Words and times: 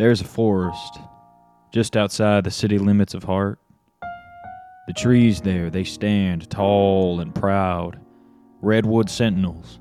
There's 0.00 0.22
a 0.22 0.24
forest 0.24 0.98
just 1.74 1.94
outside 1.94 2.44
the 2.44 2.50
city 2.50 2.78
limits 2.78 3.12
of 3.12 3.22
Hart. 3.22 3.58
The 4.86 4.94
trees 4.94 5.42
there, 5.42 5.68
they 5.68 5.84
stand 5.84 6.48
tall 6.48 7.20
and 7.20 7.34
proud, 7.34 8.00
redwood 8.62 9.10
sentinels, 9.10 9.78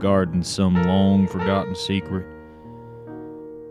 guarding 0.00 0.42
some 0.42 0.74
long 0.74 1.28
forgotten 1.28 1.76
secret. 1.76 2.26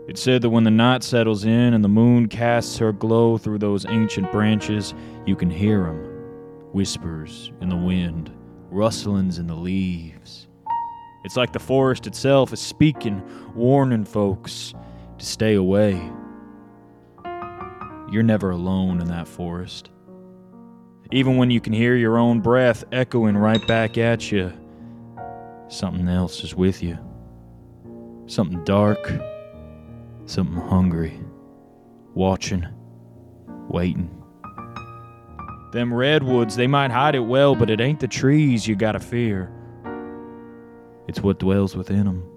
It's 0.08 0.22
said 0.22 0.40
that 0.40 0.48
when 0.48 0.64
the 0.64 0.70
night 0.70 1.02
settles 1.02 1.44
in 1.44 1.74
and 1.74 1.84
the 1.84 1.88
moon 1.88 2.28
casts 2.28 2.78
her 2.78 2.94
glow 2.94 3.36
through 3.36 3.58
those 3.58 3.84
ancient 3.84 4.32
branches, 4.32 4.94
you 5.26 5.36
can 5.36 5.50
hear 5.50 5.86
'em 5.86 6.02
whispers 6.72 7.52
in 7.60 7.68
the 7.68 7.76
wind, 7.76 8.30
rustlings 8.70 9.38
in 9.38 9.46
the 9.46 9.54
leaves. 9.54 10.48
It's 11.24 11.36
like 11.36 11.52
the 11.52 11.58
forest 11.58 12.06
itself 12.06 12.54
is 12.54 12.60
speaking, 12.60 13.20
warning 13.54 14.06
folks 14.06 14.72
to 15.20 15.26
stay 15.26 15.54
away. 15.54 16.00
You're 18.10 18.22
never 18.24 18.50
alone 18.50 19.00
in 19.00 19.06
that 19.08 19.28
forest. 19.28 19.90
Even 21.12 21.36
when 21.36 21.50
you 21.50 21.60
can 21.60 21.72
hear 21.72 21.94
your 21.94 22.18
own 22.18 22.40
breath 22.40 22.84
echoing 22.90 23.36
right 23.36 23.64
back 23.68 23.98
at 23.98 24.32
you, 24.32 24.52
something 25.68 26.08
else 26.08 26.42
is 26.42 26.54
with 26.54 26.82
you. 26.82 26.98
Something 28.26 28.64
dark, 28.64 29.12
something 30.24 30.56
hungry, 30.56 31.20
watching, 32.14 32.66
waiting. 33.68 34.10
Them 35.72 35.92
redwoods, 35.92 36.56
they 36.56 36.66
might 36.66 36.90
hide 36.90 37.14
it 37.14 37.20
well, 37.20 37.54
but 37.54 37.70
it 37.70 37.80
ain't 37.80 38.00
the 38.00 38.08
trees 38.08 38.66
you 38.66 38.74
gotta 38.74 39.00
fear. 39.00 39.52
It's 41.06 41.20
what 41.20 41.38
dwells 41.38 41.76
within 41.76 42.06
'em. 42.08 42.29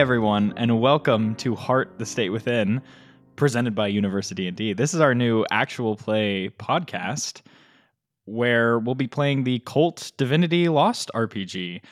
Everyone, 0.00 0.54
and 0.56 0.80
welcome 0.80 1.34
to 1.34 1.54
Heart 1.54 1.98
the 1.98 2.06
State 2.06 2.30
Within, 2.30 2.80
presented 3.36 3.74
by 3.74 3.92
UniversiD&D. 3.92 4.72
This 4.72 4.94
is 4.94 5.00
our 5.02 5.14
new 5.14 5.44
actual 5.50 5.94
play 5.94 6.48
podcast 6.48 7.42
where 8.24 8.78
we'll 8.78 8.94
be 8.94 9.06
playing 9.06 9.44
the 9.44 9.58
KULT 9.58 10.12
Divinity 10.16 10.70
Lost 10.70 11.10
RPG. 11.14 11.82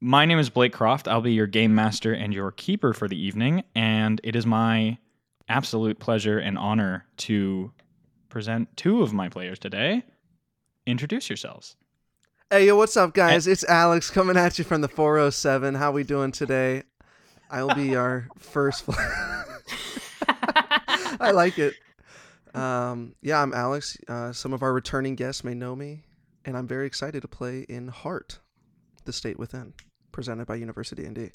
My 0.00 0.24
name 0.24 0.38
is 0.38 0.48
Blake 0.48 0.72
Croft. 0.72 1.06
I'll 1.06 1.20
be 1.20 1.34
your 1.34 1.46
game 1.46 1.74
master 1.74 2.14
and 2.14 2.32
your 2.32 2.52
keeper 2.52 2.94
for 2.94 3.06
the 3.06 3.22
evening, 3.22 3.64
and 3.74 4.18
it 4.24 4.34
is 4.34 4.46
my 4.46 4.96
absolute 5.46 5.98
pleasure 5.98 6.38
and 6.38 6.56
honor 6.56 7.04
to 7.18 7.70
present 8.30 8.74
two 8.78 9.02
of 9.02 9.12
my 9.12 9.28
players 9.28 9.58
today. 9.58 10.04
Introduce 10.86 11.28
yourselves. 11.28 11.76
Hey, 12.52 12.66
yo, 12.66 12.76
what's 12.76 12.98
up, 12.98 13.14
guys? 13.14 13.46
It's 13.46 13.64
Alex 13.64 14.10
coming 14.10 14.36
at 14.36 14.58
you 14.58 14.64
from 14.64 14.82
the 14.82 14.88
407. 14.88 15.74
How 15.74 15.90
we 15.90 16.04
doing 16.04 16.32
today? 16.32 16.82
I'll 17.52 17.74
be 17.74 17.94
our 17.96 18.28
first. 18.38 18.84
Fl- 18.84 18.92
I 21.20 21.32
like 21.32 21.58
it. 21.58 21.74
Um, 22.54 23.14
yeah, 23.20 23.42
I'm 23.42 23.52
Alex. 23.52 23.98
Uh, 24.08 24.32
some 24.32 24.54
of 24.54 24.62
our 24.62 24.72
returning 24.72 25.16
guests 25.16 25.44
may 25.44 25.52
know 25.52 25.76
me, 25.76 26.04
and 26.46 26.56
I'm 26.56 26.66
very 26.66 26.86
excited 26.86 27.20
to 27.20 27.28
play 27.28 27.66
in 27.68 27.88
Heart, 27.88 28.38
the 29.04 29.12
State 29.12 29.38
Within, 29.38 29.74
presented 30.12 30.46
by 30.46 30.58
UniversiD&D. 30.58 31.30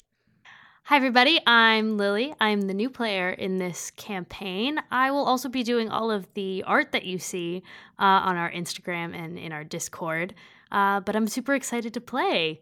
Hi, 0.84 0.96
everybody. 0.96 1.38
I'm 1.46 1.96
Lily. 1.96 2.34
I'm 2.40 2.62
the 2.62 2.74
new 2.74 2.90
player 2.90 3.30
in 3.30 3.58
this 3.58 3.92
campaign. 3.92 4.80
I 4.90 5.12
will 5.12 5.24
also 5.24 5.48
be 5.48 5.62
doing 5.62 5.88
all 5.88 6.10
of 6.10 6.26
the 6.34 6.64
art 6.66 6.90
that 6.92 7.04
you 7.04 7.20
see 7.20 7.62
uh, 7.98 8.02
on 8.02 8.36
our 8.36 8.50
Instagram 8.50 9.14
and 9.14 9.38
in 9.38 9.52
our 9.52 9.62
Discord. 9.62 10.34
Uh, 10.72 10.98
but 11.00 11.14
I'm 11.14 11.28
super 11.28 11.54
excited 11.54 11.94
to 11.94 12.00
play. 12.00 12.60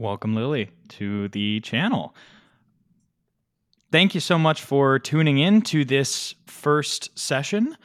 Welcome, 0.00 0.34
Lily, 0.34 0.70
to 0.88 1.28
the 1.28 1.60
channel. 1.60 2.16
Thank 3.92 4.14
you 4.14 4.20
so 4.22 4.38
much 4.38 4.62
for 4.62 4.98
tuning 4.98 5.36
in 5.36 5.60
to 5.60 5.84
this 5.84 6.34
first 6.46 7.18
session. 7.18 7.76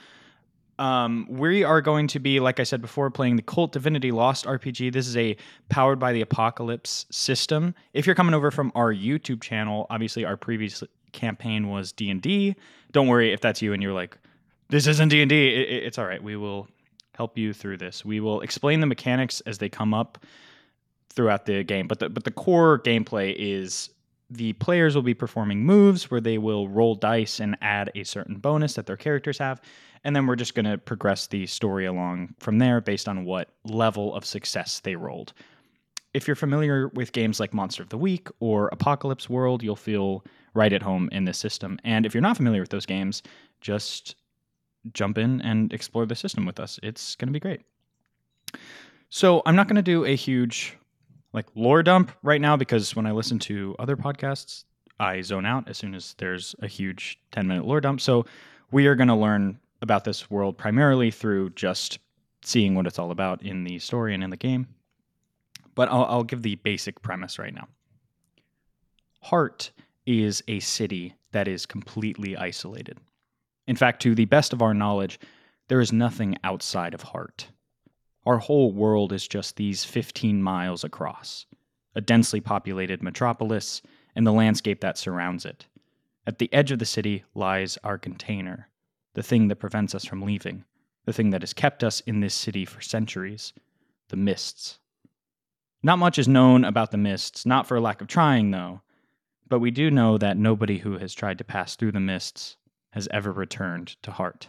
Um, 0.80 1.28
we 1.30 1.66
are 1.66 1.82
going 1.82 2.08
to 2.08 2.20
be, 2.20 2.40
like 2.40 2.62
I 2.62 2.64
said 2.64 2.82
before, 2.82 3.12
playing 3.12 3.36
the 3.36 3.42
KULT 3.42 3.74
Divinity 3.74 4.12
Lost 4.12 4.46
RPG. 4.46 4.94
This 4.94 5.10
is 5.10 5.18
a 5.18 5.36
powered 5.68 6.00
by 6.00 6.14
the 6.14 6.22
Apocalypse 6.22 7.06
system. 7.12 7.76
If 7.92 8.06
you're 8.08 8.16
coming 8.16 8.34
over 8.34 8.50
from 8.50 8.72
our 8.76 8.94
YouTube 8.94 9.42
channel, 9.42 9.86
obviously 9.90 10.24
our 10.24 10.38
previous 10.38 10.86
campaign 11.12 11.68
was 11.68 11.92
D 11.92 12.10
and 12.10 12.22
D. 12.22 12.56
Don't 12.94 13.08
worry 13.08 13.34
if 13.34 13.42
that's 13.42 13.62
you 13.62 13.74
and 13.74 13.84
you're 13.84 13.92
like, 13.92 14.18
"This 14.70 14.88
isn't 14.88 15.10
D 15.10 15.22
and 15.22 15.28
D." 15.28 15.50
It's 15.50 15.98
all 15.98 16.06
right. 16.06 16.24
We 16.24 16.38
will 16.38 16.70
help 17.14 17.38
you 17.38 17.52
through 17.52 17.76
this. 17.76 18.06
We 18.06 18.22
will 18.22 18.40
explain 18.40 18.80
the 18.80 18.88
mechanics 18.88 19.42
as 19.42 19.58
they 19.58 19.68
come 19.68 19.94
up 19.94 20.26
throughout 21.16 21.46
the 21.46 21.64
game, 21.64 21.88
but 21.88 22.00
the 22.00 22.10
but 22.10 22.24
the 22.24 22.32
core 22.32 22.80
gameplay 22.80 23.36
is 23.38 23.90
the 24.30 24.54
players 24.54 24.96
will 24.96 25.04
be 25.04 25.14
performing 25.14 25.64
moves 25.64 26.10
where 26.10 26.22
they 26.22 26.38
will 26.38 26.68
roll 26.68 26.96
dice 26.96 27.40
and 27.40 27.58
add 27.62 27.92
a 27.96 28.04
certain 28.04 28.36
bonus 28.36 28.74
that 28.74 28.86
their 28.86 28.98
characters 28.98 29.38
have. 29.38 29.62
And 30.04 30.16
then 30.16 30.28
we're 30.28 30.36
just 30.36 30.56
going 30.56 30.66
to 30.66 30.78
progress 30.78 31.28
the 31.28 31.46
story 31.48 31.86
along 31.86 32.36
from 32.40 32.60
there 32.60 32.82
based 32.82 33.08
on 33.08 33.26
what 33.26 33.50
level 33.64 34.14
of 34.14 34.26
success 34.26 34.80
they 34.80 34.96
rolled. 34.96 35.34
If 36.14 36.28
you're 36.28 36.36
familiar 36.36 36.90
with 36.90 37.12
games 37.12 37.40
like 37.40 37.54
Monster 37.54 37.84
of 37.84 37.90
the 37.90 37.98
Week 37.98 38.30
or 38.40 38.70
Apocalypse 38.70 39.30
World, 39.30 39.62
you'll 39.62 39.76
feel 39.76 40.24
right 40.54 40.72
at 40.72 40.82
home 40.82 41.10
in 41.12 41.26
this 41.26 41.38
system. 41.38 41.80
And 41.84 42.06
if 42.06 42.14
you're 42.14 42.22
not 42.22 42.38
familiar 42.38 42.62
with 42.62 42.70
those 42.70 42.86
games, 42.86 43.22
just 43.62 44.16
jump 44.94 45.18
in 45.18 45.42
and 45.42 45.74
explore 45.74 46.06
the 46.06 46.16
system 46.16 46.46
with 46.46 46.60
us. 46.60 46.80
It's 46.84 47.16
going 47.16 47.28
to 47.28 47.34
be 47.34 47.40
great. 47.40 47.62
So, 49.10 49.42
I'm 49.46 49.56
not 49.56 49.68
going 49.68 49.76
to 49.76 49.82
do 49.82 50.06
a 50.06 50.16
huge 50.16 50.78
like 51.36 51.46
lore 51.54 51.84
dump 51.84 52.12
right 52.24 52.40
now 52.40 52.56
because 52.56 52.96
when 52.96 53.06
I 53.06 53.12
listen 53.12 53.38
to 53.40 53.76
other 53.78 53.98
podcasts, 53.98 54.64
I 55.00 55.22
zone 55.22 55.46
out 55.46 55.68
as 55.68 55.78
soon 55.78 55.94
as 55.94 56.16
there's 56.18 56.56
a 56.62 56.68
huge 56.68 57.20
10 57.32 57.46
minute 57.46 57.66
lore 57.66 57.82
dump. 57.82 58.00
So 58.00 58.26
we 58.72 58.88
are 58.88 58.96
going 58.96 59.10
to 59.10 59.16
learn 59.16 59.60
about 59.82 60.06
this 60.06 60.32
world 60.32 60.58
primarily 60.58 61.12
through 61.12 61.50
just 61.52 62.00
seeing 62.42 62.74
what 62.74 62.88
it's 62.88 62.98
all 62.98 63.12
about 63.12 63.44
in 63.44 63.66
the 63.66 63.78
story 63.80 64.14
and 64.14 64.24
in 64.24 64.30
the 64.30 64.38
game. 64.38 64.68
But 65.76 65.90
I'll, 65.90 66.06
I'll 66.06 66.24
give 66.24 66.42
the 66.42 66.56
basic 66.56 67.02
premise 67.02 67.38
right 67.38 67.54
now. 67.54 67.68
Heart 69.20 69.72
is 70.06 70.42
a 70.48 70.62
city 70.62 71.16
that 71.34 71.50
is 71.50 71.66
completely 71.66 72.38
isolated. 72.38 72.98
In 73.68 73.76
fact, 73.76 74.02
to 74.04 74.16
the 74.16 74.26
best 74.26 74.54
of 74.54 74.62
our 74.62 74.74
knowledge, 74.74 75.20
there 75.68 75.82
is 75.82 75.92
nothing 75.92 76.38
outside 76.46 76.94
of 76.94 77.02
Hart. 77.02 77.48
Our 78.26 78.40
whole 78.40 78.72
world 78.72 79.14
is 79.14 79.28
just 79.28 79.56
these 79.56 79.86
15 79.86 80.42
miles 80.42 80.84
across, 80.84 81.46
a 81.94 82.02
densely 82.02 82.42
populated 82.42 83.04
metropolis 83.04 83.84
and 84.16 84.26
the 84.26 84.34
landscape 84.34 84.82
that 84.82 84.98
surrounds 84.98 85.46
it. 85.46 85.68
At 86.26 86.40
the 86.40 86.52
edge 86.52 86.72
of 86.72 86.80
the 86.80 86.86
city 86.86 87.24
lies 87.36 87.78
our 87.84 88.00
container, 88.00 88.70
the 89.14 89.22
thing 89.22 89.48
that 89.50 89.58
prevents 89.58 89.94
us 89.94 90.06
from 90.06 90.24
leaving, 90.24 90.66
the 91.06 91.14
thing 91.14 91.30
that 91.30 91.44
has 91.44 91.54
kept 91.54 91.84
us 91.84 92.00
in 92.02 92.20
this 92.20 92.34
city 92.34 92.66
for 92.66 92.82
centuries 92.82 93.54
the 94.10 94.16
mists. 94.16 94.80
Not 95.82 96.00
much 96.00 96.20
is 96.20 96.28
known 96.28 96.64
about 96.64 96.92
the 96.92 96.98
mists, 96.98 97.46
not 97.46 97.68
for 97.68 97.80
lack 97.80 98.02
of 98.02 98.08
trying, 98.08 98.52
though, 98.52 98.82
but 99.48 99.60
we 99.60 99.72
do 99.72 99.90
know 99.90 100.18
that 100.18 100.38
nobody 100.38 100.80
who 100.80 100.98
has 100.98 101.14
tried 101.14 101.40
to 101.40 101.44
pass 101.44 101.76
through 101.76 101.92
the 101.92 102.00
mists 102.00 102.58
has 102.92 103.08
ever 103.12 103.32
returned 103.32 103.96
to 104.04 104.12
Hart. 104.12 104.48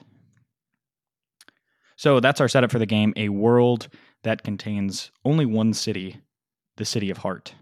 So 1.97 2.21
that's 2.21 2.41
our 2.41 2.49
setup 2.49 2.71
for 2.71 2.79
the 2.79 2.87
game 2.87 3.13
a 3.17 3.31
world 3.31 3.89
that 4.23 4.43
contains 4.43 5.11
only 5.25 5.47
one 5.47 5.73
city, 5.73 6.21
the 6.77 6.85
city 6.85 7.11
of 7.11 7.19
Heart. 7.19 7.55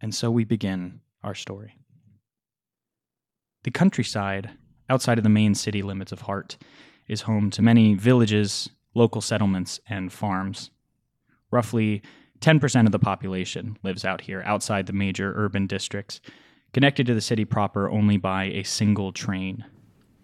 And 0.00 0.14
so 0.14 0.30
we 0.30 0.44
begin 0.44 1.00
our 1.22 1.34
story. 1.34 1.78
The 3.62 3.70
countryside, 3.70 4.50
outside 4.90 5.18
of 5.18 5.24
the 5.24 5.30
main 5.30 5.54
city 5.54 5.82
limits 5.82 6.12
of 6.12 6.22
Hart, 6.22 6.56
is 7.08 7.22
home 7.22 7.50
to 7.50 7.62
many 7.62 7.94
villages, 7.94 8.68
local 8.94 9.20
settlements 9.20 9.80
and 9.88 10.12
farms. 10.12 10.70
Roughly 11.50 12.02
10% 12.40 12.86
of 12.86 12.92
the 12.92 12.98
population 12.98 13.78
lives 13.82 14.04
out 14.04 14.22
here, 14.22 14.42
outside 14.44 14.86
the 14.86 14.92
major 14.92 15.32
urban 15.36 15.66
districts, 15.66 16.20
connected 16.72 17.06
to 17.06 17.14
the 17.14 17.20
city 17.20 17.44
proper 17.44 17.88
only 17.88 18.16
by 18.16 18.44
a 18.44 18.62
single 18.64 19.12
train. 19.12 19.64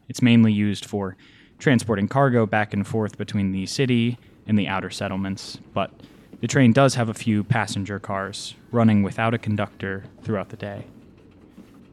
It's 0.08 0.22
mainly 0.22 0.52
used 0.52 0.84
for 0.84 1.16
transporting 1.62 2.08
cargo 2.08 2.44
back 2.44 2.74
and 2.74 2.84
forth 2.84 3.16
between 3.16 3.52
the 3.52 3.64
city 3.66 4.18
and 4.48 4.58
the 4.58 4.66
outer 4.66 4.90
settlements, 4.90 5.58
but 5.72 5.92
the 6.40 6.48
train 6.48 6.72
does 6.72 6.96
have 6.96 7.08
a 7.08 7.14
few 7.14 7.44
passenger 7.44 8.00
cars 8.00 8.56
running 8.72 9.04
without 9.04 9.32
a 9.32 9.38
conductor 9.38 10.02
throughout 10.24 10.48
the 10.48 10.56
day. 10.56 10.84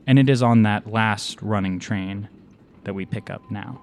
And 0.08 0.18
it 0.18 0.28
is 0.28 0.42
on 0.42 0.64
that 0.64 0.92
last 0.92 1.40
running 1.44 1.78
train 1.78 2.30
that 2.84 2.96
we 2.96 3.06
pick 3.06 3.30
up 3.30 3.44
now. 3.52 3.80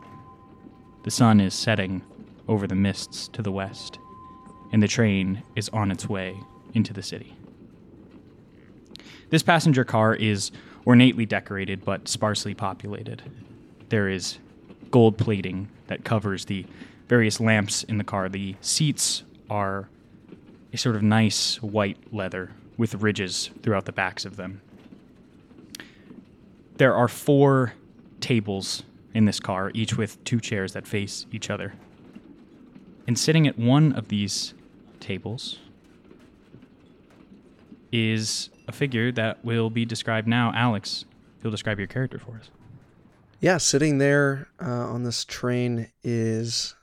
The 1.05 1.13
sun 1.13 1.39
is 1.39 1.55
setting 1.55 2.03
over 2.49 2.67
the 2.67 2.75
mists 2.75 3.29
to 3.29 3.41
the 3.41 3.53
west, 3.53 4.01
and 4.73 4.83
the 4.83 4.89
train 4.89 5.45
is 5.55 5.69
on 5.69 5.93
its 5.93 6.09
way 6.09 6.37
into 6.75 6.93
the 6.93 7.03
city. 7.03 7.37
This 9.31 9.45
passenger 9.45 9.85
car 9.85 10.17
is 10.17 10.51
ornately 10.85 11.27
decorated 11.27 11.85
but 11.85 12.09
sparsely 12.09 12.55
populated. 12.55 13.23
There 13.89 14.09
is 14.09 14.39
gold 14.91 15.17
plating 15.17 15.69
that 15.89 16.05
covers 16.05 16.45
the 16.45 16.67
various 17.09 17.41
lamps 17.41 17.85
in 17.85 17.99
the 17.99 18.05
car. 18.05 18.29
The 18.29 18.57
seats 18.61 19.23
are 19.49 19.89
a 20.73 20.77
sort 20.77 20.97
of 20.97 21.03
nice 21.03 21.63
white 21.63 21.99
leather 22.13 22.51
with 22.77 22.95
ridges 22.97 23.51
throughout 23.63 23.85
the 23.85 23.93
backs 23.93 24.25
of 24.25 24.37
them. 24.37 24.61
There 26.77 26.95
are 26.95 27.09
four 27.09 27.73
tables 28.21 28.83
in 29.15 29.25
this 29.25 29.41
car, 29.41 29.71
each 29.73 29.97
with 29.97 30.23
two 30.25 30.41
chairs 30.41 30.75
that 30.75 30.87
face 30.87 31.27
each 31.33 31.49
other. 31.49 31.75
And 33.07 33.19
sitting 33.19 33.47
at 33.47 33.59
one 33.59 33.93
of 33.93 34.09
these 34.09 34.53
tables 35.01 35.59
is 37.93 38.51
a 38.69 38.73
figure 38.73 39.13
that 39.13 39.43
will 39.45 39.71
be 39.71 39.85
described 39.85 40.27
now. 40.27 40.53
Alex, 40.55 41.05
you'll 41.43 41.53
describe 41.53 41.79
your 41.79 41.87
character 41.87 42.19
for 42.19 42.33
us. 42.33 42.51
Yeah, 43.39 43.59
sitting 43.59 43.99
there 43.99 44.49
uh, 44.61 44.65
on 44.89 45.03
this 45.03 45.25
train 45.25 45.91
is 46.03 46.75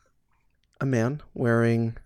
a 0.79 0.85
man 0.85 1.21
wearing 1.33 1.97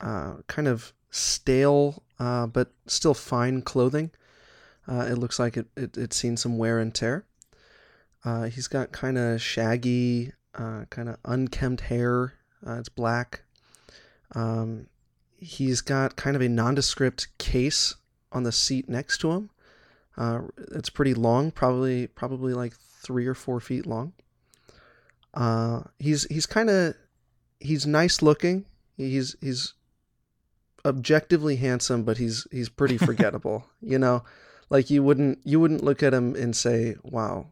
uh, 0.00 0.36
kind 0.46 0.66
of 0.66 0.94
stale 1.10 2.02
uh, 2.18 2.46
but 2.46 2.72
still 2.86 3.12
fine 3.12 3.60
clothing. 3.60 4.10
Uh, 4.88 5.06
it 5.10 5.18
looks 5.18 5.38
like 5.38 5.58
it, 5.58 5.66
it, 5.76 5.98
it's 5.98 6.16
seen 6.16 6.38
some 6.38 6.56
wear 6.56 6.78
and 6.78 6.94
tear. 6.94 7.26
Uh, 8.24 8.44
he's 8.44 8.68
got 8.68 8.90
kind 8.90 9.18
of 9.18 9.40
shaggy, 9.40 10.32
uh, 10.54 10.84
kind 10.88 11.10
of 11.10 11.16
unkempt 11.26 11.82
hair. 11.82 12.34
It's 12.66 12.88
black. 12.88 13.42
Um, 14.34 14.86
he's 15.36 15.82
got 15.82 16.16
kind 16.16 16.36
of 16.36 16.42
a 16.42 16.48
nondescript 16.48 17.28
case 17.36 17.96
on 18.32 18.44
the 18.44 18.52
seat 18.52 18.88
next 18.88 19.18
to 19.18 19.32
him. 19.32 19.50
Uh, 20.20 20.42
it's 20.72 20.90
pretty 20.90 21.14
long, 21.14 21.50
probably 21.50 22.06
probably 22.06 22.52
like 22.52 22.74
three 22.74 23.26
or 23.26 23.32
four 23.32 23.58
feet 23.58 23.86
long. 23.86 24.12
Uh, 25.32 25.80
he's 25.98 26.24
he's 26.24 26.44
kind 26.44 26.68
of 26.68 26.94
he's 27.58 27.86
nice 27.86 28.20
looking. 28.20 28.66
He's 28.98 29.34
he's 29.40 29.72
objectively 30.84 31.56
handsome, 31.56 32.02
but 32.02 32.18
he's 32.18 32.46
he's 32.50 32.68
pretty 32.68 32.98
forgettable. 33.08 33.64
you 33.80 33.98
know, 33.98 34.22
like 34.68 34.90
you 34.90 35.02
wouldn't 35.02 35.38
you 35.42 35.58
wouldn't 35.58 35.82
look 35.82 36.02
at 36.02 36.12
him 36.12 36.36
and 36.36 36.54
say, 36.54 36.96
"Wow, 37.02 37.46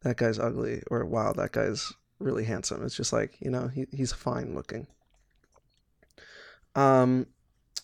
that 0.00 0.16
guy's 0.16 0.40
ugly," 0.40 0.82
or 0.90 1.04
"Wow, 1.04 1.32
that 1.34 1.52
guy's 1.52 1.92
really 2.18 2.42
handsome." 2.42 2.84
It's 2.84 2.96
just 2.96 3.12
like 3.12 3.36
you 3.40 3.50
know 3.52 3.68
he 3.68 3.86
he's 3.92 4.12
fine 4.12 4.56
looking. 4.56 4.88
Um, 6.74 7.28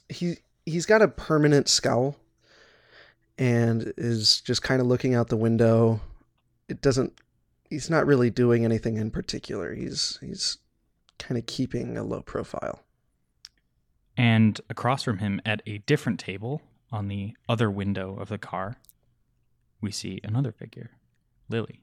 he 0.08 0.38
he's 0.66 0.86
got 0.86 1.02
a 1.02 1.08
permanent 1.08 1.68
scowl, 1.68 2.16
and 3.38 3.92
is 3.96 4.40
just 4.40 4.62
kind 4.62 4.80
of 4.80 4.86
looking 4.86 5.14
out 5.14 5.28
the 5.28 5.36
window. 5.36 6.00
It 6.68 6.82
doesn't. 6.82 7.20
He's 7.70 7.88
not 7.88 8.06
really 8.06 8.30
doing 8.30 8.64
anything 8.64 8.96
in 8.96 9.10
particular. 9.10 9.74
He's 9.74 10.18
he's 10.20 10.58
kind 11.18 11.38
of 11.38 11.46
keeping 11.46 11.96
a 11.96 12.02
low 12.02 12.22
profile. 12.22 12.82
And 14.16 14.60
across 14.68 15.04
from 15.04 15.18
him, 15.18 15.40
at 15.46 15.62
a 15.66 15.78
different 15.78 16.18
table 16.18 16.60
on 16.90 17.08
the 17.08 17.36
other 17.48 17.70
window 17.70 18.16
of 18.18 18.28
the 18.28 18.38
car, 18.38 18.76
we 19.80 19.92
see 19.92 20.20
another 20.24 20.50
figure, 20.50 20.90
Lily. 21.48 21.80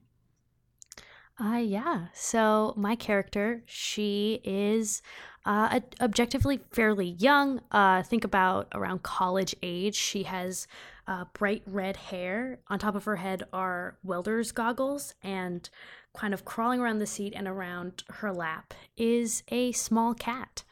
Uh, 1.38 1.56
yeah. 1.56 2.06
So 2.14 2.74
my 2.76 2.94
character, 2.96 3.62
she 3.66 4.40
is 4.42 5.02
uh, 5.44 5.80
objectively 6.00 6.60
fairly 6.72 7.08
young. 7.08 7.60
Uh, 7.70 8.02
think 8.02 8.24
about 8.24 8.68
around 8.74 9.02
college 9.02 9.54
age. 9.62 9.94
She 9.94 10.24
has 10.24 10.66
uh, 11.06 11.24
bright 11.32 11.62
red 11.66 11.96
hair. 11.96 12.58
On 12.68 12.78
top 12.78 12.94
of 12.94 13.04
her 13.04 13.16
head 13.16 13.44
are 13.52 13.96
welder's 14.02 14.52
goggles, 14.52 15.14
and 15.22 15.68
kind 16.14 16.34
of 16.34 16.44
crawling 16.44 16.80
around 16.80 16.98
the 16.98 17.06
seat 17.06 17.32
and 17.36 17.46
around 17.46 18.04
her 18.08 18.32
lap 18.32 18.74
is 18.96 19.42
a 19.48 19.72
small 19.72 20.14
cat. 20.14 20.64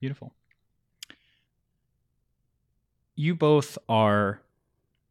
Beautiful. 0.00 0.32
You 3.14 3.34
both 3.34 3.78
are 3.88 4.40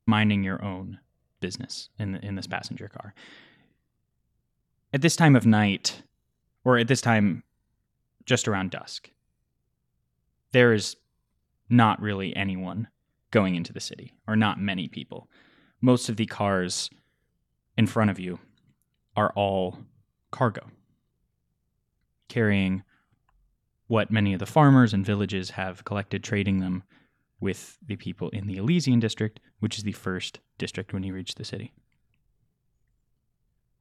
minding 0.06 0.44
your 0.44 0.64
own 0.64 1.00
business 1.40 1.90
in 2.00 2.16
in 2.16 2.36
this 2.36 2.48
passenger 2.48 2.88
car. 2.88 3.14
At 4.94 5.02
this 5.02 5.16
time 5.16 5.36
of 5.36 5.46
night, 5.46 6.02
or 6.64 6.78
at 6.78 6.88
this 6.88 7.02
time 7.02 7.44
just 8.26 8.48
around 8.48 8.72
dusk, 8.72 9.12
there 10.52 10.74
is 10.74 10.96
not 11.70 12.02
really 12.02 12.36
anyone 12.36 12.88
going 13.32 13.56
into 13.56 13.74
the 13.74 13.80
city, 13.80 14.14
or 14.28 14.36
not 14.36 14.60
many 14.60 14.88
people. 14.88 15.30
Most 15.82 16.10
of 16.10 16.16
the 16.16 16.26
cars 16.26 16.90
in 17.78 17.88
front 17.88 18.10
of 18.10 18.20
you 18.20 18.40
are 19.16 19.32
all 19.36 19.80
cargo, 20.32 20.68
carrying 22.30 22.84
what 23.88 24.12
many 24.12 24.34
of 24.34 24.40
the 24.40 24.46
farmers 24.46 24.94
and 24.94 25.06
villages 25.06 25.52
have 25.52 25.84
collected, 25.86 26.24
trading 26.24 26.60
them 26.60 26.84
with 27.40 27.78
the 27.86 27.96
people 27.96 28.30
in 28.30 28.48
the 28.48 28.58
Elysian 28.58 29.00
district, 29.00 29.40
which 29.60 29.78
is 29.78 29.84
the 29.84 29.92
first 29.92 30.40
district 30.58 30.94
when 30.94 31.04
you 31.04 31.14
reach 31.14 31.36
the 31.36 31.46
city. 31.46 31.74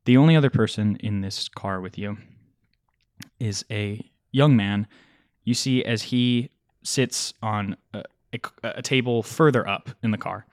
The 0.05 0.17
only 0.17 0.37
other 0.37 0.51
person 0.51 0.97
in 1.01 1.21
this 1.21 1.49
car 1.49 1.81
with 1.81 1.99
you 1.99 2.19
is 3.41 3.65
a 3.71 4.09
young 4.31 4.57
man. 4.57 4.87
You 5.43 5.55
see 5.55 5.85
as 5.85 6.03
he 6.03 6.51
sits 6.87 7.35
on 7.43 7.77
a, 7.93 8.05
a, 8.33 8.39
a 8.63 8.83
table 8.83 9.23
further 9.23 9.69
up 9.69 9.91
in 10.03 10.13
the 10.13 10.19
car. 10.19 10.47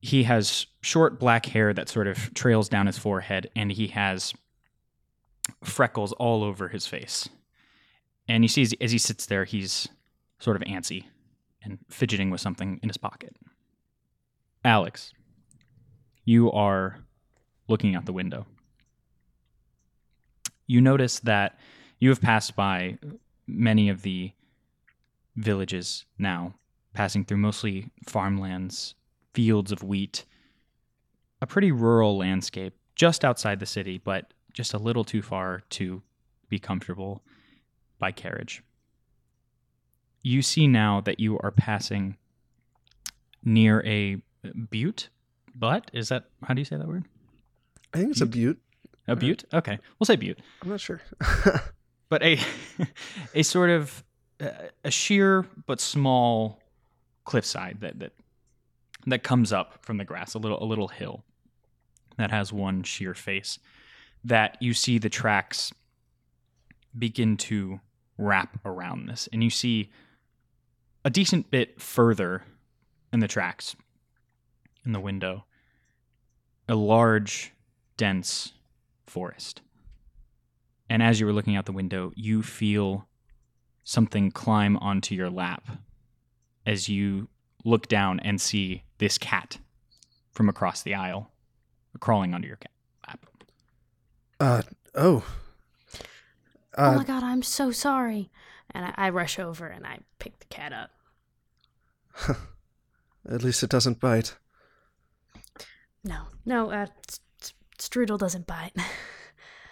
He 0.00 0.24
has 0.24 0.66
short 0.82 1.18
black 1.18 1.46
hair 1.46 1.72
that 1.72 1.88
sort 1.88 2.06
of 2.06 2.34
trails 2.34 2.68
down 2.68 2.86
his 2.86 2.98
forehead, 2.98 3.48
and 3.56 3.72
he 3.72 3.86
has 3.88 4.34
freckles 5.62 6.12
all 6.12 6.42
over 6.42 6.68
his 6.68 6.86
face. 6.86 7.28
And 8.28 8.44
you 8.44 8.48
see 8.48 8.62
as, 8.62 8.74
as 8.80 8.92
he 8.92 8.98
sits 8.98 9.26
there, 9.26 9.44
he's 9.44 9.88
sort 10.38 10.56
of 10.56 10.62
antsy 10.62 11.04
and 11.62 11.78
fidgeting 11.88 12.30
with 12.30 12.40
something 12.40 12.78
in 12.82 12.88
his 12.88 12.98
pocket. 12.98 13.34
Alex, 14.64 15.12
you 16.24 16.50
are 16.52 16.98
looking 17.68 17.94
out 17.94 18.04
the 18.04 18.12
window. 18.12 18.46
You 20.66 20.80
notice 20.80 21.20
that 21.20 21.58
you 21.98 22.08
have 22.08 22.20
passed 22.20 22.56
by 22.56 22.98
many 23.46 23.88
of 23.88 24.02
the 24.02 24.32
villages 25.36 26.04
now, 26.18 26.54
passing 26.92 27.24
through 27.24 27.38
mostly 27.38 27.90
farmlands, 28.06 28.94
fields 29.32 29.72
of 29.72 29.82
wheat, 29.82 30.24
a 31.40 31.46
pretty 31.46 31.72
rural 31.72 32.16
landscape 32.16 32.74
just 32.94 33.24
outside 33.24 33.60
the 33.60 33.66
city, 33.66 33.98
but 33.98 34.32
just 34.52 34.72
a 34.72 34.78
little 34.78 35.04
too 35.04 35.22
far 35.22 35.62
to 35.68 36.02
be 36.48 36.58
comfortable 36.58 37.22
by 37.98 38.12
carriage. 38.12 38.62
You 40.22 40.40
see 40.40 40.66
now 40.68 41.00
that 41.02 41.20
you 41.20 41.38
are 41.40 41.50
passing 41.50 42.16
near 43.44 43.84
a 43.84 44.22
butte, 44.70 45.08
but 45.54 45.90
is 45.92 46.08
that 46.08 46.24
how 46.44 46.54
do 46.54 46.60
you 46.60 46.64
say 46.64 46.76
that 46.76 46.88
word? 46.88 47.04
I 47.92 47.98
think 47.98 48.12
it's 48.12 48.20
a 48.20 48.26
butte. 48.26 48.58
A 49.06 49.14
butte? 49.14 49.44
Okay, 49.52 49.78
we'll 49.98 50.06
say 50.06 50.16
butte. 50.16 50.38
I'm 50.62 50.70
not 50.70 50.80
sure. 50.80 51.02
but 52.08 52.22
a 52.22 52.40
a 53.34 53.42
sort 53.42 53.70
of 53.70 54.02
a 54.84 54.90
sheer 54.90 55.46
but 55.66 55.80
small 55.80 56.60
cliffside 57.24 57.78
that 57.80 57.98
that 57.98 58.12
that 59.06 59.22
comes 59.22 59.52
up 59.52 59.84
from 59.84 59.98
the 59.98 60.04
grass, 60.04 60.34
a 60.34 60.38
little 60.38 60.62
a 60.62 60.66
little 60.66 60.88
hill 60.88 61.24
that 62.16 62.30
has 62.30 62.52
one 62.52 62.82
sheer 62.82 63.14
face 63.14 63.58
that 64.24 64.56
you 64.60 64.72
see 64.72 64.98
the 64.98 65.10
tracks 65.10 65.72
begin 66.96 67.36
to 67.36 67.80
wrap 68.16 68.58
around 68.64 69.06
this. 69.06 69.28
And 69.32 69.44
you 69.44 69.50
see 69.50 69.90
a 71.04 71.10
decent 71.10 71.50
bit 71.50 71.80
further 71.80 72.44
in 73.12 73.20
the 73.20 73.28
tracks 73.28 73.76
in 74.86 74.92
the 74.92 75.00
window 75.00 75.44
a 76.66 76.74
large, 76.74 77.52
dense 77.98 78.54
forest. 79.06 79.60
And 80.88 81.02
as 81.02 81.20
you 81.20 81.26
were 81.26 81.32
looking 81.32 81.56
out 81.56 81.66
the 81.66 81.72
window, 81.72 82.10
you 82.14 82.42
feel 82.42 83.06
something 83.84 84.30
climb 84.30 84.76
onto 84.78 85.14
your 85.14 85.30
lap 85.30 85.62
as 86.66 86.88
you 86.88 87.28
look 87.64 87.86
down 87.88 88.18
and 88.20 88.40
see 88.40 88.82
this 88.98 89.18
cat 89.18 89.58
from 90.32 90.48
across 90.48 90.82
the 90.82 90.94
aisle 90.94 91.30
crawling 92.00 92.34
onto 92.34 92.48
your 92.48 92.56
cat 92.56 92.70
lap. 93.06 93.26
Uh, 94.40 94.62
oh. 94.94 95.24
oh 96.76 96.84
Uh, 96.92 96.96
my 96.96 97.04
god, 97.04 97.22
I'm 97.22 97.42
so 97.42 97.70
sorry. 97.70 98.30
And 98.72 98.86
I, 98.86 98.94
I 98.96 99.10
rush 99.10 99.38
over 99.38 99.66
and 99.66 99.86
I 99.86 100.00
pick 100.18 100.38
the 100.40 100.46
cat 100.46 100.72
up. 100.72 100.90
at 103.30 103.42
least 103.44 103.62
it 103.62 103.70
doesn't 103.70 104.00
bite. 104.00 104.36
No, 106.02 106.22
no, 106.44 106.70
uh, 106.70 106.86
S- 107.08 107.20
S- 107.40 107.52
Strudel 107.78 108.18
doesn't 108.18 108.46
bite. 108.46 108.72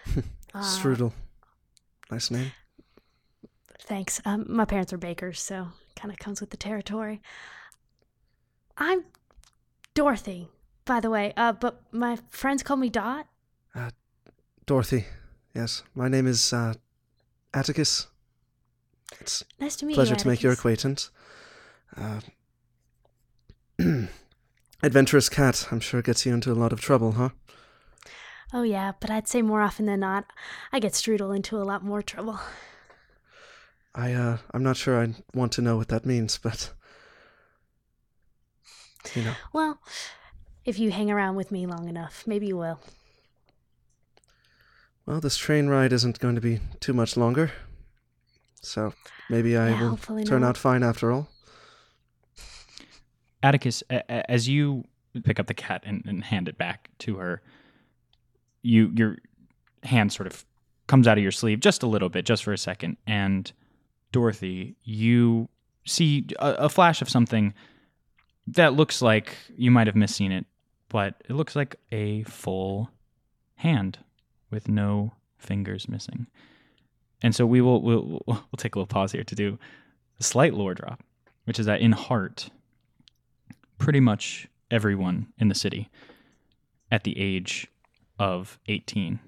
Uh, 0.54 0.60
Strudel. 0.60 1.12
Nice 2.10 2.30
name. 2.30 2.52
Thanks. 3.84 4.20
Um, 4.24 4.46
my 4.48 4.64
parents 4.64 4.92
are 4.92 4.98
bakers, 4.98 5.40
so 5.40 5.68
kind 5.96 6.12
of 6.12 6.18
comes 6.18 6.40
with 6.40 6.50
the 6.50 6.56
territory. 6.56 7.20
I'm 8.78 9.04
Dorothy, 9.94 10.48
by 10.84 11.00
the 11.00 11.10
way. 11.10 11.32
Uh, 11.36 11.52
but 11.52 11.82
my 11.92 12.18
friends 12.30 12.62
call 12.62 12.76
me 12.76 12.88
Dot. 12.88 13.26
Dorothy. 14.64 15.06
Yes. 15.54 15.82
My 15.94 16.08
name 16.08 16.26
is, 16.26 16.52
uh, 16.52 16.74
Atticus. 17.52 18.06
It's 19.20 19.44
Nice 19.60 19.76
to 19.76 19.86
meet 19.86 19.94
pleasure 19.94 20.10
you. 20.10 20.14
Pleasure 20.14 20.22
to 20.22 20.28
make 20.28 20.42
your 20.42 20.52
acquaintance. 20.52 21.10
Uh, 21.96 22.20
adventurous 24.82 25.28
cat. 25.28 25.66
I'm 25.70 25.80
sure 25.80 26.00
gets 26.00 26.24
you 26.24 26.32
into 26.32 26.52
a 26.52 26.54
lot 26.54 26.72
of 26.72 26.80
trouble, 26.80 27.12
huh? 27.12 27.30
Oh 28.54 28.62
yeah, 28.62 28.92
but 29.00 29.10
I'd 29.10 29.28
say 29.28 29.42
more 29.42 29.62
often 29.62 29.86
than 29.86 30.00
not, 30.00 30.26
I 30.72 30.78
get 30.78 30.92
Strudel 30.92 31.34
into 31.34 31.56
a 31.56 31.64
lot 31.64 31.84
more 31.84 32.02
trouble. 32.02 32.38
I, 33.94 34.12
uh, 34.12 34.38
I'm 34.52 34.62
not 34.62 34.76
sure 34.76 35.00
I 35.02 35.14
want 35.34 35.52
to 35.52 35.62
know 35.62 35.76
what 35.76 35.88
that 35.88 36.06
means, 36.06 36.38
but. 36.38 36.72
You 39.14 39.22
know. 39.24 39.34
Well, 39.52 39.78
if 40.64 40.78
you 40.78 40.90
hang 40.92 41.10
around 41.10 41.34
with 41.36 41.50
me 41.50 41.66
long 41.66 41.88
enough, 41.88 42.24
maybe 42.26 42.46
you 42.46 42.56
will. 42.56 42.80
Well, 45.04 45.20
this 45.20 45.36
train 45.36 45.66
ride 45.68 45.92
isn't 45.92 46.20
going 46.20 46.36
to 46.36 46.40
be 46.40 46.60
too 46.80 46.92
much 46.92 47.16
longer. 47.16 47.50
So 48.60 48.94
maybe 49.28 49.56
I 49.56 49.70
Yeah, 49.70 49.90
will 49.90 49.96
turn 50.24 50.42
not. 50.42 50.50
out 50.50 50.56
fine 50.56 50.82
after 50.84 51.10
all. 51.10 51.28
Atticus, 53.42 53.82
a- 53.90 54.04
a- 54.08 54.30
as 54.30 54.48
you 54.48 54.84
pick 55.24 55.40
up 55.40 55.48
the 55.48 55.54
cat 55.54 55.82
and, 55.84 56.02
and 56.06 56.22
hand 56.24 56.48
it 56.48 56.56
back 56.56 56.90
to 57.00 57.16
her, 57.16 57.42
you 58.62 58.92
your 58.94 59.16
hand 59.82 60.12
sort 60.12 60.28
of 60.28 60.44
comes 60.86 61.08
out 61.08 61.18
of 61.18 61.22
your 61.22 61.32
sleeve 61.32 61.58
just 61.58 61.82
a 61.82 61.88
little 61.88 62.08
bit, 62.08 62.24
just 62.24 62.44
for 62.44 62.52
a 62.52 62.58
second, 62.58 62.96
and 63.04 63.50
Dorothy, 64.12 64.76
you 64.84 65.48
see 65.84 66.26
a, 66.38 66.52
a 66.52 66.68
flash 66.68 67.02
of 67.02 67.08
something 67.08 67.54
that 68.46 68.74
looks 68.74 69.02
like 69.02 69.36
you 69.56 69.70
might 69.70 69.86
have 69.86 69.96
misseen 69.96 70.30
it, 70.30 70.46
but 70.88 71.22
it 71.28 71.32
looks 71.32 71.56
like 71.56 71.76
a 71.90 72.22
full 72.24 72.90
hand 73.56 73.98
with 74.50 74.68
no 74.68 75.12
fingers 75.38 75.88
missing. 75.88 76.26
And 77.22 77.34
so 77.34 77.46
we 77.46 77.60
will 77.60 77.82
we'll, 77.82 78.22
we'll 78.26 78.42
take 78.56 78.74
a 78.74 78.78
little 78.78 78.86
pause 78.86 79.12
here 79.12 79.24
to 79.24 79.34
do 79.34 79.58
a 80.20 80.22
slight 80.22 80.54
lore 80.54 80.74
drop, 80.74 81.02
which 81.44 81.58
is 81.58 81.66
that 81.66 81.80
in 81.80 81.92
heart, 81.92 82.50
pretty 83.78 84.00
much 84.00 84.48
everyone 84.70 85.32
in 85.38 85.48
the 85.48 85.54
city 85.54 85.88
at 86.90 87.04
the 87.04 87.18
age 87.18 87.68
of 88.18 88.58
18 88.68 89.18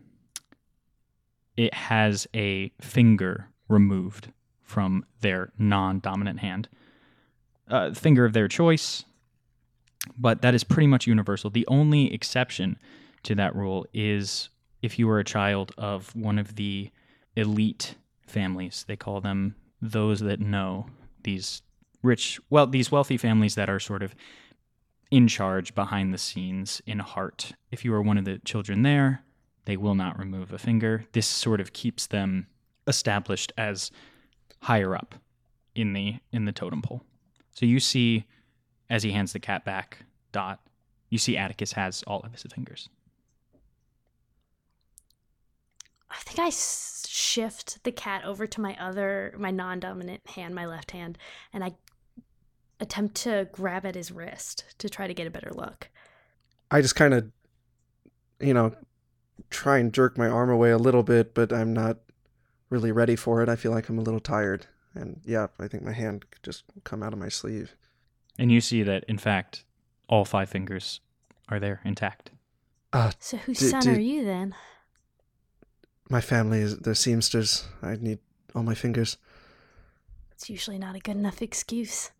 it 1.56 1.74
has 1.74 2.26
a 2.34 2.70
finger 2.80 3.48
removed 3.68 4.32
from 4.64 5.04
their 5.20 5.52
non-dominant 5.58 6.40
hand 6.40 6.68
uh, 7.68 7.92
finger 7.92 8.24
of 8.24 8.32
their 8.32 8.48
choice 8.48 9.04
but 10.18 10.42
that 10.42 10.54
is 10.54 10.64
pretty 10.64 10.86
much 10.86 11.06
universal 11.06 11.50
the 11.50 11.66
only 11.68 12.12
exception 12.12 12.76
to 13.22 13.34
that 13.34 13.54
rule 13.54 13.86
is 13.94 14.48
if 14.82 14.98
you 14.98 15.06
were 15.06 15.18
a 15.18 15.24
child 15.24 15.72
of 15.78 16.14
one 16.14 16.38
of 16.38 16.56
the 16.56 16.90
elite 17.36 17.94
families 18.26 18.84
they 18.88 18.96
call 18.96 19.20
them 19.20 19.54
those 19.80 20.20
that 20.20 20.40
know 20.40 20.86
these 21.22 21.62
rich 22.02 22.38
well 22.50 22.66
these 22.66 22.92
wealthy 22.92 23.16
families 23.16 23.54
that 23.54 23.70
are 23.70 23.80
sort 23.80 24.02
of 24.02 24.14
in 25.14 25.28
charge 25.28 25.76
behind 25.76 26.12
the 26.12 26.18
scenes 26.18 26.82
in 26.86 26.98
heart. 26.98 27.52
If 27.70 27.84
you 27.84 27.94
are 27.94 28.02
one 28.02 28.18
of 28.18 28.24
the 28.24 28.38
children 28.38 28.82
there, 28.82 29.22
they 29.64 29.76
will 29.76 29.94
not 29.94 30.18
remove 30.18 30.52
a 30.52 30.58
finger. 30.58 31.04
This 31.12 31.28
sort 31.28 31.60
of 31.60 31.72
keeps 31.72 32.08
them 32.08 32.48
established 32.88 33.52
as 33.56 33.92
higher 34.64 34.96
up 34.96 35.14
in 35.74 35.92
the 35.92 36.16
in 36.32 36.46
the 36.46 36.52
totem 36.52 36.80
pole. 36.80 37.02
So 37.52 37.66
you 37.66 37.78
see 37.80 38.24
as 38.88 39.02
he 39.02 39.12
hands 39.12 39.34
the 39.34 39.38
cat 39.38 39.62
back, 39.64 39.98
Dot, 40.32 40.58
you 41.10 41.18
see 41.18 41.36
Atticus 41.36 41.72
has 41.72 42.02
all 42.06 42.20
of 42.20 42.32
his 42.32 42.42
fingers. 42.44 42.88
I 46.10 46.16
think 46.16 46.38
I 46.38 46.50
shift 46.50 47.84
the 47.84 47.92
cat 47.92 48.24
over 48.24 48.46
to 48.46 48.60
my 48.60 48.76
other, 48.80 49.34
my 49.36 49.50
non-dominant 49.50 50.26
hand, 50.30 50.54
my 50.54 50.64
left 50.64 50.92
hand, 50.92 51.18
and 51.52 51.62
I 51.62 51.74
attempt 52.80 53.16
to 53.16 53.48
grab 53.52 53.84
at 53.84 53.94
his 53.94 54.10
wrist 54.10 54.64
to 54.78 54.88
try 54.88 55.06
to 55.06 55.14
get 55.14 55.26
a 55.26 55.30
better 55.30 55.50
look. 55.52 55.90
I 56.70 56.80
just 56.80 56.96
kind 56.96 57.12
of, 57.12 57.30
you 58.40 58.54
know, 58.54 58.74
try 59.50 59.78
and 59.78 59.92
jerk 59.92 60.16
my 60.16 60.28
arm 60.28 60.50
away 60.50 60.70
a 60.70 60.78
little 60.78 61.02
bit, 61.02 61.34
but 61.34 61.52
I'm 61.52 61.72
not 61.72 61.98
really 62.74 62.92
ready 62.92 63.16
for 63.16 63.40
it. 63.42 63.48
I 63.48 63.56
feel 63.56 63.70
like 63.72 63.88
I'm 63.88 63.98
a 63.98 64.02
little 64.02 64.20
tired. 64.20 64.66
And 64.94 65.20
yeah, 65.24 65.46
I 65.58 65.68
think 65.68 65.82
my 65.84 65.92
hand 65.92 66.28
could 66.30 66.42
just 66.42 66.64
come 66.84 67.02
out 67.02 67.12
of 67.12 67.18
my 67.18 67.28
sleeve. 67.28 67.74
And 68.38 68.50
you 68.50 68.60
see 68.60 68.82
that 68.82 69.04
in 69.04 69.18
fact 69.18 69.64
all 70.08 70.24
five 70.24 70.48
fingers 70.50 71.00
are 71.48 71.60
there 71.60 71.80
intact. 71.84 72.30
Uh, 72.92 73.12
So 73.18 73.36
whose 73.38 73.58
D- 73.60 73.68
son 73.68 73.82
d- 73.82 73.90
are 73.90 74.00
you 74.00 74.24
then? 74.24 74.54
my 76.10 76.20
family 76.20 76.60
is 76.60 76.78
the 76.78 76.94
seamsters. 76.94 77.64
I 77.82 77.96
need 77.96 78.18
all 78.54 78.62
my 78.62 78.74
fingers. 78.74 79.16
It's 80.32 80.50
usually 80.50 80.78
not 80.78 80.96
a 80.96 81.00
good 81.00 81.16
enough 81.16 81.40
excuse. 81.42 82.10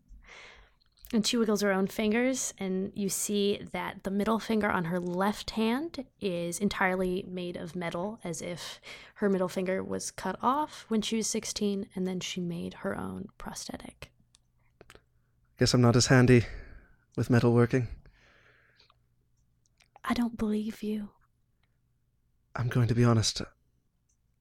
And 1.13 1.25
she 1.25 1.37
wiggles 1.37 1.61
her 1.61 1.71
own 1.71 1.87
fingers, 1.87 2.53
and 2.57 2.91
you 2.95 3.09
see 3.09 3.61
that 3.71 4.03
the 4.03 4.11
middle 4.11 4.39
finger 4.39 4.69
on 4.69 4.85
her 4.85 4.99
left 4.99 5.51
hand 5.51 6.05
is 6.19 6.59
entirely 6.59 7.23
made 7.27 7.57
of 7.57 7.75
metal, 7.75 8.19
as 8.23 8.41
if 8.41 8.81
her 9.15 9.29
middle 9.29 9.47
finger 9.47 9.83
was 9.83 10.09
cut 10.09 10.35
off 10.41 10.85
when 10.87 11.01
she 11.01 11.17
was 11.17 11.27
16, 11.27 11.87
and 11.95 12.07
then 12.07 12.19
she 12.19 12.41
made 12.41 12.75
her 12.75 12.97
own 12.97 13.27
prosthetic. 13.37 14.11
Guess 15.59 15.73
I'm 15.73 15.81
not 15.81 15.95
as 15.95 16.07
handy 16.07 16.45
with 17.15 17.29
metalworking. 17.29 17.87
I 20.03 20.13
don't 20.13 20.37
believe 20.37 20.83
you. 20.83 21.09
I'm 22.55 22.67
going 22.67 22.87
to 22.87 22.95
be 22.95 23.03
honest. 23.03 23.41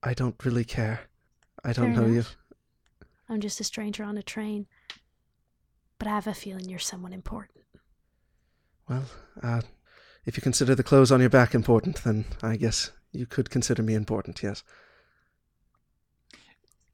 I 0.03 0.15
don't 0.15 0.43
really 0.45 0.65
care. 0.65 1.03
I 1.63 1.73
don't 1.73 1.95
Fair 1.95 2.03
know 2.03 2.09
you. 2.09 2.25
I'm 3.29 3.41
just 3.41 3.61
a 3.61 3.65
stranger 3.65 4.03
on 4.03 4.19
a 4.19 4.23
train. 4.23 4.67
But 5.99 6.09
I 6.09 6.11
have 6.13 6.27
a 6.27 6.35
feeling 6.35 6.69
you're 6.69 6.79
someone 6.79 7.13
important. 7.13 7.65
Well, 8.89 9.05
uh, 9.43 9.63
if 10.27 10.37
you 10.37 10.43
consider 10.43 10.75
the 10.75 10.83
clothes 10.83 11.13
on 11.13 11.21
your 11.21 11.31
back 11.31 11.55
important, 11.55 12.03
then 12.05 12.25
I 12.43 12.57
guess 12.57 12.91
you 13.13 13.27
could 13.27 13.51
consider 13.51 13.83
me 13.83 13.95
important, 13.95 14.43
yes. 14.43 14.63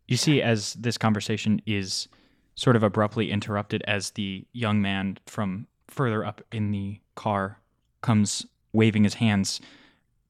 You 0.06 0.16
see, 0.16 0.42
as 0.42 0.74
this 0.74 0.98
conversation 0.98 1.62
is 1.66 2.08
sort 2.56 2.76
of 2.76 2.82
abruptly 2.82 3.30
interrupted, 3.30 3.82
as 3.86 4.10
the 4.10 4.46
young 4.52 4.82
man 4.82 5.18
from 5.26 5.66
further 5.88 6.24
up 6.24 6.42
in 6.52 6.72
the 6.72 7.00
car 7.14 7.58
comes 8.02 8.46
waving 8.72 9.04
his 9.04 9.14
hands, 9.14 9.60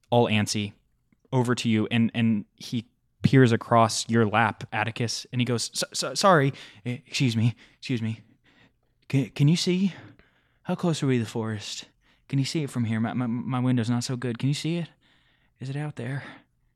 all 0.09 0.27
antsy, 0.27 0.73
over 1.33 1.55
to 1.55 1.69
you, 1.69 1.87
and 1.91 2.11
and 2.13 2.45
he 2.55 2.85
peers 3.23 3.51
across 3.51 4.07
your 4.09 4.25
lap, 4.25 4.63
Atticus, 4.73 5.25
and 5.31 5.39
he 5.41 5.45
goes, 5.45 5.69
"So- 5.73 5.87
so- 5.93 6.13
"Sorry, 6.15 6.53
eh, 6.85 6.97
excuse 7.05 7.35
me, 7.37 7.55
excuse 7.77 8.01
me. 8.01 8.21
Can, 9.11 9.29
can 9.31 9.49
you 9.49 9.57
see? 9.57 9.93
How 10.63 10.73
close 10.75 11.03
are 11.03 11.07
we 11.07 11.17
to 11.17 11.25
the 11.25 11.29
forest? 11.29 11.83
Can 12.29 12.39
you 12.39 12.45
see 12.45 12.63
it 12.63 12.69
from 12.69 12.85
here? 12.85 12.97
My, 13.01 13.11
my 13.11 13.27
my 13.27 13.59
window's 13.59 13.89
not 13.89 14.05
so 14.05 14.15
good. 14.15 14.39
Can 14.39 14.47
you 14.47 14.55
see 14.55 14.77
it? 14.77 14.87
Is 15.59 15.69
it 15.69 15.75
out 15.75 15.97
there? 15.97 16.23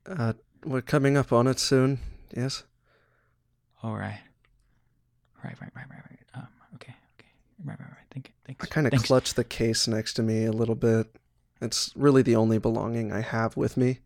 Uh, 0.06 0.34
we're 0.66 0.82
coming 0.82 1.16
up 1.16 1.32
on 1.32 1.48
it 1.48 1.60
soon, 1.60 2.00
yes? 2.36 2.64
All 3.82 3.94
right. 3.96 4.20
Right, 5.46 5.56
right, 5.62 5.72
right, 5.78 5.86
right, 5.90 6.02
right. 6.10 6.20
Um, 6.34 6.48
okay, 6.74 6.94
okay. 7.18 7.30
Right, 7.64 7.80
right, 7.80 7.88
right. 7.90 8.06
Thank 8.12 8.28
you. 8.28 8.34
Thanks. 8.46 8.66
I 8.66 8.68
kind 8.68 8.86
of 8.86 9.02
clutch 9.02 9.36
the 9.36 9.46
case 9.46 9.88
next 9.88 10.16
to 10.16 10.22
me 10.22 10.44
a 10.44 10.52
little 10.52 10.76
bit. 10.76 11.08
It's 11.62 11.94
really 11.96 12.22
the 12.22 12.36
only 12.36 12.58
belonging 12.58 13.14
I 13.14 13.22
have 13.22 13.56
with 13.56 13.78
me. 13.78 14.00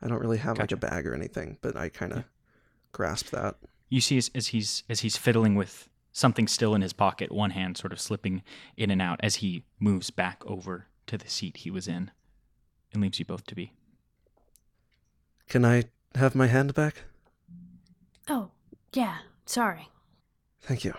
I 0.00 0.08
don't 0.08 0.20
really 0.20 0.38
have 0.38 0.56
Gotcha. 0.56 0.74
like 0.74 0.84
a 0.84 0.88
bag 0.88 1.06
or 1.06 1.14
anything, 1.14 1.58
but 1.60 1.76
I 1.76 1.90
kind 1.90 2.12
of 2.12 2.18
Yeah. 2.20 2.24
grasp 2.92 3.28
that. 3.28 3.56
You 3.90 4.00
see, 4.00 4.16
as, 4.16 4.30
as 4.34 4.46
he's 4.48 4.84
as 4.88 5.00
he's 5.00 5.18
fiddling 5.18 5.54
with 5.54 5.90
something 6.14 6.48
still 6.48 6.74
in 6.74 6.80
his 6.80 6.94
pocket, 6.94 7.30
one 7.30 7.50
hand 7.50 7.76
sort 7.76 7.92
of 7.92 8.00
slipping 8.00 8.42
in 8.76 8.90
and 8.90 9.02
out 9.02 9.20
as 9.22 9.36
he 9.36 9.64
moves 9.78 10.10
back 10.10 10.42
over 10.46 10.86
to 11.06 11.18
the 11.18 11.28
seat 11.28 11.58
he 11.58 11.70
was 11.70 11.86
in, 11.86 12.10
and 12.92 13.02
leaves 13.02 13.18
you 13.18 13.26
both 13.26 13.44
to 13.46 13.54
be. 13.54 13.72
Can 15.48 15.64
I 15.64 15.84
have 16.14 16.34
my 16.34 16.46
hand 16.46 16.72
back? 16.72 17.02
Oh, 18.28 18.50
yeah. 18.94 19.18
Sorry. 19.44 19.88
Thank 20.62 20.84
you. 20.84 20.94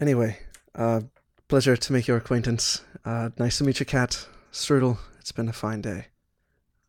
Anyway, 0.00 0.38
uh, 0.74 1.02
pleasure 1.48 1.76
to 1.76 1.92
make 1.92 2.06
your 2.06 2.16
acquaintance. 2.16 2.82
Uh, 3.04 3.30
nice 3.38 3.58
to 3.58 3.64
meet 3.64 3.80
you, 3.80 3.86
Cat. 3.86 4.26
Strudel, 4.52 4.98
it's 5.18 5.32
been 5.32 5.48
a 5.48 5.52
fine 5.52 5.82
day. 5.82 6.06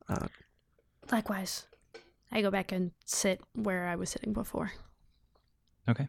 Uh, 0.08 0.28
Likewise. 1.12 1.66
I 2.32 2.42
go 2.42 2.52
back 2.52 2.72
and 2.72 2.92
sit 3.06 3.42
where 3.54 3.88
I 3.88 3.96
was 3.96 4.10
sitting 4.10 4.34
before. 4.34 4.72
Okay. 5.90 6.08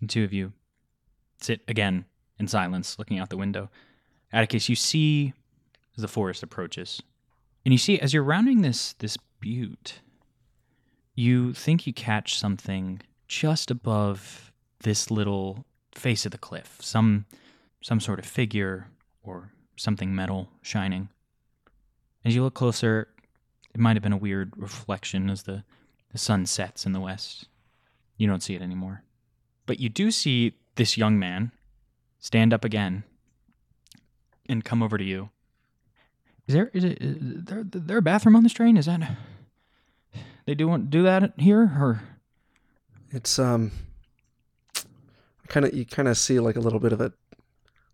The 0.00 0.06
two 0.06 0.24
of 0.24 0.32
you 0.32 0.52
sit 1.40 1.60
again 1.68 2.04
in 2.38 2.48
silence, 2.48 2.98
looking 2.98 3.18
out 3.18 3.30
the 3.30 3.36
window. 3.36 3.70
Atticus, 4.32 4.68
you 4.68 4.76
see 4.76 5.32
as 5.96 6.02
the 6.02 6.08
forest 6.08 6.42
approaches, 6.42 7.02
and 7.64 7.72
you 7.72 7.78
see 7.78 7.98
as 7.98 8.14
you're 8.14 8.22
rounding 8.22 8.62
this 8.62 8.94
this 8.94 9.16
butte, 9.40 10.00
you 11.14 11.52
think 11.52 11.86
you 11.86 11.92
catch 11.92 12.38
something 12.38 13.02
just 13.28 13.70
above 13.70 14.52
this 14.82 15.10
little 15.10 15.64
face 15.92 16.24
of 16.24 16.32
the 16.32 16.38
cliff, 16.38 16.78
some 16.80 17.26
some 17.82 18.00
sort 18.00 18.18
of 18.18 18.26
figure 18.26 18.88
or 19.22 19.52
something 19.76 20.14
metal 20.14 20.48
shining. 20.62 21.08
As 22.24 22.34
you 22.34 22.42
look 22.42 22.54
closer, 22.54 23.08
it 23.74 23.80
might 23.80 23.96
have 23.96 24.02
been 24.02 24.12
a 24.12 24.18
weird 24.18 24.52
reflection 24.56 25.30
as 25.30 25.44
the, 25.44 25.64
the 26.12 26.18
sun 26.18 26.44
sets 26.44 26.84
in 26.84 26.92
the 26.92 27.00
west. 27.00 27.46
You 28.16 28.26
don't 28.26 28.42
see 28.42 28.54
it 28.54 28.62
anymore. 28.62 29.02
But 29.70 29.78
you 29.78 29.88
do 29.88 30.10
see 30.10 30.54
this 30.74 30.98
young 30.98 31.16
man 31.16 31.52
stand 32.18 32.52
up 32.52 32.64
again 32.64 33.04
and 34.48 34.64
come 34.64 34.82
over 34.82 34.98
to 34.98 35.04
you. 35.04 35.30
Is 36.48 36.54
there 36.54 36.72
is, 36.74 36.82
it, 36.82 36.98
is 37.00 37.44
there, 37.44 37.62
there 37.64 37.98
a 37.98 38.02
bathroom 38.02 38.34
on 38.34 38.42
this 38.42 38.52
train? 38.52 38.76
Is 38.76 38.86
that 38.86 39.16
they 40.44 40.56
do 40.56 40.66
want 40.66 40.90
do 40.90 41.04
that 41.04 41.34
here 41.38 41.62
or 41.62 42.02
it's 43.12 43.38
um, 43.38 43.70
kind 45.46 45.64
of 45.64 45.72
you 45.72 45.86
kind 45.86 46.08
of 46.08 46.18
see 46.18 46.40
like 46.40 46.56
a 46.56 46.60
little 46.60 46.80
bit 46.80 46.92
of 46.92 47.00
a 47.00 47.12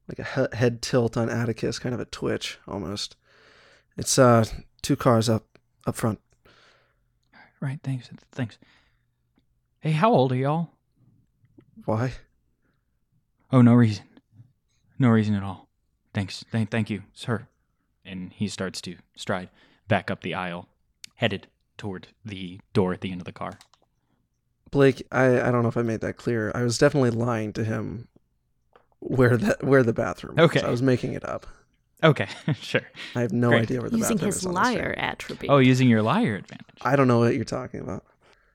like 0.09 0.19
a 0.19 0.25
he- 0.25 0.57
head 0.57 0.81
tilt 0.81 1.19
on 1.19 1.29
Atticus, 1.29 1.79
kind 1.79 1.95
of 1.95 2.01
a 2.01 2.07
twitch 2.07 2.59
almost. 2.67 3.17
It's 3.99 4.19
uh 4.19 4.47
two 4.81 4.97
cars 4.97 5.29
up 5.29 5.45
up 5.87 5.95
front. 5.95 6.21
right? 7.61 7.79
Thanks, 7.83 8.09
thanks. 8.33 8.57
Hey, 9.81 9.93
how 9.93 10.11
old 10.11 10.33
are 10.33 10.37
y'all? 10.37 10.71
Why? 11.85 12.13
Oh, 13.53 13.63
no 13.63 13.75
reason, 13.75 14.05
no 14.99 15.09
reason 15.09 15.35
at 15.35 15.43
all. 15.43 15.69
Thanks, 16.15 16.45
thank, 16.51 16.71
thank 16.71 16.91
you, 16.91 17.03
sir. 17.13 17.47
And 18.05 18.33
he 18.33 18.49
starts 18.49 18.81
to 18.83 18.97
stride 19.17 19.51
back 19.89 20.11
up 20.11 20.23
the 20.23 20.35
aisle, 20.35 20.69
headed 21.17 21.47
toward 21.77 22.09
the 22.25 22.61
door 22.73 22.93
at 22.93 23.01
the 23.03 23.13
end 23.13 23.21
of 23.21 23.25
the 23.25 23.33
car. 23.33 23.59
Blake, 24.71 25.07
I, 25.13 25.41
I 25.41 25.51
don't 25.51 25.63
know 25.63 25.69
if 25.69 25.77
I 25.77 25.83
made 25.83 26.01
that 26.01 26.17
clear. 26.17 26.51
I 26.55 26.63
was 26.63 26.79
definitely 26.79 27.11
lying 27.11 27.53
to 27.55 27.65
him 27.65 28.09
where 28.99 29.37
the 29.37 29.57
where 29.61 29.83
the 29.83 29.93
bathroom. 29.93 30.37
was. 30.37 30.47
Okay. 30.51 30.63
I 30.63 30.71
was 30.71 30.83
making 30.83 31.13
it 31.13 31.25
up. 31.25 31.47
Okay, 32.03 32.29
sure. 32.61 32.83
I 33.15 33.21
have 33.23 33.33
no 33.33 33.51
Great. 33.51 33.63
idea 33.63 33.81
where 33.81 33.91
the 33.91 33.97
Using 33.99 34.17
bathroom 34.17 34.29
is. 34.31 34.47
on 34.47 34.55
this 34.55 34.63
train. 34.65 34.77
liar 34.79 34.95
attribute. 34.99 35.51
Oh, 35.51 35.59
using 35.59 35.89
your 35.89 36.03
liar 36.03 36.35
advantage. 36.37 36.67
I 36.83 36.97
don't 36.97 37.09
know 37.09 37.21
what 37.21 37.35
you're 37.35 37.45
talking 37.45 37.81
about. 37.81 38.05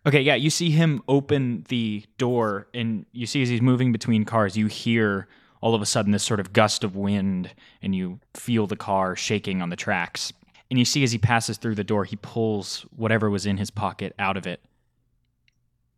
Okay, 0.03 0.21
yeah, 0.21 0.33
you 0.33 0.49
see 0.49 0.71
him 0.71 1.03
open 1.07 1.63
the 1.69 2.03
door, 2.17 2.67
and 2.73 3.05
you 3.11 3.27
see 3.27 3.43
as 3.43 3.49
he's 3.49 3.61
moving 3.61 3.91
between 3.91 4.25
cars, 4.25 4.57
you 4.57 4.65
hear 4.65 5.27
all 5.61 5.75
of 5.75 5.81
a 5.81 5.85
sudden 5.85 6.11
this 6.11 6.23
sort 6.23 6.39
of 6.39 6.53
gust 6.53 6.83
of 6.83 6.95
wind, 6.95 7.53
and 7.83 7.93
you 7.93 8.19
feel 8.33 8.65
the 8.65 8.75
car 8.75 9.15
shaking 9.15 9.61
on 9.61 9.69
the 9.69 9.75
tracks. 9.75 10.33
And 10.71 10.79
you 10.79 10.85
see 10.85 11.03
as 11.03 11.11
he 11.11 11.19
passes 11.19 11.57
through 11.57 11.75
the 11.75 11.83
door, 11.83 12.05
he 12.05 12.15
pulls 12.15 12.85
whatever 12.95 13.29
was 13.29 13.45
in 13.45 13.57
his 13.57 13.69
pocket 13.69 14.15
out 14.17 14.37
of 14.37 14.47
it. 14.47 14.61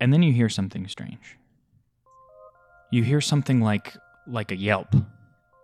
And 0.02 0.12
then 0.12 0.22
you 0.22 0.34
hear 0.34 0.50
something 0.50 0.86
strange. 0.90 1.38
You 2.92 3.04
hear 3.04 3.22
something 3.22 3.62
like 3.62 3.96
like 4.28 4.52
a 4.52 4.58
yelp, 4.58 4.96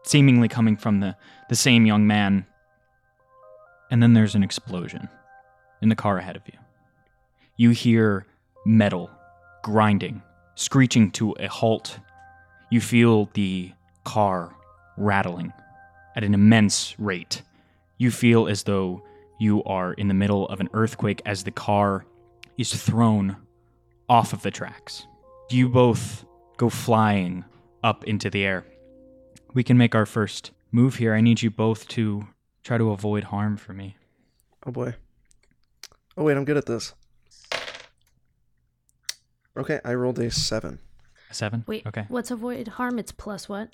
seemingly 0.03 0.47
coming 0.47 0.77
from 0.77 0.99
the, 0.99 1.15
the 1.49 1.55
same 1.55 1.85
young 1.85 2.07
man. 2.07 2.45
And 3.89 4.03
then 4.03 4.13
there's 4.13 4.35
an 4.35 4.43
explosion 4.43 5.09
in 5.81 5.89
the 5.89 5.95
car 5.95 6.17
ahead 6.17 6.35
of 6.35 6.43
you 6.45 6.59
you 7.59 7.71
hear 7.71 8.25
metal 8.65 9.11
grinding, 9.63 10.21
screeching 10.55 11.11
to 11.11 11.33
a 11.41 11.47
halt. 11.47 11.99
You 12.71 12.79
feel 12.79 13.29
the 13.33 13.73
car 14.05 14.55
rattling 14.95 15.51
at 16.15 16.23
an 16.23 16.33
immense 16.33 16.97
rate. 16.97 17.41
You 17.97 18.11
feel 18.11 18.47
as 18.47 18.63
though 18.63 19.03
you 19.41 19.61
are 19.65 19.91
in 19.91 20.07
the 20.07 20.13
middle 20.13 20.47
of 20.47 20.61
an 20.61 20.69
earthquake 20.71 21.21
as 21.25 21.43
the 21.43 21.51
car 21.51 22.05
is 22.57 22.73
thrown 22.73 23.35
off 24.07 24.31
of 24.31 24.41
the 24.41 24.51
tracks. 24.51 25.05
You 25.51 25.67
both 25.67 26.23
go 26.55 26.69
flying 26.69 27.43
up 27.83 28.05
into 28.05 28.29
the 28.29 28.45
air. 28.45 28.63
We 29.53 29.65
can 29.65 29.77
make 29.77 29.95
our 29.95 30.05
first 30.05 30.51
move 30.71 30.95
here. 30.95 31.13
I 31.13 31.19
need 31.19 31.41
you 31.41 31.51
both 31.51 31.89
to 31.89 32.25
try 32.63 32.77
to 32.77 32.91
avoid 32.91 33.25
harm 33.25 33.57
for 33.57 33.73
me. 33.73 33.97
Oh 34.65 34.71
boy. 34.71 34.95
Oh 36.15 36.23
wait, 36.23 36.37
I'm 36.37 36.45
good 36.45 36.55
at 36.55 36.65
this. 36.65 36.93
Okay, 39.59 39.79
I 39.83 39.93
rolled 39.93 40.19
a 40.19 40.31
seven. 40.31 40.79
A 41.29 41.33
seven? 41.33 41.63
Wait, 41.67 41.85
Okay. 41.85 42.05
what's 42.07 42.31
avoid 42.31 42.67
harm? 42.69 42.97
It's 42.97 43.11
plus 43.11 43.47
what? 43.49 43.69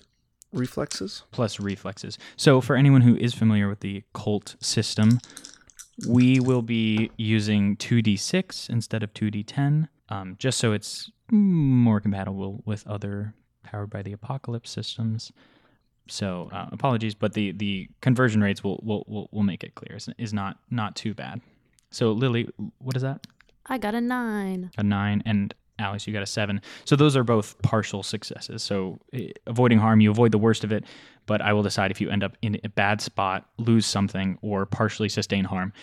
Reflexes. 0.52 1.24
plus 1.32 1.60
reflexes. 1.60 2.17
So, 2.38 2.62
for 2.62 2.76
anyone 2.76 3.02
who 3.02 3.15
is 3.17 3.34
familiar 3.34 3.67
with 3.67 3.82
the 3.82 4.04
KULT 4.13 4.56
system, 4.62 5.19
we 6.08 6.39
will 6.39 6.62
be 6.62 7.12
using 7.17 7.76
2d6 7.78 8.69
instead 8.69 9.04
of 9.04 9.13
2d10, 9.13 9.89
um, 10.10 10.36
just 10.39 10.58
so 10.58 10.71
it's 10.71 11.12
more 11.32 12.00
compatible 12.00 12.62
with 12.65 12.86
other 12.88 13.34
powered 13.63 13.89
by 13.89 14.02
the 14.02 14.13
Apocalypse 14.13 14.69
systems. 14.69 15.32
So, 16.08 16.50
uh, 16.54 16.67
apologies, 16.71 17.15
but 17.15 17.34
the, 17.34 17.52
the 17.52 17.89
conversion 18.02 18.41
rates 18.41 18.63
will, 18.63 18.80
will, 18.84 19.04
will, 19.08 19.28
will 19.32 19.43
make 19.43 19.63
it 19.63 19.76
clear. 19.76 19.98
Is, 19.98 20.08
is 20.17 20.34
not 20.34 20.58
not 20.69 20.95
too 20.95 21.13
bad. 21.13 21.41
So, 21.91 22.12
Lily, 22.12 22.48
what 22.78 22.95
is 22.95 23.02
that? 23.02 23.26
I 23.65 23.78
got 23.78 23.95
a 23.95 24.02
nine. 24.02 24.69
a 24.78 24.84
nine, 24.84 25.24
and 25.26 25.54
Alice, 25.77 26.07
you 26.07 26.13
got 26.13 26.23
a 26.23 26.27
seven. 26.27 26.61
So 26.85 26.95
those 26.95 27.17
are 27.17 27.23
both 27.23 27.61
partial 27.61 28.01
successes. 28.01 28.63
So 28.63 28.99
eh, 29.13 29.29
avoiding 29.45 29.77
harm, 29.77 29.99
you 29.99 30.09
avoid 30.09 30.31
the 30.31 30.38
worst 30.38 30.63
of 30.63 30.71
it, 30.71 30.85
but 31.25 31.41
I 31.41 31.53
will 31.53 31.63
decide 31.63 31.91
if 31.91 31.99
you 31.99 32.09
end 32.09 32.23
up 32.23 32.38
in 32.41 32.59
a 32.63 32.69
bad 32.69 33.01
spot, 33.01 33.49
lose 33.57 33.85
something, 33.85 34.38
or 34.41 34.65
partially 34.65 35.09
sustain 35.09 35.43
harm. 35.45 35.73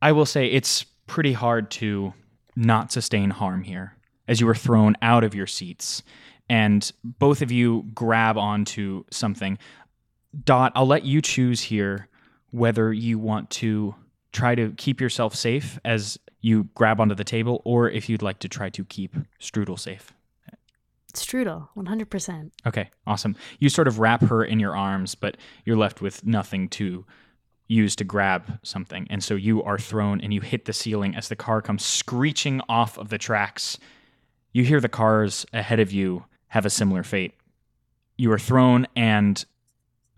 I 0.00 0.12
will 0.12 0.26
say 0.26 0.46
it's 0.46 0.84
pretty 1.06 1.32
hard 1.32 1.70
to 1.72 2.14
not 2.56 2.92
sustain 2.92 3.30
harm 3.30 3.62
here 3.62 3.96
as 4.28 4.40
you 4.40 4.46
were 4.46 4.54
thrown 4.54 4.96
out 5.02 5.24
of 5.24 5.34
your 5.34 5.46
seats. 5.46 6.02
And 6.48 6.90
both 7.02 7.42
of 7.42 7.50
you 7.50 7.84
grab 7.94 8.36
onto 8.36 9.04
something. 9.10 9.58
Dot, 10.44 10.72
I'll 10.74 10.86
let 10.86 11.04
you 11.04 11.22
choose 11.22 11.60
here 11.60 12.08
whether 12.50 12.92
you 12.92 13.18
want 13.18 13.50
to 13.50 13.94
try 14.32 14.54
to 14.54 14.72
keep 14.72 15.00
yourself 15.00 15.34
safe 15.34 15.78
as 15.84 16.18
you 16.44 16.68
grab 16.74 17.00
onto 17.00 17.14
the 17.14 17.24
table, 17.24 17.62
or 17.64 17.88
if 17.88 18.08
you'd 18.08 18.20
like 18.20 18.38
to 18.40 18.48
try 18.48 18.68
to 18.68 18.84
keep 18.84 19.16
Strudel 19.40 19.78
safe. 19.78 20.12
Strudel, 21.14 21.68
100%. 21.74 22.50
Okay, 22.66 22.90
awesome. 23.06 23.34
You 23.58 23.70
sort 23.70 23.88
of 23.88 23.98
wrap 23.98 24.20
her 24.24 24.44
in 24.44 24.60
your 24.60 24.76
arms, 24.76 25.14
but 25.14 25.38
you're 25.64 25.76
left 25.76 26.02
with 26.02 26.26
nothing 26.26 26.68
to 26.70 27.06
use 27.66 27.96
to 27.96 28.04
grab 28.04 28.58
something. 28.62 29.06
And 29.08 29.24
so 29.24 29.36
you 29.36 29.62
are 29.62 29.78
thrown 29.78 30.20
and 30.20 30.34
you 30.34 30.42
hit 30.42 30.66
the 30.66 30.74
ceiling 30.74 31.16
as 31.16 31.28
the 31.28 31.36
car 31.36 31.62
comes 31.62 31.82
screeching 31.82 32.60
off 32.68 32.98
of 32.98 33.08
the 33.08 33.16
tracks. 33.16 33.78
You 34.52 34.64
hear 34.64 34.80
the 34.80 34.88
cars 34.90 35.46
ahead 35.54 35.80
of 35.80 35.92
you 35.92 36.26
have 36.48 36.66
a 36.66 36.70
similar 36.70 37.02
fate. 37.02 37.32
You 38.18 38.30
are 38.32 38.38
thrown, 38.38 38.86
and 38.94 39.42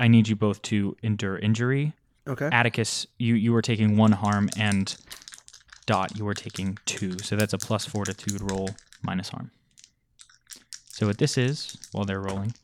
I 0.00 0.08
need 0.08 0.26
you 0.26 0.34
both 0.34 0.60
to 0.62 0.96
endure 1.04 1.38
injury. 1.38 1.92
Okay. 2.26 2.48
Atticus, 2.50 3.06
you, 3.16 3.36
you 3.36 3.54
are 3.54 3.62
taking 3.62 3.96
one 3.96 4.12
harm, 4.12 4.48
and 4.58 4.96
Dot, 5.86 6.18
you 6.18 6.26
are 6.26 6.34
taking 6.34 6.78
two. 6.84 7.18
So 7.20 7.36
that's 7.36 7.52
a 7.52 7.58
plus 7.58 7.86
fortitude 7.86 8.40
roll 8.42 8.70
minus 9.02 9.28
harm. 9.28 9.50
So 10.88 11.06
what 11.06 11.18
this 11.18 11.38
is, 11.38 11.76
while 11.92 12.04
they're 12.04 12.20
rolling, 12.20 12.54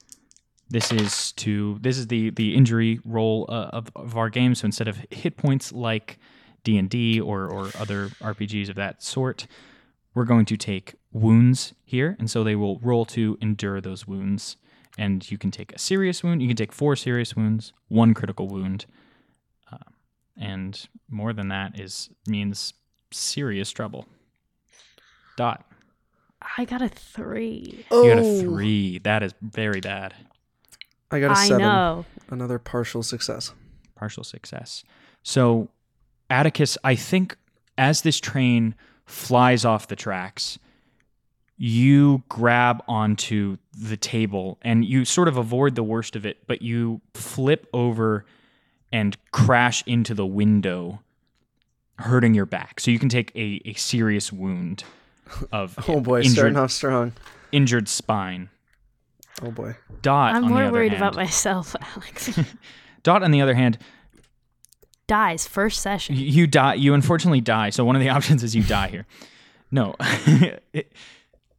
this 0.68 0.90
is 0.90 1.32
to 1.32 1.78
this 1.82 1.98
is 1.98 2.06
the 2.06 2.30
the 2.30 2.54
injury 2.54 2.98
roll 3.04 3.44
uh, 3.48 3.68
of, 3.72 3.90
of 3.94 4.16
our 4.16 4.30
game. 4.30 4.54
So 4.54 4.64
instead 4.64 4.88
of 4.88 4.98
hit 5.11 5.37
points 5.37 5.70
like 5.72 6.18
D 6.64 6.78
and 6.78 6.88
D 6.88 7.20
or 7.20 7.46
or 7.46 7.70
other 7.78 8.08
RPGs 8.20 8.70
of 8.70 8.76
that 8.76 9.02
sort, 9.02 9.46
we're 10.14 10.24
going 10.24 10.46
to 10.46 10.56
take 10.56 10.94
wounds 11.12 11.74
here, 11.85 12.16
and 12.18 12.30
so 12.30 12.42
they 12.42 12.56
will 12.56 12.78
roll 12.78 13.04
to 13.06 13.37
endure 13.40 13.80
those 13.80 14.06
wounds. 14.06 14.56
And 14.98 15.30
you 15.30 15.38
can 15.38 15.50
take 15.50 15.72
a 15.72 15.78
serious 15.78 16.22
wound. 16.22 16.42
You 16.42 16.48
can 16.48 16.56
take 16.56 16.72
four 16.72 16.96
serious 16.96 17.35
wounds, 17.35 17.72
one 17.88 18.12
critical 18.12 18.48
wound, 18.48 18.85
uh, 19.70 19.90
and 20.38 20.88
more 21.08 21.32
than 21.32 21.48
that 21.48 21.78
is 21.78 22.11
means 22.26 22.74
serious 23.12 23.70
trouble. 23.70 24.07
Dot. 25.37 25.64
I 26.59 26.64
got 26.64 26.83
a 26.83 26.88
three. 26.88 27.85
Oh, 27.90 28.03
You 28.03 28.14
got 28.14 28.18
a 28.25 28.40
three. 28.40 28.98
That 28.98 29.22
is 29.22 29.33
very 29.40 29.81
bad. 29.81 30.14
I 31.11 31.20
got 31.20 31.31
a 31.37 31.40
I 31.40 31.46
seven. 31.46 31.62
know. 31.62 32.05
Another 32.31 32.59
partial 32.59 33.03
success. 33.03 33.53
Partial 33.94 34.25
success. 34.25 34.83
So, 35.22 35.68
Atticus, 36.31 36.77
I 36.83 36.94
think 36.94 37.37
As 37.79 38.03
this 38.03 38.18
train 38.20 38.75
flies 39.07 39.64
off 39.64 39.88
the 39.88 39.96
tracks, 39.96 40.59
you 41.57 42.22
grab 42.29 42.83
onto 42.88 43.57
the 43.79 43.96
table 43.96 44.59
and 44.62 44.85
you 44.85 45.05
sort 45.05 45.29
of 45.29 45.37
avoid 45.37 45.75
the 45.75 45.83
worst 45.83 46.16
of 46.16 46.27
it, 46.27 46.38
but 46.46 46.61
you 46.62 47.01
flip 47.14 47.66
over 47.72 48.25
and 48.92 49.16
crash 49.31 49.83
into 49.87 50.12
the 50.14 50.27
window, 50.27 51.01
hurting 52.02 52.34
your 52.34 52.46
back. 52.46 52.80
So 52.80 52.90
you 52.90 52.98
can 52.98 53.08
take 53.08 53.32
a, 53.34 53.60
a 53.64 53.72
serious 53.74 54.32
wound 54.32 54.84
of 55.50 55.76
Oh 55.88 56.00
boy, 56.00 56.18
injured, 56.18 56.32
starting 56.34 56.56
off 56.58 56.70
strong. 56.70 57.12
injured 57.52 57.88
spine. 57.88 58.48
Oh 59.42 59.50
boy. 59.50 59.76
Dot, 60.02 60.34
I'm 60.34 60.44
on 60.44 60.50
more 60.50 60.62
other 60.64 60.72
worried 60.72 60.92
hand, 60.92 61.02
about 61.02 61.14
myself, 61.16 61.74
Alex. 61.96 62.38
Dot, 63.02 63.22
on 63.22 63.30
the 63.30 63.40
other 63.40 63.54
hand, 63.54 63.78
Dies 65.08 65.46
first 65.46 65.80
session. 65.82 66.14
you, 66.16 66.24
you 66.24 66.46
die. 66.46 66.74
You 66.74 66.94
unfortunately 66.94 67.40
die. 67.40 67.70
So 67.70 67.84
one 67.84 67.96
of 67.96 68.00
the 68.02 68.08
options 68.08 68.42
is 68.44 68.54
you 68.54 68.62
die 68.62 68.88
here. 68.88 69.06
No. 69.70 69.94
It- 70.72 70.92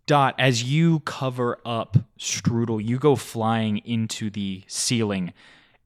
Dot, 0.06 0.36
as 0.38 0.64
you 0.64 1.00
cover 1.02 1.58
up 1.66 1.96
Strudel, 2.20 2.84
you 2.84 2.98
go 3.00 3.16
flying 3.16 3.78
into 3.80 4.30
the 4.30 4.64
ceiling, 4.68 5.32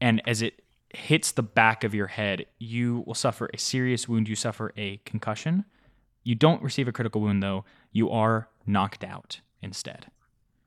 and 0.01 0.23
as 0.25 0.41
it 0.41 0.59
hits 0.97 1.31
the 1.31 1.43
back 1.43 1.83
of 1.83 1.93
your 1.93 2.07
head, 2.07 2.45
you 2.57 3.03
will 3.05 3.13
suffer 3.13 3.49
a 3.53 3.57
serious 3.57 4.07
wound. 4.09 4.27
You 4.27 4.35
suffer 4.35 4.73
a 4.75 4.97
concussion. 5.05 5.65
You 6.23 6.35
don't 6.35 6.61
receive 6.61 6.87
a 6.87 6.91
critical 6.91 7.21
wound, 7.21 7.41
though. 7.41 7.63
You 7.91 8.09
are 8.09 8.49
knocked 8.65 9.03
out 9.03 9.39
instead. 9.61 10.07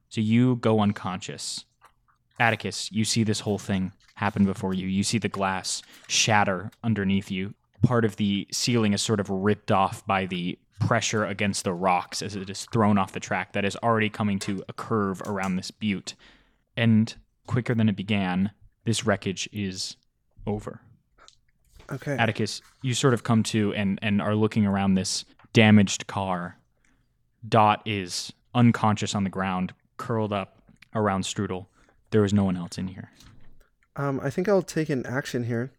So 0.09 0.21
you 0.21 0.57
go 0.57 0.81
unconscious. 0.81 1.65
Atticus, 2.39 2.91
you 2.91 3.05
see 3.05 3.23
this 3.23 3.41
whole 3.41 3.59
thing 3.59 3.93
happen 4.15 4.45
before 4.45 4.73
you. 4.73 4.87
You 4.87 5.03
see 5.03 5.19
the 5.19 5.29
glass 5.29 5.83
shatter 6.09 6.71
underneath 6.83 7.31
you. 7.31 7.55
Part 7.83 8.05
of 8.05 8.17
the 8.17 8.47
ceiling 8.51 8.93
is 8.93 9.03
sort 9.03 9.21
of 9.21 9.29
ripped 9.29 9.71
off 9.71 10.07
by 10.07 10.27
the 10.27 10.59
pressure 10.81 11.25
against 11.25 11.65
the 11.65 11.75
rocks 11.75 12.23
as 12.23 12.35
it 12.35 12.49
is 12.49 12.67
thrown 12.73 12.99
off 12.99 13.13
the 13.13 13.21
track 13.21 13.53
that 13.53 13.65
is 13.65 13.77
already 13.77 14.09
coming 14.09 14.39
to 14.39 14.65
a 14.69 14.73
curve 14.73 15.21
around 15.27 15.57
this 15.57 15.71
butte. 15.71 16.15
And 16.77 17.15
quicker 17.47 17.75
than 17.75 17.89
it 17.89 17.97
began, 17.97 18.53
this 18.85 19.05
wreckage 19.05 19.49
is 19.53 19.97
over. 20.47 20.81
Okay. 21.93 22.17
Atticus, 22.17 22.63
you 22.83 22.95
sort 22.95 23.15
of 23.15 23.25
come 23.25 23.43
to 23.45 23.75
and, 23.75 23.99
and 24.03 24.23
are 24.23 24.35
looking 24.35 24.65
around 24.65 24.95
this 24.95 25.25
damaged 25.53 26.07
car. 26.07 26.57
Dot 27.49 27.83
is 27.85 28.33
unconscious 28.55 29.15
on 29.15 29.25
the 29.25 29.31
ground, 29.31 29.73
curled 29.97 30.33
up 30.33 30.63
around 30.95 31.23
Strudel. 31.25 31.67
There 32.11 32.25
is 32.25 32.33
no 32.33 32.45
one 32.45 32.57
else 32.57 32.79
in 32.79 32.89
here. 32.89 33.11
Um, 33.97 34.21
I 34.23 34.31
think 34.31 34.49
I'll 34.49 34.63
take 34.63 34.89
an 34.89 35.05
action 35.07 35.45
here. 35.45 35.73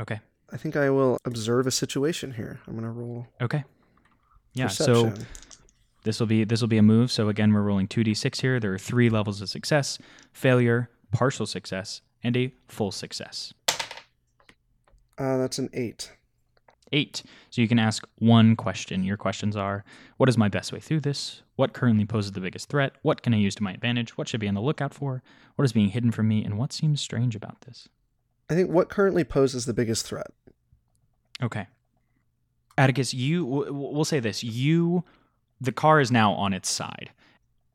Okay. 0.00 0.20
I 0.52 0.56
think 0.56 0.76
I 0.76 0.90
will 0.90 1.18
observe 1.24 1.66
a 1.66 1.70
situation 1.70 2.32
here. 2.32 2.60
I'm 2.66 2.74
gonna 2.74 2.90
roll 2.90 3.26
Okay. 3.40 3.64
Yeah. 4.54 4.68
So 4.68 5.12
this 6.02 6.18
will 6.18 6.26
be 6.26 6.44
this 6.44 6.60
will 6.60 6.68
be 6.68 6.78
a 6.78 6.82
move. 6.82 7.12
So 7.12 7.28
again, 7.28 7.52
we're 7.52 7.62
rolling 7.62 7.86
two 7.88 8.02
d 8.02 8.14
six 8.14 8.40
here. 8.40 8.58
There 8.58 8.72
are 8.72 8.78
three 8.78 9.10
levels 9.10 9.40
of 9.40 9.48
success: 9.48 9.98
failure, 10.32 10.90
partial 11.12 11.46
success, 11.46 12.00
and 12.22 12.36
a 12.36 12.52
full 12.68 12.90
success. 12.90 13.52
Uh, 15.20 15.36
that's 15.36 15.58
an 15.58 15.70
eight. 15.72 16.12
Eight. 16.92 17.22
So 17.50 17.60
you 17.62 17.68
can 17.68 17.78
ask 17.78 18.04
one 18.18 18.56
question. 18.56 19.04
Your 19.04 19.16
questions 19.16 19.54
are: 19.56 19.84
What 20.16 20.28
is 20.28 20.36
my 20.36 20.48
best 20.48 20.72
way 20.72 20.80
through 20.80 21.00
this? 21.00 21.42
What 21.54 21.72
currently 21.72 22.06
poses 22.06 22.32
the 22.32 22.40
biggest 22.40 22.68
threat? 22.68 22.94
What 23.02 23.22
can 23.22 23.34
I 23.34 23.36
use 23.36 23.54
to 23.56 23.62
my 23.62 23.72
advantage? 23.72 24.16
What 24.16 24.28
should 24.28 24.40
be 24.40 24.48
on 24.48 24.54
the 24.54 24.60
lookout 24.60 24.94
for? 24.94 25.22
What 25.54 25.64
is 25.64 25.72
being 25.72 25.90
hidden 25.90 26.10
from 26.10 26.26
me? 26.26 26.44
And 26.44 26.58
what 26.58 26.72
seems 26.72 27.00
strange 27.00 27.36
about 27.36 27.60
this? 27.60 27.88
I 28.48 28.54
think 28.54 28.70
what 28.70 28.88
currently 28.88 29.22
poses 29.22 29.66
the 29.66 29.74
biggest 29.74 30.06
threat. 30.06 30.32
Okay. 31.42 31.66
Atticus, 32.76 33.12
you 33.14 33.44
we'll 33.44 34.04
say 34.04 34.20
this. 34.20 34.42
You 34.42 35.04
the 35.60 35.72
car 35.72 36.00
is 36.00 36.10
now 36.10 36.32
on 36.32 36.52
its 36.52 36.70
side. 36.70 37.10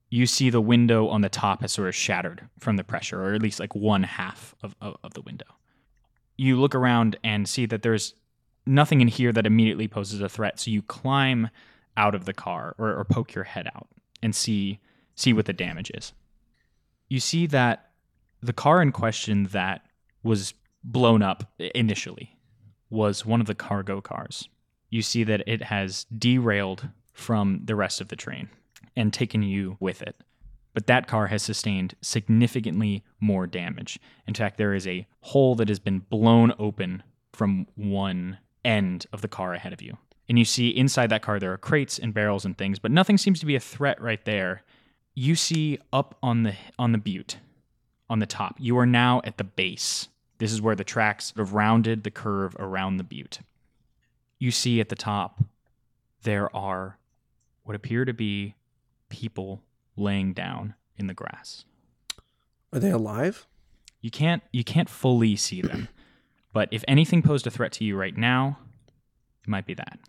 You 0.10 0.25
see 0.25 0.49
the 0.49 0.62
window 0.62 1.08
on 1.08 1.21
the 1.21 1.29
top 1.29 1.62
has 1.62 1.71
sort 1.71 1.88
of 1.88 1.95
shattered 1.95 2.47
from 2.60 2.75
the 2.77 2.84
pressure, 2.84 3.21
or 3.21 3.34
at 3.34 3.41
least 3.41 3.60
like 3.60 3.75
one 3.75 4.03
half 4.03 4.55
of, 4.63 4.75
of, 4.81 4.97
of 5.03 5.13
the 5.13 5.21
window. 5.21 5.45
You 6.38 6.60
look 6.60 6.76
around 6.76 7.17
and 7.24 7.48
see 7.48 7.65
that 7.67 7.82
there's 7.82 8.13
nothing 8.65 9.02
in 9.02 9.08
here 9.08 9.32
that 9.32 9.45
immediately 9.45 9.88
poses 9.88 10.21
a 10.21 10.30
threat. 10.30 10.60
So 10.60 10.71
you 10.71 10.82
climb 10.82 11.50
out 11.98 12.15
of 12.15 12.26
the 12.26 12.34
car 12.34 12.76
or, 12.78 12.93
or 12.93 13.06
poke 13.06 13.34
your 13.34 13.43
head 13.45 13.67
out 13.67 13.88
and 14.21 14.36
see 14.36 14.80
see 15.15 15.32
what 15.32 15.45
the 15.45 15.54
damage 15.54 15.91
is. 15.91 16.12
You 17.08 17.19
see 17.19 17.48
that 17.48 17.91
the 18.41 18.54
car 18.54 18.82
in 18.82 18.91
question 18.91 19.45
that 19.45 19.86
was 20.24 20.54
blown 20.84 21.21
up 21.21 21.52
initially 21.58 22.38
was 22.89 23.26
one 23.26 23.39
of 23.41 23.48
the 23.48 23.56
cargo 23.56 24.02
cars. 24.02 24.50
You 24.89 25.02
see 25.02 25.24
that 25.24 25.43
it 25.48 25.63
has 25.63 26.06
derailed 26.17 26.89
from 27.13 27.62
the 27.63 27.76
rest 27.76 28.02
of 28.02 28.10
the 28.10 28.15
train 28.15 28.50
and 28.95 29.13
taken 29.13 29.41
you 29.41 29.78
with 29.80 30.02
it. 30.02 30.15
But 30.76 30.88
that 30.88 31.08
car 31.08 31.28
has 31.28 31.42
sustained 31.42 31.96
significantly 32.02 33.04
more 33.22 33.48
damage. 33.48 33.98
In 34.28 34.34
fact, 34.34 34.58
there 34.58 34.74
is 34.74 34.86
a 34.86 35.08
hole 35.22 35.56
that 35.56 35.70
has 35.70 35.80
been 35.80 36.00
blown 36.00 36.54
open 36.60 37.02
from 37.32 37.66
one 37.76 38.40
end 38.66 39.06
of 39.14 39.22
the 39.22 39.30
car 39.30 39.54
ahead 39.54 39.72
of 39.72 39.82
you. 39.82 39.98
And 40.28 40.38
you 40.38 40.44
see 40.44 40.70
inside 40.70 41.10
that 41.12 41.22
car 41.22 41.40
there 41.40 41.54
are 41.54 41.58
crates 41.58 41.98
and 41.98 42.14
barrels 42.14 42.44
and 42.44 42.58
things, 42.58 42.78
but 42.78 42.92
nothing 42.92 43.18
seems 43.18 43.40
to 43.40 43.46
be 43.46 43.56
a 43.56 43.60
threat 43.60 44.02
right 44.02 44.24
there. 44.26 44.64
You 45.14 45.36
see 45.36 45.80
up 45.94 46.18
on 46.22 46.44
the 46.44 46.56
on 46.78 46.92
the 46.92 46.98
butte, 46.98 47.38
on 48.10 48.20
the 48.20 48.26
top. 48.26 48.58
You 48.60 48.78
are 48.78 48.86
now 48.86 49.22
at 49.24 49.38
the 49.38 49.46
base. 49.46 50.10
This 50.40 50.52
is 50.52 50.62
where 50.62 50.76
the 50.76 50.84
tracks 50.84 51.32
of 51.38 51.54
rounded 51.54 52.04
the 52.04 52.12
curve 52.12 52.54
around 52.60 52.98
the 52.98 53.06
butte. 53.06 53.40
You 54.40 54.52
see 54.52 54.82
at 54.82 54.90
the 54.90 54.96
top 54.96 55.42
there 56.24 56.54
are 56.54 56.98
what 57.64 57.78
appear 57.78 58.04
to 58.04 58.14
be 58.14 58.56
people 59.08 59.62
laying 59.95 60.34
down 60.34 60.75
in 60.97 61.08
the 61.08 61.13
grass. 61.13 61.65
Are 62.73 62.79
they 62.79 62.91
alive? 62.91 63.47
You 64.01 64.12
can't 64.12 64.43
you 64.51 64.63
can't 64.63 64.89
fully 64.89 65.36
see 65.36 65.62
them. 65.62 65.88
But 66.53 66.69
if 66.71 66.86
anything 66.88 67.21
posed 67.21 67.45
a 67.45 67.51
threat 67.51 67.73
to 67.73 67.84
you 67.84 67.97
right 67.97 68.15
now, 68.15 68.58
it 69.43 69.49
might 69.49 69.65
be 69.65 69.73
that. 69.73 69.99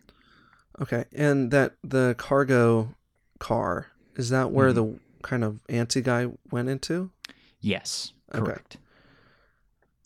Okay. 0.81 1.05
And 1.13 1.51
that 1.51 1.75
the 1.83 2.15
cargo 2.19 2.95
car 3.41 3.89
is 4.15 4.29
that 4.29 4.53
where 4.53 4.73
the 4.73 5.01
kind 5.23 5.43
of 5.43 5.59
anti 5.69 6.01
guy 6.03 6.29
went 6.53 6.69
into? 6.69 7.11
Yes, 7.61 8.13
Okay. 8.33 8.39
correct. 8.45 8.77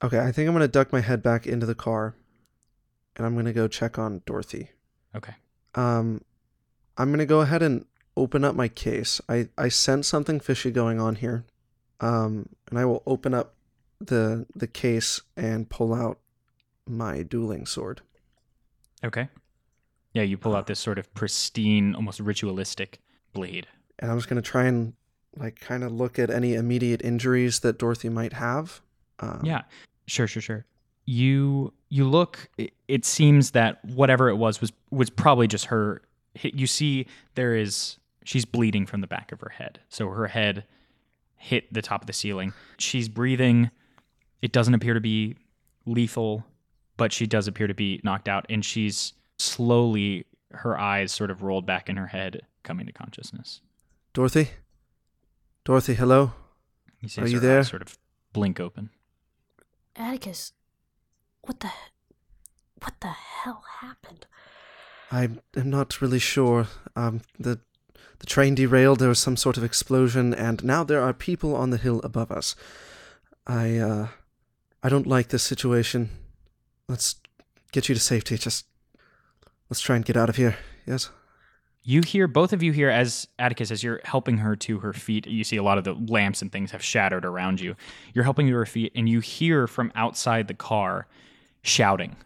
Okay. 0.02 0.18
I 0.18 0.32
think 0.32 0.48
I'm 0.48 0.54
gonna 0.54 0.66
duck 0.66 0.94
my 0.94 1.00
head 1.02 1.22
back 1.22 1.46
into 1.46 1.66
the 1.66 1.74
car, 1.74 2.14
and 3.16 3.26
I'm 3.26 3.36
gonna 3.36 3.52
go 3.52 3.68
check 3.68 3.98
on 3.98 4.22
Dorothy. 4.24 4.70
Okay. 5.14 5.34
Um, 5.74 6.22
I'm 6.96 7.10
gonna 7.10 7.26
go 7.26 7.42
ahead 7.42 7.60
and 7.60 7.84
open 8.16 8.44
up 8.44 8.54
my 8.54 8.68
case. 8.68 9.20
I 9.28 9.48
I 9.56 9.68
sense 9.68 10.08
something 10.08 10.40
fishy 10.40 10.70
going 10.70 11.00
on 11.00 11.16
here. 11.16 11.44
Um, 12.00 12.48
and 12.70 12.78
I 12.78 12.84
will 12.84 13.02
open 13.06 13.34
up 13.34 13.54
the 14.00 14.46
the 14.54 14.66
case 14.66 15.20
and 15.36 15.68
pull 15.68 15.92
out 15.94 16.18
my 16.86 17.22
dueling 17.22 17.66
sword. 17.66 18.00
Okay. 19.04 19.28
Yeah, 20.12 20.22
you 20.22 20.36
pull 20.36 20.56
out 20.56 20.66
this 20.66 20.80
sort 20.80 20.98
of 20.98 21.12
pristine, 21.14 21.94
almost 21.94 22.18
ritualistic 22.20 23.00
blade. 23.32 23.68
and 23.98 24.10
I'm 24.10 24.18
just 24.18 24.28
gonna 24.28 24.42
try 24.42 24.64
and 24.64 24.94
like 25.36 25.60
kind 25.60 25.84
of 25.84 25.92
look 25.92 26.18
at 26.18 26.30
any 26.30 26.54
immediate 26.54 27.02
injuries 27.02 27.60
that 27.60 27.78
Dorothy 27.78 28.08
might 28.08 28.32
have. 28.32 28.80
Um, 29.20 29.42
Yeah, 29.44 29.62
sure, 30.08 30.26
sure, 30.26 30.42
sure. 30.42 30.64
You 31.04 31.72
you 31.88 32.08
look. 32.08 32.48
It, 32.58 32.72
it 32.88 33.04
seems 33.04 33.52
that 33.52 33.84
whatever 33.84 34.28
it 34.28 34.36
was 34.36 34.60
was 34.60 34.72
was 34.90 35.10
probably 35.10 35.46
just 35.46 35.66
her. 35.66 36.02
You 36.42 36.66
see, 36.66 37.06
there 37.34 37.54
is 37.56 37.98
she's 38.24 38.44
bleeding 38.44 38.86
from 38.86 39.00
the 39.00 39.06
back 39.06 39.32
of 39.32 39.40
her 39.40 39.50
head, 39.50 39.80
so 39.88 40.08
her 40.08 40.28
head 40.28 40.64
hit 41.36 41.72
the 41.72 41.82
top 41.82 42.02
of 42.02 42.06
the 42.06 42.12
ceiling. 42.12 42.52
She's 42.78 43.08
breathing. 43.08 43.70
It 44.42 44.52
doesn't 44.52 44.74
appear 44.74 44.94
to 44.94 45.00
be 45.00 45.36
lethal, 45.86 46.44
but 46.96 47.12
she 47.12 47.26
does 47.26 47.48
appear 47.48 47.66
to 47.66 47.74
be 47.74 48.00
knocked 48.04 48.28
out, 48.28 48.46
and 48.48 48.64
she's 48.64 49.14
slowly 49.38 50.26
her 50.52 50.78
eyes 50.78 51.12
sort 51.12 51.30
of 51.30 51.42
rolled 51.42 51.64
back 51.66 51.88
in 51.88 51.96
her 51.96 52.08
head, 52.08 52.42
coming 52.62 52.86
to 52.86 52.92
consciousness. 52.92 53.60
Dorothy, 54.12 54.50
Dorothy, 55.64 55.94
hello. 55.94 56.32
You 57.00 57.08
see 57.08 57.22
Are 57.22 57.28
you 57.28 57.40
her 57.40 57.46
there? 57.46 57.58
eyes 57.60 57.68
sort 57.68 57.82
of 57.82 57.96
blink 58.32 58.58
open. 58.60 58.90
Atticus, 59.96 60.52
what 61.42 61.60
the 61.60 61.70
what 62.82 62.94
the 63.00 63.08
hell 63.08 63.62
happened? 63.80 64.26
I 65.12 65.24
am 65.24 65.40
not 65.70 66.00
really 66.00 66.18
sure. 66.18 66.68
Um, 66.96 67.20
the 67.38 67.60
the 68.20 68.26
train 68.26 68.54
derailed. 68.54 69.00
There 69.00 69.08
was 69.08 69.18
some 69.18 69.36
sort 69.36 69.56
of 69.56 69.64
explosion, 69.64 70.32
and 70.32 70.62
now 70.64 70.84
there 70.84 71.02
are 71.02 71.12
people 71.12 71.54
on 71.56 71.70
the 71.70 71.76
hill 71.78 72.00
above 72.04 72.30
us. 72.30 72.54
I 73.46 73.76
uh, 73.78 74.08
I 74.82 74.88
don't 74.88 75.06
like 75.06 75.28
this 75.28 75.42
situation. 75.42 76.10
Let's 76.88 77.16
get 77.72 77.88
you 77.88 77.94
to 77.94 78.00
safety. 78.00 78.38
Just 78.38 78.66
let's 79.68 79.80
try 79.80 79.96
and 79.96 80.04
get 80.04 80.16
out 80.16 80.28
of 80.28 80.36
here. 80.36 80.56
Yes. 80.86 81.10
You 81.82 82.02
hear 82.02 82.28
both 82.28 82.52
of 82.52 82.62
you 82.62 82.72
hear 82.72 82.90
as 82.90 83.26
Atticus, 83.38 83.70
as 83.70 83.82
you're 83.82 84.00
helping 84.04 84.36
her 84.38 84.54
to 84.54 84.80
her 84.80 84.92
feet. 84.92 85.26
You 85.26 85.44
see 85.44 85.56
a 85.56 85.62
lot 85.62 85.78
of 85.78 85.84
the 85.84 85.94
lamps 85.94 86.42
and 86.42 86.52
things 86.52 86.70
have 86.72 86.84
shattered 86.84 87.24
around 87.24 87.58
you. 87.60 87.74
You're 88.12 88.24
helping 88.24 88.46
her 88.48 88.52
to 88.52 88.58
her 88.58 88.66
feet, 88.66 88.92
and 88.94 89.08
you 89.08 89.20
hear 89.20 89.66
from 89.66 89.90
outside 89.94 90.46
the 90.46 90.54
car 90.54 91.06
shouting. 91.62 92.16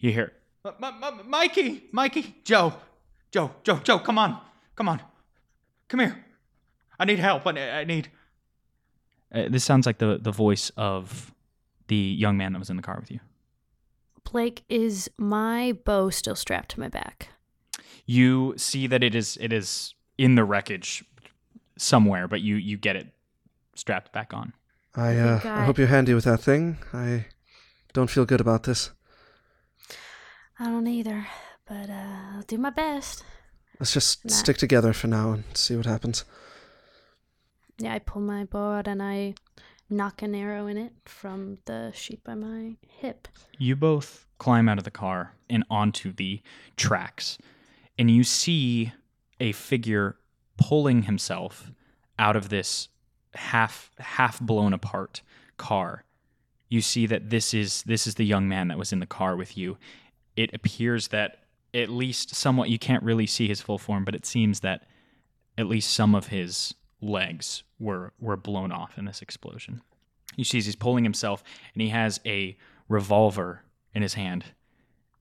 You 0.00 0.12
hear, 0.12 0.32
M- 0.66 0.74
M- 1.02 1.20
Mikey, 1.30 1.84
Mikey, 1.92 2.36
Joe, 2.44 2.74
Joe, 3.32 3.52
Joe, 3.62 3.80
Joe, 3.82 3.98
come 3.98 4.18
on, 4.18 4.38
come 4.76 4.88
on, 4.88 5.00
come 5.96 6.06
here. 6.06 6.24
I 6.98 7.04
need 7.04 7.18
help. 7.18 7.46
I, 7.46 7.80
I 7.80 7.84
need. 7.84 8.10
Uh, 9.32 9.48
this 9.48 9.64
sounds 9.64 9.86
like 9.86 9.98
the 9.98 10.18
the 10.20 10.32
voice 10.32 10.70
of 10.76 11.32
the 11.88 11.96
young 11.96 12.36
man 12.36 12.52
that 12.52 12.58
was 12.58 12.70
in 12.70 12.76
the 12.76 12.82
car 12.82 12.98
with 13.00 13.10
you. 13.10 13.20
Blake, 14.30 14.64
is 14.68 15.10
my 15.18 15.76
bow 15.84 16.10
still 16.10 16.34
strapped 16.36 16.70
to 16.72 16.80
my 16.80 16.88
back? 16.88 17.28
You 18.06 18.54
see 18.56 18.86
that 18.86 19.02
it 19.02 19.14
is 19.14 19.38
it 19.40 19.52
is 19.52 19.94
in 20.18 20.34
the 20.34 20.44
wreckage 20.44 21.04
somewhere, 21.78 22.26
but 22.28 22.40
you 22.40 22.56
you 22.56 22.76
get 22.76 22.96
it 22.96 23.08
strapped 23.74 24.12
back 24.12 24.32
on. 24.34 24.52
I, 24.96 25.16
uh, 25.16 25.40
I 25.44 25.62
I- 25.62 25.64
hope 25.64 25.78
you're 25.78 25.88
handy 25.88 26.14
with 26.14 26.24
that 26.24 26.40
thing. 26.40 26.78
I 26.92 27.26
don't 27.92 28.10
feel 28.10 28.24
good 28.24 28.40
about 28.40 28.62
this. 28.62 28.90
I 30.58 30.66
don't 30.66 30.86
either, 30.86 31.26
but 31.66 31.90
uh, 31.90 32.36
I'll 32.36 32.42
do 32.46 32.58
my 32.58 32.70
best. 32.70 33.24
Let's 33.80 33.92
just 33.92 34.24
Nah. 34.24 34.32
stick 34.32 34.56
together 34.56 34.92
for 34.92 35.08
now 35.08 35.32
and 35.32 35.44
see 35.54 35.76
what 35.76 35.86
happens. 35.86 36.24
Yeah, 37.78 37.94
I 37.94 37.98
pull 37.98 38.22
my 38.22 38.44
board 38.44 38.86
and 38.86 39.02
I 39.02 39.34
nock 39.90 40.22
an 40.22 40.34
arrow 40.34 40.66
in 40.66 40.76
it 40.76 40.92
from 41.04 41.58
the 41.64 41.92
sheet 41.92 42.22
by 42.24 42.34
my 42.34 42.76
hip. 42.88 43.28
You 43.58 43.76
both 43.76 44.26
climb 44.38 44.68
out 44.68 44.78
of 44.78 44.84
the 44.84 44.90
car 44.90 45.34
and 45.50 45.64
onto 45.70 46.12
the 46.12 46.40
tracks, 46.76 47.38
and 47.98 48.10
you 48.10 48.24
see 48.24 48.92
a 49.40 49.52
figure 49.52 50.16
pulling 50.56 51.02
himself 51.02 51.70
out 52.18 52.36
of 52.36 52.48
this 52.48 52.88
half 53.34 53.90
half 53.98 54.40
blown 54.40 54.72
apart 54.72 55.22
car. 55.56 56.04
You 56.68 56.80
see 56.80 57.06
that 57.06 57.30
this 57.30 57.52
is 57.52 57.82
this 57.82 58.06
is 58.06 58.14
the 58.14 58.24
young 58.24 58.48
man 58.48 58.68
that 58.68 58.78
was 58.78 58.92
in 58.92 59.00
the 59.00 59.06
car 59.06 59.36
with 59.36 59.56
you. 59.56 59.76
It 60.36 60.54
appears 60.54 61.08
that 61.08 61.43
at 61.74 61.88
least 61.88 62.34
somewhat 62.34 62.70
you 62.70 62.78
can't 62.78 63.02
really 63.02 63.26
see 63.26 63.48
his 63.48 63.60
full 63.60 63.78
form, 63.78 64.04
but 64.04 64.14
it 64.14 64.24
seems 64.24 64.60
that 64.60 64.86
at 65.58 65.66
least 65.66 65.92
some 65.92 66.14
of 66.14 66.28
his 66.28 66.74
legs 67.00 67.62
were 67.78 68.12
were 68.18 68.36
blown 68.36 68.72
off 68.72 68.96
in 68.96 69.04
this 69.04 69.20
explosion. 69.20 69.82
You 70.36 70.44
see 70.44 70.60
he's 70.60 70.76
pulling 70.76 71.04
himself 71.04 71.42
and 71.74 71.82
he 71.82 71.88
has 71.88 72.20
a 72.24 72.56
revolver 72.88 73.62
in 73.94 74.02
his 74.02 74.14
hand 74.14 74.44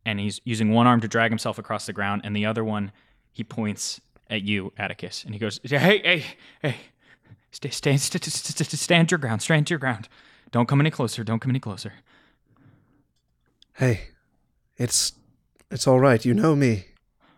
and 0.06 0.20
he's 0.20 0.42
using 0.44 0.72
one 0.72 0.88
arm 0.88 1.02
to 1.02 1.08
drag 1.08 1.32
himself 1.32 1.58
across 1.58 1.86
the 1.86 1.94
ground 1.94 2.22
and 2.24 2.36
the 2.36 2.46
other 2.46 2.64
one 2.64 2.92
he 3.32 3.44
points 3.44 4.02
at 4.30 4.42
you 4.42 4.74
atticus 4.78 5.24
and 5.24 5.34
he 5.34 5.40
goes 5.40 5.60
hey 5.64 5.78
hey 5.80 6.26
hey 6.62 6.76
stay, 7.52 7.70
stay, 7.70 7.98
st- 7.98 8.24
st- 8.24 8.58
st- 8.58 8.72
stand 8.72 9.12
your 9.12 9.18
ground 9.18 9.42
stand 9.42 9.70
your 9.70 9.80
ground 9.80 10.10
don't 10.52 10.68
come 10.68 10.80
any 10.82 10.90
closer 10.90 11.24
don't 11.24 11.40
come 11.40 11.52
any 11.52 11.60
closer 11.60 11.94
Hey, 13.76 14.10
it's 14.78 15.14
it's 15.74 15.88
all 15.88 16.00
right. 16.00 16.24
You 16.24 16.34
know 16.34 16.56
me. 16.56 16.86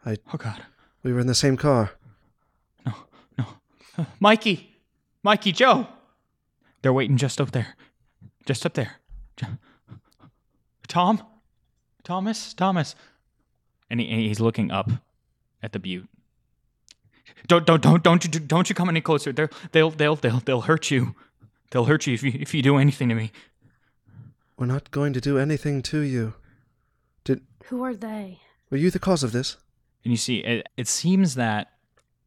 I. 0.05 0.17
Oh 0.33 0.37
god. 0.37 0.61
We 1.03 1.13
were 1.13 1.19
in 1.19 1.27
the 1.27 1.35
same 1.35 1.55
car. 1.55 1.91
no 2.85 2.93
no. 3.37 3.45
Uh, 3.97 4.05
mikey! 4.19 4.75
Mikey 5.23 5.51
joe! 5.51 5.87
They're 6.81 6.93
waiting 6.93 7.17
just 7.17 7.39
up 7.39 7.51
there. 7.51 7.75
Just 8.45 8.65
up 8.65 8.73
there. 8.73 8.97
Jo- 9.37 9.57
tom? 10.87 11.23
Thomas? 12.03 12.53
Thomas? 12.53 12.95
And, 13.89 13.99
he, 13.99 14.09
and 14.09 14.19
he's 14.19 14.39
looking 14.39 14.71
up 14.71 14.89
at 15.63 15.71
the 15.71 15.79
butte. 15.79 16.07
Don't 17.47 17.65
don't 17.65 17.81
don't 17.81 18.03
don't 18.03 18.23
you 18.23 18.39
don't 18.39 18.69
you 18.69 18.75
come 18.75 18.89
any 18.89 19.01
closer. 19.01 19.31
They'll 19.31 19.49
they'll 19.71 19.91
they'll 19.91 20.15
they'll, 20.15 20.39
they'll 20.39 20.61
hurt 20.61 20.91
you. 20.91 21.15
They'll 21.71 21.85
hurt 21.85 22.07
you 22.07 22.13
if 22.13 22.23
you 22.23 22.31
if 22.35 22.53
you 22.53 22.61
do 22.61 22.77
anything 22.77 23.09
to 23.09 23.15
me. 23.15 23.31
We're 24.57 24.65
not 24.65 24.91
going 24.91 25.13
to 25.13 25.21
do 25.21 25.37
anything 25.37 25.81
to 25.83 25.99
you. 25.99 26.33
Who 27.69 27.83
are 27.83 27.95
they? 27.95 28.39
Were 28.69 28.77
you 28.77 28.91
the 28.91 28.99
cause 28.99 29.23
of 29.23 29.31
this? 29.31 29.57
and 30.03 30.11
you 30.11 30.17
see 30.17 30.37
it, 30.37 30.67
it 30.77 30.87
seems 30.87 31.33
that 31.33 31.71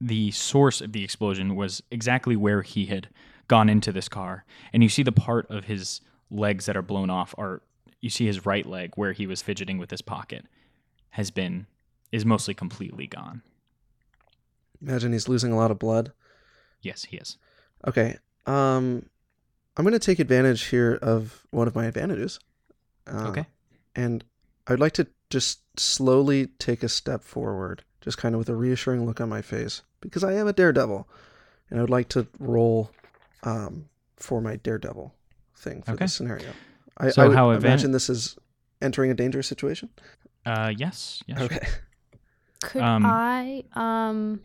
the 0.00 0.32
source 0.32 0.80
of 0.80 0.92
the 0.92 1.04
explosion 1.04 1.54
was 1.54 1.80
exactly 1.92 2.34
where 2.34 2.62
he 2.62 2.86
had 2.86 3.08
gone 3.46 3.68
into 3.68 3.92
this 3.92 4.08
car 4.08 4.44
and 4.72 4.82
you 4.82 4.88
see 4.88 5.02
the 5.04 5.12
part 5.12 5.48
of 5.48 5.64
his 5.66 6.00
legs 6.28 6.66
that 6.66 6.76
are 6.76 6.82
blown 6.82 7.08
off 7.08 7.34
are 7.38 7.62
you 8.00 8.10
see 8.10 8.26
his 8.26 8.44
right 8.44 8.66
leg 8.66 8.90
where 8.96 9.12
he 9.12 9.26
was 9.28 9.40
fidgeting 9.42 9.78
with 9.78 9.90
his 9.92 10.02
pocket 10.02 10.44
has 11.10 11.30
been 11.30 11.66
is 12.10 12.24
mostly 12.26 12.52
completely 12.52 13.06
gone 13.06 13.42
Imagine 14.82 15.12
he's 15.12 15.28
losing 15.28 15.52
a 15.52 15.56
lot 15.56 15.70
of 15.70 15.78
blood. 15.78 16.12
yes 16.82 17.04
he 17.04 17.16
is 17.16 17.38
Okay. 17.86 18.16
Um, 18.44 19.06
I'm 19.76 19.84
going 19.84 19.92
to 19.92 20.00
take 20.00 20.18
advantage 20.18 20.64
here 20.64 20.98
of 21.00 21.46
one 21.52 21.68
of 21.68 21.76
my 21.76 21.84
advantages. 21.86 22.40
Uh, 23.06 23.28
okay 23.28 23.46
And 23.94 24.24
I'd 24.66 24.80
like 24.80 24.94
to 24.94 25.06
just 25.30 25.60
slowly 25.78 26.46
take 26.58 26.82
a 26.82 26.88
step 26.88 27.22
forward, 27.22 27.84
just 28.00 28.18
kind 28.18 28.34
of 28.34 28.38
with 28.38 28.48
a 28.48 28.56
reassuring 28.56 29.04
look 29.06 29.20
on 29.20 29.28
my 29.28 29.42
face, 29.42 29.82
because 30.00 30.24
I 30.24 30.32
am 30.34 30.46
a 30.48 30.52
daredevil, 30.52 31.08
and 31.70 31.78
I 31.78 31.82
would 31.82 31.90
like 31.90 32.08
to 32.10 32.26
roll 32.38 32.90
um, 33.42 33.88
for 34.16 34.40
my 34.40 34.56
daredevil 34.56 35.14
thing 35.56 35.82
for 35.82 35.92
Okay. 35.92 36.04
this 36.04 36.14
scenario. 36.14 36.52
I, 36.96 37.10
So 37.10 37.30
I 37.30 37.34
how 37.34 37.48
advan- 37.50 37.62
imagine 37.64 37.92
this 37.92 38.08
is 38.08 38.36
entering 38.80 39.10
a 39.10 39.14
dangerous 39.14 39.46
situation. 39.46 39.88
uh 40.46 40.72
yes 40.76 41.22
yes 41.26 41.38
sure. 41.38 41.46
Okay. 41.46 41.66
Could 42.62 42.82
Um, 42.82 43.02
I 43.04 43.64
um 43.74 44.40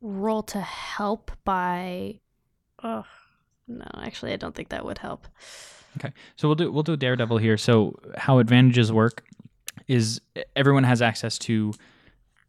roll 0.00 0.42
to 0.44 0.60
help 0.60 1.30
by 1.44 2.20
Oh 2.82 3.04
no, 3.68 3.84
actually 3.96 4.32
I 4.32 4.36
don't 4.36 4.54
think 4.54 4.68
that 4.68 4.84
would 4.84 4.98
help. 4.98 5.26
Okay, 5.98 6.12
so 6.36 6.46
we'll 6.48 6.54
do 6.54 6.70
we'll 6.70 6.82
do 6.82 6.92
a 6.92 6.96
daredevil 6.96 7.38
here. 7.38 7.56
So 7.56 7.98
how 8.16 8.38
advantages 8.38 8.92
work 8.92 9.24
is 9.88 10.20
everyone 10.54 10.84
has 10.84 11.02
access 11.02 11.38
to 11.38 11.72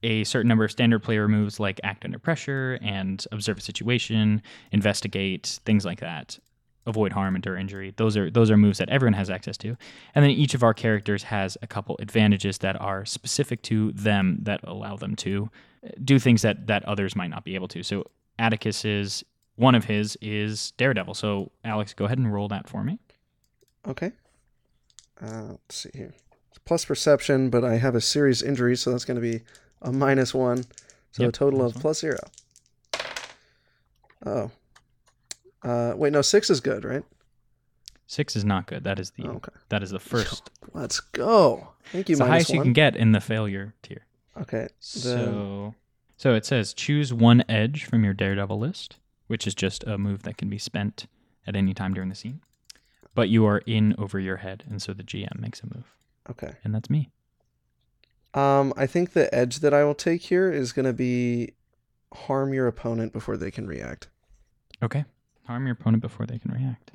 a 0.04 0.24
certain 0.24 0.48
number 0.48 0.64
of 0.64 0.72
standard 0.72 1.00
player 1.00 1.28
moves 1.28 1.60
like 1.60 1.80
act 1.84 2.06
under 2.06 2.20
pressure 2.20 2.78
and 2.82 3.26
observe 3.32 3.58
a 3.58 3.62
situation, 3.62 4.42
investigate 4.72 5.60
things 5.66 5.86
like 5.86 6.00
that, 6.00 6.38
avoid 6.86 7.12
harm, 7.12 7.36
endure 7.36 7.58
injury. 7.58 7.94
Those 7.98 8.16
are 8.16 8.30
those 8.30 8.52
are 8.52 8.58
moves 8.58 8.78
that 8.78 8.90
everyone 8.90 9.14
has 9.14 9.30
access 9.30 9.58
to, 9.58 9.76
and 10.16 10.24
then 10.24 10.32
each 10.32 10.54
of 10.54 10.64
our 10.64 10.74
characters 10.74 11.24
has 11.24 11.58
a 11.62 11.68
couple 11.68 11.96
advantages 12.00 12.60
that 12.60 12.80
are 12.80 13.06
specific 13.06 13.62
to 13.64 13.92
them 13.94 14.40
that 14.44 14.62
allow 14.64 14.96
them 14.96 15.16
to 15.18 15.50
do 16.04 16.20
things 16.20 16.42
that 16.44 16.68
that 16.68 16.86
others 16.86 17.16
might 17.16 17.30
not 17.30 17.44
be 17.44 17.56
able 17.56 17.68
to. 17.70 17.84
So 17.84 18.06
Atticus 18.40 18.86
is 18.86 19.24
one 19.56 19.74
of 19.74 19.86
his 19.86 20.18
is 20.22 20.72
daredevil. 20.78 21.16
So 21.16 21.52
Alex, 21.64 21.94
go 21.94 22.06
ahead 22.06 22.20
and 22.20 22.32
roll 22.32 22.48
that 22.50 22.70
for 22.70 22.84
me. 22.84 23.00
Okay. 23.88 24.12
Uh, 25.22 25.48
let's 25.50 25.76
see 25.76 25.90
here. 25.94 26.14
Plus 26.68 26.84
perception, 26.86 27.50
but 27.50 27.64
I 27.64 27.78
have 27.78 27.96
a 27.96 28.02
serious 28.02 28.42
injury, 28.42 28.76
so 28.76 28.92
that's 28.92 29.06
going 29.06 29.16
to 29.16 29.22
be 29.22 29.42
a 29.82 29.92
minus 29.92 30.34
one. 30.34 30.64
So 31.14 31.24
Yep, 31.24 31.30
a 31.30 31.32
total 31.32 31.66
of 31.66 31.74
one. 31.76 31.82
plus 31.82 32.00
zero. 32.02 32.20
Oh. 34.26 34.52
Uh, 35.64 35.94
wait, 35.96 36.14
no, 36.14 36.22
six 36.22 36.50
is 36.50 36.60
good, 36.60 36.84
right? 36.86 37.04
Six 38.06 38.36
is 38.36 38.46
not 38.46 38.68
good. 38.68 38.84
That 38.84 39.00
is 39.00 39.12
the 39.12 39.24
Oh, 39.28 39.32
okay. 39.36 39.52
that 39.70 39.82
is 39.84 39.92
the 39.92 40.00
first. 40.14 40.50
Let's 40.74 41.00
go. 41.00 41.70
Thank 41.92 42.10
you, 42.10 42.14
it's 42.14 42.20
the 42.20 42.26
highest 42.26 42.50
you 42.50 42.62
can 42.62 42.74
get 42.74 42.96
in 42.96 43.12
the 43.14 43.22
failure 43.22 43.74
tier. 43.82 44.06
Okay. 44.42 44.68
So 44.80 45.74
so 46.18 46.34
it 46.36 46.46
says 46.46 46.74
choose 46.74 47.14
one 47.14 47.44
edge 47.50 47.86
from 47.86 48.04
your 48.04 48.14
daredevil 48.14 48.60
list, 48.60 48.98
which 49.28 49.48
is 49.48 49.56
just 49.56 49.84
a 49.86 49.98
move 49.98 50.24
that 50.24 50.38
can 50.38 50.50
be 50.50 50.58
spent 50.58 51.08
at 51.46 51.56
any 51.56 51.74
time 51.74 51.94
during 51.94 52.10
the 52.10 52.16
scene. 52.16 52.42
But 53.16 53.30
you 53.30 53.46
are 53.46 53.60
in 53.66 53.96
over 53.98 54.20
your 54.20 54.38
head, 54.38 54.64
and 54.70 54.82
so 54.82 54.94
the 54.94 55.04
GM 55.04 55.40
makes 55.40 55.62
a 55.62 55.66
move, 55.66 55.86
okay. 56.30 56.54
and 56.64 56.74
that's 56.74 56.90
me. 56.90 57.10
Um, 58.34 58.74
I 58.78 58.86
think 58.86 59.14
the 59.14 59.34
edge 59.34 59.60
that 59.60 59.74
I 59.74 59.84
will 59.84 59.96
take 59.96 60.22
here 60.22 60.52
is 60.52 60.72
going 60.72 60.86
to 60.86 60.94
be 60.94 61.54
harm 62.14 62.54
your 62.54 62.68
opponent 62.68 63.14
before 63.14 63.38
they 63.38 63.52
can 63.52 63.68
react. 63.68 64.10
Okay, 64.84 65.06
harm 65.46 65.66
your 65.66 65.74
opponent 65.74 66.02
before 66.02 66.26
they 66.26 66.38
can 66.38 66.52
react, 66.52 66.92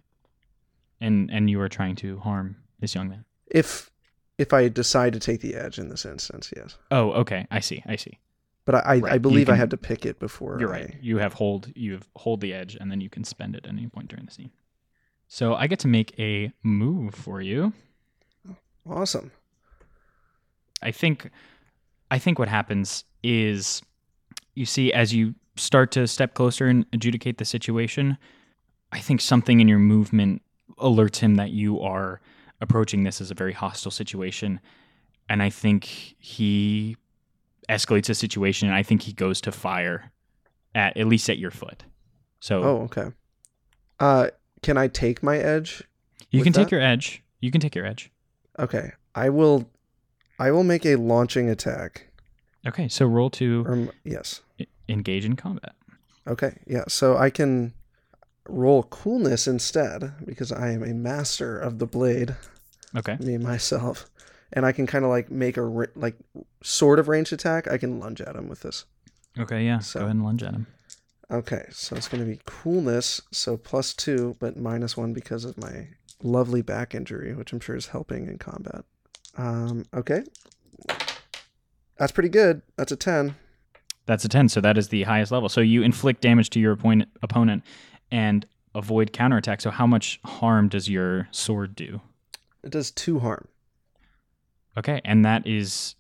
and 1.01 1.31
and 1.31 1.51
you 1.51 1.61
are 1.61 1.69
trying 1.69 1.97
to 1.97 2.19
harm 2.21 2.57
this 2.79 2.95
young 2.95 3.09
man. 3.09 3.25
If 3.47 3.91
if 4.39 4.53
I 4.53 4.69
decide 4.69 5.13
to 5.15 5.19
take 5.21 5.41
the 5.41 5.55
edge 5.55 5.79
in 5.79 5.89
this 5.89 6.05
instance, 6.05 6.53
yes. 6.57 6.77
Oh, 6.91 7.13
okay, 7.13 7.47
I 7.51 7.61
see, 7.61 7.83
I 7.87 7.97
see. 7.97 8.19
But 8.65 8.77
I, 8.77 8.79
I, 8.79 8.99
Right, 8.99 9.13
I 9.15 9.19
believe 9.19 9.49
I 9.49 9.57
had 9.57 9.71
to 9.71 9.77
pick 9.77 10.07
it 10.07 10.21
before. 10.21 10.59
You're 10.61 10.73
I- 10.73 10.81
right. 10.81 10.97
You 11.01 11.19
have 11.19 11.33
hold. 11.33 11.73
You 11.75 11.95
have 11.95 12.09
hold 12.15 12.41
the 12.41 12.55
edge, 12.55 12.77
and 12.81 12.91
then 12.91 13.01
you 13.01 13.11
can 13.11 13.25
spend 13.25 13.57
it 13.57 13.67
at 13.67 13.73
any 13.73 13.89
point 13.89 14.09
during 14.09 14.27
the 14.27 14.33
scene. 14.33 14.53
So 15.27 15.55
I 15.55 15.67
get 15.67 15.79
to 15.81 15.89
make 15.89 16.17
a 16.19 16.53
move 16.63 17.15
for 17.15 17.41
you. 17.41 17.73
Awesome. 18.89 19.31
I 20.83 20.91
think, 20.91 21.31
I 22.11 22.19
think 22.19 22.39
what 22.39 22.49
happens 22.49 23.05
is, 23.23 23.83
you 24.55 24.67
see, 24.67 24.93
as 24.93 25.15
you 25.15 25.35
start 25.57 25.93
to 25.93 26.07
step 26.07 26.35
closer 26.35 26.67
and 26.67 26.87
adjudicate 26.93 27.39
the 27.39 27.45
situation, 27.45 28.19
I 28.91 28.99
think 28.99 29.21
something 29.21 29.61
in 29.61 29.69
your 29.69 29.79
movement 29.79 30.43
alerts 30.79 31.19
him 31.19 31.37
that 31.37 31.51
you 31.51 31.81
are 31.81 32.21
approaching 32.61 33.05
this 33.05 33.21
as 33.21 33.31
a 33.31 33.35
very 33.35 33.53
hostile 33.53 33.91
situation, 33.91 34.61
and 35.29 35.43
I 35.43 35.51
think 35.51 35.85
he 36.19 36.97
escalates 37.69 38.07
the 38.07 38.15
situation, 38.15 38.69
and 38.69 38.77
I 38.77 38.83
think 38.83 39.03
he 39.03 39.13
goes 39.13 39.41
to 39.43 39.53
fire 39.53 40.13
at 40.75 40.97
at 40.97 41.07
least 41.07 41.29
at 41.29 41.39
your 41.39 41.51
foot. 41.51 41.85
So 42.41 42.63
Oh, 42.63 42.77
okay. 42.83 43.13
Uh, 43.99 44.29
can 44.63 44.77
I 44.77 44.89
take 44.89 45.23
my 45.23 45.39
edge? 45.39 45.83
You 46.31 46.43
can 46.43 46.53
take 46.53 46.71
your 46.71 46.81
edge. 46.81 47.23
You 47.41 47.51
can 47.51 47.61
take 47.61 47.75
your 47.75 47.87
edge. 47.87 48.12
Okay. 48.59 48.93
I 49.15 49.29
will. 49.29 49.69
I 50.39 50.51
will 50.51 50.65
make 50.65 50.85
a 50.87 50.97
launching 50.97 51.49
attack. 51.49 52.09
Okay, 52.67 52.89
so 52.89 53.07
roll 53.07 53.31
to 53.31 53.65
Or, 53.67 53.73
m- 53.73 53.91
yes. 54.05 54.41
engage 54.89 55.25
in 55.25 55.37
combat. 55.37 55.75
Okay. 56.27 56.59
Yeah. 56.67 56.85
So 56.89 57.17
I 57.17 57.31
can 57.31 57.75
roll 58.49 58.83
coolness 58.85 59.47
instead 59.47 60.15
because 60.25 60.51
I 60.53 60.71
am 60.71 60.83
a 60.83 60.95
master 60.95 61.59
of 61.59 61.79
the 61.79 61.87
blade, 61.87 62.35
Okay. 62.97 63.17
me 63.21 63.39
myself, 63.39 64.09
and 64.53 64.65
I 64.67 64.73
can 64.73 64.87
kind 64.87 65.05
of 65.05 65.11
like 65.11 65.31
make 65.31 65.57
a 65.57 65.63
like 65.95 66.17
sort 66.63 66.99
of 66.99 67.09
ranged 67.09 67.33
attack. 67.33 67.69
I 67.69 67.79
can 67.79 68.01
lunge 68.01 68.21
at 68.21 68.35
him 68.37 68.49
with 68.49 68.61
this. 68.61 68.85
Okay, 69.39 69.65
yeah. 69.65 69.79
So- 69.81 70.01
Go 70.01 70.07
ahead 70.07 70.17
and 70.17 70.25
lunge 70.25 70.43
at 70.43 70.55
him. 70.55 70.67
Okay, 71.31 71.65
so 71.71 71.97
it's 71.97 72.09
going 72.09 72.23
to 72.23 72.29
be 72.29 72.41
coolness, 72.45 73.23
so 73.31 73.57
plus 73.57 73.95
two, 73.95 74.37
but 74.39 74.57
minus 74.59 74.97
one 74.99 75.15
because 75.15 75.45
of 75.47 75.57
my 75.57 75.89
lovely 76.23 76.63
back 76.63 76.95
injury, 76.95 77.35
which 77.35 77.53
I'm 77.53 77.61
sure 77.61 77.77
is 77.77 77.89
helping 77.89 78.27
in 78.27 78.39
combat. 78.39 78.85
Um, 79.37 79.85
okay. 79.95 80.23
That's 81.99 82.13
pretty 82.13 82.29
good. 82.29 82.63
That's 82.77 82.93
a 82.93 82.97
10. 82.97 83.35
That's 84.07 84.25
a 84.25 84.29
10, 84.29 84.49
so 84.49 84.61
that 84.61 84.77
is 84.77 84.89
the 84.89 85.05
highest 85.05 85.31
level. 85.31 85.49
So 85.49 85.61
you 85.61 85.83
inflict 85.83 86.21
damage 86.21 86.51
to 86.51 86.61
your 86.61 86.73
opponent, 86.73 87.11
opponent 87.23 87.63
and 88.11 88.45
avoid 88.75 89.13
counterattack. 89.13 89.61
So 89.61 89.71
how 89.71 89.87
much 89.87 90.21
harm 90.25 90.69
does 90.69 90.89
your 90.89 91.29
sword 91.31 91.77
do? 91.77 92.01
It 92.65 92.71
does 92.71 92.91
two 92.91 93.21
harm. 93.21 93.47
Okay, 94.77 95.01
and 95.05 95.25
that 95.25 95.47
is 95.47 95.95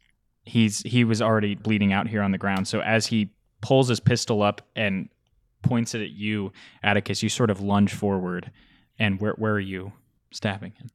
he's 0.44 0.80
he 0.80 1.04
was 1.04 1.20
already 1.20 1.54
bleeding 1.54 1.92
out 1.92 2.08
here 2.08 2.22
on 2.22 2.32
the 2.32 2.38
ground. 2.38 2.66
So 2.66 2.80
as 2.80 3.06
he 3.06 3.30
pulls 3.60 3.88
his 3.88 4.00
pistol 4.00 4.42
up 4.42 4.62
and 4.74 5.08
points 5.62 5.94
it 5.94 6.02
at 6.02 6.10
you, 6.10 6.52
Atticus, 6.82 7.22
you 7.22 7.28
sort 7.28 7.50
of 7.50 7.60
lunge 7.60 7.92
forward. 7.92 8.50
And 8.98 9.20
where 9.20 9.34
where 9.34 9.52
are 9.52 9.60
you 9.60 9.92
stabbing 10.32 10.72
him? 10.72 10.90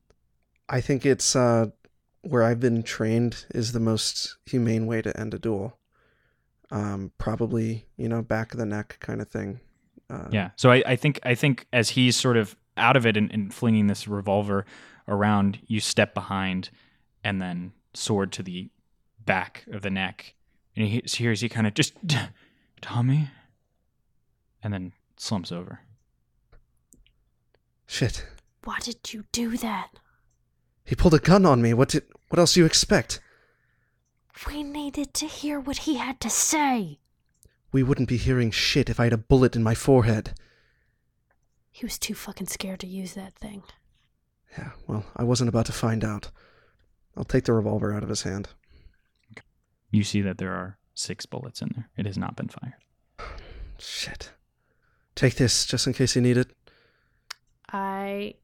I 0.70 0.82
think 0.82 1.06
it's 1.06 1.36
uh, 1.36 1.68
where 2.22 2.44
I've 2.44 2.60
been 2.60 2.84
trained 2.84 3.46
is 3.54 3.72
the 3.72 3.80
most 3.80 4.38
humane 4.46 4.86
way 4.86 5.02
to 5.02 5.18
end 5.18 5.34
a 5.34 5.40
duel. 5.40 5.78
Um, 6.70 7.12
probably, 7.18 7.86
you 7.96 8.10
know, 8.10 8.22
back 8.22 8.52
of 8.52 8.60
the 8.60 8.66
neck 8.66 8.98
kind 9.00 9.22
of 9.22 9.30
thing. 9.30 9.62
Uh, 10.10 10.28
Yeah. 10.32 10.50
So 10.58 10.72
I, 10.72 10.84
I 10.86 10.96
think 10.98 11.20
I 11.24 11.36
think 11.36 11.66
as 11.72 11.92
he's 11.92 12.16
sort 12.18 12.36
of 12.36 12.58
out 12.76 12.98
of 12.98 13.06
it 13.06 13.16
and, 13.16 13.32
and 13.32 13.54
flinging 13.54 13.88
this 13.88 14.08
revolver 14.08 14.66
around, 15.08 15.60
you 15.68 15.80
step 15.80 16.14
behind, 16.14 16.70
and 17.24 17.42
then 17.42 17.72
sword 17.94 18.32
to 18.34 18.44
the 18.44 18.70
back 19.26 19.66
of 19.72 19.82
the 19.82 19.90
neck, 19.90 20.36
and 20.76 20.86
he 20.86 21.02
hears 21.06 21.42
he 21.42 21.48
kind 21.50 21.68
of 21.68 21.74
just 21.74 21.94
Tommy, 22.82 23.30
and 24.62 24.74
then 24.74 24.92
slumps 25.16 25.52
over. 25.52 25.80
Shit. 27.88 28.26
Why 28.68 28.80
did 28.80 29.14
you 29.14 29.24
do 29.32 29.56
that? 29.60 29.92
He 30.84 30.94
pulled 30.94 31.14
a 31.14 31.20
gun 31.20 31.46
on 31.46 31.62
me. 31.62 31.74
What 31.74 31.88
did? 31.88 32.04
What 32.28 32.38
else 32.38 32.56
do 32.56 32.60
you 32.60 32.66
expect? 32.66 33.22
We 34.46 34.62
needed 34.62 35.14
to 35.14 35.26
hear 35.26 35.58
what 35.58 35.78
he 35.78 35.96
had 35.96 36.20
to 36.20 36.30
say. 36.30 37.00
We 37.72 37.82
wouldn't 37.82 38.10
be 38.10 38.18
hearing 38.18 38.52
shit 38.52 38.90
if 38.90 39.00
I 39.00 39.06
had 39.06 39.14
a 39.14 39.18
bullet 39.18 39.56
in 39.56 39.64
my 39.64 39.74
forehead. 39.74 40.34
He 41.72 41.86
was 41.86 41.98
too 41.98 42.14
fucking 42.14 42.48
scared 42.48 42.82
to 42.82 42.88
use 42.88 43.14
that 43.14 43.36
thing. 43.36 43.64
Yeah, 44.58 44.72
well, 44.86 45.06
I 45.16 45.24
wasn't 45.24 45.48
about 45.48 45.68
to 45.68 45.72
find 45.72 46.04
out. 46.04 46.30
I'll 47.16 47.24
take 47.24 47.46
the 47.46 47.54
revolver 47.54 47.94
out 47.94 48.04
of 48.04 48.10
his 48.10 48.24
hand. 48.24 48.50
You 49.92 50.04
see 50.04 50.20
that 50.24 50.40
there 50.40 50.52
are 50.52 50.78
six 50.94 51.26
bullets 51.26 51.62
in 51.62 51.72
there. 51.74 51.90
It 51.96 52.06
has 52.06 52.18
not 52.18 52.36
been 52.36 52.50
fired. 52.50 52.84
Shit. 53.80 54.32
Take 55.16 55.36
this 55.36 55.66
just 55.66 55.88
in 55.88 55.94
case 55.94 56.18
you 56.18 56.22
need 56.22 56.36
it. 56.36 56.52
I 57.72 58.36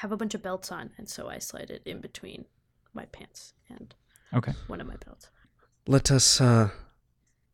have 0.00 0.12
a 0.12 0.16
bunch 0.16 0.34
of 0.34 0.42
belts 0.42 0.72
on, 0.72 0.90
and 0.96 1.08
so 1.08 1.28
I 1.28 1.38
slide 1.38 1.70
it 1.70 1.82
in 1.84 2.00
between 2.00 2.46
my 2.94 3.04
pants 3.06 3.52
and 3.68 3.94
Okay. 4.32 4.52
one 4.66 4.80
of 4.80 4.86
my 4.86 4.96
belts. 4.96 5.28
Let 5.86 6.10
us, 6.10 6.40
uh, 6.40 6.70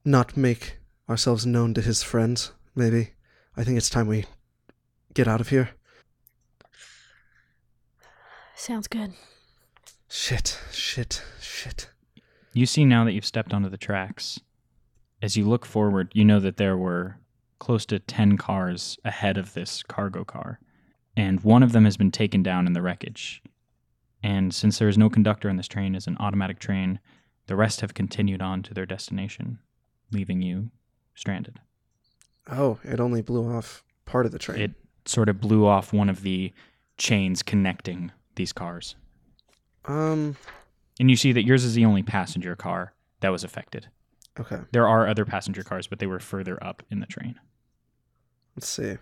not 0.04 0.36
make 0.36 0.78
ourselves 1.08 1.44
known 1.44 1.74
to 1.74 1.80
his 1.82 2.02
friends, 2.04 2.52
maybe. 2.74 3.14
I 3.56 3.64
think 3.64 3.76
it's 3.78 3.90
time 3.90 4.06
we 4.06 4.26
get 5.14 5.26
out 5.26 5.40
of 5.40 5.48
here. 5.48 5.70
Sounds 8.54 8.86
good. 8.88 9.12
Shit, 10.08 10.58
shit, 10.70 11.22
shit. 11.40 11.90
You 12.52 12.64
see 12.66 12.84
now 12.84 13.04
that 13.04 13.12
you've 13.12 13.26
stepped 13.26 13.52
onto 13.52 13.68
the 13.68 13.76
tracks. 13.76 14.40
As 15.20 15.36
you 15.36 15.46
look 15.48 15.66
forward, 15.66 16.10
you 16.14 16.24
know 16.24 16.40
that 16.40 16.56
there 16.56 16.76
were 16.76 17.18
close 17.58 17.84
to 17.86 17.98
10 17.98 18.36
cars 18.36 18.98
ahead 19.04 19.36
of 19.36 19.54
this 19.54 19.82
cargo 19.82 20.24
car, 20.24 20.60
and 21.16 21.40
one 21.40 21.62
of 21.62 21.72
them 21.72 21.84
has 21.84 21.96
been 21.96 22.10
taken 22.10 22.42
down 22.42 22.66
in 22.66 22.72
the 22.72 22.82
wreckage. 22.82 23.42
And 24.22 24.54
since 24.54 24.78
there 24.78 24.88
is 24.88 24.98
no 24.98 25.08
conductor 25.08 25.48
on 25.48 25.56
this 25.56 25.68
train 25.68 25.94
as 25.94 26.06
an 26.06 26.16
automatic 26.18 26.58
train, 26.58 26.98
the 27.46 27.56
rest 27.56 27.80
have 27.80 27.94
continued 27.94 28.42
on 28.42 28.62
to 28.64 28.74
their 28.74 28.86
destination, 28.86 29.58
leaving 30.12 30.42
you 30.42 30.70
stranded. 31.14 31.60
Oh, 32.50 32.78
it 32.84 33.00
only 33.00 33.22
blew 33.22 33.48
off 33.52 33.84
part 34.04 34.26
of 34.26 34.32
the 34.32 34.38
train. 34.38 34.60
It 34.60 34.72
sort 35.04 35.28
of 35.28 35.40
blew 35.40 35.66
off 35.66 35.92
one 35.92 36.08
of 36.08 36.22
the 36.22 36.52
chains 36.98 37.42
connecting 37.42 38.10
these 38.34 38.52
cars. 38.52 38.96
Um, 39.84 40.36
And 40.98 41.08
you 41.10 41.16
see 41.16 41.32
that 41.32 41.44
yours 41.44 41.62
is 41.64 41.74
the 41.74 41.84
only 41.84 42.02
passenger 42.02 42.56
car 42.56 42.92
that 43.20 43.30
was 43.30 43.44
affected. 43.44 43.88
okay, 44.40 44.58
There 44.72 44.88
are 44.88 45.06
other 45.08 45.24
passenger 45.24 45.62
cars, 45.62 45.86
but 45.86 45.98
they 46.00 46.06
were 46.06 46.18
further 46.20 46.62
up 46.64 46.82
in 46.90 47.00
the 47.00 47.06
train. 47.06 47.38
let's 48.56 48.68
see. 48.68 48.96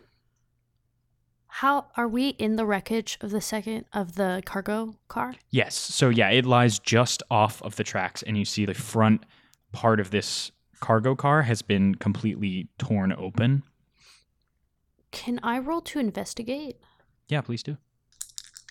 How 1.58 1.86
are 1.96 2.08
we 2.08 2.30
in 2.30 2.56
the 2.56 2.66
wreckage 2.66 3.16
of 3.20 3.30
the 3.30 3.40
second 3.40 3.84
of 3.92 4.16
the 4.16 4.42
cargo 4.44 4.96
car? 5.06 5.34
Yes. 5.50 5.76
So 5.76 6.08
yeah, 6.08 6.30
it 6.30 6.44
lies 6.44 6.80
just 6.80 7.22
off 7.30 7.62
of 7.62 7.76
the 7.76 7.84
tracks, 7.84 8.24
and 8.24 8.36
you 8.36 8.44
see 8.44 8.66
the 8.66 8.74
front 8.74 9.24
part 9.70 10.00
of 10.00 10.10
this 10.10 10.50
cargo 10.80 11.14
car 11.14 11.42
has 11.42 11.62
been 11.62 11.94
completely 11.94 12.68
torn 12.78 13.12
open. 13.12 13.62
Can 15.12 15.38
I 15.44 15.60
roll 15.60 15.80
to 15.82 16.00
investigate? 16.00 16.78
Yeah, 17.28 17.40
please 17.40 17.62
do. 17.62 17.76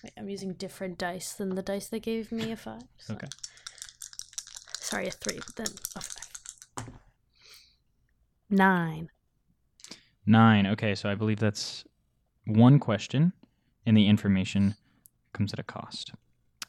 Wait, 0.04 0.12
I'm 0.18 0.28
using 0.28 0.52
different 0.54 0.98
dice 0.98 1.32
than 1.32 1.56
the 1.56 1.62
dice 1.64 1.88
they 1.88 2.02
gave 2.02 2.34
me 2.34 2.52
a 2.52 2.58
five. 2.58 2.84
so- 2.98 3.14
Okay. 3.14 3.28
Sorry, 4.74 5.08
a 5.08 5.12
three, 5.12 5.38
but 5.38 5.56
then 5.56 5.68
a 5.96 6.02
five. 6.02 6.90
Nine. 8.50 9.08
Nine. 10.26 10.68
Okay, 10.68 10.96
so 10.96 11.10
I 11.10 11.16
believe 11.16 11.40
that's 11.40 11.86
one 12.46 12.80
question, 12.80 13.34
and 13.86 13.96
the 13.96 14.08
information 14.08 14.76
comes 15.34 15.54
at 15.54 15.60
a 15.60 15.64
cost. 15.64 16.14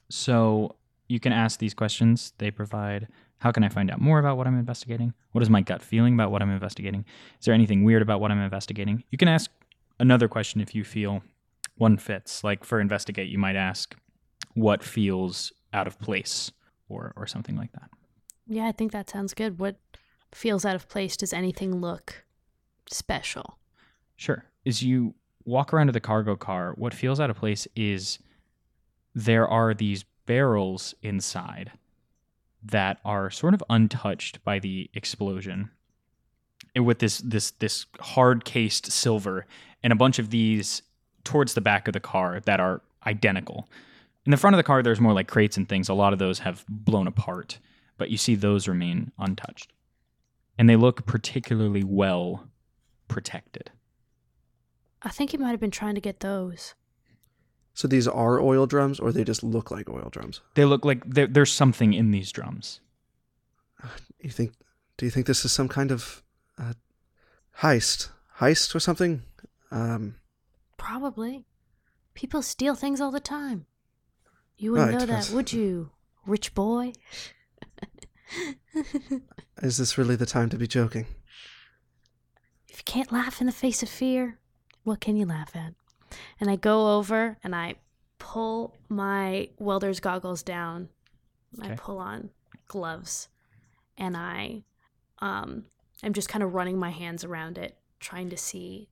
So 0.09 0.77
you 1.09 1.21
can 1.21 1.33
ask 1.33 1.59
these 1.59 1.75
questions. 1.75 2.33
They 2.39 2.51
provide 2.51 3.09
how 3.39 3.53
can 3.53 3.63
I 3.63 3.69
find 3.69 3.91
out 3.91 4.01
more 4.01 4.19
about 4.19 4.37
what 4.37 4.47
I'm 4.47 4.59
investigating? 4.59 5.13
What 5.33 5.43
is 5.43 5.51
my 5.51 5.61
gut 5.61 5.83
feeling 5.83 6.15
about 6.15 6.31
what 6.31 6.41
I'm 6.41 6.51
investigating? 6.51 7.05
Is 7.39 7.45
there 7.45 7.55
anything 7.55 7.85
weird 7.85 8.03
about 8.03 8.21
what 8.21 8.31
I'm 8.31 8.41
investigating? 8.41 9.05
You 9.11 9.19
can 9.19 9.29
ask 9.29 9.51
another 10.01 10.29
question 10.29 10.61
if 10.61 10.75
you 10.75 10.85
feel 10.85 11.23
one 11.77 11.99
fits. 11.99 12.43
Like 12.43 12.65
for 12.65 12.81
investigate, 12.81 13.29
you 13.29 13.39
might 13.39 13.57
ask 13.57 13.95
what 14.55 14.83
feels 14.83 15.53
out 15.73 15.87
of 15.87 15.99
place 15.99 16.53
or, 16.89 17.13
or 17.17 17.27
something 17.27 17.57
like 17.57 17.73
that. 17.73 17.91
Yeah, 18.47 18.67
I 18.67 18.73
think 18.73 18.93
that 18.93 19.11
sounds 19.11 19.35
good. 19.35 19.59
What 19.59 19.77
feels 20.33 20.65
out 20.65 20.77
of 20.77 20.89
place? 20.89 21.17
Does 21.17 21.33
anything 21.33 21.81
look 21.81 22.25
special? 22.91 23.59
Sure. 24.17 24.45
Is 24.65 24.83
you 24.83 25.15
walk 25.45 25.73
around 25.73 25.87
to 25.87 25.93
the 25.93 26.01
cargo 26.01 26.37
car, 26.37 26.73
what 26.77 26.95
feels 26.95 27.21
out 27.21 27.31
of 27.31 27.37
place 27.37 27.69
is 27.77 28.19
there 29.15 29.47
are 29.47 29.75
these 29.75 30.05
barrels 30.27 30.95
inside 31.03 31.73
that 32.63 32.99
are 33.05 33.31
sort 33.31 33.55
of 33.55 33.63
untouched 33.69 34.43
by 34.45 34.59
the 34.59 34.91
explosion. 34.95 35.71
And 36.75 36.87
with 36.87 36.99
this 36.99 37.19
this 37.19 37.53
this 37.53 37.87
hard 38.01 38.45
cased 38.45 38.91
silver 38.91 39.47
and 39.83 39.93
a 39.93 39.97
bunch 39.97 40.19
of 40.19 40.31
these 40.31 40.83
towards 41.25 41.55
the 41.55 41.61
back 41.61 41.87
of 41.87 41.93
the 41.93 42.01
car 42.01 42.41
that 42.47 42.61
are 42.61 42.83
identical. 43.07 43.69
In 44.27 44.31
the 44.31 44.37
front 44.37 44.55
of 44.55 44.59
the 44.59 44.65
car 44.65 44.83
there's 44.83 45.01
more 45.01 45.13
like 45.13 45.29
crates 45.29 45.57
and 45.57 45.69
things. 45.69 45.89
A 45.89 45.95
lot 45.95 46.13
of 46.13 46.19
those 46.19 46.41
have 46.41 46.65
blown 46.69 47.07
apart, 47.07 47.59
but 47.99 48.11
you 48.11 48.17
see 48.17 48.35
those 48.35 48.67
remain 48.67 49.13
untouched. 49.19 49.73
And 50.59 50.69
they 50.69 50.77
look 50.77 51.05
particularly 51.05 51.85
well 51.85 52.49
protected. 53.09 53.71
I 55.05 55.11
think 55.11 55.31
he 55.31 55.37
might 55.37 55.51
have 55.51 55.61
been 55.61 55.71
trying 55.71 55.95
to 55.95 56.01
get 56.01 56.21
those. 56.21 56.75
So 57.75 57.89
these 57.89 58.07
are 58.09 58.41
oil 58.41 58.67
drums, 58.67 59.01
or 59.01 59.13
they 59.13 59.25
just 59.25 59.43
look 59.43 59.71
like 59.71 59.91
oil 59.91 60.09
drums? 60.11 60.41
They 60.55 60.65
look 60.65 60.85
like 60.85 61.03
there's 61.07 61.53
something 61.53 61.93
in 61.93 62.11
these 62.13 62.31
drums. 62.33 62.81
You 64.21 64.31
think? 64.31 64.53
Do 64.97 65.05
you 65.05 65.11
think 65.11 65.27
this 65.27 65.45
is 65.45 65.53
some 65.53 65.69
kind 65.69 65.91
of 65.91 66.23
uh, 66.57 66.75
heist, 67.61 68.11
heist 68.39 68.75
or 68.75 68.81
something? 68.81 69.23
Um, 69.71 70.15
Probably. 70.79 71.47
People 72.15 72.43
steal 72.43 72.77
things 72.77 73.01
all 73.01 73.11
the 73.11 73.19
time. 73.21 73.67
You 74.57 74.71
wouldn't 74.73 74.93
Right, 74.93 75.01
know 75.01 75.07
that, 75.07 75.31
would 75.31 75.53
you, 75.53 75.91
rich 76.25 76.55
boy? 76.55 76.93
is 79.63 79.77
this 79.79 79.99
really 79.99 80.15
the 80.17 80.27
time 80.27 80.49
to 80.51 80.57
be 80.57 80.69
joking? 80.69 81.07
If 82.69 82.79
you 82.79 82.85
can't 82.85 83.11
laugh 83.13 83.41
in 83.41 83.47
the 83.47 83.53
face 83.53 83.83
of 83.83 83.89
fear, 83.89 84.39
what 84.85 85.01
can 85.01 85.17
you 85.17 85.27
laugh 85.27 85.55
at? 85.55 85.75
And 86.41 86.49
I 86.49 86.57
go 86.57 86.97
over 86.97 87.39
and 87.43 87.55
I 87.55 87.75
pull 88.19 88.77
my 88.89 89.49
welder's 89.59 90.01
goggles 90.01 90.43
down. 90.43 90.89
I 91.61 91.71
pull 91.71 91.99
on 91.99 92.31
gloves 92.69 93.29
and 93.97 94.17
I 94.17 94.63
um 95.19 95.65
I'm 96.03 96.13
just 96.13 96.29
kind 96.29 96.43
of 96.43 96.55
running 96.55 96.79
my 96.79 96.91
hands 96.91 97.25
around 97.25 97.59
it, 97.59 97.77
trying 98.01 98.31
to 98.31 98.37
see 98.37 98.89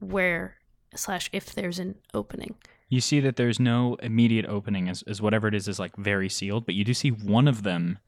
where 0.00 0.56
slash 0.94 1.30
if 1.32 1.54
there's 1.54 1.78
an 1.78 1.96
opening. 2.12 2.54
You 2.88 3.00
see 3.00 3.20
that 3.20 3.36
there's 3.36 3.58
no 3.58 3.96
immediate 3.96 4.46
opening 4.46 4.88
as, 4.88 5.02
as 5.02 5.22
whatever 5.22 5.48
it 5.48 5.54
is 5.54 5.68
is 5.68 5.78
like 5.78 5.96
very 5.96 6.28
sealed, 6.28 6.66
but 6.66 6.74
you 6.74 6.84
do 6.84 6.94
see 6.94 7.10
one 7.10 7.48
of 7.48 7.62
them 7.62 7.98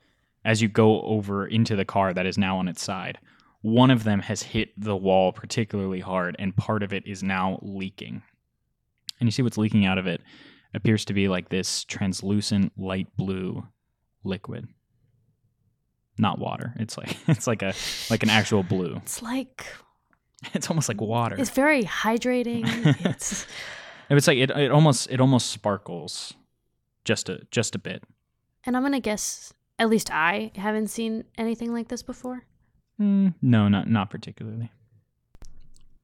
as 0.44 0.62
you 0.62 0.68
go 0.68 1.02
over 1.02 1.46
into 1.46 1.74
the 1.74 1.84
car 1.84 2.12
that 2.12 2.26
is 2.26 2.38
now 2.38 2.58
on 2.58 2.68
its 2.68 2.82
side. 2.82 3.18
One 3.62 3.90
of 3.90 4.04
them 4.04 4.20
has 4.20 4.42
hit 4.42 4.70
the 4.80 4.96
wall 4.96 5.32
particularly 5.32 6.00
hard, 6.00 6.36
and 6.38 6.56
part 6.56 6.82
of 6.82 6.92
it 6.92 7.06
is 7.06 7.22
now 7.22 7.58
leaking. 7.62 8.22
And 9.18 9.26
you 9.26 9.30
see 9.32 9.42
what's 9.42 9.58
leaking 9.58 9.86
out 9.86 9.98
of 9.98 10.06
it 10.06 10.20
appears 10.74 11.04
to 11.06 11.14
be 11.14 11.26
like 11.28 11.48
this 11.48 11.84
translucent 11.84 12.72
light 12.76 13.08
blue 13.16 13.66
liquid. 14.24 14.68
Not 16.18 16.38
water. 16.38 16.74
It's 16.78 16.96
like 16.96 17.16
it's 17.28 17.46
like 17.46 17.62
a 17.62 17.74
like 18.10 18.22
an 18.22 18.30
actual 18.30 18.62
blue. 18.62 18.96
It's 18.96 19.22
like 19.22 19.66
It's 20.54 20.68
almost 20.70 20.88
like 20.88 21.00
water. 21.00 21.34
it's 21.38 21.50
very 21.50 21.82
hydrating. 21.84 22.64
it's 23.06 23.46
It's 24.10 24.26
like 24.28 24.38
it, 24.38 24.50
it 24.50 24.70
almost 24.70 25.10
it 25.10 25.20
almost 25.20 25.50
sparkles 25.50 26.34
just 27.04 27.28
a 27.28 27.40
just 27.50 27.74
a 27.74 27.78
bit. 27.78 28.04
and 28.64 28.76
I'm 28.76 28.82
gonna 28.82 29.00
guess 29.00 29.52
at 29.78 29.88
least 29.88 30.10
I 30.12 30.52
haven't 30.56 30.88
seen 30.88 31.24
anything 31.38 31.72
like 31.72 31.88
this 31.88 32.02
before. 32.02 32.44
Mm, 33.00 33.34
no, 33.42 33.68
not 33.68 33.88
not 33.88 34.10
particularly. 34.10 34.70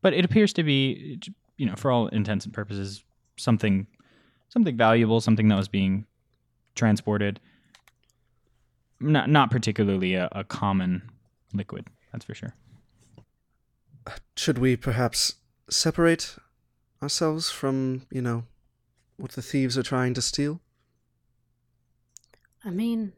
But 0.03 0.15
it 0.15 0.25
appears 0.25 0.53
to 0.55 0.63
be, 0.63 1.21
you 1.57 1.67
know, 1.67 1.75
for 1.77 1.91
all 1.91 2.09
intents 2.09 2.45
and 2.45 2.53
purposes, 2.53 3.05
something 3.37 3.87
something 4.49 4.77
valuable, 4.77 5.21
something 5.21 5.49
that 5.49 5.57
was 5.57 5.69
being 5.69 6.07
transported. 6.75 7.41
Not 9.01 9.29
not 9.31 9.51
particularly 9.51 10.15
a, 10.15 10.29
a 10.33 10.45
common 10.45 11.03
liquid, 11.53 11.87
that's 12.13 12.25
for 12.25 12.35
sure. 12.35 12.55
Should 14.37 14.59
we 14.59 14.77
perhaps 14.77 15.37
separate 15.71 16.37
ourselves 17.03 17.51
from, 17.51 18.03
you 18.11 18.21
know, 18.21 18.45
what 19.17 19.33
the 19.33 19.43
thieves 19.43 19.79
are 19.79 19.83
trying 19.83 20.15
to 20.15 20.23
steal? 20.23 20.61
I 22.65 22.71
mean, 22.71 23.13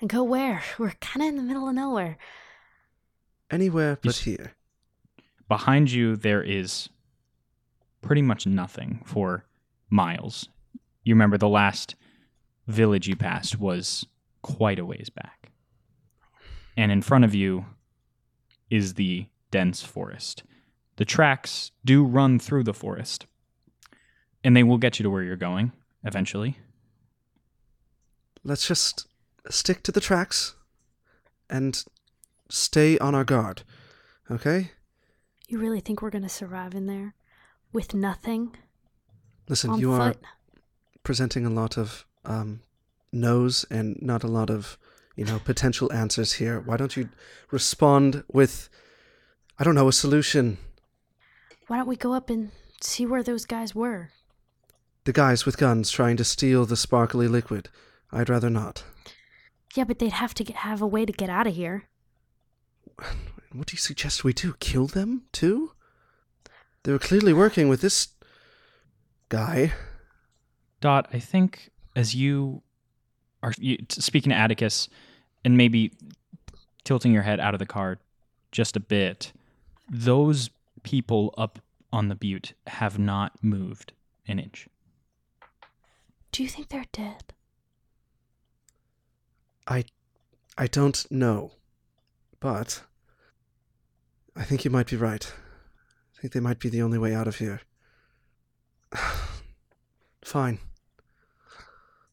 and 0.00 0.08
go 0.08 0.22
where? 0.22 0.62
We're 0.78 0.92
kind 1.00 1.22
of 1.22 1.28
in 1.28 1.36
the 1.36 1.42
middle 1.42 1.68
of 1.68 1.74
nowhere. 1.74 2.18
Anywhere 3.52 3.98
but 4.02 4.16
here. 4.16 4.54
Behind 5.46 5.92
you, 5.92 6.16
there 6.16 6.42
is 6.42 6.88
pretty 8.00 8.22
much 8.22 8.46
nothing 8.46 9.02
for 9.04 9.44
miles. 9.90 10.48
You 11.04 11.14
remember 11.14 11.36
the 11.36 11.48
last 11.48 11.94
village 12.66 13.06
you 13.06 13.14
passed 13.14 13.58
was 13.60 14.06
quite 14.40 14.78
a 14.78 14.86
ways 14.86 15.10
back. 15.10 15.50
And 16.76 16.90
in 16.90 17.02
front 17.02 17.24
of 17.24 17.34
you 17.34 17.66
is 18.70 18.94
the 18.94 19.26
dense 19.50 19.82
forest. 19.82 20.42
The 20.96 21.04
tracks 21.04 21.72
do 21.84 22.04
run 22.04 22.38
through 22.38 22.64
the 22.64 22.74
forest, 22.74 23.26
and 24.42 24.56
they 24.56 24.62
will 24.62 24.78
get 24.78 24.98
you 24.98 25.02
to 25.02 25.10
where 25.10 25.22
you're 25.22 25.36
going 25.36 25.72
eventually. 26.04 26.58
Let's 28.44 28.66
just 28.66 29.06
stick 29.50 29.82
to 29.82 29.92
the 29.92 30.00
tracks 30.00 30.54
and 31.50 31.84
stay 32.52 32.98
on 32.98 33.14
our 33.14 33.24
guard. 33.24 33.62
Okay? 34.30 34.70
You 35.48 35.58
really 35.58 35.80
think 35.80 36.02
we're 36.02 36.10
gonna 36.10 36.28
survive 36.28 36.74
in 36.74 36.86
there 36.86 37.14
with 37.72 37.94
nothing 37.94 38.56
Listen, 39.48 39.70
on 39.70 39.80
you 39.80 39.92
are 39.92 40.14
presenting 41.02 41.46
a 41.46 41.50
lot 41.50 41.76
of 41.76 42.04
um, 42.24 42.60
no's 43.12 43.64
and 43.70 44.00
not 44.00 44.22
a 44.22 44.28
lot 44.28 44.50
of, 44.50 44.78
you 45.16 45.24
know, 45.24 45.40
potential 45.44 45.92
answers 45.92 46.34
here. 46.34 46.60
Why 46.60 46.76
don't 46.76 46.96
you 46.96 47.08
respond 47.50 48.22
with, 48.30 48.68
I 49.58 49.64
don't 49.64 49.74
know, 49.74 49.88
a 49.88 49.92
solution? 49.92 50.58
Why 51.66 51.78
don't 51.78 51.88
we 51.88 51.96
go 51.96 52.12
up 52.12 52.30
and 52.30 52.50
see 52.80 53.06
where 53.06 53.22
those 53.22 53.44
guys 53.44 53.74
were? 53.74 54.10
The 55.04 55.12
guys 55.12 55.44
with 55.44 55.58
guns 55.58 55.90
trying 55.90 56.16
to 56.18 56.24
steal 56.24 56.64
the 56.64 56.76
sparkly 56.76 57.28
liquid. 57.28 57.68
I'd 58.12 58.28
rather 58.28 58.50
not. 58.50 58.84
Yeah, 59.74 59.84
but 59.84 59.98
they'd 59.98 60.12
have 60.12 60.34
to 60.34 60.44
get, 60.44 60.56
have 60.56 60.82
a 60.82 60.86
way 60.86 61.04
to 61.06 61.12
get 61.12 61.30
out 61.30 61.46
of 61.46 61.54
here. 61.54 61.88
What 63.52 63.66
do 63.66 63.74
you 63.74 63.78
suggest 63.78 64.24
we 64.24 64.32
do? 64.32 64.54
Kill 64.60 64.86
them 64.86 65.22
too? 65.32 65.72
They 66.82 66.92
were 66.92 66.98
clearly 66.98 67.32
working 67.32 67.68
with 67.68 67.80
this 67.80 68.08
guy. 69.28 69.72
Dot, 70.80 71.08
I 71.12 71.18
think 71.18 71.70
as 71.94 72.14
you 72.14 72.62
are 73.42 73.52
you, 73.58 73.78
speaking 73.88 74.30
to 74.30 74.36
Atticus 74.36 74.88
and 75.44 75.56
maybe 75.56 75.92
tilting 76.84 77.12
your 77.12 77.22
head 77.22 77.40
out 77.40 77.54
of 77.54 77.58
the 77.58 77.66
car 77.66 77.98
just 78.50 78.76
a 78.76 78.80
bit, 78.80 79.32
those 79.88 80.50
people 80.82 81.34
up 81.36 81.58
on 81.92 82.08
the 82.08 82.14
butte 82.14 82.54
have 82.66 82.98
not 82.98 83.32
moved 83.42 83.92
an 84.26 84.38
inch. 84.38 84.68
Do 86.32 86.42
you 86.42 86.48
think 86.48 86.70
they're 86.70 86.86
dead? 86.92 87.34
I 89.66 89.84
I 90.56 90.66
don't 90.66 91.10
know. 91.10 91.52
But 92.40 92.82
I 94.36 94.44
think 94.44 94.64
you 94.64 94.70
might 94.70 94.86
be 94.88 94.96
right. 94.96 95.32
I 96.16 96.20
think 96.20 96.32
they 96.32 96.40
might 96.40 96.58
be 96.58 96.68
the 96.68 96.82
only 96.82 96.98
way 96.98 97.14
out 97.14 97.28
of 97.28 97.36
here. 97.38 97.60
Fine. 100.24 100.58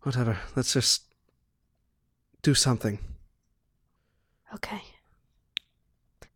Whatever. 0.04 0.38
Let's 0.56 0.74
just 0.74 1.04
do 2.42 2.54
something. 2.54 3.00
Okay. 4.56 4.82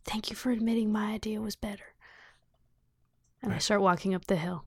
Thank 0.05 0.29
you 0.29 0.35
for 0.35 0.51
admitting 0.51 0.91
my 0.91 1.13
idea 1.13 1.41
was 1.41 1.55
better. 1.55 1.83
And 3.41 3.53
I 3.53 3.57
start 3.57 3.81
walking 3.81 4.13
up 4.13 4.25
the 4.25 4.35
hill. 4.35 4.65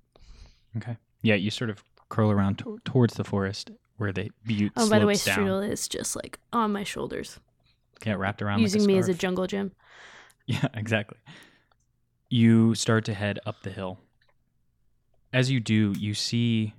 Okay. 0.77 0.97
Yeah, 1.23 1.35
you 1.37 1.51
sort 1.51 1.71
of 1.71 1.83
curl 2.09 2.31
around 2.31 2.59
to- 2.59 2.79
towards 2.85 3.15
the 3.15 3.25
forest 3.25 3.71
where 3.97 4.13
the 4.13 4.31
butte 4.45 4.73
Oh, 4.77 4.89
by 4.91 4.99
the 4.99 5.07
way. 5.07 5.15
Strudel 5.15 5.67
is 5.67 5.89
just 5.89 6.17
like 6.17 6.39
on 6.53 6.73
my 6.73 6.85
shoulders, 6.85 7.39
Get 8.01 8.19
wrapped 8.19 8.43
around 8.43 8.61
using 8.61 8.83
like 8.83 8.87
a 8.91 8.93
me 8.93 8.99
as 8.99 9.09
a 9.09 9.15
jungle 9.15 9.47
gym. 9.47 9.73
Yeah, 10.49 10.69
exactly. 10.75 11.19
You 12.29 12.77
start 12.77 13.05
to 13.07 13.15
head 13.15 13.41
up 13.45 13.63
the 13.63 13.71
hill. 13.71 13.99
As 15.33 15.51
you 15.51 15.59
do, 15.59 15.93
you 15.99 16.15
see 16.15 16.73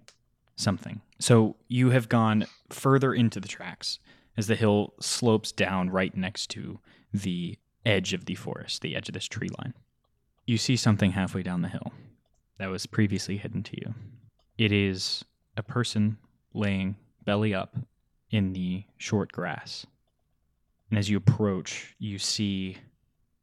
something. 0.56 1.02
So 1.20 1.58
you 1.68 1.90
have 1.90 2.08
gone 2.08 2.46
further 2.70 3.14
into 3.14 3.42
the 3.42 3.48
tracks 3.48 4.00
as 4.38 4.48
the 4.48 4.56
hill 4.56 4.94
slopes 5.02 5.52
down 5.52 5.90
right 5.90 6.16
next 6.16 6.48
to 6.52 6.80
the 7.14 7.58
edge 7.86 8.14
of 8.14 8.26
the 8.26 8.36
forest, 8.36 8.82
the 8.82 8.96
edge 8.96 9.10
of 9.10 9.14
this 9.14 9.26
tree 9.26 9.50
line. 9.60 9.74
You 10.46 10.58
see 10.58 10.76
something 10.76 11.12
halfway 11.12 11.44
down 11.44 11.62
the 11.62 11.68
hill 11.68 11.92
that 12.60 12.68
was 12.68 12.86
previously 12.86 13.38
hidden 13.38 13.64
to 13.64 13.78
you. 13.78 13.94
It 14.58 14.72
is 14.72 15.26
a 15.56 15.64
person 15.64 16.18
laying 16.54 16.96
belly 17.26 17.54
up 17.54 17.76
in 18.32 18.54
the 18.54 18.84
short 18.98 19.32
grass. 19.32 19.86
And 20.90 20.98
as 20.98 21.10
you 21.10 21.18
approach, 21.18 21.96
you 22.00 22.18
see 22.18 22.78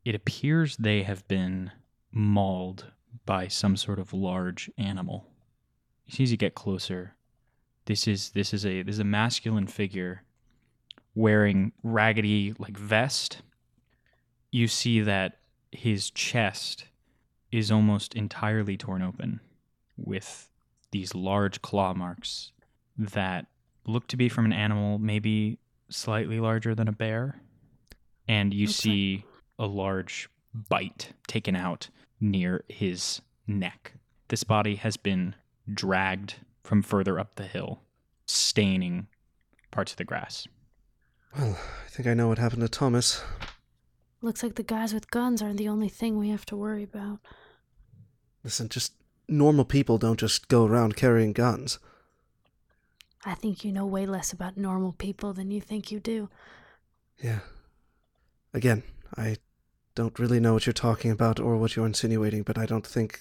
it 0.05 0.15
appears 0.15 0.77
they 0.77 1.03
have 1.03 1.27
been 1.29 1.71
mauled 2.13 2.93
by 3.27 3.49
some 3.49 3.77
sort 3.77 3.99
of 3.99 4.13
large 4.13 4.71
animal. 4.77 5.27
You 6.07 6.15
see 6.15 6.23
as 6.25 6.31
you 6.31 6.37
get 6.37 6.55
closer, 6.55 7.15
this 7.87 8.07
is 8.07 8.31
this 8.31 8.53
is 8.53 8.67
a 8.67 8.83
this 8.83 8.97
is 8.97 8.99
a 9.01 9.05
masculine 9.05 9.67
figure 9.67 10.23
wearing 11.15 11.73
raggedy 11.83 12.55
like 12.59 12.77
vest. 12.77 13.43
You 14.51 14.69
see 14.69 15.01
that 15.01 15.39
his 15.73 16.11
chest 16.11 16.85
is 17.51 17.71
almost 17.71 18.15
entirely 18.15 18.77
torn 18.77 19.03
open 19.03 19.41
with 19.97 20.51
these 20.91 21.15
large 21.15 21.63
claw 21.63 21.95
marks 21.95 22.53
that 22.97 23.47
look 23.87 24.07
to 24.09 24.17
be 24.17 24.29
from 24.29 24.45
an 24.45 24.53
animal 24.53 24.99
maybe 24.99 25.59
slightly 25.89 26.41
larger 26.41 26.75
than 26.75 26.89
a 26.89 26.93
bear. 26.93 27.41
And 28.29 28.55
you 28.55 28.67
like- 28.67 28.75
see 28.75 29.25
a 29.59 29.67
large 29.67 30.29
bite 30.53 31.13
taken 31.27 31.57
out 31.57 31.89
near 32.21 32.65
his 32.69 33.21
neck. 33.47 33.95
This 34.29 34.45
body 34.45 34.77
has 34.77 34.97
been 34.97 35.35
dragged 35.73 36.37
from 36.63 36.83
further 36.83 37.19
up 37.19 37.35
the 37.37 37.47
hill, 37.47 37.81
staining 38.27 39.07
parts 39.71 39.93
of 39.93 39.99
the 39.99 40.05
grass. 40.05 40.47
Well, 41.37 41.59
I 41.85 41.89
think 41.89 42.07
I 42.07 42.15
know 42.15 42.29
what 42.29 42.39
happened 42.39 42.63
to 42.63 42.69
Thomas. 42.69 43.23
Looks 44.23 44.43
like 44.43 44.55
the 44.55 44.63
guys 44.63 44.95
with 44.95 45.11
guns 45.11 45.43
aren't 45.43 45.59
the 45.59 45.69
only 45.69 45.89
thing 45.89 46.19
we 46.19 46.31
have 46.31 46.47
to 46.47 46.57
worry 46.57 46.85
about. 46.85 47.19
Listen, 48.43 48.69
just 48.69 48.93
normal 49.29 49.65
people 49.65 49.99
don't 49.99 50.19
just 50.19 50.49
go 50.49 50.65
around 50.65 50.97
carrying 50.97 51.33
guns. 51.33 51.79
I 53.25 53.35
think 53.35 53.65
you 53.65 53.73
know 53.73 53.87
way 53.87 54.07
less 54.07 54.33
about 54.33 54.57
normal 54.57 54.93
people 54.93 55.33
than 55.33 55.51
you 55.51 55.61
think 55.61 55.91
you 55.91 55.99
do. 55.99 56.29
Yeah. 57.23 57.41
Again, 58.53 58.83
I 59.17 59.37
don't 59.95 60.19
really 60.19 60.41
know 60.41 60.55
what 60.55 60.67
you're 60.67 60.73
talking 60.73 61.11
about 61.11 61.39
or 61.39 61.57
what 61.57 61.77
you're 61.77 61.87
insinuating, 61.87 62.43
but 62.43 62.59
I 62.59 62.67
don't 62.67 62.87
think 62.87 63.21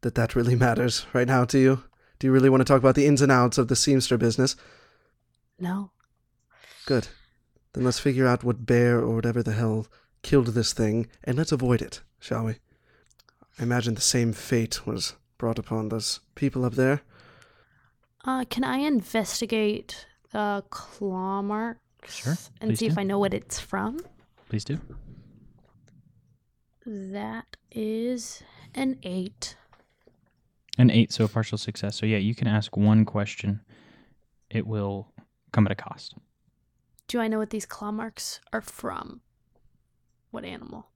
that 0.00 0.14
that 0.14 0.34
really 0.34 0.54
matters 0.66 1.06
right 1.12 1.26
now 1.26 1.44
to 1.46 1.58
you. 1.58 1.84
Do 2.18 2.26
you 2.26 2.32
really 2.32 2.48
want 2.48 2.60
to 2.60 2.64
talk 2.64 2.78
about 2.78 2.94
the 2.94 3.06
ins 3.06 3.22
and 3.22 3.30
outs 3.30 3.58
of 3.58 3.68
the 3.68 3.74
seamster 3.74 4.18
business? 4.18 4.56
No. 5.58 5.90
Good. 6.86 7.08
Then 7.72 7.84
let's 7.84 7.98
figure 7.98 8.26
out 8.26 8.42
what 8.42 8.66
bear 8.66 8.98
or 8.98 9.14
whatever 9.14 9.42
the 9.42 9.52
hell 9.52 9.86
killed 10.22 10.48
this 10.48 10.72
thing, 10.72 11.08
and 11.24 11.36
let's 11.36 11.52
avoid 11.52 11.82
it, 11.82 12.00
shall 12.18 12.44
we? 12.44 12.54
I 13.58 13.62
imagine 13.62 13.94
the 13.94 14.00
same 14.00 14.32
fate 14.32 14.86
was 14.86 15.14
brought 15.38 15.58
upon 15.58 15.88
those 15.88 16.20
people 16.34 16.64
up 16.64 16.74
there. 16.74 17.02
Uh, 18.24 18.44
can 18.48 18.64
I 18.64 18.78
investigate 18.78 20.06
the 20.32 20.64
claw 20.70 21.42
marks 21.42 21.80
Sure, 22.08 22.36
and 22.60 22.70
please 22.70 22.78
see 22.78 22.86
if. 22.86 22.98
I 22.98 23.02
know 23.02 23.18
what 23.18 23.34
it's 23.34 23.60
from? 23.60 24.00
Please 24.48 24.64
do. 24.64 24.78
That 26.84 27.56
is 27.72 28.42
an 28.74 28.98
eight. 29.02 29.56
An 30.78 30.90
eight, 30.90 31.12
so 31.12 31.24
a 31.24 31.28
partial 31.28 31.58
success. 31.58 31.96
So 31.96 32.06
yeah, 32.06 32.18
you 32.18 32.34
can 32.34 32.46
ask 32.46 32.76
one 32.76 33.04
question. 33.04 33.60
It 34.50 34.66
will 34.66 35.08
come 35.52 35.66
at 35.66 35.72
a 35.72 35.74
cost. 35.74 36.14
Do 37.08 37.20
I 37.20 37.28
know 37.28 37.38
what 37.38 37.50
these 37.50 37.66
claw 37.66 37.90
marks 37.90 38.40
are 38.52 38.60
from? 38.60 39.20
What 40.30 40.44
animal? 40.44 40.86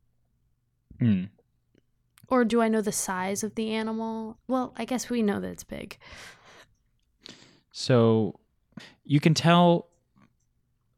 Hmm. 0.98 1.24
Or 2.28 2.44
do 2.44 2.61
I 2.61 2.68
know 2.68 2.80
the 2.80 2.92
size 2.92 3.42
of 3.42 3.57
the 3.57 3.72
animal? 3.72 4.38
Well, 4.46 4.72
I 4.76 4.84
guess 4.84 5.11
we 5.11 5.22
know 5.22 5.40
that 5.40 5.51
it's 5.51 5.64
big. 5.64 5.98
So 7.72 8.38
you 9.05 9.18
can 9.18 9.34
tell 9.34 9.88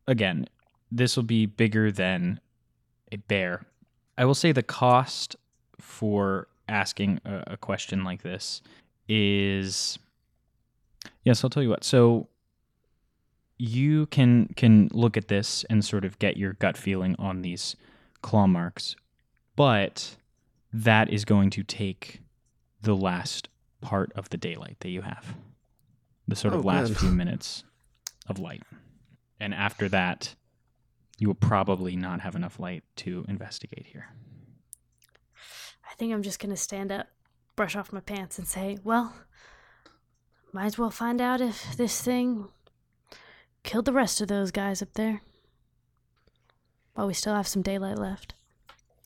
again, 0.06 0.46
this 0.90 1.16
will 1.16 1.22
be 1.22 1.46
bigger 1.46 1.90
than 1.90 2.40
a 3.12 3.16
bear. 3.18 3.66
I 4.18 4.24
will 4.24 4.34
say 4.34 4.50
the 4.52 4.62
cost 4.62 5.36
for 5.78 6.48
asking 6.68 7.20
a, 7.24 7.44
a 7.52 7.56
question 7.56 8.02
like 8.04 8.22
this 8.22 8.62
is 9.08 9.98
yes, 11.24 11.44
I'll 11.44 11.50
tell 11.50 11.62
you 11.62 11.68
what. 11.70 11.84
So 11.84 12.28
you 13.58 14.06
can 14.06 14.48
can 14.56 14.88
look 14.92 15.16
at 15.16 15.28
this 15.28 15.64
and 15.70 15.84
sort 15.84 16.04
of 16.04 16.18
get 16.18 16.36
your 16.36 16.54
gut 16.54 16.76
feeling 16.76 17.14
on 17.18 17.42
these 17.42 17.76
claw 18.22 18.46
marks, 18.46 18.96
but 19.56 20.16
that 20.72 21.10
is 21.10 21.24
going 21.24 21.50
to 21.50 21.62
take 21.62 22.20
the 22.80 22.96
last 22.96 23.48
part 23.80 24.12
of 24.16 24.30
the 24.30 24.36
daylight 24.36 24.76
that 24.80 24.88
you 24.90 25.02
have. 25.02 25.36
The 26.26 26.36
sort 26.36 26.54
of 26.54 26.60
Oh, 26.64 26.68
last 26.68 26.88
good. 26.88 26.98
few 26.98 27.10
minutes 27.10 27.64
of 28.28 28.38
light. 28.38 28.62
And 29.38 29.52
after 29.52 29.88
that, 29.90 30.34
you 31.22 31.28
will 31.28 31.34
probably 31.36 31.94
not 31.94 32.20
have 32.20 32.34
enough 32.34 32.58
light 32.58 32.82
to 32.96 33.24
investigate 33.28 33.86
here. 33.86 34.08
I 35.88 35.94
think 35.94 36.12
I'm 36.12 36.24
just 36.24 36.40
going 36.40 36.50
to 36.50 36.56
stand 36.56 36.90
up, 36.90 37.06
brush 37.54 37.76
off 37.76 37.92
my 37.92 38.00
pants, 38.00 38.40
and 38.40 38.48
say, 38.48 38.78
well, 38.82 39.14
might 40.52 40.66
as 40.66 40.78
well 40.78 40.90
find 40.90 41.20
out 41.20 41.40
if 41.40 41.76
this 41.76 42.02
thing 42.02 42.48
killed 43.62 43.84
the 43.84 43.92
rest 43.92 44.20
of 44.20 44.26
those 44.26 44.50
guys 44.50 44.82
up 44.82 44.94
there. 44.94 45.22
While 46.94 47.06
we 47.06 47.14
still 47.14 47.36
have 47.36 47.46
some 47.46 47.62
daylight 47.62 47.98
left. 48.00 48.34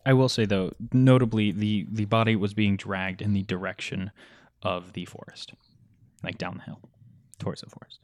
I 0.06 0.14
will 0.14 0.30
say 0.30 0.46
though, 0.46 0.72
notably 0.92 1.52
the 1.52 1.86
the 1.90 2.06
body 2.06 2.34
was 2.34 2.54
being 2.54 2.78
dragged 2.78 3.20
in 3.20 3.34
the 3.34 3.42
direction 3.42 4.10
of 4.62 4.94
the 4.94 5.04
forest, 5.04 5.52
like 6.22 6.38
down 6.38 6.56
the 6.56 6.62
hill, 6.62 6.80
towards 7.38 7.60
the 7.60 7.68
forest. 7.68 8.00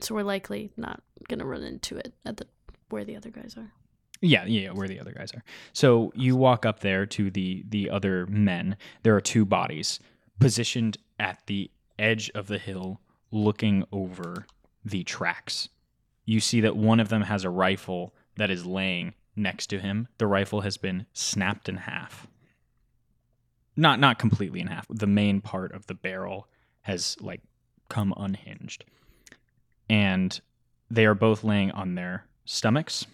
So 0.00 0.14
we're 0.14 0.22
likely 0.22 0.70
not 0.76 1.00
going 1.28 1.38
to 1.38 1.46
run 1.46 1.62
into 1.62 1.96
it 1.96 2.12
at 2.26 2.36
the 2.36 2.46
where 2.90 3.04
the 3.04 3.16
other 3.16 3.30
guys 3.30 3.54
are. 3.56 3.72
Yeah, 4.20 4.44
yeah, 4.46 4.62
yeah, 4.62 4.70
where 4.70 4.88
the 4.88 4.98
other 4.98 5.12
guys 5.12 5.32
are. 5.32 5.44
So 5.72 6.12
you 6.14 6.36
walk 6.36 6.66
up 6.66 6.80
there 6.80 7.06
to 7.06 7.30
the 7.30 7.64
the 7.68 7.90
other 7.90 8.26
men. 8.26 8.76
There 9.02 9.14
are 9.14 9.20
two 9.20 9.44
bodies 9.44 10.00
positioned 10.40 10.98
at 11.20 11.40
the 11.46 11.70
edge 11.98 12.30
of 12.34 12.46
the 12.46 12.58
hill, 12.58 13.00
looking 13.30 13.84
over 13.92 14.46
the 14.84 15.04
tracks. 15.04 15.68
You 16.24 16.40
see 16.40 16.60
that 16.60 16.76
one 16.76 17.00
of 17.00 17.08
them 17.08 17.22
has 17.22 17.44
a 17.44 17.50
rifle 17.50 18.14
that 18.36 18.50
is 18.50 18.66
laying 18.66 19.14
next 19.36 19.68
to 19.68 19.78
him. 19.78 20.08
The 20.18 20.26
rifle 20.26 20.62
has 20.62 20.76
been 20.76 21.06
snapped 21.12 21.68
in 21.68 21.76
half. 21.76 22.26
Not 23.76 24.00
not 24.00 24.18
completely 24.18 24.60
in 24.60 24.66
half. 24.66 24.86
The 24.90 25.06
main 25.06 25.40
part 25.40 25.72
of 25.72 25.86
the 25.86 25.94
barrel 25.94 26.48
has 26.82 27.16
like 27.20 27.42
come 27.88 28.12
unhinged. 28.16 28.84
And 29.88 30.40
they 30.90 31.06
are 31.06 31.14
both 31.14 31.44
laying 31.44 31.70
on 31.70 31.94
their 31.94 32.26
stomachs 32.48 33.06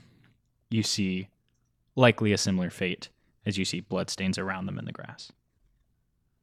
you 0.71 0.81
see 0.83 1.29
likely 1.97 2.33
a 2.33 2.39
similar 2.39 2.71
fate 2.71 3.09
as 3.45 3.59
you 3.59 3.65
see 3.65 3.81
bloodstains 3.81 4.39
around 4.39 4.67
them 4.67 4.79
in 4.79 4.85
the 4.85 4.93
grass. 4.93 5.33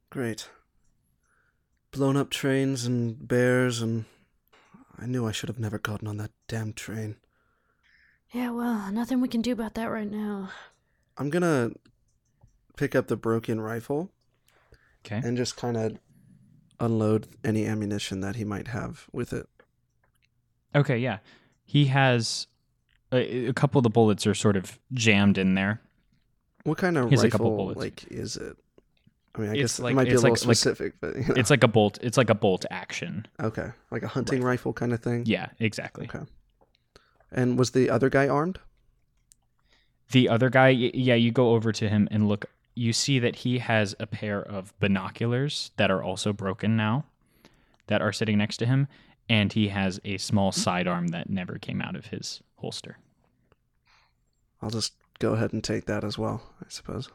Great. 0.09 0.49
Blown 1.91 2.15
up 2.17 2.29
trains 2.29 2.85
and 2.85 3.27
bears, 3.27 3.81
and 3.81 4.05
I 4.99 5.05
knew 5.05 5.25
I 5.25 5.31
should 5.31 5.49
have 5.49 5.59
never 5.59 5.79
gotten 5.79 6.07
on 6.07 6.17
that 6.17 6.31
damn 6.47 6.73
train. 6.73 7.15
Yeah, 8.33 8.51
well, 8.51 8.91
nothing 8.91 9.19
we 9.21 9.27
can 9.29 9.41
do 9.41 9.51
about 9.53 9.73
that 9.75 9.85
right 9.85 10.09
now. 10.09 10.49
I'm 11.17 11.29
gonna 11.29 11.71
pick 12.77 12.93
up 12.95 13.07
the 13.07 13.17
broken 13.17 13.59
rifle 13.61 14.09
Okay. 15.05 15.21
and 15.25 15.35
just 15.37 15.55
kind 15.57 15.75
of 15.77 15.97
unload 16.79 17.27
any 17.43 17.65
ammunition 17.65 18.19
that 18.21 18.35
he 18.35 18.43
might 18.43 18.67
have 18.69 19.07
with 19.11 19.33
it. 19.33 19.47
Okay, 20.75 20.97
yeah. 20.97 21.19
He 21.65 21.85
has 21.85 22.47
a, 23.11 23.47
a 23.47 23.53
couple 23.53 23.79
of 23.79 23.83
the 23.83 23.89
bullets 23.89 24.25
are 24.27 24.33
sort 24.33 24.55
of 24.57 24.79
jammed 24.93 25.37
in 25.37 25.55
there. 25.55 25.81
What 26.63 26.77
kind 26.77 26.97
of 26.97 27.05
He 27.09 27.15
has 27.15 27.23
a 27.23 27.29
rifle, 27.29 27.73
like, 27.75 28.05
is 28.11 28.37
it? 28.37 28.55
I 29.35 29.39
mean, 29.39 29.49
I 29.49 29.53
It's 29.53 29.61
guess 29.61 29.79
like- 29.79 29.91
it 29.93 29.95
might 29.95 30.03
be 30.05 30.09
a 30.11 30.13
it's 30.13 30.23
little 30.23 30.35
like- 30.35 30.45
like- 30.47 30.57
specific, 30.57 30.93
but 31.01 31.15
you 31.15 31.21
know. 31.27 31.33
It's 31.35 31.49
like 31.49 31.63
a 31.63 31.67
bolt 31.67 31.97
it's 32.01 32.17
like 32.17 32.29
a 32.29 32.35
bolt 32.35 32.65
action. 32.69 33.25
okay, 33.41 33.71
like 33.89 34.03
a 34.03 34.07
hunting 34.07 34.41
rifle 34.43 34.73
kind 34.73 34.93
of 34.93 34.99
thing. 35.01 35.23
Yeah, 35.25 35.47
exactly. 35.59 36.05
Okay. 36.13 36.25
And 37.31 37.57
was 37.57 37.71
the 37.71 37.89
other 37.89 38.09
guy 38.09 38.27
armed? 38.27 38.59
The 40.11 40.27
other 40.27 40.49
guy, 40.49 40.69
yeah, 40.69 41.15
you 41.15 41.31
go 41.31 41.51
over 41.53 41.71
to 41.71 41.87
him 41.87 42.07
and 42.11 42.27
look. 42.27 42.45
You 42.75 42.91
see 42.93 43.19
that 43.19 43.37
he 43.37 43.59
has 43.59 43.95
a 43.99 44.07
pair 44.07 44.41
of 44.41 44.77
binoculars 44.79 45.71
that 45.77 45.89
are 45.91 46.03
also 46.03 46.33
broken 46.33 46.75
now, 46.75 47.05
that 47.87 48.01
are 48.01 48.11
sitting 48.11 48.37
next 48.37 48.57
to 48.57 48.65
him, 48.65 48.87
and 49.29 49.53
he 49.53 49.69
has 49.69 49.99
a 50.03 50.17
small 50.17 50.51
sidearm 50.51 51.09
that 51.09 51.29
never 51.29 51.57
came 51.57 51.81
out 51.81 51.95
of 51.95 52.07
his 52.07 52.41
holster. 52.57 52.97
I'll 54.61 54.69
just 54.69 54.93
go 55.19 55.33
ahead 55.33 55.53
and 55.53 55.63
take 55.63 55.85
that 55.85 56.03
as 56.03 56.17
well, 56.17 56.41
I 56.61 56.65
suppose. 56.69 57.09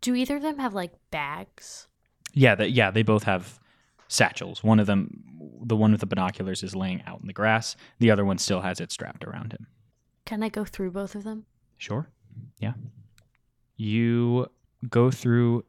Do 0.00 0.14
either 0.14 0.36
of 0.36 0.42
them 0.42 0.58
have 0.58 0.74
like 0.74 0.92
bags? 1.10 1.88
Yeah, 2.32 2.54
that 2.54 2.70
yeah, 2.72 2.90
they 2.90 3.02
both 3.02 3.24
have 3.24 3.58
satchels. 4.08 4.62
One 4.62 4.78
of 4.78 4.86
them, 4.86 5.24
the 5.62 5.76
one 5.76 5.90
with 5.90 6.00
the 6.00 6.06
binoculars, 6.06 6.62
is 6.62 6.76
laying 6.76 7.02
out 7.06 7.20
in 7.20 7.26
the 7.26 7.32
grass. 7.32 7.76
The 7.98 8.10
other 8.10 8.24
one 8.24 8.38
still 8.38 8.60
has 8.60 8.80
it 8.80 8.92
strapped 8.92 9.24
around 9.24 9.52
him. 9.52 9.66
Can 10.24 10.42
I 10.42 10.48
go 10.48 10.64
through 10.64 10.90
both 10.90 11.14
of 11.14 11.24
them? 11.24 11.46
Sure. 11.78 12.08
Yeah. 12.58 12.74
You 13.76 14.48
go 14.88 15.10
through 15.10 15.64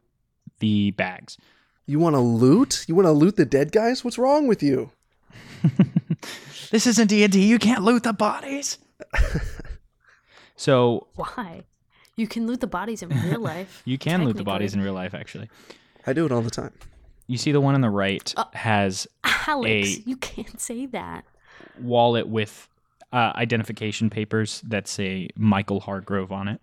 the 0.60 0.92
bags. 0.92 1.38
You 1.86 2.00
want 2.00 2.16
to 2.16 2.20
loot? 2.20 2.86
You 2.88 2.96
want 2.96 3.06
to 3.06 3.12
loot 3.12 3.38
the 3.38 3.46
dead 3.46 3.72
guys? 3.72 4.04
What's 4.04 4.18
wrong 4.18 4.48
with 4.48 4.62
you? 4.62 4.92
this 6.72 6.88
isn't 6.88 7.08
D 7.08 7.24
and 7.24 7.32
D. 7.34 7.46
You 7.46 7.60
can't 7.60 7.84
loot 7.84 8.04
the 8.04 8.14
bodies. 8.14 8.78
so 10.56 11.08
Why? 11.16 11.64
You 12.16 12.28
can 12.28 12.48
loot 12.48 12.62
the 12.62 12.68
bodies 12.68 13.04
in 13.04 13.10
real 13.10 13.40
life. 13.40 13.82
you 13.86 13.98
can 13.98 14.26
loot 14.26 14.38
the 14.38 14.44
bodies 14.44 14.74
in 14.74 14.82
real 14.82 14.94
life. 14.94 15.14
Actually, 15.14 15.50
I 16.06 16.14
do 16.14 16.26
it 16.26 16.32
all 16.32 16.42
the 16.42 16.50
time. 16.50 16.72
you 17.28 17.38
see 17.38 17.52
the 17.52 17.62
one 17.62 17.76
on 17.76 17.82
the 17.82 17.90
right 17.90 18.34
Uh, 18.36 18.46
has 18.54 19.08
Alex, 19.48 19.98
a- 19.98 20.02
you 20.10 20.18
can't 20.18 20.60
say 20.60 20.86
that. 20.88 21.26
wallet 21.80 22.28
with 22.28 22.68
uh, 23.14 23.34
identification 23.36 24.10
papers 24.10 24.62
that 24.68 24.88
say 24.88 25.30
Michael 25.36 25.82
Hargrove 25.82 26.32
on 26.32 26.48
it. 26.48 26.60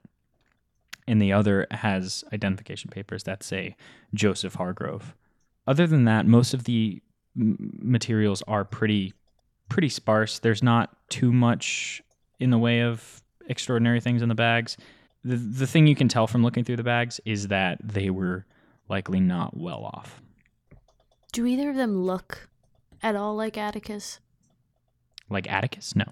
And 1.06 1.20
the 1.20 1.32
other 1.32 1.66
has 1.70 2.24
identification 2.32 2.90
papers 2.90 3.24
that 3.24 3.42
say 3.42 3.76
Joseph 4.14 4.54
Hargrove. 4.54 5.14
Other 5.66 5.86
than 5.86 6.04
that, 6.04 6.26
most 6.26 6.54
of 6.54 6.64
the 6.64 7.00
m- 7.38 7.78
materials 7.82 8.42
are 8.46 8.64
pretty 8.64 9.12
pretty 9.68 9.88
sparse. 9.88 10.38
There's 10.38 10.62
not 10.62 10.96
too 11.08 11.32
much 11.32 12.02
in 12.38 12.50
the 12.50 12.58
way 12.58 12.82
of 12.82 13.22
extraordinary 13.48 14.00
things 14.00 14.22
in 14.22 14.28
the 14.28 14.34
bags. 14.34 14.76
The 15.24 15.36
the 15.36 15.66
thing 15.66 15.86
you 15.86 15.94
can 15.94 16.08
tell 16.08 16.26
from 16.26 16.42
looking 16.42 16.64
through 16.64 16.76
the 16.76 16.84
bags 16.84 17.20
is 17.24 17.48
that 17.48 17.78
they 17.82 18.10
were 18.10 18.46
likely 18.88 19.20
not 19.20 19.56
well 19.56 19.84
off. 19.84 20.20
Do 21.32 21.46
either 21.46 21.70
of 21.70 21.76
them 21.76 22.02
look 22.04 22.48
at 23.02 23.16
all 23.16 23.34
like 23.34 23.58
Atticus? 23.58 24.20
Like 25.30 25.50
Atticus? 25.50 25.96
No. 25.96 26.04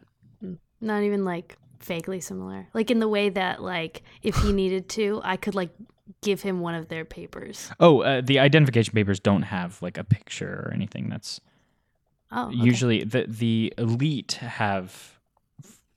Mm, 0.43 0.59
not 0.81 1.03
even 1.03 1.25
like 1.25 1.57
vaguely 1.81 2.21
similar. 2.21 2.69
Like 2.75 2.91
in 2.91 2.99
the 2.99 3.09
way 3.09 3.29
that 3.29 3.63
like 3.63 4.03
if 4.23 4.35
he 4.37 4.53
needed 4.53 4.89
to, 4.91 5.21
I 5.23 5.37
could 5.37 5.55
like 5.55 5.71
give 6.23 6.43
him 6.43 6.61
one 6.61 6.75
of 6.75 6.89
their 6.89 7.05
papers. 7.05 7.71
Oh, 7.81 8.01
uh, 8.03 8.21
the 8.21 8.39
identification 8.39 8.95
papers 8.95 9.21
don't 9.21 9.43
have 9.43 9.81
like 9.83 9.97
a 9.99 10.05
picture 10.05 10.65
or 10.67 10.73
anything. 10.75 11.09
That's 11.09 11.41
Oh, 12.35 12.47
okay. 12.49 12.57
usually 12.57 13.05
the 13.05 13.27
the 13.29 13.73
elite 13.77 14.33
have 14.41 15.19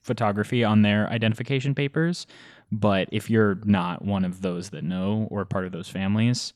photography 0.02 0.62
on 0.62 0.82
their 0.82 1.08
identification 1.10 1.74
papers, 1.74 2.26
but 2.70 3.08
if 3.10 3.28
you're 3.30 3.58
not 3.64 4.04
one 4.04 4.24
of 4.24 4.42
those 4.42 4.70
that 4.70 4.84
know 4.84 5.26
or 5.30 5.44
part 5.44 5.64
of 5.66 5.72
those 5.72 5.88
families, 5.88 6.52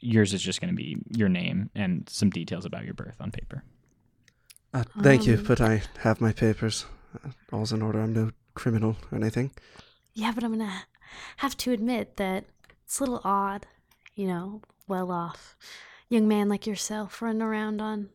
yours 0.00 0.32
is 0.34 0.42
just 0.42 0.60
going 0.60 0.70
to 0.70 0.76
be 0.76 0.96
your 1.14 1.28
name 1.28 1.70
and 1.74 2.08
some 2.08 2.30
details 2.30 2.64
about 2.64 2.84
your 2.84 2.94
birth 2.94 3.16
on 3.20 3.30
paper. 3.30 3.62
Uh, 4.74 4.84
thank 5.02 5.26
you, 5.26 5.34
Um, 5.36 5.44
but 5.44 5.60
I 5.60 5.82
have 6.00 6.20
my 6.20 6.32
papers. 6.32 6.86
Uh, 7.24 7.30
all's 7.52 7.72
in 7.72 7.82
order. 7.82 8.00
I'm 8.00 8.12
no 8.12 8.30
criminal 8.54 8.96
or 9.12 9.16
anything. 9.18 9.50
Yeah, 10.14 10.32
but 10.34 10.42
I'm 10.42 10.52
gonna 10.52 10.84
have 11.38 11.56
to 11.58 11.72
admit 11.72 12.16
that 12.16 12.44
it's 12.86 12.98
a 12.98 13.02
little 13.02 13.20
odd, 13.24 13.66
you 14.14 14.26
know, 14.26 14.62
well 14.88 15.10
off 15.10 15.56
young 16.08 16.28
man 16.28 16.48
like 16.48 16.66
yourself 16.66 17.20
running 17.20 17.42
around 17.42 17.80
on 17.80 18.10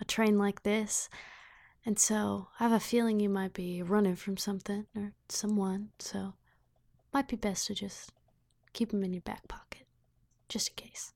a 0.00 0.04
train 0.04 0.38
like 0.38 0.62
this. 0.62 1.08
And 1.84 1.98
so 1.98 2.48
I 2.58 2.64
have 2.64 2.72
a 2.72 2.80
feeling 2.80 3.20
you 3.20 3.28
might 3.28 3.52
be 3.52 3.82
running 3.82 4.16
from 4.16 4.36
something 4.36 4.86
or 4.96 5.12
someone, 5.28 5.90
so 5.98 6.34
might 7.12 7.28
be 7.28 7.36
best 7.36 7.66
to 7.66 7.74
just 7.74 8.12
keep 8.72 8.92
him 8.92 9.04
in 9.04 9.14
your 9.14 9.22
back 9.22 9.48
pocket, 9.48 9.86
just 10.48 10.70
in 10.70 10.74
case. 10.76 11.12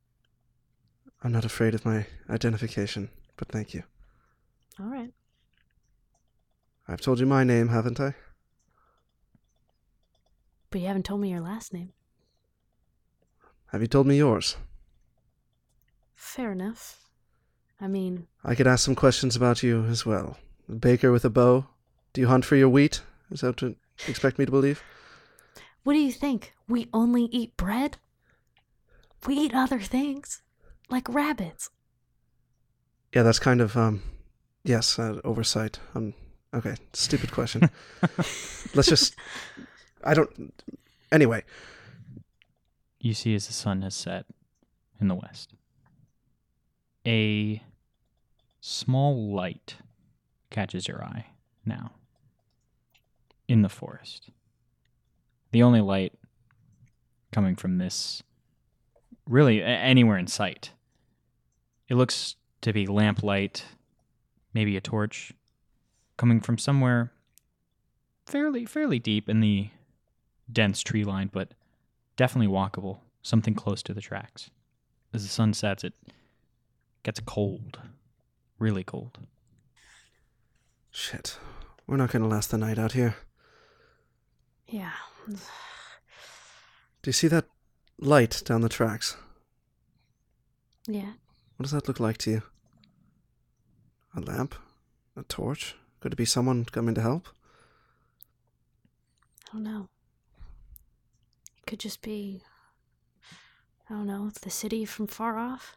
I'm 1.23 1.33
not 1.33 1.45
afraid 1.45 1.75
of 1.75 1.85
my 1.85 2.07
identification, 2.29 3.11
but 3.37 3.49
thank 3.49 3.75
you. 3.75 3.83
All 4.81 4.87
right. 4.87 5.13
I've 6.89 7.01
told 7.01 7.21
you 7.21 7.27
my 7.27 7.45
name, 7.45 7.69
haven't 7.69 8.01
I? 8.01 8.15
But 10.71 10.81
you 10.81 10.87
haven't 10.87 11.05
told 11.05 11.21
me 11.21 11.31
your 11.31 11.41
last 11.41 11.73
name. 11.73 11.93
Have 13.73 13.81
you 13.81 13.87
told 13.87 14.07
me 14.07 14.19
yours? 14.19 14.57
Fair 16.15 16.53
enough. 16.53 17.09
I 17.81 17.89
mean, 17.89 18.29
I 18.45 18.55
could 18.55 18.67
ask 18.67 18.85
some 18.85 18.95
questions 18.95 19.35
about 19.35 19.63
you 19.63 19.85
as 19.87 20.05
well. 20.07 20.37
A 20.69 20.75
baker 20.75 21.11
with 21.11 21.25
a 21.25 21.31
bow. 21.31 21.67
Do 22.13 22.21
you 22.21 22.29
hunt 22.29 22.45
for 22.45 22.55
your 22.55 22.69
wheat? 22.69 23.01
Is 23.31 23.41
that 23.41 23.49
what 23.49 23.63
you 23.63 23.77
expect 24.07 24.39
me 24.39 24.45
to 24.45 24.51
believe? 24.53 24.83
what 25.85 25.95
do 25.95 25.99
you 25.99 26.13
think? 26.13 26.53
We 26.69 26.89
only 26.93 27.25
eat 27.25 27.57
bread? 27.57 27.97
We 29.27 29.35
eat 29.35 29.55
other 29.55 29.81
things, 29.81 30.43
like 30.91 31.09
rabbits. 31.09 31.71
Yeah, 33.15 33.23
that's 33.23 33.39
kind 33.39 33.61
of 33.61 33.77
um, 33.77 34.03
yes, 34.65 34.99
uh, 34.99 35.21
oversight. 35.25 35.79
Um, 35.95 36.15
okay, 36.55 36.77
stupid 36.93 37.33
question. 37.33 37.71
Let's 38.75 38.89
just. 38.89 39.17
I 40.05 40.15
don't. 40.15 40.53
Anyway, 41.11 41.45
You 43.03 43.15
see 43.15 43.35
as 43.35 43.49
the 43.49 43.53
sun 43.53 43.83
has 43.83 43.97
set 43.97 44.27
in 45.01 45.09
the 45.09 45.17
west, 45.17 45.55
a 47.05 47.61
small 48.61 49.35
light 49.35 49.75
catches 50.51 50.87
your 50.87 51.03
eye 51.03 51.27
now 51.67 51.91
in 53.49 53.63
the 53.63 53.69
forest. 53.69 54.31
The 55.51 55.65
only 55.65 55.81
light 55.81 56.13
coming 57.33 57.57
from 57.57 57.79
this, 57.79 58.23
really 59.29 59.61
anywhere 59.65 60.17
in 60.17 60.29
sight. 60.29 60.71
It 61.89 61.97
looks 61.97 62.37
to 62.61 62.73
be 62.73 62.87
lamplight, 62.87 63.65
maybe 64.55 64.77
a 64.77 64.81
torch, 64.81 65.33
coming 66.17 66.41
from 66.41 66.57
somewhere 66.57 67.11
fairly 68.27 68.65
fairly 68.65 69.01
deep 69.01 69.29
in 69.29 69.41
the 69.41 69.71
dense 70.51 70.83
tree 70.83 71.03
line, 71.03 71.29
but 71.33 71.53
definitely 72.17 72.53
walkable, 72.53 73.01
something 73.23 73.55
close 73.55 73.83
to 73.85 73.95
the 73.95 74.01
tracks. 74.01 74.51
As 75.13 75.23
the 75.23 75.29
sun 75.29 75.55
sets, 75.55 75.85
it 75.85 75.95
gets 77.03 77.21
cold, 77.21 77.79
really 78.59 78.85
cold. 78.85 79.19
shit. 80.91 81.39
We're 81.87 81.97
not 81.97 82.11
gonna 82.11 82.29
last 82.29 82.51
the 82.51 82.59
night 82.59 82.79
out 82.79 82.93
here. 82.93 83.17
Yeah. 84.67 84.93
Do 85.27 85.37
you 87.09 87.13
see 87.13 87.29
that 87.29 87.47
light 87.99 88.43
down 88.45 88.61
the 88.61 88.69
tracks? 88.69 89.17
Yeah. 90.87 91.13
What 91.57 91.65
does 91.65 91.73
that 91.73 91.89
look 91.89 92.01
like 92.01 92.19
to 92.19 92.31
you? 92.31 92.43
A 94.17 94.21
lamp? 94.21 94.55
A 95.17 95.23
torch? 95.25 95.77
Could 96.01 96.13
it 96.13 96.17
be 96.17 96.25
someone 96.25 96.65
coming 96.65 96.95
to 96.95 97.01
help? 97.01 97.29
I 99.49 99.53
don't 99.53 99.63
know. 99.63 99.89
It 101.63 101.71
could 101.71 101.81
just 101.81 102.03
be, 102.03 102.43
I 103.89 103.95
don't 103.95 104.07
know, 104.07 104.31
the 104.43 104.51
city 104.51 104.85
from 104.85 105.07
far 105.07 105.39
off. 105.39 105.77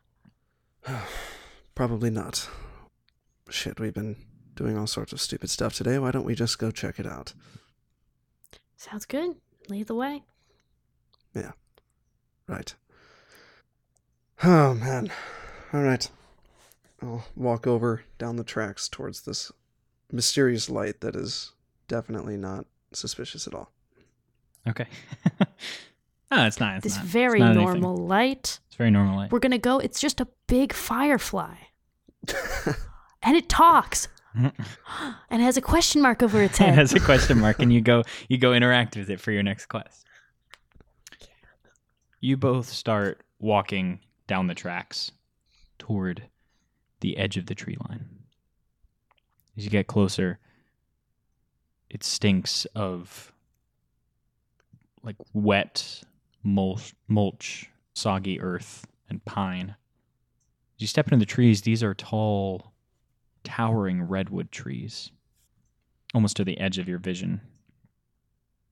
Probably 1.75 2.09
not. 2.09 2.49
Shit, 3.49 3.79
we've 3.79 3.93
been 3.93 4.15
doing 4.55 4.77
all 4.77 4.87
sorts 4.87 5.13
of 5.13 5.21
stupid 5.21 5.49
stuff 5.49 5.75
today. 5.75 5.99
Why 5.99 6.11
don't 6.11 6.25
we 6.25 6.33
just 6.33 6.57
go 6.57 6.71
check 6.71 6.99
it 6.99 7.05
out? 7.05 7.33
Sounds 8.77 9.05
good. 9.05 9.35
Lead 9.69 9.87
the 9.87 9.95
way. 9.95 10.23
Yeah. 11.35 11.51
Right. 12.47 12.73
Oh, 14.43 14.73
man. 14.73 15.11
All 15.73 15.81
right. 15.83 16.09
I'll 17.01 17.25
walk 17.35 17.67
over 17.67 18.03
down 18.17 18.37
the 18.37 18.43
tracks 18.43 18.87
towards 18.87 19.21
this 19.21 19.51
mysterious 20.11 20.69
light 20.69 21.01
that 21.01 21.15
is 21.15 21.51
definitely 21.87 22.37
not 22.37 22.65
suspicious 22.93 23.47
at 23.47 23.53
all. 23.53 23.71
Okay. 24.67 24.87
oh, 26.31 26.45
it's 26.45 26.59
not. 26.59 26.77
It's 26.77 26.83
this 26.83 26.95
not. 26.95 27.03
It's 27.03 27.11
very 27.11 27.39
not 27.39 27.51
anything. 27.51 27.81
normal 27.81 27.97
light. 27.97 28.59
It's 28.67 28.75
very 28.75 28.91
normal 28.91 29.15
light. 29.17 29.31
We're 29.31 29.39
gonna 29.39 29.57
go. 29.57 29.79
It's 29.79 29.99
just 29.99 30.19
a 30.19 30.27
big 30.47 30.73
firefly, 30.73 31.55
and 33.23 33.35
it 33.35 33.47
talks, 33.47 34.07
and 34.35 34.51
it 35.29 35.39
has 35.39 35.57
a 35.57 35.61
question 35.61 36.01
mark 36.01 36.23
over 36.23 36.41
its 36.41 36.57
head. 36.57 36.69
it 36.69 36.71
head. 36.71 36.79
has 36.79 36.93
a 36.93 36.99
question 36.99 37.39
mark, 37.39 37.59
and 37.59 37.71
you 37.71 37.81
go 37.81 38.03
you 38.27 38.37
go 38.37 38.53
interact 38.53 38.95
with 38.95 39.09
it 39.09 39.19
for 39.19 39.31
your 39.31 39.43
next 39.43 39.67
quest. 39.67 40.05
You 42.19 42.37
both 42.37 42.67
start 42.69 43.21
walking 43.39 43.99
down 44.27 44.47
the 44.47 44.55
tracks 44.55 45.11
toward 45.77 46.23
the 47.01 47.17
edge 47.17 47.37
of 47.37 47.45
the 47.45 47.53
tree 47.53 47.77
line. 47.87 48.05
As 49.55 49.63
you 49.63 49.69
get 49.69 49.85
closer, 49.87 50.39
it 51.89 52.03
stinks 52.03 52.65
of 52.75 53.31
like 55.05 55.15
wet 55.33 56.03
mulch, 56.43 56.93
mulch, 57.07 57.69
soggy 57.93 58.39
earth, 58.39 58.85
and 59.09 59.23
pine. 59.25 59.75
As 60.75 60.81
you 60.81 60.87
step 60.87 61.07
into 61.07 61.17
the 61.17 61.25
trees, 61.25 61.61
these 61.61 61.83
are 61.83 61.93
tall, 61.93 62.73
towering 63.43 64.03
redwood 64.03 64.51
trees 64.51 65.11
almost 66.13 66.37
to 66.37 66.43
the 66.43 66.59
edge 66.59 66.77
of 66.77 66.87
your 66.87 66.99
vision. 66.99 67.41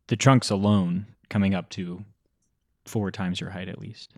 The 0.08 0.16
trunks 0.16 0.50
alone 0.50 1.08
coming 1.30 1.54
up 1.54 1.70
to 1.72 2.04
four 2.86 3.12
times 3.12 3.42
your 3.42 3.50
height 3.50 3.70
at 3.70 3.80
least. 3.80 4.14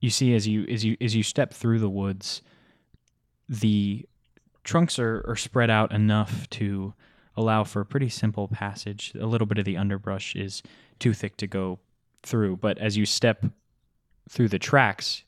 You 0.00 0.10
see 0.10 0.34
as 0.34 0.46
you 0.46 0.64
as 0.64 0.84
you 0.84 0.96
as 1.00 1.16
you 1.16 1.22
step 1.22 1.52
through 1.54 1.78
the 1.78 1.88
woods, 1.88 2.42
the 3.48 4.06
trunks 4.64 4.98
are, 4.98 5.24
are 5.26 5.36
spread 5.36 5.70
out 5.70 5.92
enough 5.92 6.48
to 6.50 6.92
allow 7.36 7.64
for 7.64 7.80
a 7.80 7.86
pretty 7.86 8.08
simple 8.08 8.48
passage. 8.48 9.12
A 9.18 9.26
little 9.26 9.46
bit 9.46 9.58
of 9.58 9.64
the 9.64 9.76
underbrush 9.76 10.34
is 10.34 10.62
too 10.98 11.12
thick 11.12 11.36
to 11.38 11.46
go 11.46 11.78
through, 12.22 12.56
but 12.56 12.78
as 12.78 12.96
you 12.96 13.06
step 13.06 13.44
through 14.28 14.48
the 14.48 14.58
tracks, 14.58 15.24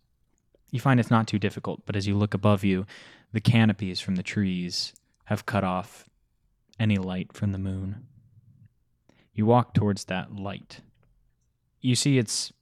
you 0.71 0.81
find 0.81 0.99
it's 0.99 1.11
not 1.11 1.27
too 1.27 1.39
difficult. 1.39 1.83
But 1.87 1.97
as 1.97 2.07
you 2.07 2.17
look 2.17 2.35
above 2.35 2.65
you, 2.65 2.87
the 3.33 3.41
canopies 3.41 4.01
from 4.01 4.17
the 4.17 4.23
trees 4.23 4.93
have 5.25 5.47
cut 5.47 5.65
off 5.65 6.09
any 6.81 6.97
light 6.97 7.33
from 7.33 7.53
the 7.53 7.59
moon. 7.59 8.07
You 9.35 9.47
walk 9.47 9.75
towards 9.75 10.07
that 10.07 10.35
light. 10.35 10.81
You 11.81 11.95
see 11.95 12.19
it's 12.19 12.53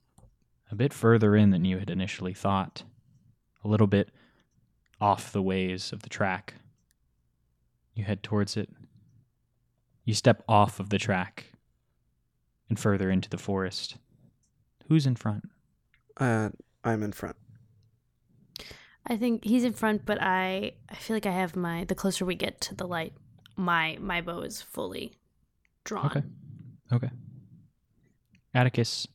a 0.71 0.75
bit 0.75 0.93
further 0.93 1.35
in 1.35 1.51
than 1.51 1.65
you 1.65 1.79
had 1.79 1.89
initially 1.89 2.33
thought, 2.33 2.83
a 3.63 3.67
little 3.67 3.87
bit 3.87 4.09
off 4.99 5.31
the 5.31 5.41
ways 5.41 5.91
of 5.91 6.03
the 6.03 6.09
track. 6.09 6.55
You 7.93 8.03
head 8.03 8.21
towards 8.21 8.57
it. 8.57 8.69
You 10.07 10.13
step 10.13 10.41
off 10.47 10.79
of 10.79 10.89
the 10.89 10.97
track 10.97 11.47
and 12.69 12.79
further 12.79 13.11
into 13.11 13.29
the 13.29 13.37
forest. 13.37 13.97
Who's 14.87 15.05
in 15.05 15.17
front? 15.17 15.43
Uh, 16.15 16.51
I'm 16.81 17.03
in 17.03 17.11
front. 17.11 17.35
I 19.05 19.17
think 19.17 19.43
he's 19.43 19.65
in 19.65 19.73
front, 19.73 20.05
but 20.05 20.17
I 20.21 20.71
I 20.89 20.95
feel 20.95 21.17
like 21.17 21.25
I 21.25 21.31
have 21.31 21.57
my 21.57 21.83
the 21.83 21.93
closer 21.93 22.23
we 22.23 22.35
get 22.35 22.61
to 22.61 22.73
the 22.73 22.87
light, 22.87 23.15
my 23.57 23.97
my 23.99 24.21
bow 24.21 24.43
is 24.43 24.61
fully 24.61 25.11
drawn. 25.83 26.05
Okay. 26.05 26.23
Okay. 26.93 27.09
Atticus, 28.53 29.09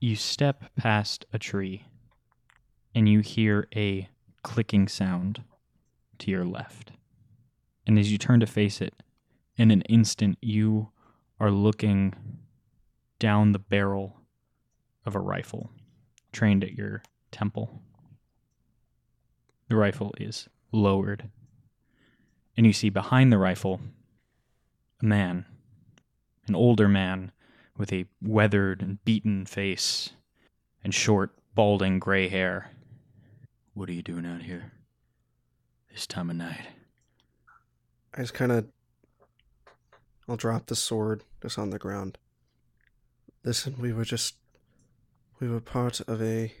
you 0.00 0.16
step 0.16 0.64
past 0.76 1.24
a 1.32 1.38
tree 1.38 1.86
and 2.94 3.08
you 3.08 3.20
hear 3.20 3.68
a 3.74 4.10
clicking 4.42 4.86
sound 4.86 5.44
to 6.18 6.30
your 6.30 6.44
left. 6.44 6.92
And 7.86 7.98
as 7.98 8.12
you 8.12 8.18
turn 8.18 8.40
to 8.40 8.46
face 8.46 8.82
it, 8.82 8.92
in 9.56 9.70
an 9.70 9.82
instant, 9.82 10.38
you 10.40 10.90
are 11.40 11.50
looking 11.50 12.14
down 13.18 13.52
the 13.52 13.58
barrel 13.58 14.20
of 15.04 15.14
a 15.14 15.20
rifle 15.20 15.70
trained 16.32 16.62
at 16.62 16.74
your 16.74 17.02
temple. 17.30 17.80
The 19.68 19.76
rifle 19.76 20.14
is 20.18 20.48
lowered, 20.72 21.30
and 22.56 22.66
you 22.66 22.72
see 22.72 22.90
behind 22.90 23.32
the 23.32 23.38
rifle 23.38 23.80
a 25.00 25.04
man 25.04 25.46
an 26.48 26.54
older 26.54 26.88
man 26.88 27.32
with 27.76 27.92
a 27.92 28.06
weathered 28.22 28.80
and 28.80 29.04
beaten 29.04 29.44
face 29.46 30.10
and 30.82 30.94
short, 30.94 31.32
balding 31.54 31.98
gray 31.98 32.28
hair. 32.28 32.70
What 33.74 33.88
are 33.88 33.92
you 33.92 34.02
doing 34.02 34.24
out 34.24 34.42
here? 34.42 34.72
This 35.90 36.06
time 36.06 36.30
of 36.30 36.36
night? 36.36 36.66
I 38.14 38.20
just 38.20 38.34
kind 38.34 38.52
of. 38.52 38.66
I'll 40.28 40.36
drop 40.36 40.66
the 40.66 40.76
sword 40.76 41.22
just 41.40 41.58
on 41.58 41.70
the 41.70 41.78
ground. 41.78 42.18
Listen, 43.44 43.76
we 43.78 43.92
were 43.92 44.04
just. 44.04 44.34
We 45.40 45.48
were 45.48 45.60
part 45.60 46.00
of 46.00 46.22
a. 46.22 46.52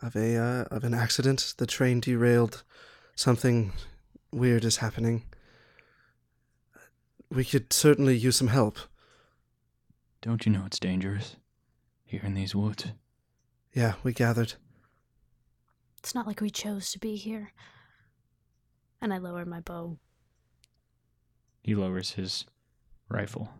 Of 0.00 0.14
a 0.14 0.36
uh, 0.36 0.64
of 0.70 0.84
an 0.84 0.94
accident. 0.94 1.54
The 1.58 1.66
train 1.66 2.00
derailed. 2.00 2.62
Something 3.16 3.72
weird 4.30 4.64
is 4.64 4.76
happening. 4.76 5.24
We 7.30 7.44
could 7.44 7.72
certainly 7.72 8.16
use 8.16 8.36
some 8.36 8.48
help. 8.48 8.78
Don't 10.22 10.46
you 10.46 10.52
know 10.52 10.64
it's 10.66 10.78
dangerous 10.78 11.36
here 12.04 12.22
in 12.24 12.34
these 12.34 12.54
woods? 12.54 12.86
Yeah, 13.72 13.94
we 14.02 14.12
gathered. 14.12 14.54
It's 15.98 16.14
not 16.14 16.26
like 16.26 16.40
we 16.40 16.50
chose 16.50 16.90
to 16.92 16.98
be 16.98 17.16
here. 17.16 17.52
And 19.00 19.12
I 19.12 19.18
lower 19.18 19.44
my 19.44 19.60
bow. 19.60 19.98
He 21.62 21.74
lowers 21.74 22.12
his 22.12 22.44
rifle. 23.08 23.50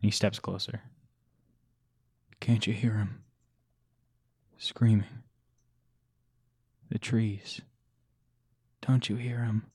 He 0.00 0.10
steps 0.10 0.38
closer. 0.38 0.82
Can't 2.40 2.66
you 2.66 2.72
hear 2.72 2.94
him? 2.94 3.22
Screaming. 4.56 5.22
The 6.90 6.98
trees. 6.98 7.60
Don't 8.80 9.08
you 9.08 9.16
hear 9.16 9.38
him? 9.44 9.66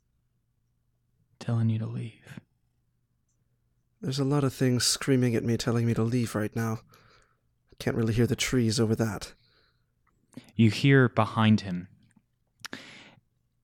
Telling 1.39 1.69
you 1.69 1.79
to 1.79 1.85
leave. 1.85 2.39
There's 4.01 4.19
a 4.19 4.25
lot 4.25 4.43
of 4.43 4.53
things 4.53 4.83
screaming 4.83 5.35
at 5.35 5.43
me, 5.43 5.55
telling 5.55 5.85
me 5.85 5.93
to 5.93 6.03
leave 6.03 6.35
right 6.35 6.53
now. 6.55 6.79
I 7.71 7.75
Can't 7.79 7.95
really 7.95 8.13
hear 8.13 8.27
the 8.27 8.35
trees 8.35 8.79
over 8.79 8.95
that. 8.95 9.33
You 10.55 10.69
hear 10.71 11.09
behind 11.09 11.61
him 11.61 11.87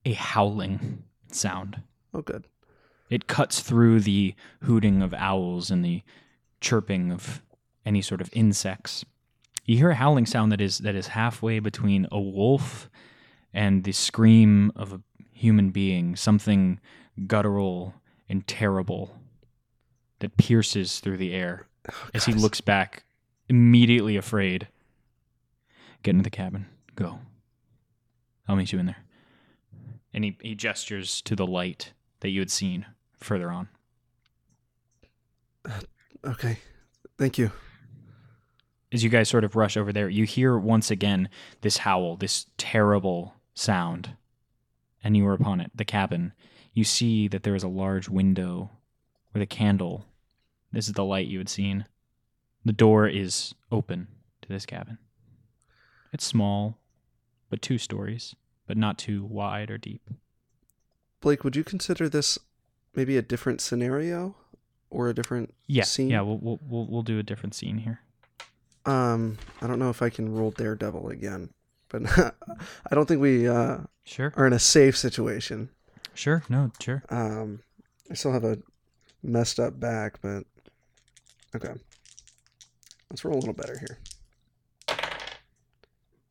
a 0.04 0.12
howling 0.12 1.04
sound. 1.30 1.82
Oh, 2.14 2.22
good. 2.22 2.46
It 3.10 3.26
cuts 3.26 3.60
through 3.60 4.00
the 4.00 4.34
hooting 4.62 5.02
of 5.02 5.12
owls 5.12 5.70
and 5.70 5.84
the 5.84 6.02
chirping 6.60 7.10
of 7.10 7.42
any 7.84 8.00
sort 8.00 8.20
of 8.20 8.30
insects. 8.32 9.04
You 9.66 9.76
hear 9.76 9.90
a 9.90 9.96
howling 9.96 10.26
sound 10.26 10.52
that 10.52 10.60
is 10.60 10.78
that 10.78 10.94
is 10.94 11.08
halfway 11.08 11.58
between 11.58 12.06
a 12.10 12.20
wolf 12.20 12.88
and 13.52 13.84
the 13.84 13.92
scream 13.92 14.72
of 14.76 14.92
a 14.92 15.00
human 15.32 15.70
being, 15.70 16.16
something 16.16 16.80
guttural 17.26 17.94
and 18.28 18.46
terrible 18.46 19.18
that 20.20 20.36
pierces 20.36 21.00
through 21.00 21.16
the 21.16 21.34
air 21.34 21.66
Oh, 21.88 22.10
as 22.14 22.24
he 22.26 22.32
looks 22.32 22.60
back, 22.60 23.04
immediately 23.48 24.16
afraid. 24.16 24.68
Get 26.02 26.10
into 26.10 26.22
the 26.22 26.30
cabin. 26.30 26.66
Go. 26.94 27.20
I'll 28.46 28.56
meet 28.56 28.72
you 28.72 28.78
in 28.78 28.86
there. 28.86 29.04
And 30.12 30.24
he, 30.24 30.36
he 30.40 30.54
gestures 30.54 31.22
to 31.22 31.36
the 31.36 31.46
light 31.46 31.92
that 32.20 32.30
you 32.30 32.40
had 32.40 32.50
seen 32.50 32.86
further 33.20 33.50
on. 33.50 33.68
Okay. 36.24 36.58
Thank 37.18 37.38
you. 37.38 37.50
As 38.92 39.04
you 39.04 39.10
guys 39.10 39.28
sort 39.28 39.44
of 39.44 39.54
rush 39.54 39.76
over 39.76 39.92
there, 39.92 40.08
you 40.08 40.24
hear 40.24 40.58
once 40.58 40.90
again 40.90 41.28
this 41.60 41.78
howl, 41.78 42.16
this 42.16 42.46
terrible 42.58 43.34
sound. 43.54 44.16
And 45.02 45.16
you 45.16 45.26
are 45.26 45.34
upon 45.34 45.60
it, 45.60 45.70
the 45.74 45.84
cabin. 45.84 46.32
You 46.74 46.84
see 46.84 47.28
that 47.28 47.42
there 47.42 47.54
is 47.54 47.62
a 47.62 47.68
large 47.68 48.08
window 48.08 48.70
with 49.32 49.42
a 49.42 49.46
candle. 49.46 50.04
This 50.72 50.88
is 50.88 50.94
the 50.94 51.04
light 51.04 51.26
you 51.26 51.38
had 51.38 51.48
seen. 51.48 51.86
The 52.64 52.72
door 52.72 53.06
is 53.08 53.54
open 53.72 54.08
to 54.42 54.48
this 54.48 54.66
cabin. 54.66 54.98
It's 56.12 56.24
small, 56.24 56.78
but 57.48 57.62
two 57.62 57.78
stories, 57.78 58.34
but 58.66 58.76
not 58.76 58.98
too 58.98 59.24
wide 59.24 59.70
or 59.70 59.78
deep. 59.78 60.10
Blake, 61.20 61.44
would 61.44 61.56
you 61.56 61.64
consider 61.64 62.08
this 62.08 62.38
maybe 62.94 63.16
a 63.16 63.22
different 63.22 63.60
scenario 63.60 64.34
or 64.90 65.08
a 65.08 65.14
different 65.14 65.54
Yeah, 65.66 65.84
scene? 65.84 66.10
yeah. 66.10 66.20
We'll, 66.22 66.38
we'll 66.38 66.60
we'll 66.68 66.86
we'll 66.86 67.02
do 67.02 67.18
a 67.18 67.22
different 67.22 67.54
scene 67.54 67.78
here. 67.78 68.00
Um, 68.86 69.38
I 69.60 69.66
don't 69.66 69.78
know 69.78 69.90
if 69.90 70.00
I 70.02 70.08
can 70.10 70.34
roll 70.34 70.50
Daredevil 70.50 71.08
again, 71.10 71.50
but 71.88 72.02
I 72.90 72.94
don't 72.94 73.06
think 73.06 73.20
we 73.20 73.46
uh, 73.46 73.78
Sure, 74.04 74.32
are 74.36 74.46
in 74.46 74.52
a 74.52 74.58
safe 74.58 74.96
situation. 74.96 75.68
sure. 76.14 76.42
No, 76.48 76.72
sure. 76.80 77.02
Um, 77.10 77.60
I 78.10 78.14
still 78.14 78.32
have 78.32 78.44
a 78.44 78.58
messed 79.22 79.60
up 79.60 79.78
back, 79.78 80.20
but 80.22 80.44
okay. 81.54 81.74
Let's 83.10 83.24
roll 83.24 83.36
a 83.36 83.40
little 83.40 83.54
better 83.54 83.78
here. 83.78 83.98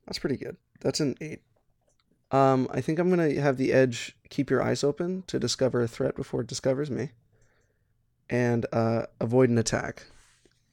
That's 0.05 0.17
pretty 0.19 0.37
good. 0.37 0.57
That's 0.81 0.99
an 1.01 1.15
eight. 1.21 1.41
Um, 2.31 2.67
I 2.71 2.81
think 2.81 2.99
I'm 2.99 3.09
gonna 3.09 3.39
have 3.41 3.57
the 3.57 3.73
edge 3.73 4.15
keep 4.29 4.49
your 4.49 4.61
eyes 4.61 4.83
open 4.83 5.23
to 5.27 5.39
discover 5.39 5.81
a 5.81 5.87
threat 5.87 6.15
before 6.15 6.41
it 6.41 6.47
discovers 6.47 6.91
me, 6.91 7.11
and 8.29 8.65
uh, 8.71 9.03
avoid 9.19 9.49
an 9.49 9.57
attack. 9.57 10.05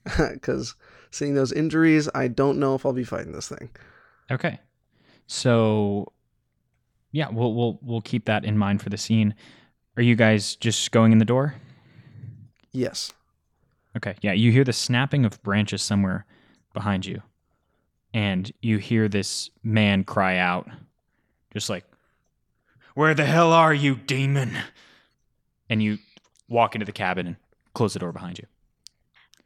Because 0.18 0.76
seeing 1.10 1.34
those 1.34 1.52
injuries, 1.52 2.08
I 2.14 2.28
don't 2.28 2.58
know 2.58 2.76
if 2.76 2.86
I'll 2.86 2.92
be 2.92 3.02
fighting 3.02 3.32
this 3.32 3.48
thing. 3.48 3.70
Okay. 4.30 4.60
So 5.26 6.12
yeah, 7.10 7.28
we'll 7.30 7.54
we'll 7.54 7.78
we'll 7.82 8.02
keep 8.02 8.26
that 8.26 8.44
in 8.44 8.56
mind 8.58 8.82
for 8.82 8.90
the 8.90 8.98
scene. 8.98 9.34
Are 9.96 10.02
you 10.02 10.14
guys 10.14 10.54
just 10.56 10.92
going 10.92 11.12
in 11.12 11.18
the 11.18 11.24
door? 11.24 11.54
Yes. 12.72 13.12
Okay. 13.96 14.14
Yeah, 14.20 14.32
you 14.32 14.52
hear 14.52 14.64
the 14.64 14.72
snapping 14.72 15.24
of 15.24 15.42
branches 15.42 15.82
somewhere 15.82 16.26
behind 16.74 17.06
you. 17.06 17.22
And 18.12 18.52
you 18.60 18.78
hear 18.78 19.08
this 19.08 19.50
man 19.62 20.04
cry 20.04 20.36
out 20.36 20.68
just 21.56 21.70
like 21.70 21.84
Where 22.94 23.14
the 23.14 23.24
hell 23.24 23.52
are 23.52 23.72
you, 23.74 23.96
demon? 23.96 24.56
And 25.70 25.82
you 25.82 25.98
walk 26.48 26.74
into 26.74 26.84
the 26.84 26.92
cabin 26.92 27.26
and 27.26 27.36
close 27.74 27.94
the 27.94 27.98
door 27.98 28.12
behind 28.12 28.38
you. 28.38 28.46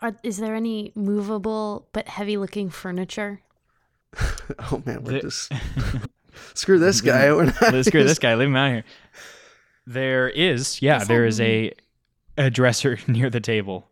Are, 0.01 0.17
is 0.23 0.39
there 0.39 0.55
any 0.55 0.93
movable 0.95 1.89
but 1.93 2.09
heavy 2.09 2.37
looking 2.37 2.69
furniture? 2.71 3.41
oh 4.71 4.83
man, 4.85 5.05
we're 5.05 5.13
The- 5.13 5.21
just 5.21 5.53
screw 6.55 6.79
this 6.79 7.01
guy. 7.13 7.33
We're 7.33 7.45
not 7.47 7.61
Let's 7.73 7.89
screw 7.89 8.03
this 8.05 8.19
guy. 8.19 8.35
Leave 8.35 8.49
him 8.49 8.57
out 8.57 8.71
here. 8.73 8.85
There 9.87 10.29
is, 10.29 10.83
yeah, 10.83 10.97
What's 10.97 11.09
there 11.09 11.23
that 11.23 11.29
is 11.29 11.41
a 11.41 11.73
a 12.37 12.51
dresser 12.51 12.99
near 13.07 13.31
the 13.31 13.41
table. 13.41 13.89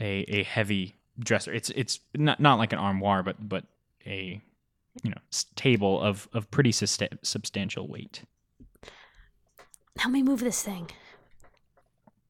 A 0.00 0.24
a 0.28 0.42
heavy 0.44 0.96
dresser. 1.18 1.52
It's 1.52 1.70
it's 1.70 2.00
not 2.14 2.40
not 2.40 2.58
like 2.58 2.72
an 2.72 2.78
armoire, 2.78 3.22
but 3.22 3.36
but 3.48 3.64
a 4.06 4.40
you 5.02 5.10
know 5.10 5.18
table 5.54 6.00
of 6.00 6.28
of 6.32 6.50
pretty 6.50 6.72
susta- 6.72 7.18
substantial 7.22 7.88
weight. 7.88 8.24
Help 9.98 10.12
me 10.12 10.22
move 10.22 10.40
this 10.40 10.62
thing. 10.62 10.90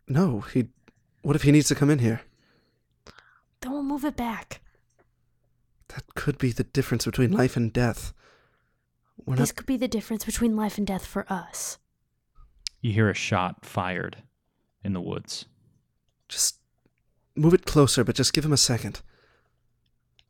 No, 0.08 0.40
he. 0.40 0.68
What 1.22 1.36
if 1.36 1.42
he 1.42 1.52
needs 1.52 1.68
to 1.68 1.74
come 1.74 1.90
in 1.90 1.98
here? 2.00 2.22
Then 3.60 3.72
we'll 3.72 3.82
move 3.82 4.04
it 4.04 4.16
back. 4.16 4.60
That 5.88 6.14
could 6.14 6.38
be 6.38 6.50
the 6.52 6.64
difference 6.64 7.04
between 7.04 7.32
life 7.32 7.56
and 7.56 7.72
death. 7.72 8.12
We're 9.24 9.34
not. 9.34 9.40
This 9.40 9.52
could 9.52 9.66
be 9.66 9.76
the 9.76 9.88
difference 9.88 10.24
between 10.24 10.56
life 10.56 10.78
and 10.78 10.86
death 10.86 11.06
for 11.06 11.30
us. 11.30 11.78
You 12.80 12.92
hear 12.92 13.10
a 13.10 13.14
shot 13.14 13.64
fired 13.64 14.22
in 14.82 14.92
the 14.94 15.00
woods. 15.00 15.44
Just 16.28 16.56
move 17.36 17.54
it 17.54 17.66
closer, 17.66 18.02
but 18.04 18.14
just 18.14 18.32
give 18.32 18.44
him 18.44 18.52
a 18.52 18.56
second. 18.56 19.02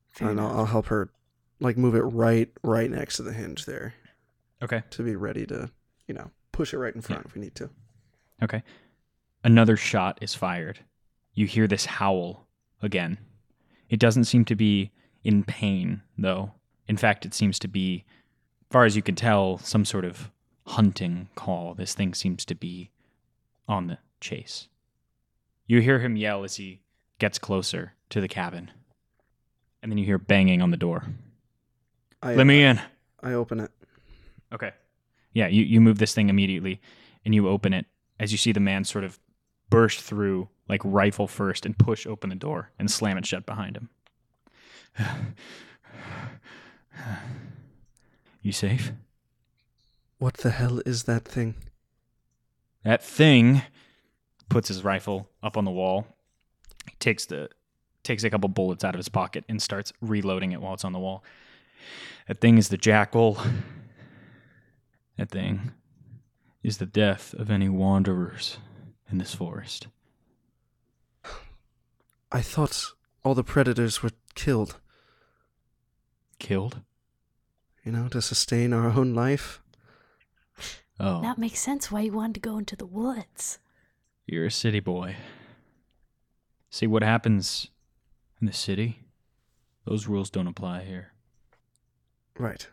Fair 0.09 0.31
and 0.31 0.41
I'll. 0.41 0.59
I'll 0.59 0.67
help 0.67 0.87
her, 0.87 1.11
like, 1.61 1.77
move 1.77 1.95
it 1.95 2.01
right, 2.03 2.51
right 2.63 2.91
next 2.91 3.17
to 3.17 3.23
the 3.23 3.33
hinge 3.33 3.67
there 3.67 3.95
Okay. 4.63 4.83
to 4.91 5.03
be 5.03 5.15
ready 5.17 5.47
to, 5.47 5.71
you 6.07 6.15
know, 6.15 6.31
push 6.53 6.73
it 6.75 6.79
right 6.79 6.95
in 6.95 7.01
front 7.01 7.23
Yeah. 7.23 7.29
if 7.29 7.35
we 7.35 7.41
need 7.41 7.55
to. 7.57 7.71
Okay. 8.43 8.63
Another 9.45 9.77
shot 9.77 10.19
is 10.23 10.35
fired. 10.35 10.81
You 11.35 11.47
hear 11.47 11.67
this 11.67 11.87
howl 11.87 12.47
again. 12.83 13.19
It 13.89 14.01
doesn't 14.01 14.25
seem 14.25 14.45
to 14.47 14.55
be 14.57 14.91
in 15.25 15.45
pain, 15.45 16.03
though. 16.19 16.53
In 16.89 16.97
fact, 16.97 17.25
it 17.25 17.35
seems 17.35 17.59
to 17.61 17.69
be, 17.69 18.05
far 18.71 18.85
as 18.85 18.97
you 18.97 19.03
can 19.03 19.15
tell, 19.15 19.59
some 19.59 19.85
sort 19.85 20.05
of 20.05 20.31
hunting 20.67 21.29
call. 21.35 21.75
This 21.75 21.95
thing 21.95 22.15
seems 22.15 22.45
to 22.47 22.55
be 22.55 22.91
on 23.69 23.87
the 23.87 23.99
chase. 24.21 24.69
You 25.67 25.81
hear 25.81 26.01
him 26.01 26.17
yell 26.17 26.43
as 26.45 26.57
he 26.57 26.81
gets 27.19 27.39
closer 27.39 27.95
to 28.11 28.21
the 28.21 28.29
cabin. 28.29 28.71
And 29.83 29.91
then 29.91 29.99
you 29.99 30.05
hear 30.05 30.19
banging 30.19 30.61
on 30.63 30.71
the 30.71 30.77
door. 30.77 31.05
I, 32.23 32.35
Let 32.35 32.47
me 32.47 32.63
in. 32.63 32.81
I 33.23 33.33
open 33.33 33.61
it. 33.61 33.71
Okay. 34.53 34.73
Yeah, 35.33 35.47
you, 35.47 35.63
you 35.65 35.81
move 35.81 35.99
this 35.99 36.15
thing 36.15 36.29
immediately 36.29 36.81
and 37.25 37.35
you 37.35 37.49
open 37.49 37.73
it 37.73 37.87
as 38.19 38.33
you 38.33 38.39
see 38.39 38.53
the 38.53 38.61
man 38.61 38.85
sort 38.85 39.05
of 39.05 39.19
burst 39.71 40.01
through, 40.01 40.49
like 40.69 40.81
rifle 40.85 41.27
first, 41.27 41.65
and 41.65 41.79
push 41.79 42.07
open 42.07 42.31
the 42.31 42.37
door 42.37 42.71
and 42.79 42.91
slam 42.91 43.17
it 43.17 43.25
shut 43.25 43.47
behind 43.47 43.77
him. 43.77 43.89
you 48.43 48.53
safe? 48.53 48.93
What 50.19 50.35
the 50.35 50.51
hell 50.51 50.83
is 50.85 51.05
that 51.05 51.25
thing? 51.25 51.55
That 52.85 53.03
thing 53.03 53.63
puts 54.49 54.69
his 54.69 54.85
rifle 54.85 55.31
up 55.43 55.57
on 55.57 55.65
the 55.65 55.71
wall, 55.71 56.07
takes 56.99 57.25
the 57.27 57.49
takes 58.03 58.25
a 58.25 58.31
couple 58.31 58.49
bullets 58.49 58.83
out 58.83 58.95
of 58.95 58.99
his 58.99 59.09
pocket 59.09 59.45
and 59.49 59.61
starts 59.61 59.93
reloading 60.01 60.53
it 60.53 60.61
while 60.61 60.75
it's 60.75 60.85
on 60.85 60.93
the 60.93 60.99
wall. 60.99 61.23
That 62.29 62.41
thing 62.41 62.59
is 62.59 62.69
the 62.69 62.77
jackal. 62.77 63.39
That 65.17 65.31
thing 65.31 65.73
is 66.63 66.79
the 66.79 66.87
death 66.87 67.35
of 67.35 67.51
any 67.51 67.69
wanderers. 67.69 68.59
in 69.11 69.19
this 69.19 69.35
forest? 69.35 69.89
I 72.33 72.41
thought 72.43 72.93
all 73.25 73.35
the 73.35 73.43
predators 73.45 74.03
were 74.03 74.11
killed, 74.35 74.79
Killed? 76.39 76.81
you 77.85 77.91
know, 77.93 78.09
to 78.09 78.23
sustain 78.23 78.73
our 78.73 78.91
own 78.91 79.15
life. 79.15 79.61
Oh, 81.01 81.23
That 81.23 81.39
makes 81.39 81.59
sense 81.61 81.91
why 81.91 82.03
you 82.03 82.13
wanted 82.13 82.35
to 82.35 82.41
go 82.41 82.59
into 82.59 82.77
the 82.77 82.87
woods. 82.87 83.59
you're 84.27 84.47
a 84.47 84.51
city 84.51 84.81
boy. 84.81 85.17
See 86.71 86.87
what 86.87 87.03
happens 87.03 87.69
in 88.41 88.47
the 88.47 88.53
city? 88.53 89.01
Those 89.87 90.07
rules 90.07 90.31
don't 90.31 90.47
apply 90.47 90.85
here. 90.85 91.13
Right. 92.41 92.67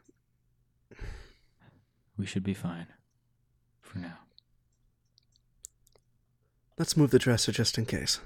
We 2.18 2.26
should 2.26 2.44
be 2.44 2.54
fine. 2.54 2.88
For 3.82 4.00
now. 4.00 4.20
Let's 6.78 6.96
move 6.96 7.12
the 7.12 7.20
dresser 7.20 7.52
just 7.52 7.78
in 7.78 7.86
case. 7.86 8.20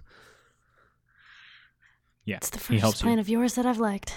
Yeah. 2.25 2.37
It's 2.37 2.49
the 2.51 2.59
he 2.59 2.63
first 2.75 2.81
helps 2.81 3.01
plan 3.01 3.15
you. 3.15 3.21
of 3.21 3.29
yours 3.29 3.55
that 3.55 3.65
I've 3.65 3.79
liked. 3.79 4.13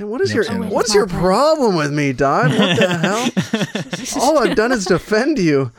And 0.00 0.10
what 0.10 0.20
is 0.20 0.30
Yep, 0.30 0.34
your 0.34 0.44
same 0.44 0.58
with 0.58 0.72
what's 0.72 0.90
my 0.90 0.94
your 0.96 1.06
plan. 1.06 1.20
problem 1.20 1.76
with 1.76 1.92
me, 1.92 2.12
Dot? 2.12 2.50
What 2.50 2.76
the 2.76 4.12
hell? 4.16 4.22
All 4.22 4.38
I've 4.38 4.56
done 4.56 4.72
is 4.72 4.84
defend 4.84 5.38
you. 5.38 5.70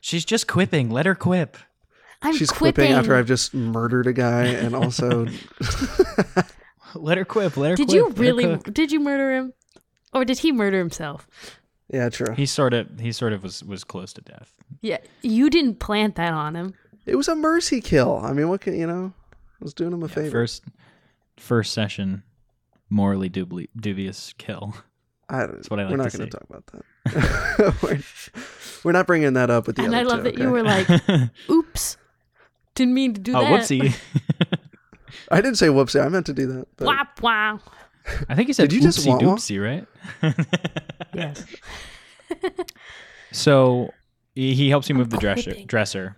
She's 0.00 0.24
just 0.24 0.46
quipping. 0.48 0.90
Let 0.90 1.06
her 1.06 1.14
quip. 1.14 1.56
I'm 2.22 2.34
She's 2.36 2.50
quipping. 2.50 2.86
quipping 2.86 2.92
after 2.92 3.14
I've 3.14 3.26
just 3.26 3.54
murdered 3.54 4.06
a 4.08 4.12
guy 4.12 4.46
and 4.46 4.74
also 4.74 5.26
Let 6.94 7.18
her 7.18 7.24
quip. 7.24 7.56
Let 7.56 7.70
her 7.70 7.76
Did 7.76 7.88
quip. 7.88 7.96
you 7.96 8.10
really? 8.10 8.56
Did 8.56 8.92
you 8.92 9.00
murder 9.00 9.32
him, 9.32 9.52
or 10.12 10.24
did 10.24 10.38
he 10.38 10.52
murder 10.52 10.78
himself? 10.78 11.26
Yeah, 11.92 12.08
true. 12.08 12.34
He 12.34 12.46
sort 12.46 12.74
of 12.74 12.98
he 13.00 13.12
sort 13.12 13.32
of 13.32 13.42
was 13.42 13.62
was 13.62 13.84
close 13.84 14.12
to 14.14 14.20
death. 14.20 14.52
Yeah, 14.80 14.98
you 15.22 15.50
didn't 15.50 15.76
plant 15.78 16.16
that 16.16 16.32
on 16.32 16.56
him. 16.56 16.74
It 17.06 17.16
was 17.16 17.28
a 17.28 17.36
mercy 17.36 17.80
kill. 17.80 18.20
I 18.22 18.32
mean, 18.32 18.48
what 18.48 18.60
can 18.60 18.78
you 18.78 18.86
know? 18.86 19.12
I 19.32 19.64
was 19.64 19.72
doing 19.72 19.92
him 19.92 20.02
a 20.02 20.08
Yeah, 20.08 20.14
favor. 20.14 20.30
First 20.30 20.64
first 21.36 21.72
session 21.72 22.22
morally 22.90 23.30
dubli- 23.30 23.68
dubious 23.76 24.32
kill. 24.38 24.74
I, 25.28 25.46
That's 25.46 25.70
what 25.70 25.80
I 25.80 25.90
we're 25.90 25.96
not 25.96 26.12
going 26.12 26.28
to 26.28 26.38
talk 26.38 26.44
about 26.48 26.66
that. 26.66 27.74
we're, 27.82 28.00
we're 28.84 28.92
not 28.92 29.06
bringing 29.06 29.32
that 29.32 29.50
up 29.50 29.66
with 29.66 29.76
the 29.76 29.82
and 29.84 29.94
other 29.94 30.00
I 30.00 30.02
love 30.04 30.18
two, 30.18 30.22
that 30.24 30.34
okay? 30.34 30.42
you 30.42 30.50
were 30.50 30.62
like, 30.62 30.88
"Oops, 31.50 31.96
didn't 32.74 32.94
mean 32.94 33.14
to 33.14 33.20
do 33.20 33.34
oh, 33.36 33.40
that." 33.40 33.60
whoopsie. 33.62 33.96
I 35.30 35.36
didn't 35.40 35.56
say 35.56 35.68
whoopsie. 35.68 36.04
I 36.04 36.08
meant 36.08 36.26
to 36.26 36.32
do 36.32 36.46
that. 36.46 36.68
But 36.76 36.86
Wow, 36.86 37.06
wow. 37.20 37.60
I 38.28 38.34
think 38.36 38.48
you 38.48 38.54
said 38.54 38.68
Did 38.70 38.76
you 38.76 38.82
just 38.82 39.00
oopsie 39.00 39.08
wah-wah? 39.08 39.36
doopsie, 39.36 39.62
right? 40.22 40.36
Yes. 41.14 41.44
So 43.32 43.92
he 44.34 44.54
he 44.54 44.68
helps 44.68 44.88
you 44.88 44.94
I'm 44.94 44.98
move 44.98 45.10
the 45.10 45.16
dresser, 45.18 45.50
quipping. 45.50 45.66
dresser, 45.66 46.16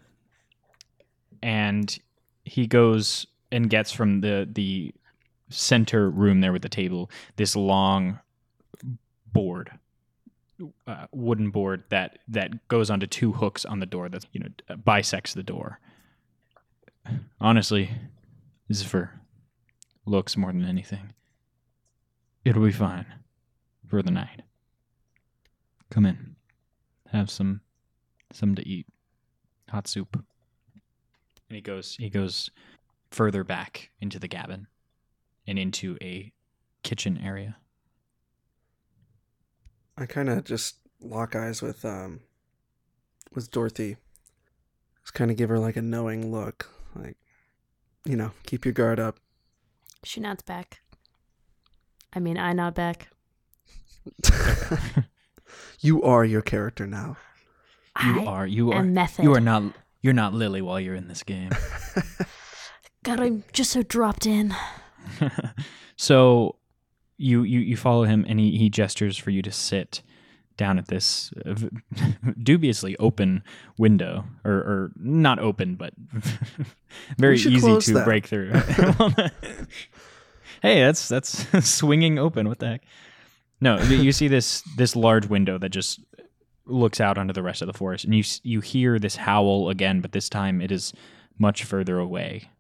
and 1.43 1.97
he 2.45 2.67
goes 2.67 3.27
and 3.53 3.71
gets 3.71 3.93
from 3.93 4.21
the 4.21 4.49
the 4.51 4.93
center 5.51 6.11
room 6.11 6.41
there 6.41 6.53
with 6.53 6.63
the 6.63 6.69
table 6.69 7.11
this 7.37 7.55
long 7.57 8.19
board, 9.33 9.71
uh, 10.87 11.07
wooden 11.13 11.51
board 11.51 11.85
that 11.91 12.19
that 12.29 12.67
goes 12.69 12.91
onto 12.91 13.07
two 13.07 13.33
hooks 13.33 13.65
on 13.65 13.79
the 13.81 13.87
door 13.87 14.09
that 14.09 14.27
you 14.33 14.41
know 14.41 14.49
bisects 14.85 15.35
the 15.35 15.43
door. 15.43 15.79
Honestly, 17.41 17.85
this 17.87 17.99
is 18.69 18.83
for 18.83 19.21
looks 20.07 20.37
more 20.37 20.53
than 20.53 20.65
anything. 20.65 21.13
It'll 22.45 22.65
be 22.65 22.73
fine 22.73 23.07
for 23.87 24.03
the 24.03 24.11
night. 24.11 24.43
Come 25.91 26.07
in. 26.07 26.37
Have 27.13 27.31
some 27.31 27.61
some 28.33 28.55
to 28.55 28.67
eat. 28.67 28.87
Hot 29.71 29.87
soup. 29.87 30.15
And 30.15 31.57
he 31.57 31.61
goes 31.61 31.97
he 31.97 32.11
goes 32.11 32.51
further 33.11 33.45
back 33.45 33.91
into 34.01 34.19
the 34.19 34.29
cabin 34.29 34.67
and 35.47 35.59
into 35.59 35.97
a 36.03 36.33
kitchen 36.83 37.19
area. 37.23 37.57
I 39.97 40.07
kind 40.07 40.29
of 40.29 40.45
just 40.45 40.77
lock 41.01 41.35
eyes 41.35 41.63
with 41.63 41.85
um 41.85 42.21
with 43.35 43.51
Dorothy. 43.51 43.97
Just 45.03 45.15
kind 45.15 45.31
of 45.31 45.37
give 45.37 45.49
her 45.49 45.59
like 45.59 45.77
a 45.77 45.83
knowing 45.83 46.31
look, 46.31 46.69
like 46.95 47.17
you 48.05 48.17
know, 48.17 48.33
keep 48.45 48.65
your 48.65 48.73
guard 48.73 48.99
up. 49.01 49.19
She 50.05 50.21
nods 50.21 50.43
back. 50.43 50.81
I 52.13 52.21
mean, 52.21 52.39
I 52.39 52.53
nod 52.53 52.75
back. 52.75 53.09
you 55.81 56.03
are 56.03 56.25
your 56.25 56.43
character 56.43 56.87
now. 56.87 57.17
You 58.05 58.21
I 58.21 58.25
are 58.27 58.47
you 58.47 58.73
are 58.73 58.83
method. 58.83 59.25
you 59.25 59.35
are 59.35 59.41
not 59.41 59.63
you're 60.03 60.15
not 60.15 60.33
Lily 60.33 60.63
while 60.63 60.81
you're 60.81 60.95
in 60.95 61.09
this 61.09 61.23
game. 61.23 61.51
God, 63.03 63.21
I'm 63.21 63.45
just 63.53 63.71
so 63.71 63.83
dropped 63.83 64.27
in. 64.27 64.55
so 65.97 66.57
you, 67.17 67.43
you 67.43 67.61
you 67.61 67.77
follow 67.77 68.05
him 68.05 68.25
and 68.29 68.39
he, 68.39 68.57
he 68.57 68.71
gestures 68.71 69.17
for 69.17 69.31
you 69.31 69.43
to 69.43 69.51
sit 69.53 70.03
down 70.59 70.79
at 70.79 70.89
this 70.89 71.33
uh, 71.47 71.55
v- 71.55 71.71
dubiously 72.43 72.95
open 72.99 73.43
window 73.79 74.25
or, 74.45 74.53
or 74.53 74.93
not 74.97 75.39
open 75.39 75.77
but 75.77 75.95
very 77.19 77.37
easy 77.37 77.79
to 77.81 77.93
that. 77.95 78.05
break 78.05 78.27
through 78.27 78.53
hey 80.63 80.83
that's 80.83 81.09
that's 81.09 81.47
swinging 81.67 82.19
open 82.19 82.49
what 82.49 82.59
the 82.59 82.67
heck 82.67 82.83
no 83.61 83.79
you 83.85 83.97
you 83.97 84.13
see 84.13 84.29
this 84.29 84.63
this 84.77 84.95
large 84.95 85.27
window 85.27 85.57
that 85.57 85.71
just 85.71 86.01
looks 86.67 87.01
out 87.01 87.17
onto 87.17 87.33
the 87.33 87.43
rest 87.43 87.63
of 87.63 87.67
the 87.67 87.73
forest 87.73 88.05
and 88.05 88.15
you 88.15 88.23
you 88.43 88.61
hear 88.61 88.99
this 88.99 89.17
howl 89.17 89.71
again 89.71 90.03
but 90.03 90.13
this 90.13 90.29
time 90.29 90.61
it 90.61 90.71
is 90.71 90.93
much 91.39 91.65
further 91.65 91.99
away 91.99 92.51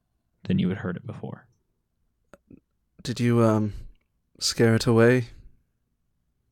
than 0.45 0.59
you 0.59 0.71
had 0.71 0.79
heard 0.79 0.97
it 0.97 1.07
before 1.07 1.47
Did 3.03 3.21
you 3.21 3.45
um 3.45 3.75
scare 4.41 4.77
it 4.77 4.87
away? 4.87 5.27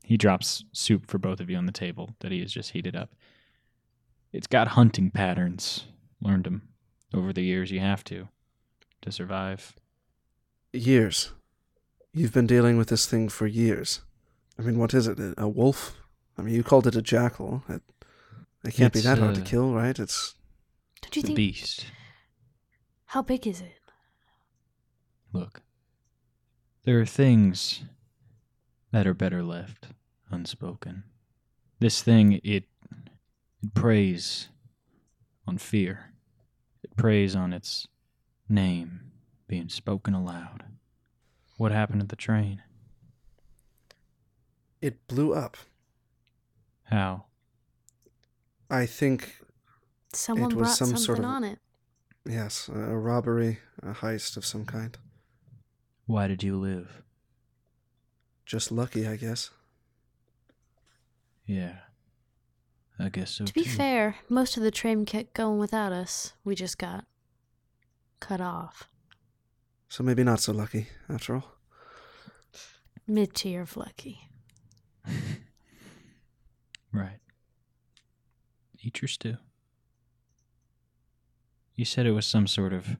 He 0.06 0.16
drops 0.16 0.64
soup 0.72 1.08
for 1.08 1.18
both 1.18 1.40
of 1.40 1.50
you 1.50 1.56
on 1.56 1.66
the 1.66 1.72
table 1.72 2.14
that 2.20 2.30
he 2.30 2.38
has 2.38 2.52
just 2.52 2.70
heated 2.70 2.94
up. 2.94 3.10
It's 4.32 4.46
got 4.46 4.68
hunting 4.68 5.10
patterns. 5.10 5.86
Learned 6.20 6.44
them 6.44 6.68
over 7.12 7.32
the 7.32 7.42
years. 7.42 7.72
You 7.72 7.80
have 7.80 8.04
to 8.04 8.28
to 9.02 9.10
survive. 9.10 9.74
Years. 10.72 11.32
You've 12.12 12.32
been 12.32 12.46
dealing 12.46 12.78
with 12.78 12.86
this 12.88 13.06
thing 13.06 13.28
for 13.28 13.48
years. 13.48 14.02
I 14.56 14.62
mean, 14.62 14.78
what 14.78 14.94
is 14.94 15.08
it? 15.08 15.18
A 15.18 15.34
a 15.38 15.48
wolf? 15.48 15.96
I 16.38 16.42
mean, 16.42 16.54
you 16.54 16.62
called 16.62 16.86
it 16.86 16.94
a 16.94 17.02
jackal. 17.02 17.64
It, 17.68 17.82
it 18.64 18.74
can't 18.74 18.92
be 18.92 19.00
It's, 19.00 19.08
that 19.08 19.18
hard 19.18 19.34
to 19.34 19.40
uh, 19.40 19.44
kill, 19.44 19.72
right? 19.74 19.98
It's 19.98 20.36
Don't 21.02 21.16
you 21.16 21.22
the 21.22 21.26
think? 21.26 21.36
beast. 21.36 21.86
How 23.06 23.22
big 23.22 23.44
is 23.44 23.60
it? 23.60 23.80
Look, 25.32 25.62
there 26.84 27.00
are 27.00 27.06
things 27.06 27.82
that 28.92 29.06
are 29.06 29.14
better 29.14 29.42
left 29.42 29.88
unspoken. 30.30 31.04
This 31.78 32.02
thing, 32.02 32.32
it 32.44 32.64
it 33.62 33.74
preys 33.74 34.48
on 35.46 35.58
fear. 35.58 36.12
It 36.82 36.96
preys 36.96 37.34
on 37.36 37.52
its 37.52 37.86
name 38.48 39.00
being 39.48 39.68
spoken 39.68 40.14
aloud. 40.14 40.64
What 41.56 41.72
happened 41.72 42.00
to 42.00 42.06
the 42.06 42.16
train? 42.16 42.62
it 44.82 45.08
blew 45.08 45.32
up. 45.34 45.56
How? 46.84 47.24
I 48.70 48.86
think 48.86 49.40
Someone 50.12 50.50
was 50.50 50.54
brought 50.54 50.76
some 50.76 50.88
something 50.88 51.04
sort 51.04 51.18
of- 51.18 51.24
on 51.24 51.44
it. 51.44 51.58
yes, 52.24 52.68
a 52.68 52.72
a 52.74 52.98
robbery, 52.98 53.58
a 53.82 53.92
heist 53.92 54.36
of 54.36 54.44
some 54.44 54.64
kind. 54.64 54.96
Why 56.06 56.28
did 56.28 56.42
you 56.42 56.56
live? 56.56 57.02
Just 58.46 58.70
lucky, 58.70 59.06
I 59.06 59.16
guess. 59.16 59.50
Yeah. 61.44 61.78
I 62.98 63.08
guess 63.10 63.32
so 63.32 63.44
To 63.44 63.52
be 63.52 63.64
too. 63.64 63.70
fair, 63.70 64.16
most 64.28 64.56
of 64.56 64.62
the 64.62 64.70
train 64.70 65.04
kept 65.04 65.34
going 65.34 65.58
without 65.58 65.92
us. 65.92 66.32
We 66.44 66.54
just 66.54 66.78
got 66.78 67.04
cut 68.20 68.40
off. 68.40 68.88
So 69.88 70.02
maybe 70.02 70.24
not 70.24 70.40
so 70.40 70.52
lucky 70.52 70.86
after 71.08 71.34
all. 71.34 71.52
Mid 73.06 73.34
tier 73.34 73.62
of 73.62 73.76
lucky. 73.76 74.28
right. 76.92 77.18
Eat 78.80 79.00
your 79.02 79.08
stew. 79.08 79.36
You 81.74 81.84
said 81.84 82.06
it 82.06 82.12
was 82.12 82.26
some 82.26 82.46
sort 82.46 82.72
of 82.72 82.96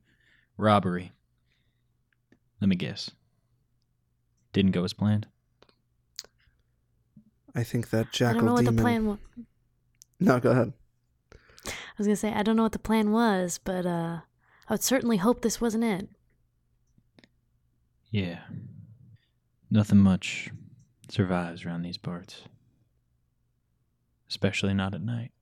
robbery. 0.59 1.13
Let 2.61 2.69
me 2.69 2.77
guess. 2.77 3.11
Didn't 4.53 4.73
go 4.73 4.85
as 4.85 4.93
planned. 4.93 5.27
I 7.57 7.65
think 7.65 7.89
that 7.91 8.13
jackal. 8.13 8.27
I 8.27 8.33
jackal 8.33 8.35
don't 8.35 8.47
know 8.47 8.53
what 8.53 8.61
demon. 8.61 8.77
the 8.77 8.83
plan 8.83 9.07
was. 9.07 9.19
No, 10.21 10.41
go 10.41 10.51
ahead. 10.51 10.73
I 11.67 11.99
was 11.99 12.07
gonna 12.07 12.17
say 12.17 12.33
I 12.33 12.43
don't 12.43 12.57
know 12.57 12.63
what 12.63 12.73
the 12.73 12.79
plan 12.79 13.11
was, 13.11 13.59
but 13.65 13.87
uh, 13.87 14.21
I 14.69 14.73
would 14.73 14.83
certainly 14.83 15.17
hope 15.17 15.41
this 15.41 15.61
wasn't 15.61 15.85
it. 15.85 16.09
Yeah. 18.11 18.41
Nothing 19.71 19.99
much 19.99 20.51
survives 21.09 21.65
around 21.65 21.83
these 21.83 21.99
parts. 21.99 22.43
Especially 24.29 24.75
not 24.75 24.95
at 24.95 25.01
night. 25.01 25.33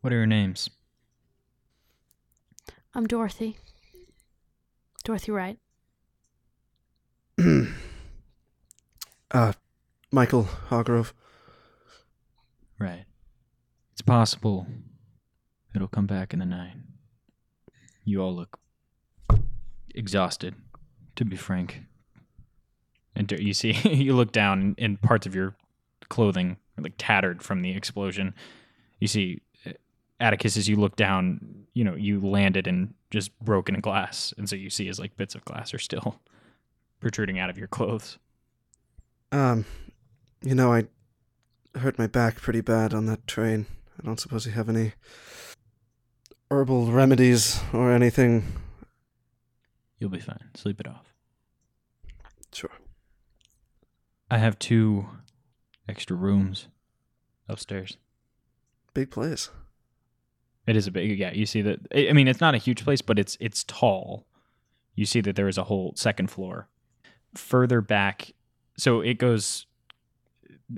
What 0.00 0.12
are 0.12 0.16
your 0.16 0.26
names? 0.26 0.70
I'm 2.94 3.06
Dorothy. 3.06 3.58
Dorothy 5.04 5.32
Wright. 5.32 5.58
uh, 9.30 9.52
Michael 10.12 10.44
Hargrove. 10.68 11.14
Right. 12.78 13.04
It's 13.92 14.02
possible 14.02 14.66
it'll 15.74 15.88
come 15.88 16.06
back 16.06 16.32
in 16.32 16.38
the 16.38 16.46
night. 16.46 16.74
You 18.04 18.22
all 18.22 18.34
look 18.34 18.58
exhausted, 19.94 20.54
to 21.16 21.24
be 21.24 21.36
frank. 21.36 21.82
And 23.14 23.30
you 23.32 23.54
see, 23.54 23.72
you 23.88 24.14
look 24.14 24.32
down, 24.32 24.74
and 24.78 25.00
parts 25.00 25.26
of 25.26 25.34
your 25.34 25.54
clothing 26.08 26.56
are 26.78 26.82
like 26.82 26.94
tattered 26.98 27.42
from 27.42 27.62
the 27.62 27.76
explosion. 27.76 28.34
You 28.98 29.08
see, 29.08 29.40
uh, 29.66 29.72
Atticus, 30.18 30.56
as 30.56 30.68
you 30.68 30.76
look 30.76 30.96
down, 30.96 31.66
you 31.74 31.84
know, 31.84 31.94
you 31.94 32.20
landed 32.20 32.66
in 32.66 32.94
just 33.10 33.36
broken 33.40 33.80
glass. 33.80 34.34
And 34.36 34.48
so 34.48 34.56
you 34.56 34.70
see 34.70 34.88
as 34.88 34.98
like 34.98 35.16
bits 35.16 35.34
of 35.34 35.44
glass 35.44 35.72
are 35.74 35.78
still 35.78 36.20
protruding 37.00 37.38
out 37.38 37.50
of 37.50 37.58
your 37.58 37.68
clothes. 37.68 38.18
Um, 39.32 39.64
you 40.42 40.54
know, 40.54 40.72
I 40.72 40.84
hurt 41.78 41.98
my 41.98 42.06
back 42.06 42.36
pretty 42.36 42.60
bad 42.60 42.94
on 42.94 43.06
that 43.06 43.26
train. 43.26 43.66
I 43.98 44.06
don't 44.06 44.20
suppose 44.20 44.46
you 44.46 44.52
have 44.52 44.68
any 44.68 44.92
herbal 46.50 46.90
remedies 46.90 47.60
or 47.72 47.92
anything. 47.92 48.44
You'll 49.98 50.10
be 50.10 50.20
fine. 50.20 50.50
Sleep 50.54 50.80
it 50.80 50.88
off. 50.88 51.14
Sure. 52.52 52.70
I 54.30 54.38
have 54.38 54.58
two 54.58 55.06
extra 55.88 56.16
rooms 56.16 56.68
upstairs. 57.48 57.98
Big 58.94 59.10
place. 59.10 59.50
It 60.66 60.76
is 60.76 60.86
a 60.86 60.90
big 60.90 61.18
yeah. 61.18 61.32
You 61.32 61.46
see 61.46 61.62
that? 61.62 61.80
I 61.94 62.12
mean, 62.12 62.28
it's 62.28 62.40
not 62.40 62.54
a 62.54 62.58
huge 62.58 62.84
place, 62.84 63.02
but 63.02 63.18
it's 63.18 63.36
it's 63.40 63.64
tall. 63.64 64.26
You 64.94 65.06
see 65.06 65.20
that 65.22 65.36
there 65.36 65.48
is 65.48 65.58
a 65.58 65.64
whole 65.64 65.92
second 65.96 66.30
floor. 66.30 66.68
Further 67.34 67.80
back, 67.80 68.32
so 68.76 69.00
it 69.00 69.14
goes 69.18 69.66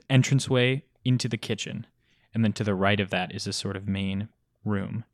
entranceway 0.09 0.85
into 1.05 1.29
the 1.29 1.37
kitchen, 1.37 1.87
and 2.35 2.45
then 2.45 2.53
to 2.55 2.65
the 2.65 2.75
right 2.75 3.01
of 3.01 3.11
that 3.11 3.35
is 3.35 3.47
a 3.47 3.53
sort 3.53 3.77
of 3.77 3.89
main 3.89 4.29
room, 4.65 5.05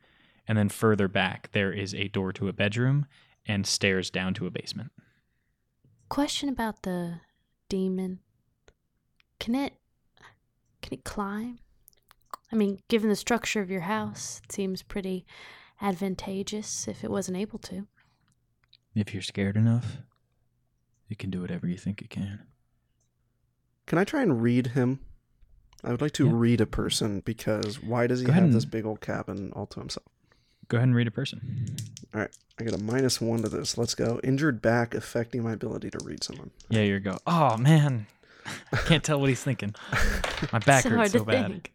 and 0.46 0.56
then 0.56 0.68
further 0.68 1.08
back 1.08 1.50
there 1.52 1.72
is 1.72 1.94
a 1.94 2.08
door 2.08 2.32
to 2.32 2.48
a 2.48 2.52
bedroom 2.52 3.06
and 3.46 3.66
stairs 3.66 4.10
down 4.10 4.34
to 4.34 4.46
a 4.46 4.50
basement. 4.50 4.92
Question 6.08 6.48
about 6.48 6.82
the 6.82 7.20
demon. 7.68 8.20
Can 9.38 9.54
it 9.54 9.74
can 10.82 10.94
it 10.94 11.04
climb? 11.04 11.58
I 12.52 12.56
mean, 12.56 12.80
given 12.88 13.10
the 13.10 13.16
structure 13.16 13.60
of 13.60 13.70
your 13.70 13.82
house, 13.82 14.40
it 14.44 14.52
seems 14.52 14.82
pretty 14.82 15.26
advantageous 15.82 16.88
if 16.88 17.04
it 17.04 17.10
wasn't 17.10 17.36
able 17.36 17.58
to. 17.60 17.86
If 18.94 19.12
you're 19.12 19.22
scared 19.22 19.56
enough, 19.56 19.98
it 21.10 21.18
can 21.18 21.30
do 21.30 21.40
whatever 21.40 21.66
you 21.66 21.76
think 21.76 22.00
it 22.00 22.10
can. 22.10 22.40
Can 23.88 23.98
I 23.98 24.04
try 24.04 24.22
and 24.22 24.40
read 24.42 24.68
him? 24.68 25.00
I 25.82 25.90
would 25.90 26.00
like 26.00 26.12
to 26.12 26.26
Yeah. 26.26 26.32
read 26.34 26.60
a 26.60 26.66
person 26.66 27.20
because 27.20 27.82
why 27.82 28.06
does 28.06 28.20
he 28.20 28.26
Go 28.26 28.30
ahead 28.32 28.44
have 28.44 28.52
this 28.52 28.64
big 28.64 28.84
old 28.86 29.00
cabin 29.00 29.52
all 29.54 29.66
to 29.66 29.80
himself? 29.80 30.06
Go 30.68 30.76
ahead 30.76 30.88
and 30.88 30.94
read 30.96 31.06
a 31.08 31.10
person. 31.10 31.76
All 32.14 32.20
right. 32.20 32.30
I 32.60 32.64
get 32.64 32.74
a 32.74 32.78
minus 32.82 33.20
one 33.20 33.42
to 33.42 33.48
this. 33.48 33.78
Let's 33.78 33.94
go. 33.94 34.20
Injured 34.22 34.60
back 34.60 34.94
affecting 34.94 35.42
my 35.42 35.52
ability 35.52 35.90
to 35.90 35.98
read 36.04 36.22
someone. 36.22 36.50
Yeah, 36.68 36.82
you 36.82 37.00
go. 37.00 37.18
Oh 37.26 37.56
man, 37.56 38.06
I 38.72 38.76
can't 38.76 39.02
tell 39.04 39.18
what 39.20 39.28
he's 39.28 39.42
thinking. 39.42 39.74
My 40.52 40.58
back 40.60 40.82
So 40.82 40.90
hurts 40.90 40.96
hard 40.96 41.10
so 41.12 41.24
bad. 41.24 41.50
think. 41.50 41.72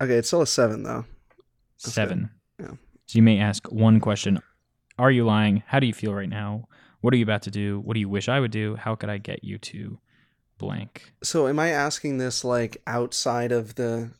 Okay, 0.00 0.14
it's 0.16 0.28
still 0.28 0.42
a 0.42 0.46
seven 0.46 0.82
though. 0.82 1.04
That's 1.82 1.94
Seven. 1.94 2.30
good. 2.58 2.66
Yeah. 2.68 2.74
So 3.06 3.16
you 3.18 3.22
may 3.22 3.38
ask 3.38 3.70
one 3.70 4.00
question: 4.00 4.40
Are 4.98 5.10
you 5.10 5.24
lying? 5.24 5.62
How 5.66 5.78
do 5.80 5.86
you 5.86 5.92
feel 5.94 6.12
right 6.12 6.28
now? 6.28 6.68
What 7.00 7.14
are 7.14 7.16
you 7.16 7.22
about 7.22 7.42
to 7.42 7.50
do? 7.50 7.80
What 7.80 7.94
do 7.94 8.00
you 8.00 8.08
wish 8.08 8.28
I 8.28 8.40
would 8.40 8.50
do? 8.50 8.76
How 8.76 8.94
could 8.96 9.08
I 9.10 9.18
get 9.18 9.44
you 9.44 9.58
to 9.58 9.98
blank? 10.58 11.12
So 11.22 11.48
am 11.48 11.58
I 11.58 11.68
asking 11.70 12.18
this 12.18 12.44
like 12.44 12.80
outside 12.86 13.52
of 13.52 13.74
the 13.74 14.10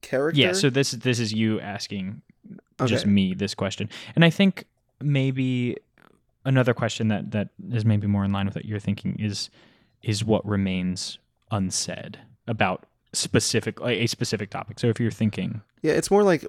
character? 0.00 0.40
Yeah. 0.40 0.52
So 0.52 0.70
this 0.70 0.92
this 0.92 1.18
is 1.18 1.32
you 1.32 1.60
asking 1.60 2.22
just 2.86 3.06
me 3.06 3.34
this 3.34 3.54
question, 3.54 3.88
and 4.16 4.24
I 4.24 4.30
think 4.30 4.64
maybe 5.00 5.76
another 6.44 6.74
question 6.74 7.08
that 7.08 7.30
that 7.30 7.48
is 7.70 7.84
maybe 7.84 8.06
more 8.06 8.24
in 8.24 8.32
line 8.32 8.46
with 8.46 8.54
what 8.56 8.64
you're 8.64 8.80
thinking 8.80 9.16
is 9.18 9.50
is 10.02 10.24
what 10.24 10.44
remains 10.46 11.18
unsaid 11.52 12.18
about 12.48 12.84
specific 13.12 13.78
a 13.84 14.06
specific 14.06 14.50
topic. 14.50 14.80
So 14.80 14.88
if 14.88 14.98
you're 14.98 15.10
thinking 15.10 15.60
Yeah, 15.82 15.92
it's 15.92 16.10
more 16.10 16.22
like 16.24 16.44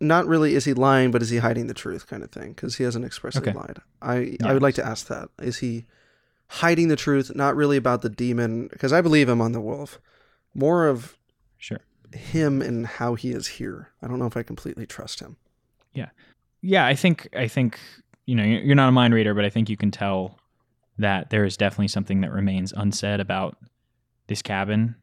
not 0.00 0.26
really 0.26 0.54
is 0.54 0.64
he 0.64 0.74
lying, 0.74 1.10
but 1.10 1.22
is 1.22 1.30
he 1.30 1.38
hiding 1.38 1.66
the 1.66 1.74
truth 1.74 2.06
kind 2.06 2.22
of 2.22 2.30
thing 2.30 2.50
because 2.52 2.76
he 2.76 2.84
hasn't 2.84 3.04
expressly 3.04 3.40
Okay. 3.42 3.52
lied. 3.52 3.78
I 4.02 4.18
Yeah. 4.18 4.48
I 4.48 4.52
would 4.52 4.62
like 4.62 4.74
to 4.74 4.84
ask 4.86 5.06
that. 5.08 5.30
Is 5.40 5.58
he 5.58 5.86
hiding 6.48 6.88
the 6.88 6.96
truth, 6.96 7.34
not 7.34 7.54
really 7.56 7.76
about 7.76 8.02
the 8.02 8.08
demon 8.08 8.68
because 8.68 8.92
I 8.92 9.00
believe 9.00 9.28
him 9.28 9.40
on 9.40 9.52
the 9.52 9.60
wolf. 9.60 10.00
More 10.54 10.86
of 10.86 11.16
sure. 11.58 11.80
him 12.12 12.62
and 12.62 12.86
how 12.86 13.14
he 13.14 13.30
is 13.32 13.46
here. 13.46 13.90
I 14.02 14.08
don't 14.08 14.18
know 14.18 14.26
if 14.26 14.36
I 14.36 14.42
completely 14.42 14.86
trust 14.86 15.20
him. 15.20 15.36
yeah 15.94 16.08
yeah. 16.62 16.86
i 16.86 16.94
think 16.94 17.28
i 17.36 17.46
think 17.48 17.78
you 18.26 18.34
know 18.34 18.42
you're 18.42 18.74
not 18.74 18.88
a 18.88 18.92
mind 18.92 19.14
reader 19.14 19.32
but 19.34 19.44
i 19.44 19.50
think 19.50 19.68
you 19.70 19.76
can 19.76 19.90
tell 19.90 20.38
that 20.98 21.30
there 21.30 21.44
is 21.44 21.56
definitely 21.56 21.88
something 21.88 22.20
that 22.22 22.32
remains 22.32 22.72
unsaid 22.76 23.20
about 23.20 23.56
this 24.26 24.42
cabin 24.42 24.94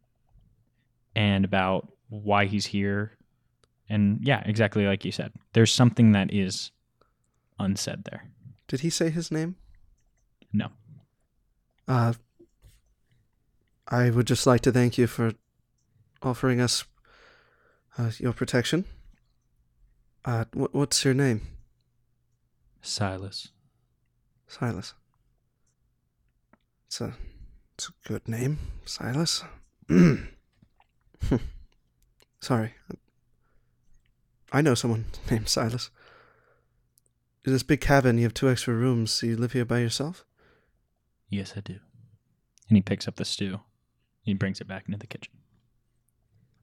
and 1.15 1.45
about 1.45 1.87
why 2.09 2.45
he's 2.45 2.65
here 2.65 3.17
and 3.89 4.19
yeah 4.21 4.43
exactly 4.45 4.85
like 4.85 5.05
you 5.05 5.11
said 5.11 5.31
there's 5.53 5.71
something 5.73 6.11
that 6.11 6.33
is 6.33 6.71
unsaid 7.59 8.03
there 8.03 8.23
Did 8.67 8.81
he 8.81 8.89
say 8.89 9.09
his 9.09 9.31
name? 9.31 9.55
no 10.51 10.67
Uh, 11.87 12.13
I 13.87 14.09
would 14.09 14.27
just 14.27 14.47
like 14.47 14.61
to 14.61 14.71
thank 14.71 14.97
you 14.97 15.07
for 15.07 15.33
offering 16.23 16.59
us 16.59 16.85
uh, 17.97 18.11
your 18.17 18.33
protection. 18.33 18.85
Uh, 20.23 20.45
wh- 20.53 20.73
what's 20.73 21.05
your 21.05 21.13
name? 21.13 21.41
silas 22.81 23.49
Silas. 24.47 24.93
It's 26.87 27.01
a, 27.01 27.13
it's 27.75 27.89
a 27.89 28.07
good 28.07 28.27
name, 28.27 28.59
Silas. 28.85 29.43
Sorry. 32.39 32.73
I 34.51 34.61
know 34.61 34.75
someone 34.75 35.05
named 35.31 35.49
Silas. 35.49 35.89
In 37.43 37.53
this 37.53 37.63
big 37.63 37.81
cabin, 37.81 38.17
you 38.17 38.23
have 38.23 38.33
two 38.33 38.49
extra 38.49 38.73
rooms. 38.73 39.11
So 39.11 39.25
you 39.27 39.35
live 39.35 39.53
here 39.53 39.65
by 39.65 39.79
yourself? 39.79 40.25
Yes 41.35 41.53
i 41.55 41.59
do 41.61 41.77
and 42.67 42.77
he 42.77 42.81
picks 42.81 43.07
up 43.07 43.15
the 43.17 43.25
stew 43.25 43.53
and 43.53 43.61
he 44.23 44.33
brings 44.33 44.59
it 44.61 44.67
back 44.67 44.85
into 44.87 44.97
the 44.97 45.07
kitchen 45.07 45.33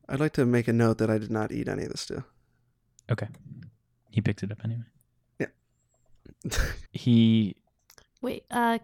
I'd 0.08 0.20
like 0.20 0.32
to 0.34 0.44
make 0.44 0.66
a 0.68 0.72
note 0.72 0.98
that 0.98 1.08
I 1.08 1.16
did 1.16 1.30
not 1.30 1.52
eat 1.52 1.68
any 1.68 1.84
of 1.84 1.92
the 1.92 1.96
stew. 1.98 2.24
okay 3.10 3.28
he 4.10 4.20
picks 4.20 4.42
it 4.42 4.50
up 4.52 4.58
anyway 4.64 4.84
Yeah. 5.38 5.46
he 6.92 7.56
Wait, 8.20 8.44
uh 8.50 8.78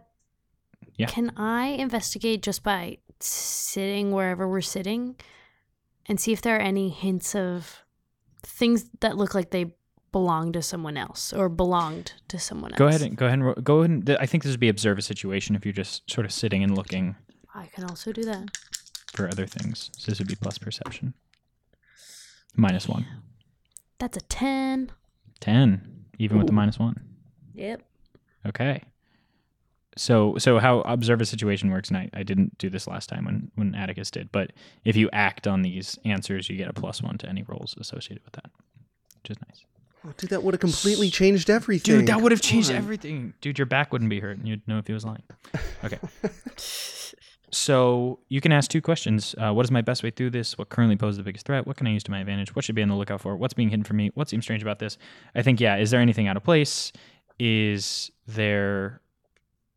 Yeah. 0.96 1.06
can 1.06 1.32
I 1.36 1.66
investigate 1.86 2.42
just 2.42 2.62
by 2.62 2.98
sitting 3.20 4.12
wherever 4.12 4.48
we're 4.48 4.60
sitting 4.60 5.16
and 6.06 6.20
see 6.20 6.32
if 6.32 6.40
there 6.40 6.56
are 6.56 6.60
any 6.72 6.88
hints 6.88 7.34
of 7.34 7.82
things 8.42 8.88
that 9.00 9.16
look 9.16 9.34
like 9.34 9.50
they 9.50 9.74
belong 10.12 10.52
to 10.52 10.62
someone 10.62 10.96
else 10.96 11.32
or 11.32 11.48
belonged 11.48 12.14
to 12.28 12.38
someone 12.38 12.72
else? 12.72 12.78
Go 12.78 12.86
ahead 12.86 13.02
and 13.02 13.16
go 13.16 13.26
ahead 13.26 13.38
and 13.38 13.64
go 13.64 13.78
ahead. 13.80 13.90
And, 13.90 14.10
I 14.20 14.26
think 14.26 14.42
this 14.42 14.52
would 14.52 14.60
be 14.60 14.68
observe 14.68 14.98
a 14.98 15.02
situation 15.02 15.54
if 15.56 15.64
you're 15.64 15.72
just 15.72 16.10
sort 16.10 16.24
of 16.24 16.32
sitting 16.32 16.62
and 16.62 16.76
looking 16.76 17.16
I 17.54 17.66
can 17.66 17.84
also 17.84 18.12
do 18.12 18.22
that. 18.24 18.56
for 19.12 19.28
other 19.28 19.46
things. 19.46 19.90
So 19.96 20.10
this 20.10 20.18
would 20.18 20.28
be 20.28 20.36
plus 20.36 20.58
perception. 20.58 21.14
Minus 22.56 22.88
one. 22.88 23.06
That's 23.98 24.16
a 24.16 24.20
10. 24.20 24.92
Ten, 25.40 26.04
even 26.18 26.38
with 26.38 26.46
the 26.46 26.52
minus 26.52 26.78
one. 26.78 27.00
Yep. 27.54 27.82
Okay. 28.46 28.82
So 29.96 30.36
so 30.38 30.58
how 30.60 30.80
observe 30.82 31.20
a 31.20 31.26
situation 31.26 31.70
works, 31.70 31.88
and 31.88 31.96
I, 31.96 32.08
I 32.14 32.22
didn't 32.22 32.56
do 32.58 32.70
this 32.70 32.86
last 32.86 33.08
time 33.08 33.24
when 33.24 33.50
when 33.56 33.74
Atticus 33.74 34.12
did, 34.12 34.30
but 34.30 34.52
if 34.84 34.94
you 34.94 35.10
act 35.12 35.48
on 35.48 35.62
these 35.62 35.98
answers, 36.04 36.48
you 36.48 36.56
get 36.56 36.68
a 36.68 36.72
plus 36.72 37.02
one 37.02 37.18
to 37.18 37.28
any 37.28 37.42
rolls 37.42 37.74
associated 37.80 38.24
with 38.24 38.34
that, 38.34 38.50
which 39.22 39.30
is 39.30 39.36
nice. 39.48 39.64
Oh, 40.08 40.12
dude, 40.16 40.30
that 40.30 40.42
would 40.42 40.54
have 40.54 40.60
completely 40.60 41.10
changed 41.10 41.50
everything. 41.50 41.98
Dude, 41.98 42.06
that 42.06 42.22
would 42.22 42.32
have 42.32 42.40
changed 42.40 42.70
everything. 42.70 43.34
Dude, 43.42 43.58
your 43.58 43.66
back 43.66 43.92
wouldn't 43.92 44.08
be 44.08 44.20
hurt, 44.20 44.38
and 44.38 44.48
you'd 44.48 44.66
know 44.66 44.78
if 44.78 44.86
he 44.86 44.92
was 44.92 45.04
lying. 45.04 45.22
Okay. 45.84 45.98
So 47.50 48.18
you 48.28 48.40
can 48.40 48.52
ask 48.52 48.70
two 48.70 48.82
questions. 48.82 49.34
Uh, 49.38 49.52
what 49.52 49.64
is 49.64 49.70
my 49.70 49.80
best 49.80 50.02
way 50.02 50.10
through 50.10 50.30
this? 50.30 50.58
What 50.58 50.68
currently 50.68 50.96
poses 50.96 51.16
the 51.18 51.22
biggest 51.22 51.46
threat? 51.46 51.66
What 51.66 51.76
can 51.76 51.86
I 51.86 51.90
use 51.90 52.02
to 52.04 52.10
my 52.10 52.20
advantage? 52.20 52.54
What 52.54 52.64
should 52.64 52.74
be 52.74 52.82
on 52.82 52.88
the 52.88 52.94
lookout 52.94 53.20
for? 53.20 53.36
What's 53.36 53.54
being 53.54 53.70
hidden 53.70 53.84
from 53.84 53.96
me? 53.96 54.10
What 54.14 54.28
seems 54.28 54.44
strange 54.44 54.60
about 54.60 54.80
this? 54.80 54.98
I 55.34 55.42
think, 55.42 55.60
yeah. 55.60 55.76
Is 55.76 55.90
there 55.90 56.00
anything 56.00 56.26
out 56.26 56.36
of 56.36 56.44
place? 56.44 56.92
Is 57.38 58.10
there? 58.26 59.00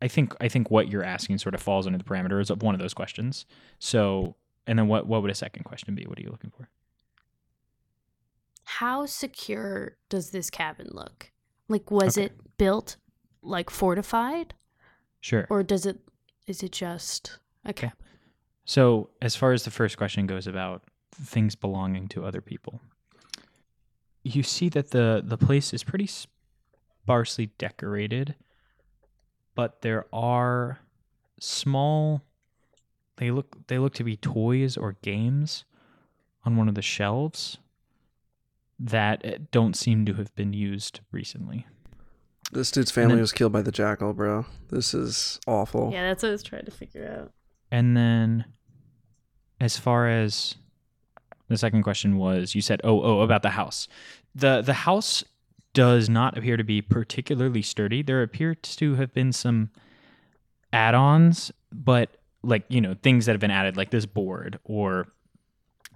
I 0.01 0.07
think 0.07 0.33
I 0.41 0.47
think 0.47 0.71
what 0.71 0.89
you're 0.89 1.03
asking 1.03 1.37
sort 1.37 1.53
of 1.53 1.61
falls 1.61 1.85
under 1.85 1.97
the 1.97 2.03
parameters 2.03 2.49
of 2.49 2.61
one 2.63 2.73
of 2.73 2.81
those 2.81 2.93
questions. 2.93 3.45
So, 3.79 4.35
and 4.67 4.77
then 4.79 4.87
what 4.87 5.07
what 5.07 5.21
would 5.21 5.31
a 5.31 5.35
second 5.35 5.63
question 5.63 5.93
be? 5.95 6.05
What 6.05 6.17
are 6.17 6.23
you 6.23 6.31
looking 6.31 6.51
for? 6.57 6.67
How 8.63 9.05
secure 9.05 9.97
does 10.09 10.31
this 10.31 10.49
cabin 10.49 10.87
look? 10.91 11.31
Like, 11.67 11.89
was 11.91 12.17
Okay. 12.17 12.25
it 12.27 12.57
built 12.57 12.97
like 13.41 13.69
fortified, 13.69 14.53
Sure. 15.19 15.47
or 15.49 15.63
does 15.63 15.85
it? 15.85 15.99
Is 16.47 16.63
it 16.63 16.71
just 16.71 17.39
okay? 17.67 17.87
Okay. 17.87 17.93
So, 18.65 19.09
as 19.21 19.35
far 19.35 19.51
as 19.53 19.63
the 19.63 19.71
first 19.71 19.97
question 19.97 20.27
goes 20.27 20.47
about 20.47 20.83
things 21.11 21.55
belonging 21.55 22.07
to 22.09 22.23
other 22.25 22.41
people, 22.41 22.81
you 24.23 24.43
see 24.43 24.69
that 24.69 24.91
the 24.91 25.21
the 25.25 25.37
place 25.37 25.73
is 25.73 25.83
pretty 25.83 26.07
sparsely 26.07 27.47
decorated, 27.57 28.35
but 29.55 29.81
there 29.81 30.05
are 30.13 30.79
small 31.39 32.21
they 33.17 33.31
look 33.31 33.67
they 33.67 33.79
look 33.79 33.93
to 33.95 34.03
be 34.03 34.15
toys 34.17 34.77
or 34.77 34.93
games 35.01 35.65
on 36.45 36.55
one 36.55 36.69
of 36.69 36.75
the 36.75 36.81
shelves 36.83 37.57
that 38.83 39.25
uh, 39.25 39.37
don't 39.51 39.75
seem 39.75 40.05
to 40.05 40.13
have 40.15 40.33
been 40.35 40.53
used 40.53 41.01
recently. 41.11 41.67
This 42.51 42.71
dude's 42.71 42.91
family 42.91 43.15
then- 43.15 43.21
was 43.21 43.31
killed 43.31 43.53
by 43.53 43.61
the 43.61 43.71
jackal, 43.71 44.13
bro. 44.13 44.45
This 44.69 44.93
is 44.93 45.39
awful. 45.47 45.91
Yeah, 45.93 46.07
that's 46.07 46.23
what 46.23 46.29
I 46.29 46.31
was 46.33 46.43
trying 46.43 46.65
to 46.65 46.71
figure 46.71 47.07
out. 47.19 47.31
And 47.71 47.95
then, 47.95 48.45
as 49.61 49.77
far 49.77 50.09
as 50.09 50.55
the 51.47 51.57
second 51.57 51.83
question 51.83 52.17
was, 52.17 52.55
you 52.55 52.61
said, 52.61 52.81
"Oh, 52.83 53.01
oh, 53.01 53.21
about 53.21 53.43
the 53.43 53.51
house." 53.51 53.87
the 54.35 54.61
The 54.61 54.73
house 54.73 55.23
does 55.73 56.09
not 56.09 56.37
appear 56.37 56.57
to 56.57 56.63
be 56.63 56.81
particularly 56.81 57.61
sturdy. 57.61 58.01
There 58.01 58.21
appear 58.23 58.55
to 58.55 58.95
have 58.95 59.13
been 59.13 59.31
some 59.31 59.69
add-ons, 60.73 61.51
but 61.71 62.17
like 62.43 62.65
you 62.67 62.81
know, 62.81 62.95
things 63.01 63.25
that 63.25 63.33
have 63.33 63.39
been 63.39 63.51
added, 63.51 63.77
like 63.77 63.91
this 63.91 64.05
board, 64.05 64.59
or 64.65 65.07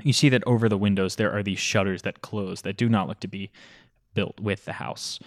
you 0.04 0.14
see 0.14 0.30
that 0.30 0.43
over 0.46 0.68
the 0.70 0.78
windows 0.78 1.16
there 1.16 1.32
are 1.32 1.41
these 1.43 1.60
shutters 1.60 2.02
that 2.04 2.22
close 2.22 2.62
that 2.62 2.78
do 2.78 2.89
not 2.89 3.08
look 3.08 3.20
to 3.22 3.28
be 3.28 3.52
built 4.14 4.39
with 4.39 4.66
the 4.66 4.74
house 4.74 5.20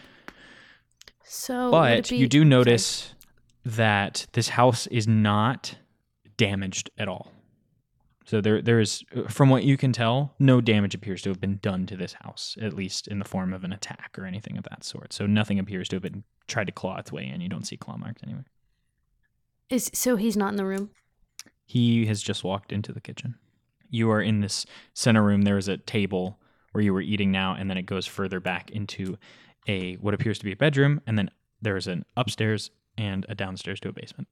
So, 1.25 1.71
but 1.71 2.09
be- 2.09 2.17
you 2.17 2.29
do 2.29 2.39
sorry. 2.41 2.49
notice 2.49 3.15
that 3.65 4.27
this 4.33 4.51
house 4.51 4.87
is 4.89 5.07
not 5.07 5.77
damaged 6.37 6.91
at 6.97 7.09
all. 7.09 7.33
So 8.25 8.41
there, 8.43 8.61
there 8.63 8.79
is, 8.79 9.03
from 9.29 9.49
what 9.49 9.65
you 9.65 9.77
can 9.79 9.93
tell, 9.93 10.35
no 10.39 10.61
damage 10.61 10.95
appears 10.95 11.23
to 11.23 11.31
have 11.31 11.41
been 11.41 11.59
done 11.63 11.87
to 11.87 11.97
this 11.97 12.13
house, 12.13 12.57
at 12.61 12.75
least 12.75 13.09
in 13.09 13.19
the 13.19 13.25
form 13.25 13.53
of 13.55 13.65
an 13.65 13.73
attack 13.73 14.17
or 14.19 14.27
anything 14.27 14.59
of 14.59 14.65
that 14.65 14.85
sort. 14.85 15.13
So 15.15 15.27
nothing 15.27 15.59
appears 15.59 15.89
to 15.89 15.97
have 15.97 16.03
been 16.03 16.25
tried 16.47 16.67
to 16.67 16.73
claw 16.73 16.99
its 16.99 17.11
way 17.11 17.27
in. 17.27 17.41
You 17.41 17.49
don't 17.49 17.67
see 17.67 17.77
claw 17.79 17.97
marks 17.97 18.23
anywhere. 18.23 18.45
Is 19.71 19.91
so 19.95 20.17
he's 20.17 20.37
not 20.37 20.51
in 20.51 20.57
the 20.57 20.65
room. 20.67 20.91
He 21.65 22.07
has 22.07 22.23
just 22.23 22.45
walked 22.45 22.71
into 22.73 22.93
the 22.93 23.01
kitchen. 23.01 23.35
You 23.91 24.11
are 24.11 24.21
in 24.21 24.41
this 24.41 24.67
center 24.95 25.23
room. 25.23 25.43
There 25.43 25.59
is 25.59 25.69
a 25.69 25.77
table 25.77 26.39
where 26.73 26.83
you 26.83 26.93
were 26.93 27.01
eating 27.01 27.33
now, 27.33 27.55
and 27.55 27.71
then 27.71 27.79
it 27.79 27.87
goes 27.87 28.07
further 28.07 28.41
back 28.41 28.71
into 28.71 29.19
a 29.67 29.95
what 29.97 30.15
appears 30.15 30.39
to 30.39 30.45
be 30.45 30.53
a 30.53 30.57
bedroom, 30.57 31.01
and 31.07 31.19
then 31.19 31.31
there's 31.61 31.87
an 31.87 32.05
upstairs 32.17 32.71
and 32.97 33.27
a 33.29 33.35
downstairs 33.35 33.81
to 33.81 33.89
a 33.89 33.93
basement. 33.93 34.29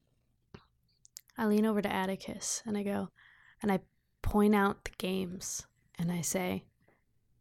I 1.38 1.46
lean 1.46 1.66
over 1.66 1.82
to 1.82 1.92
Atticus 1.92 2.62
and 2.66 2.76
I 2.76 2.82
go, 2.82 3.11
and 3.62 3.70
I 3.70 3.80
point 4.22 4.54
out 4.54 4.84
the 4.84 4.92
games 4.98 5.66
and 5.98 6.11
I 6.11 6.20
say, 6.20 6.64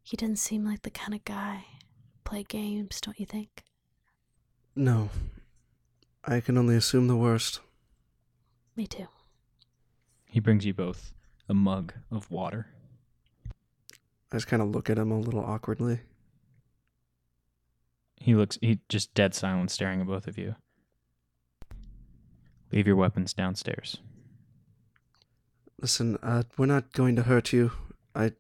he 0.04 0.18
doesn't 0.18 0.36
seem 0.36 0.66
like 0.66 0.84
the 0.84 0.92
kind 0.92 1.14
of 1.14 1.24
guy 1.26 1.66
play 2.24 2.44
games, 2.44 3.02
don't 3.02 3.20
you 3.20 3.26
think? 3.26 3.64
No. 4.76 5.10
I 6.24 6.42
can 6.42 6.58
only 6.58 6.76
assume 6.76 7.08
the 7.08 7.16
worst. 7.16 7.62
Me 8.76 8.86
too. 8.86 9.08
He 10.26 10.40
brings 10.40 10.66
you 10.66 10.74
both 10.74 11.15
a 11.48 11.54
mug 11.54 11.94
of 12.12 12.30
water. 12.32 12.68
I 14.32 14.38
just 14.38 14.48
kind 14.48 14.62
of 14.62 14.70
look 14.70 14.90
at 14.90 14.98
him 14.98 15.12
a 15.12 15.20
little 15.20 15.44
awkwardly. 15.44 16.00
He 18.18 18.34
looks, 18.36 18.58
he 18.62 18.80
just 18.90 19.14
dead 19.14 19.36
silent, 19.36 19.72
staring 19.72 20.02
at 20.02 20.08
both 20.08 20.28
of 20.28 20.38
you. 20.38 20.56
Leave 22.72 22.88
your 22.88 22.96
weapons 22.96 23.34
downstairs. 23.34 23.98
Listen, 25.80 26.18
uh, 26.24 26.44
we're 26.58 26.66
not 26.66 26.92
going 26.94 27.16
to 27.16 27.24
hurt 27.24 27.54
you. 27.54 27.72
I 28.16 28.32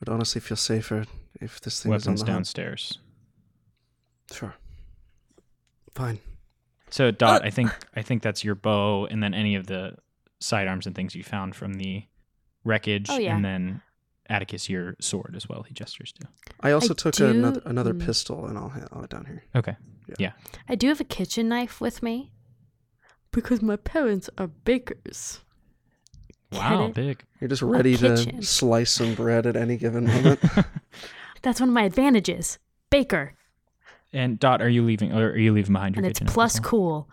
would 0.00 0.08
honestly 0.08 0.40
feel 0.40 0.56
safer 0.56 1.06
if 1.40 1.60
this 1.60 1.82
thing 1.82 1.92
was 1.92 2.06
on 2.06 2.12
weapons 2.12 2.20
the 2.20 2.26
hunt. 2.26 2.36
downstairs. 2.38 2.98
Sure. 4.30 4.54
Fine. 5.94 6.18
So 6.90 7.10
Dot, 7.10 7.44
I 7.44 7.50
think 7.50 7.72
I 7.96 8.02
think 8.02 8.22
that's 8.22 8.44
your 8.44 8.54
bow, 8.54 9.06
and 9.06 9.22
then 9.22 9.32
any 9.34 9.54
of 9.54 9.66
the 9.66 9.96
sidearms 10.44 10.86
and 10.86 10.94
things 10.94 11.14
you 11.14 11.22
found 11.24 11.54
from 11.54 11.74
the 11.74 12.04
wreckage, 12.64 13.08
Oh, 13.10 13.18
yeah. 13.18 13.34
and 13.36 13.44
then 13.44 13.82
Atticus 14.28 14.68
your 14.70 14.96
sword 15.00 15.34
as 15.36 15.48
well. 15.48 15.62
He 15.62 15.74
gestures 15.74 16.12
to. 16.12 16.28
I 16.60 16.72
also 16.72 16.94
I 16.94 16.96
took 16.96 17.14
do- 17.14 17.26
another, 17.26 17.62
another 17.64 17.92
mm. 17.94 18.04
pistol, 18.04 18.46
and 18.46 18.56
I'll 18.56 18.68
ha- 18.70 18.86
I'll 18.92 18.98
have 19.02 19.04
it 19.04 19.10
down 19.10 19.26
here. 19.26 19.44
Okay. 19.54 19.76
Yeah. 20.18 20.32
I 20.68 20.74
do 20.74 20.88
have 20.88 21.00
a 21.00 21.04
kitchen 21.04 21.48
knife 21.48 21.80
with 21.80 22.02
me 22.02 22.32
because 23.32 23.60
my 23.62 23.76
parents 23.76 24.28
are 24.38 24.46
bakers. 24.48 25.40
Wow, 26.52 26.88
big. 26.88 27.24
You're 27.40 27.48
just 27.48 27.62
ready 27.62 27.96
to 27.96 28.42
slice 28.42 28.92
some 28.92 29.14
bread 29.14 29.46
at 29.46 29.56
any 29.56 29.76
given 29.76 30.04
moment. 30.06 30.40
That's 31.42 31.58
one 31.60 31.70
of 31.70 31.74
my 31.74 31.82
advantages. 31.82 32.58
Baker. 32.90 33.34
and 34.12 34.38
Dot, 34.38 34.62
are 34.62 34.68
you 34.68 34.82
leaving? 34.84 35.12
Or 35.12 35.30
are 35.30 35.36
you 35.38 35.52
leaving 35.52 35.72
behind 35.72 35.96
your 35.96 36.04
and 36.04 36.10
it's 36.10 36.18
kitchen? 36.20 36.28
as 36.28 36.34
plus 36.34 36.54
well? 36.60 36.68
cool. 36.70 37.08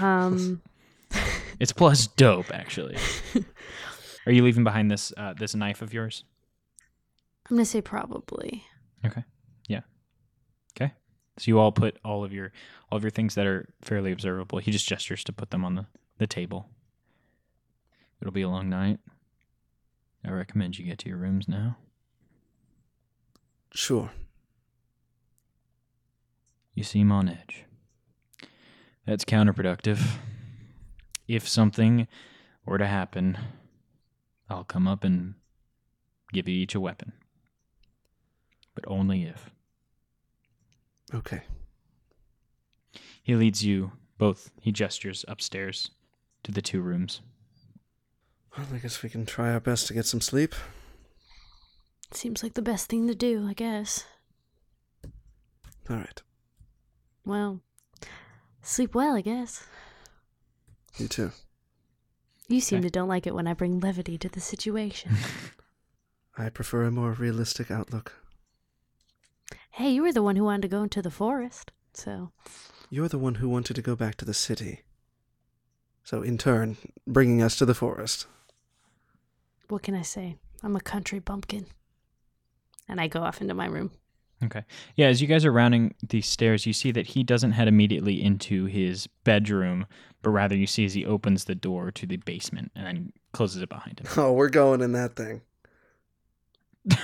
Um, 0.00 0.62
It's 1.60 1.72
plus 1.72 2.06
dope, 2.06 2.52
actually. 2.52 2.96
are 4.26 4.32
you 4.32 4.42
leaving 4.42 4.64
behind 4.64 4.90
this 4.90 5.12
uh, 5.16 5.34
this 5.34 5.54
knife 5.54 5.82
of 5.82 5.92
yours? 5.94 6.24
I'm 7.48 7.56
gonna 7.56 7.64
say 7.64 7.80
probably. 7.80 8.64
Okay. 9.04 9.24
Yeah. 9.68 9.80
Okay. 10.76 10.92
So 11.38 11.44
you 11.48 11.58
all 11.58 11.72
put 11.72 11.98
all 12.04 12.24
of 12.24 12.32
your 12.32 12.52
all 12.90 12.96
of 12.96 13.04
your 13.04 13.10
things 13.10 13.34
that 13.34 13.46
are 13.46 13.68
fairly 13.82 14.12
observable. 14.12 14.58
He 14.58 14.70
just 14.70 14.88
gestures 14.88 15.24
to 15.24 15.32
put 15.32 15.50
them 15.50 15.64
on 15.64 15.74
the, 15.74 15.86
the 16.18 16.26
table. 16.26 16.68
It'll 18.20 18.32
be 18.32 18.42
a 18.42 18.48
long 18.48 18.68
night. 18.68 18.98
I 20.24 20.30
recommend 20.30 20.78
you 20.78 20.86
get 20.86 20.98
to 21.00 21.08
your 21.08 21.18
rooms 21.18 21.46
now. 21.48 21.76
sure. 23.74 24.10
You 26.74 26.82
seem 26.82 27.12
on 27.12 27.28
edge. 27.28 27.64
That's 29.06 29.24
counterproductive. 29.24 30.00
If 31.26 31.48
something 31.48 32.06
were 32.66 32.78
to 32.78 32.86
happen, 32.86 33.38
I'll 34.48 34.64
come 34.64 34.86
up 34.86 35.04
and 35.04 35.34
give 36.32 36.48
you 36.48 36.54
each 36.54 36.74
a 36.74 36.80
weapon. 36.80 37.12
But 38.74 38.84
only 38.86 39.24
if. 39.24 39.50
Okay. 41.14 41.42
He 43.22 43.34
leads 43.34 43.64
you 43.64 43.92
both, 44.18 44.50
he 44.60 44.72
gestures 44.72 45.24
upstairs 45.28 45.90
to 46.42 46.52
the 46.52 46.62
two 46.62 46.80
rooms. 46.80 47.20
Well, 48.56 48.66
I 48.72 48.78
guess 48.78 49.02
we 49.02 49.08
can 49.08 49.26
try 49.26 49.52
our 49.52 49.60
best 49.60 49.86
to 49.88 49.94
get 49.94 50.06
some 50.06 50.20
sleep. 50.20 50.54
Seems 52.12 52.42
like 52.42 52.54
the 52.54 52.62
best 52.62 52.88
thing 52.88 53.08
to 53.08 53.14
do, 53.14 53.46
I 53.48 53.54
guess. 53.54 54.04
All 55.90 55.96
right. 55.96 56.22
Well, 57.24 57.60
sleep 58.62 58.94
well, 58.94 59.16
I 59.16 59.20
guess. 59.20 59.66
You 60.98 61.08
too. 61.08 61.32
You 62.48 62.60
seem 62.60 62.78
Okay. 62.78 62.88
to 62.88 62.90
don't 62.90 63.08
like 63.08 63.26
it 63.26 63.34
when 63.34 63.46
I 63.46 63.54
bring 63.54 63.80
levity 63.80 64.18
to 64.18 64.28
the 64.28 64.40
situation. 64.40 65.12
I 66.38 66.48
prefer 66.50 66.84
a 66.84 66.90
more 66.90 67.12
realistic 67.12 67.70
outlook. 67.70 68.12
hey, 69.72 69.90
you 69.90 70.02
were 70.02 70.12
the 70.12 70.22
one 70.22 70.36
who 70.36 70.44
wanted 70.44 70.62
to 70.62 70.68
go 70.68 70.82
into 70.82 71.02
the 71.02 71.10
forest, 71.10 71.72
so 71.94 72.30
You're 72.90 73.08
the 73.08 73.18
one 73.18 73.36
who 73.36 73.48
wanted 73.48 73.74
to 73.74 73.82
go 73.82 73.96
back 73.96 74.14
to 74.16 74.24
the 74.24 74.34
city. 74.34 74.82
So, 76.04 76.22
in 76.22 76.36
turn, 76.38 76.76
bringing 77.06 77.40
us 77.42 77.56
to 77.56 77.64
the 77.66 77.74
forest. 77.74 78.26
what 79.68 79.82
can 79.82 79.94
I 79.94 80.02
say? 80.02 80.36
I'm 80.62 80.76
a 80.76 80.80
country 80.80 81.18
bumpkin. 81.18 81.66
And 82.88 83.00
I 83.00 83.08
go 83.08 83.22
off 83.22 83.40
into 83.40 83.54
my 83.54 83.66
room. 83.66 83.90
Okay. 84.42 84.62
Yeah, 84.96 85.06
as 85.06 85.22
you 85.22 85.28
guys 85.28 85.44
are 85.44 85.52
rounding 85.52 85.94
these 86.06 86.26
stairs, 86.26 86.66
you 86.66 86.72
see 86.72 86.90
that 86.92 87.06
he 87.08 87.22
doesn't 87.22 87.52
head 87.52 87.68
immediately 87.68 88.22
into 88.22 88.66
his 88.66 89.06
bedroom, 89.24 89.86
but 90.22 90.30
rather 90.30 90.54
you 90.56 90.66
see 90.66 90.84
as 90.84 90.94
he 90.94 91.04
opens 91.06 91.44
the 91.44 91.54
door 91.54 91.90
to 91.92 92.06
the 92.06 92.16
basement 92.18 92.70
and 92.74 92.86
then 92.86 93.12
closes 93.32 93.62
it 93.62 93.68
behind 93.68 94.00
him. 94.00 94.06
Oh, 94.16 94.32
we're 94.32 94.48
going 94.50 94.80
in 94.82 94.92
that 94.92 95.16
thing. 95.16 95.40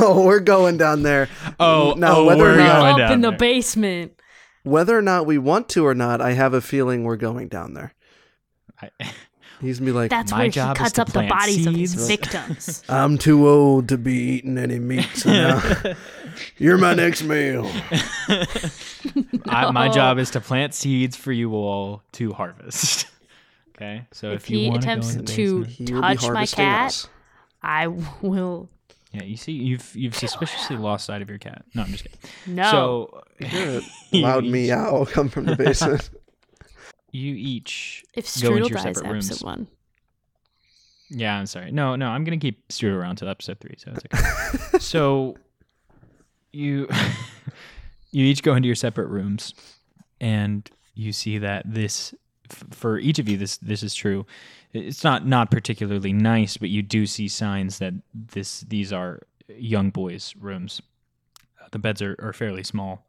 oh, 0.00 0.24
we're 0.24 0.40
going 0.40 0.76
down 0.76 1.02
there. 1.02 1.28
Oh, 1.58 1.94
now 1.96 2.18
oh, 2.18 2.24
whether 2.26 2.40
or 2.42 2.52
we're 2.52 2.56
not 2.58 2.80
going 2.80 2.92
Up 2.92 2.98
down 2.98 3.12
in 3.12 3.20
the 3.22 3.30
there. 3.30 3.38
basement. 3.38 4.20
whether 4.62 4.96
or 4.96 5.02
not 5.02 5.26
we 5.26 5.38
want 5.38 5.68
to 5.70 5.84
or 5.86 5.94
not, 5.94 6.20
I 6.20 6.32
have 6.32 6.54
a 6.54 6.60
feeling 6.60 7.04
we're 7.04 7.16
going 7.16 7.48
down 7.48 7.74
there. 7.74 7.94
I, 8.80 8.90
He's 9.60 9.78
gonna 9.78 9.90
be 9.90 9.92
like, 9.92 10.10
That's 10.10 10.30
My 10.32 10.38
where 10.38 10.44
he 10.46 10.50
job 10.50 10.76
is 10.76 10.82
cuts 10.82 10.92
to 10.92 11.02
up 11.02 11.06
the 11.08 11.12
plant 11.12 11.28
bodies 11.30 11.66
of 11.66 11.74
his 11.74 11.92
seeds. 11.92 12.06
victims. 12.06 12.82
I'm 12.88 13.16
too 13.18 13.48
old 13.48 13.88
to 13.88 13.98
be 13.98 14.12
eating 14.14 14.58
any 14.58 14.78
meat, 14.78 15.08
so 15.14 15.30
now 15.30 15.62
you're 16.58 16.78
my 16.78 16.94
next 16.94 17.22
meal. 17.22 17.70
I, 19.46 19.70
my 19.72 19.88
job 19.88 20.18
is 20.18 20.30
to 20.30 20.40
plant 20.40 20.74
seeds 20.74 21.16
for 21.16 21.32
you 21.32 21.54
all 21.54 22.02
to 22.12 22.32
harvest. 22.32 23.06
okay, 23.76 24.06
so 24.12 24.32
if, 24.32 24.44
If 24.44 24.50
you 24.50 24.58
he 24.58 24.70
want 24.70 24.82
attempts 24.84 25.08
to 25.08 25.14
go 25.14 25.18
in 25.20 25.24
the 25.24 25.32
to- 25.32 25.64
basement, 25.64 25.68
He 25.88 25.94
will 25.94 26.00
be 26.02 26.06
Touch 26.08 26.22
my 26.22 26.26
harvesting 26.26 26.56
cat? 26.64 26.86
us. 26.86 27.08
I 27.62 27.86
will 27.88 28.68
Yeah, 29.12 29.22
you 29.22 29.36
see, 29.36 29.52
you've 29.52 29.94
you've 29.96 30.16
suspiciously 30.16 30.76
lost 30.76 31.06
sight 31.06 31.22
of 31.22 31.28
your 31.30 31.38
cat. 31.38 31.64
No, 31.74 31.82
I'm 31.82 31.88
just 31.88 32.04
kidding. 32.04 32.18
No. 32.56 32.70
So 32.70 33.22
You 33.40 33.46
hear 33.46 33.78
a 33.78 33.82
you 34.10 34.22
loud 34.22 34.44
each- 34.44 34.52
meow 34.52 35.04
come 35.10 35.28
from 35.28 35.46
the 35.46 35.56
basement. 35.56 36.10
You 37.16 37.34
each 37.36 38.04
if 38.14 38.24
go 38.42 38.56
into 38.56 38.64
Strudel 38.64 38.70
your 38.70 38.74
dies, 38.76 38.82
separate 38.96 39.12
rooms. 39.12 39.30
episode 39.30 39.46
one. 39.46 39.66
Yeah, 41.10 41.38
I'm 41.38 41.46
sorry. 41.46 41.70
No, 41.70 41.94
no, 41.94 42.08
I'm 42.08 42.24
gonna 42.24 42.38
keep 42.38 42.72
Stuart 42.72 42.96
around 42.98 43.16
till 43.16 43.28
episode 43.28 43.60
three, 43.60 43.76
so 43.78 43.92
it's 43.94 44.04
okay. 44.12 44.78
so 44.80 45.36
you 46.52 46.88
you 48.10 48.24
each 48.24 48.42
go 48.42 48.54
into 48.56 48.66
your 48.66 48.74
separate 48.74 49.06
rooms, 49.08 49.54
and 50.20 50.68
you 50.94 51.12
see 51.12 51.38
that 51.38 51.62
this 51.72 52.14
f- 52.50 52.64
for 52.72 52.98
each 52.98 53.20
of 53.20 53.28
you 53.28 53.36
this 53.36 53.58
this 53.58 53.84
is 53.84 53.94
true. 53.94 54.26
It's 54.72 55.04
not 55.04 55.24
not 55.24 55.52
particularly 55.52 56.12
nice, 56.12 56.56
but 56.56 56.68
you 56.68 56.82
do 56.82 57.06
see 57.06 57.28
signs 57.28 57.78
that 57.78 57.94
this 58.12 58.62
these 58.62 58.92
are 58.92 59.20
young 59.48 59.90
boys' 59.90 60.34
rooms. 60.36 60.82
Uh, 61.62 61.68
The 61.70 61.78
beds 61.78 62.02
are, 62.02 62.16
are 62.20 62.32
fairly 62.32 62.64
small, 62.64 63.06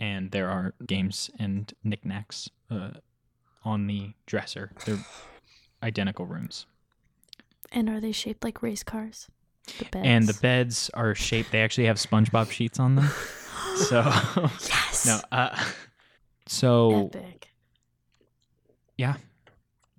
and 0.00 0.32
there 0.32 0.48
are 0.50 0.74
games 0.84 1.30
and 1.38 1.72
knickknacks 1.84 2.50
uh, 2.72 2.90
on 3.64 3.86
the 3.86 4.12
dresser. 4.26 4.70
They're 4.84 4.98
identical 5.82 6.26
rooms. 6.26 6.66
And 7.72 7.88
are 7.88 8.00
they 8.00 8.12
shaped 8.12 8.44
like 8.44 8.62
race 8.62 8.82
cars? 8.82 9.28
The 9.78 9.84
beds. 9.86 10.06
and 10.06 10.26
the 10.28 10.38
beds 10.40 10.90
are 10.94 11.14
shaped. 11.14 11.50
They 11.50 11.62
actually 11.62 11.86
have 11.86 11.96
SpongeBob 11.96 12.50
sheets 12.50 12.78
on 12.78 12.96
them. 12.96 13.08
So 13.88 14.02
yes. 14.04 15.04
no, 15.04 15.20
uh, 15.36 15.64
so 16.46 17.06
Epic. 17.12 17.48
yeah, 18.96 19.16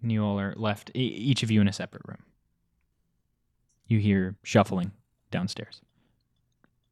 you 0.01 0.23
all 0.23 0.39
are 0.39 0.53
left. 0.55 0.91
e- 0.95 0.99
Each 1.01 1.43
of 1.43 1.51
you 1.51 1.59
in 1.59 1.67
a 1.67 1.73
separate 1.73 2.03
room. 2.07 2.23
You 3.87 3.99
hear 3.99 4.35
shuffling 4.43 4.91
downstairs. 5.29 5.81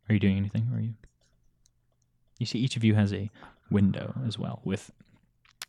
Are 0.10 0.14
you 0.14 0.20
doing 0.20 0.36
anything? 0.36 0.68
Or 0.74 0.78
are 0.78 0.82
you? 0.82 0.96
You 2.38 2.46
see, 2.46 2.60
each 2.60 2.76
of 2.76 2.84
you 2.84 2.96
has 2.96 3.14
a 3.14 3.30
window 3.72 4.14
as 4.28 4.38
well 4.38 4.60
with 4.66 4.92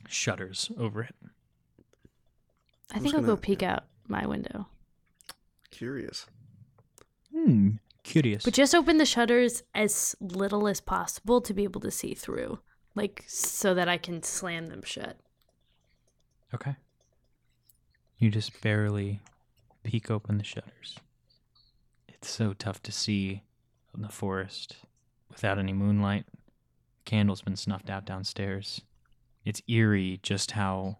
shutters 0.08 0.70
over 0.78 1.02
it. 1.02 1.14
I 2.92 2.96
I'm 2.96 3.02
think 3.02 3.14
I'll 3.14 3.20
go 3.20 3.26
gonna- 3.28 3.36
peek 3.38 3.62
out 3.62 3.84
my 4.08 4.26
window. 4.26 4.66
Curious. 5.70 6.26
Hmm, 7.32 7.70
curious. 8.04 8.44
But 8.44 8.54
just 8.54 8.74
open 8.74 8.98
the 8.98 9.06
shutters 9.06 9.62
as 9.74 10.14
little 10.20 10.68
as 10.68 10.80
possible 10.80 11.40
to 11.40 11.52
be 11.54 11.64
able 11.64 11.80
to 11.80 11.90
see 11.90 12.14
through. 12.14 12.60
Like 12.94 13.24
so 13.26 13.74
that 13.74 13.88
I 13.88 13.98
can 13.98 14.22
slam 14.22 14.66
them 14.66 14.82
shut. 14.84 15.16
Okay. 16.54 16.76
You 18.18 18.30
just 18.30 18.60
barely 18.60 19.20
peek 19.82 20.10
open 20.12 20.38
the 20.38 20.44
shutters. 20.44 20.96
It's 22.06 22.30
so 22.30 22.52
tough 22.52 22.80
to 22.84 22.92
see 22.92 23.42
in 23.94 24.02
the 24.02 24.08
forest 24.08 24.76
without 25.28 25.58
any 25.58 25.72
moonlight. 25.72 26.24
Candle's 27.04 27.42
been 27.42 27.56
snuffed 27.56 27.90
out 27.90 28.04
downstairs. 28.04 28.80
It's 29.44 29.62
eerie 29.68 30.20
just 30.22 30.52
how 30.52 30.98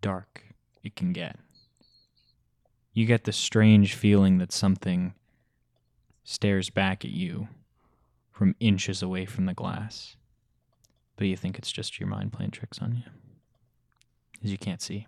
dark 0.00 0.44
it 0.82 0.96
can 0.96 1.12
get. 1.12 1.38
You 2.92 3.06
get 3.06 3.24
the 3.24 3.32
strange 3.32 3.94
feeling 3.94 4.38
that 4.38 4.52
something 4.52 5.14
stares 6.24 6.70
back 6.70 7.04
at 7.04 7.10
you 7.10 7.48
from 8.32 8.56
inches 8.58 9.02
away 9.02 9.26
from 9.26 9.46
the 9.46 9.54
glass. 9.54 10.16
But 11.16 11.26
you 11.28 11.36
think 11.36 11.58
it's 11.58 11.72
just 11.72 11.98
your 12.00 12.08
mind 12.08 12.32
playing 12.32 12.50
tricks 12.50 12.78
on 12.80 12.94
you. 12.96 13.02
As 14.44 14.50
you 14.50 14.58
can't 14.58 14.82
see. 14.82 15.06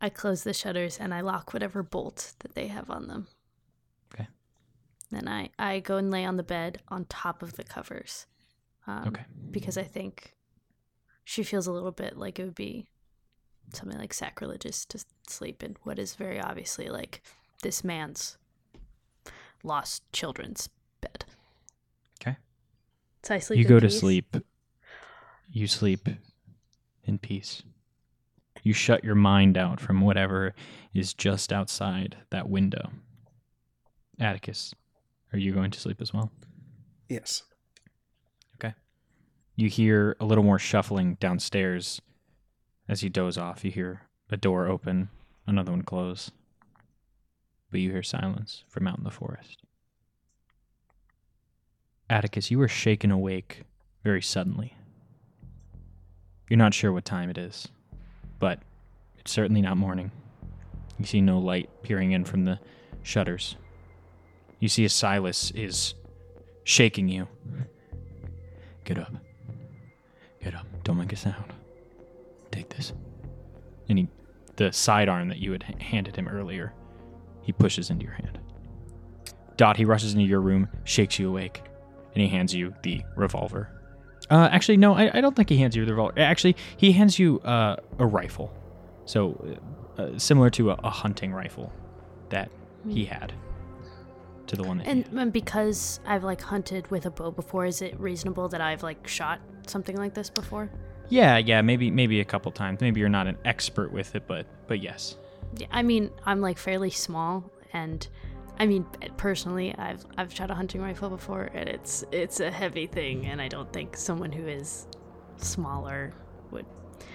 I 0.00 0.08
close 0.08 0.44
the 0.44 0.54
shutters 0.54 0.98
and 0.98 1.12
I 1.12 1.20
lock 1.20 1.52
whatever 1.52 1.82
bolt 1.82 2.34
that 2.40 2.54
they 2.54 2.68
have 2.68 2.90
on 2.90 3.08
them. 3.08 3.26
Okay. 4.14 4.28
Then 5.10 5.28
I, 5.28 5.50
I 5.58 5.80
go 5.80 5.96
and 5.96 6.10
lay 6.10 6.24
on 6.24 6.36
the 6.36 6.42
bed 6.42 6.80
on 6.88 7.04
top 7.06 7.42
of 7.42 7.54
the 7.54 7.64
covers. 7.64 8.26
Um, 8.86 9.08
Okay. 9.08 9.24
Because 9.50 9.76
I 9.76 9.82
think 9.84 10.34
she 11.28 11.42
feels 11.42 11.66
a 11.66 11.72
little 11.72 11.92
bit 11.92 12.16
like 12.16 12.38
it 12.38 12.44
would 12.44 12.54
be 12.54 12.86
something 13.74 13.98
like 13.98 14.14
sacrilegious 14.14 14.86
to 14.86 15.04
sleep 15.28 15.62
in 15.62 15.76
what 15.82 15.98
is 15.98 16.14
very 16.14 16.40
obviously 16.40 16.88
like 16.88 17.20
this 17.62 17.84
man's 17.84 18.38
lost 19.62 20.02
children's 20.10 20.70
bed. 21.02 21.26
Okay. 22.18 22.38
So 23.24 23.34
I 23.34 23.40
sleep. 23.40 23.58
you 23.58 23.64
in 23.66 23.68
go 23.68 23.78
to 23.78 23.90
sleep. 23.90 24.36
You 25.50 25.66
sleep 25.66 26.08
in 27.04 27.18
peace. 27.18 27.62
You 28.62 28.72
shut 28.72 29.04
your 29.04 29.14
mind 29.14 29.58
out 29.58 29.80
from 29.80 30.00
whatever 30.00 30.54
is 30.94 31.12
just 31.12 31.52
outside 31.52 32.16
that 32.30 32.48
window. 32.48 32.90
Atticus, 34.18 34.74
are 35.34 35.38
you 35.38 35.52
going 35.52 35.72
to 35.72 35.78
sleep 35.78 36.00
as 36.00 36.14
well? 36.14 36.32
Yes. 37.10 37.42
You 39.58 39.68
hear 39.68 40.16
a 40.20 40.24
little 40.24 40.44
more 40.44 40.60
shuffling 40.60 41.16
downstairs 41.18 42.00
as 42.88 43.02
you 43.02 43.10
doze 43.10 43.36
off. 43.36 43.64
You 43.64 43.72
hear 43.72 44.02
a 44.30 44.36
door 44.36 44.68
open, 44.68 45.08
another 45.48 45.72
one 45.72 45.82
close. 45.82 46.30
But 47.68 47.80
you 47.80 47.90
hear 47.90 48.04
silence 48.04 48.62
from 48.68 48.86
out 48.86 48.98
in 48.98 49.02
the 49.02 49.10
forest. 49.10 49.64
Atticus, 52.08 52.52
you 52.52 52.60
are 52.60 52.68
shaken 52.68 53.10
awake 53.10 53.64
very 54.04 54.22
suddenly. 54.22 54.76
You're 56.48 56.56
not 56.56 56.72
sure 56.72 56.92
what 56.92 57.04
time 57.04 57.28
it 57.28 57.36
is, 57.36 57.66
but 58.38 58.60
it's 59.18 59.32
certainly 59.32 59.60
not 59.60 59.76
morning. 59.76 60.12
You 61.00 61.04
see 61.04 61.20
no 61.20 61.40
light 61.40 61.68
peering 61.82 62.12
in 62.12 62.24
from 62.24 62.44
the 62.44 62.60
shutters. 63.02 63.56
You 64.60 64.68
see 64.68 64.84
as 64.84 64.92
Silas 64.92 65.50
is 65.50 65.94
shaking 66.62 67.08
you. 67.08 67.26
Get 68.84 68.98
up. 68.98 69.12
Don't 70.88 70.96
make 70.96 71.12
a 71.12 71.16
sound. 71.16 71.52
Take 72.50 72.70
this. 72.70 72.94
And 73.90 73.98
he, 73.98 74.08
the 74.56 74.72
sidearm 74.72 75.28
that 75.28 75.36
you 75.36 75.52
had 75.52 75.62
handed 75.62 76.16
him 76.16 76.26
earlier, 76.26 76.72
he 77.42 77.52
pushes 77.52 77.90
into 77.90 78.04
your 78.06 78.14
hand. 78.14 78.38
Dot, 79.58 79.76
he 79.76 79.84
rushes 79.84 80.14
into 80.14 80.24
your 80.24 80.40
room, 80.40 80.66
shakes 80.84 81.18
you 81.18 81.28
awake, 81.28 81.60
and 82.14 82.22
he 82.22 82.28
hands 82.28 82.54
you 82.54 82.72
the 82.82 83.02
revolver. 83.16 83.68
Uh, 84.30 84.48
actually, 84.50 84.78
no, 84.78 84.94
I, 84.94 85.18
I 85.18 85.20
don't 85.20 85.36
think 85.36 85.50
he 85.50 85.58
hands 85.58 85.76
you 85.76 85.84
the 85.84 85.92
revolver. 85.92 86.18
Actually, 86.18 86.56
he 86.78 86.92
hands 86.92 87.18
you 87.18 87.40
uh, 87.40 87.76
a 87.98 88.06
rifle. 88.06 88.50
So, 89.04 89.58
uh, 89.98 90.18
similar 90.18 90.48
to 90.50 90.70
a, 90.70 90.74
a 90.84 90.90
hunting 90.90 91.34
rifle 91.34 91.70
that 92.30 92.50
he 92.88 93.04
had 93.04 93.34
to 94.46 94.56
the 94.56 94.62
one 94.62 94.78
that 94.78 94.86
he 94.86 94.90
And, 94.90 95.04
had. 95.06 95.14
and 95.14 95.32
because 95.34 96.00
I've 96.06 96.24
like 96.24 96.40
hunted 96.40 96.90
with 96.90 97.04
a 97.04 97.10
bow 97.10 97.30
before, 97.30 97.66
is 97.66 97.82
it 97.82 98.00
reasonable 98.00 98.48
that 98.48 98.62
I've 98.62 98.82
like 98.82 99.06
shot 99.06 99.40
something 99.70 99.96
like 99.96 100.14
this 100.14 100.30
before? 100.30 100.70
Yeah, 101.08 101.38
yeah, 101.38 101.62
maybe 101.62 101.90
maybe 101.90 102.20
a 102.20 102.24
couple 102.24 102.52
times. 102.52 102.80
Maybe 102.80 103.00
you're 103.00 103.08
not 103.08 103.26
an 103.26 103.38
expert 103.44 103.92
with 103.92 104.14
it, 104.14 104.26
but 104.26 104.46
but 104.66 104.80
yes. 104.80 105.16
Yeah, 105.56 105.66
I 105.70 105.82
mean, 105.82 106.10
I'm 106.26 106.40
like 106.40 106.58
fairly 106.58 106.90
small, 106.90 107.50
and 107.72 108.06
I 108.58 108.66
mean, 108.66 108.84
personally, 109.16 109.74
I've 109.76 110.04
I've 110.18 110.34
shot 110.34 110.50
a 110.50 110.54
hunting 110.54 110.82
rifle 110.82 111.08
before, 111.08 111.48
and 111.54 111.68
it's 111.68 112.04
it's 112.12 112.40
a 112.40 112.50
heavy 112.50 112.86
thing, 112.86 113.24
and 113.26 113.40
I 113.40 113.48
don't 113.48 113.72
think 113.72 113.96
someone 113.96 114.32
who 114.32 114.46
is 114.46 114.86
smaller 115.38 116.12
would. 116.50 116.66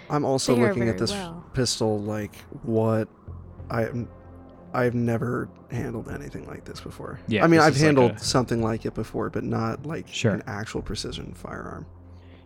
I'm 0.10 0.26
also 0.26 0.56
looking 0.56 0.90
at 0.90 0.98
this 0.98 1.12
well. 1.12 1.46
pistol 1.54 2.00
like 2.00 2.36
what 2.64 3.08
I 3.70 3.90
I've 4.74 4.96
never 4.96 5.50
handled 5.70 6.10
anything 6.10 6.48
like 6.48 6.66
this 6.66 6.82
before. 6.82 7.20
Yeah, 7.28 7.44
I 7.44 7.48
mean, 7.48 7.60
I've 7.60 7.76
is 7.76 7.82
like 7.82 7.86
handled 7.86 8.12
a- 8.14 8.20
something 8.20 8.62
like 8.64 8.86
it 8.86 8.96
before, 8.96 9.30
but 9.30 9.44
not 9.44 9.86
like 9.86 10.08
Sure. 10.08 10.32
an 10.34 10.42
actual 10.48 10.82
precision 10.82 11.34
firearm. 11.36 11.86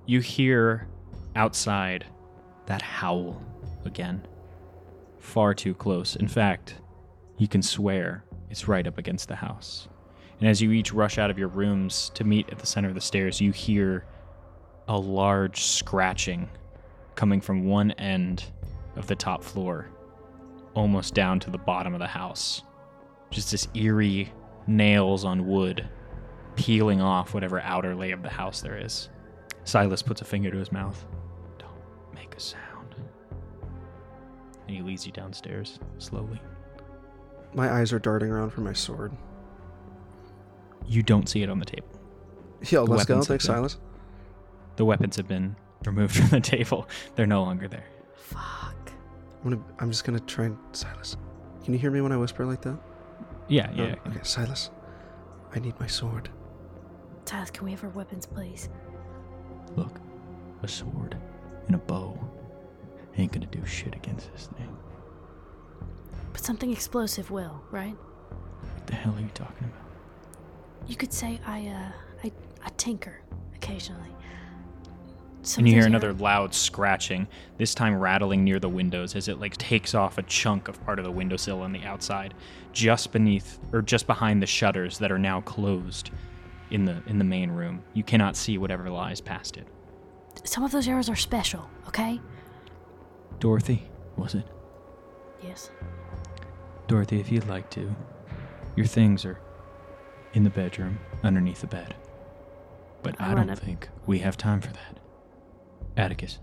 You 0.08 0.22
hear 0.22 0.88
outside 1.36 2.06
that 2.66 2.82
howl 2.82 3.42
again. 3.84 4.26
Far 5.20 5.54
too 5.54 5.74
close. 5.74 6.16
In 6.16 6.30
fact, 6.30 6.76
you 7.38 7.50
can 7.50 7.62
swear 7.62 8.24
it's 8.50 8.70
right 8.70 8.88
up 8.88 8.98
against 8.98 9.28
the 9.28 9.36
house. 9.36 9.90
And 10.40 10.48
as 10.48 10.62
you 10.62 10.72
each 10.72 10.94
rush 10.94 11.18
out 11.18 11.30
of 11.30 11.38
your 11.38 11.50
rooms 11.50 12.10
to 12.14 12.24
meet 12.24 12.50
at 12.50 12.58
the 12.58 12.66
center 12.66 12.88
of 12.88 12.96
the 12.96 13.02
stairs, 13.02 13.42
you 13.42 13.52
hear 13.52 14.06
a 14.88 14.98
large 14.98 15.64
scratching 15.64 16.48
coming 17.16 17.42
from 17.42 17.66
one 17.66 17.92
end 17.92 18.46
of 18.96 19.08
the 19.08 19.16
top 19.16 19.44
floor, 19.44 19.90
almost 20.74 21.16
down 21.16 21.38
to 21.42 21.50
the 21.50 21.58
bottom 21.58 21.94
of 21.94 22.00
the 22.00 22.08
house. 22.08 22.64
Just 23.30 23.52
this 23.52 23.68
eerie 23.74 24.32
nails 24.68 25.26
on 25.26 25.48
wood 25.48 25.90
peeling 26.56 27.02
off 27.02 27.34
whatever 27.34 27.60
outer 27.60 27.94
layer 27.94 28.14
of 28.14 28.24
the 28.24 28.30
house 28.30 28.62
there 28.62 28.78
is. 28.78 29.10
Silas 29.68 30.02
puts 30.02 30.22
a 30.22 30.26
finger 30.26 30.50
to 30.50 30.58
his 30.58 30.72
mouth. 30.72 31.06
Don't 31.60 31.72
make 32.14 32.34
a 32.36 32.40
sound. 32.40 32.96
And 34.68 34.76
he 34.76 34.82
leads 34.82 35.06
you 35.06 35.12
downstairs 35.12 35.80
slowly. 35.98 36.42
My 37.54 37.72
eyes 37.72 37.92
are 37.94 38.00
darting 38.00 38.30
around 38.30 38.52
for 38.52 38.62
my 38.62 38.74
sword. 38.74 39.12
You 40.86 41.04
don't 41.04 41.28
see 41.28 41.44
it 41.44 41.50
on 41.50 41.60
the 41.60 41.66
table. 41.66 41.88
Yo, 42.70 42.86
The 42.86 42.92
let's 42.92 43.06
go. 43.06 43.16
weapons 43.16 43.28
have 43.28 43.28
Thanks, 43.28 43.46
been- 43.48 43.56
Silas. 43.56 43.78
The 44.78 44.86
weapons 44.86 45.16
have 45.18 45.28
been 45.28 45.56
removed 45.86 46.16
from 46.18 46.30
the 46.30 46.40
table. 46.40 46.88
They're 47.16 47.28
no 47.28 47.44
longer 47.44 47.68
there. 47.68 47.86
Fuck. 48.16 48.92
I'm 49.44 49.52
gonna. 49.52 49.64
I'm 49.80 49.90
just 49.92 50.04
gonna 50.06 50.20
try 50.22 50.46
and 50.46 50.58
Silas. 50.72 51.18
Can 51.64 51.74
you 51.74 51.80
hear 51.80 51.92
me 51.92 52.02
when 52.02 52.12
I 52.12 52.18
whisper 52.18 52.46
like 52.46 52.62
that? 52.62 52.78
Yeah, 53.50 53.70
Oh, 53.72 53.76
yeah. 53.84 53.96
okay, 54.08 54.20
Silas, 54.24 54.72
I 55.54 55.60
need 55.60 55.80
my 55.80 55.88
sword. 55.88 56.30
Silas, 57.26 57.50
can 57.52 57.66
we 57.66 57.72
have 57.72 57.84
our 57.84 57.90
weapons, 57.92 58.26
please? 58.26 58.70
Look, 59.78 60.02
a 60.64 60.68
sword 60.68 61.16
and 61.68 61.76
a 61.76 61.78
bow 61.78 62.20
ain't 63.18 63.32
gonna 63.32 63.46
do 63.46 63.66
shit 63.66 63.96
against 63.96 64.32
this 64.34 64.48
thing. 64.58 64.76
But 66.34 66.44
something 66.44 66.72
explosive 66.72 67.32
will, 67.32 67.62
right? 67.72 67.96
What 68.60 68.88
the 68.88 68.96
hell 68.96 69.16
are 69.16 69.22
you 69.22 69.30
talking 69.34 69.68
about? 69.68 70.90
You 70.90 70.96
could 70.96 71.14
say 71.14 71.40
I, 71.46 71.68
uh, 71.68 71.92
I, 72.24 72.32
I 72.64 72.70
tinker 72.78 73.22
occasionally. 73.56 74.10
Some 75.44 75.62
and 75.62 75.70
you 75.70 75.76
hear 75.76 75.86
another 75.86 76.10
are- 76.10 76.14
loud 76.14 76.54
scratching, 76.54 77.28
this 77.58 77.74
time 77.74 77.98
rattling 77.98 78.44
near 78.44 78.60
the 78.60 78.70
windows 78.70 79.16
as 79.16 79.28
it 79.28 79.40
like 79.40 79.56
takes 79.58 79.94
off 79.96 80.18
a 80.18 80.24
chunk 80.24 80.68
of 80.68 80.84
part 80.86 81.00
of 81.00 81.06
the 81.06 81.12
windowsill 81.12 81.62
on 81.62 81.72
the 81.72 81.84
outside, 81.84 82.34
just 82.74 83.12
beneath 83.12 83.60
or 83.72 83.82
just 83.82 84.08
behind 84.08 84.42
the 84.42 84.48
shutters 84.48 84.98
that 84.98 85.12
are 85.12 85.20
now 85.20 85.42
closed 85.42 86.10
in 86.72 86.86
the 86.86 87.02
in 87.08 87.18
the 87.18 87.24
main 87.24 87.52
room. 87.52 87.84
You 87.94 88.04
cannot 88.04 88.36
see 88.36 88.58
whatever 88.58 88.90
lies 88.90 89.22
past 89.22 89.58
it. 89.58 89.68
Some 90.44 90.64
of 90.64 90.72
those 90.72 90.88
arrows 90.88 91.10
are 91.10 91.16
special, 91.16 91.70
okay? 91.88 92.20
Dorothy, 93.40 93.84
was 94.16 94.36
it? 94.36 94.46
Yes. 95.44 95.70
Dorothy, 96.88 97.20
if 97.20 97.32
you'd 97.32 97.48
like 97.48 97.70
to, 97.72 97.94
your 98.76 98.86
things 98.86 99.26
are 99.26 99.40
in 100.34 100.44
the 100.44 100.50
bedroom 100.50 101.00
underneath 101.24 101.62
the 101.62 101.68
bed. 101.68 101.96
But 103.04 103.20
I 103.20 103.32
I 103.32 103.36
don't 103.36 103.50
up- 103.50 103.60
think 103.60 103.90
we 104.06 104.20
have 104.20 104.38
time 104.38 104.62
for 104.62 104.72
that. 104.74 105.00
Atticus. 105.98 106.40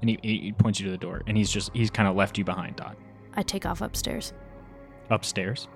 And 0.00 0.08
he, 0.10 0.18
he 0.22 0.38
he 0.38 0.52
points 0.52 0.80
you 0.80 0.86
to 0.86 0.90
the 0.92 0.96
door, 0.98 1.22
and 1.26 1.36
he's 1.36 1.50
just 1.50 1.70
he's 1.74 1.90
kind 1.90 2.08
of 2.08 2.16
left 2.16 2.38
you 2.38 2.44
behind, 2.44 2.76
Dot. 2.76 2.96
I 3.34 3.42
take 3.42 3.66
off 3.66 3.80
upstairs, 3.82 4.32
Upstairs. 5.10 5.68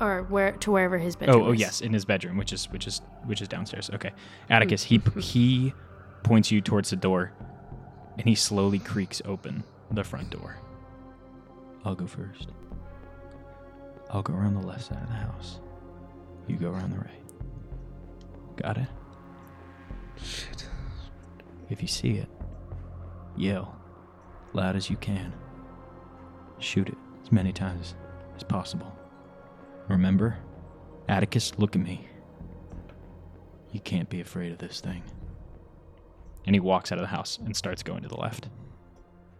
Or 0.00 0.22
where 0.24 0.52
to 0.52 0.70
wherever 0.70 0.98
his 0.98 1.16
bedroom. 1.16 1.42
Oh, 1.42 1.46
oh 1.48 1.52
is. 1.52 1.60
yes, 1.60 1.80
in 1.80 1.92
his 1.92 2.04
bedroom, 2.04 2.36
which 2.36 2.52
is 2.52 2.70
which 2.70 2.86
is 2.86 3.00
which 3.24 3.40
is 3.40 3.48
downstairs. 3.48 3.90
Okay, 3.94 4.12
Atticus. 4.50 4.82
He 4.84 5.00
he 5.18 5.74
points 6.22 6.50
you 6.50 6.60
towards 6.60 6.90
the 6.90 6.96
door, 6.96 7.32
and 8.18 8.26
he 8.26 8.34
slowly 8.34 8.78
creaks 8.78 9.22
open 9.24 9.64
the 9.90 10.04
front 10.04 10.30
door. 10.30 10.56
I'll 11.84 11.94
go 11.94 12.06
first. 12.06 12.48
I'll 14.10 14.22
go 14.22 14.34
around 14.34 14.54
the 14.54 14.66
left 14.66 14.84
side 14.84 15.02
of 15.02 15.08
the 15.08 15.14
house. 15.14 15.60
You 16.46 16.56
go 16.56 16.70
around 16.70 16.92
the 16.92 16.98
right. 16.98 17.22
Got 18.56 18.78
it? 18.78 18.88
Shit. 20.16 20.68
If 21.68 21.82
you 21.82 21.88
see 21.88 22.12
it, 22.12 22.28
yell 23.36 23.76
loud 24.52 24.76
as 24.76 24.88
you 24.88 24.96
can. 24.96 25.32
Shoot 26.58 26.88
it 26.88 26.98
as 27.22 27.30
many 27.30 27.52
times 27.52 27.94
as 28.36 28.42
possible. 28.42 28.96
Remember, 29.88 30.38
Atticus, 31.08 31.58
look 31.58 31.76
at 31.76 31.82
me. 31.82 32.06
You 33.72 33.80
can't 33.80 34.08
be 34.08 34.20
afraid 34.20 34.52
of 34.52 34.58
this 34.58 34.80
thing. 34.80 35.02
And 36.44 36.54
he 36.54 36.60
walks 36.60 36.92
out 36.92 36.98
of 36.98 37.02
the 37.02 37.08
house 37.08 37.38
and 37.44 37.56
starts 37.56 37.82
going 37.82 38.02
to 38.02 38.08
the 38.08 38.16
left. 38.16 38.48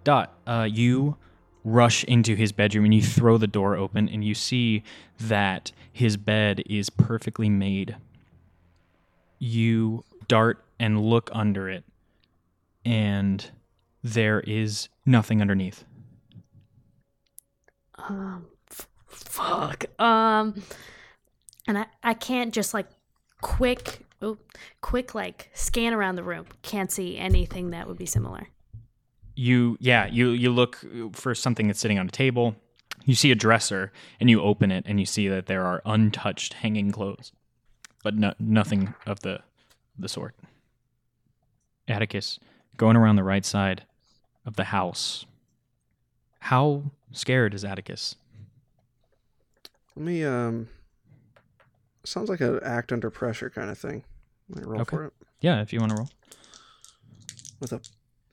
Dot, 0.05 0.39
uh, 0.47 0.68
you 0.70 1.16
rush 1.64 2.05
into 2.05 2.36
his 2.36 2.52
bedroom 2.52 2.85
and 2.85 2.94
you 2.94 3.02
throw 3.02 3.39
the 3.39 3.47
door 3.47 3.77
open 3.77 4.09
and 4.09 4.24
you 4.24 4.35
see 4.35 4.85
that 5.18 5.73
his 5.93 6.16
bed 6.16 6.62
is 6.66 6.90
perfectly 6.90 7.48
made. 7.48 7.97
You 9.39 10.05
dart 10.28 10.64
and 10.78 11.01
look 11.01 11.31
under 11.32 11.68
it, 11.68 11.85
and 12.85 13.51
there 14.02 14.40
is 14.40 14.89
nothing 15.05 15.40
underneath. 15.40 15.85
Um, 17.98 18.47
fuck. 19.16 19.86
Um, 20.01 20.62
and 21.66 21.78
I, 21.78 21.86
I 22.02 22.14
can't 22.14 22.52
just 22.55 22.74
like 22.74 22.86
quick, 23.40 24.01
oh, 24.22 24.38
quick 24.80 25.14
like 25.14 25.51
scan 25.55 25.93
around 25.94 26.16
the 26.16 26.22
room. 26.22 26.47
Can't 26.62 26.90
see 26.90 27.16
anything 27.18 27.70
that 27.70 27.86
would 27.88 27.98
be 27.98 28.06
similar. 28.06 28.48
you 29.38 29.76
yeah 29.80 30.06
you 30.06 30.30
you 30.30 30.51
look 30.51 30.82
for 31.12 31.34
something 31.34 31.66
that's 31.66 31.78
sitting 31.80 31.98
on 31.98 32.06
a 32.06 32.10
table 32.10 32.55
you 33.05 33.14
see 33.14 33.30
a 33.30 33.34
dresser 33.34 33.93
and 34.18 34.30
you 34.30 34.40
open 34.40 34.70
it 34.70 34.82
and 34.86 34.98
you 34.98 35.05
see 35.06 35.28
that 35.28 35.47
there 35.47 35.64
are 35.64 35.82
untouched 35.84 36.55
hanging 36.55 36.90
clothes 36.90 37.32
but 38.02 38.14
no, 38.14 38.32
nothing 38.38 38.94
of 39.05 39.20
the 39.20 39.40
the 39.98 40.09
sort 40.09 40.34
atticus 41.86 42.38
going 42.78 42.97
around 42.97 43.16
the 43.16 43.22
right 43.22 43.44
side 43.44 43.82
of 44.47 44.56
the 44.56 44.64
house 44.64 45.26
how 46.40 46.82
scared 47.12 47.52
is 47.52 47.62
atticus 47.64 48.16
Let 49.97 50.05
me 50.05 50.24
um. 50.24 50.68
Sounds 52.05 52.28
like 52.28 52.40
an 52.40 52.60
act 52.62 52.93
under 52.93 53.10
pressure 53.10 53.51
kind 53.51 53.68
of 53.70 53.77
thing. 53.78 54.05
Let 54.48 54.60
me 54.62 54.70
roll 54.70 54.81
Okay. 54.82 54.97
for 54.97 55.05
it 55.06 55.12
yeah 55.43 55.60
if 55.60 55.70
you 55.73 55.78
want 55.81 55.90
to 55.90 55.97
roll 55.97 56.09
with 57.60 57.73
a. 57.73 57.81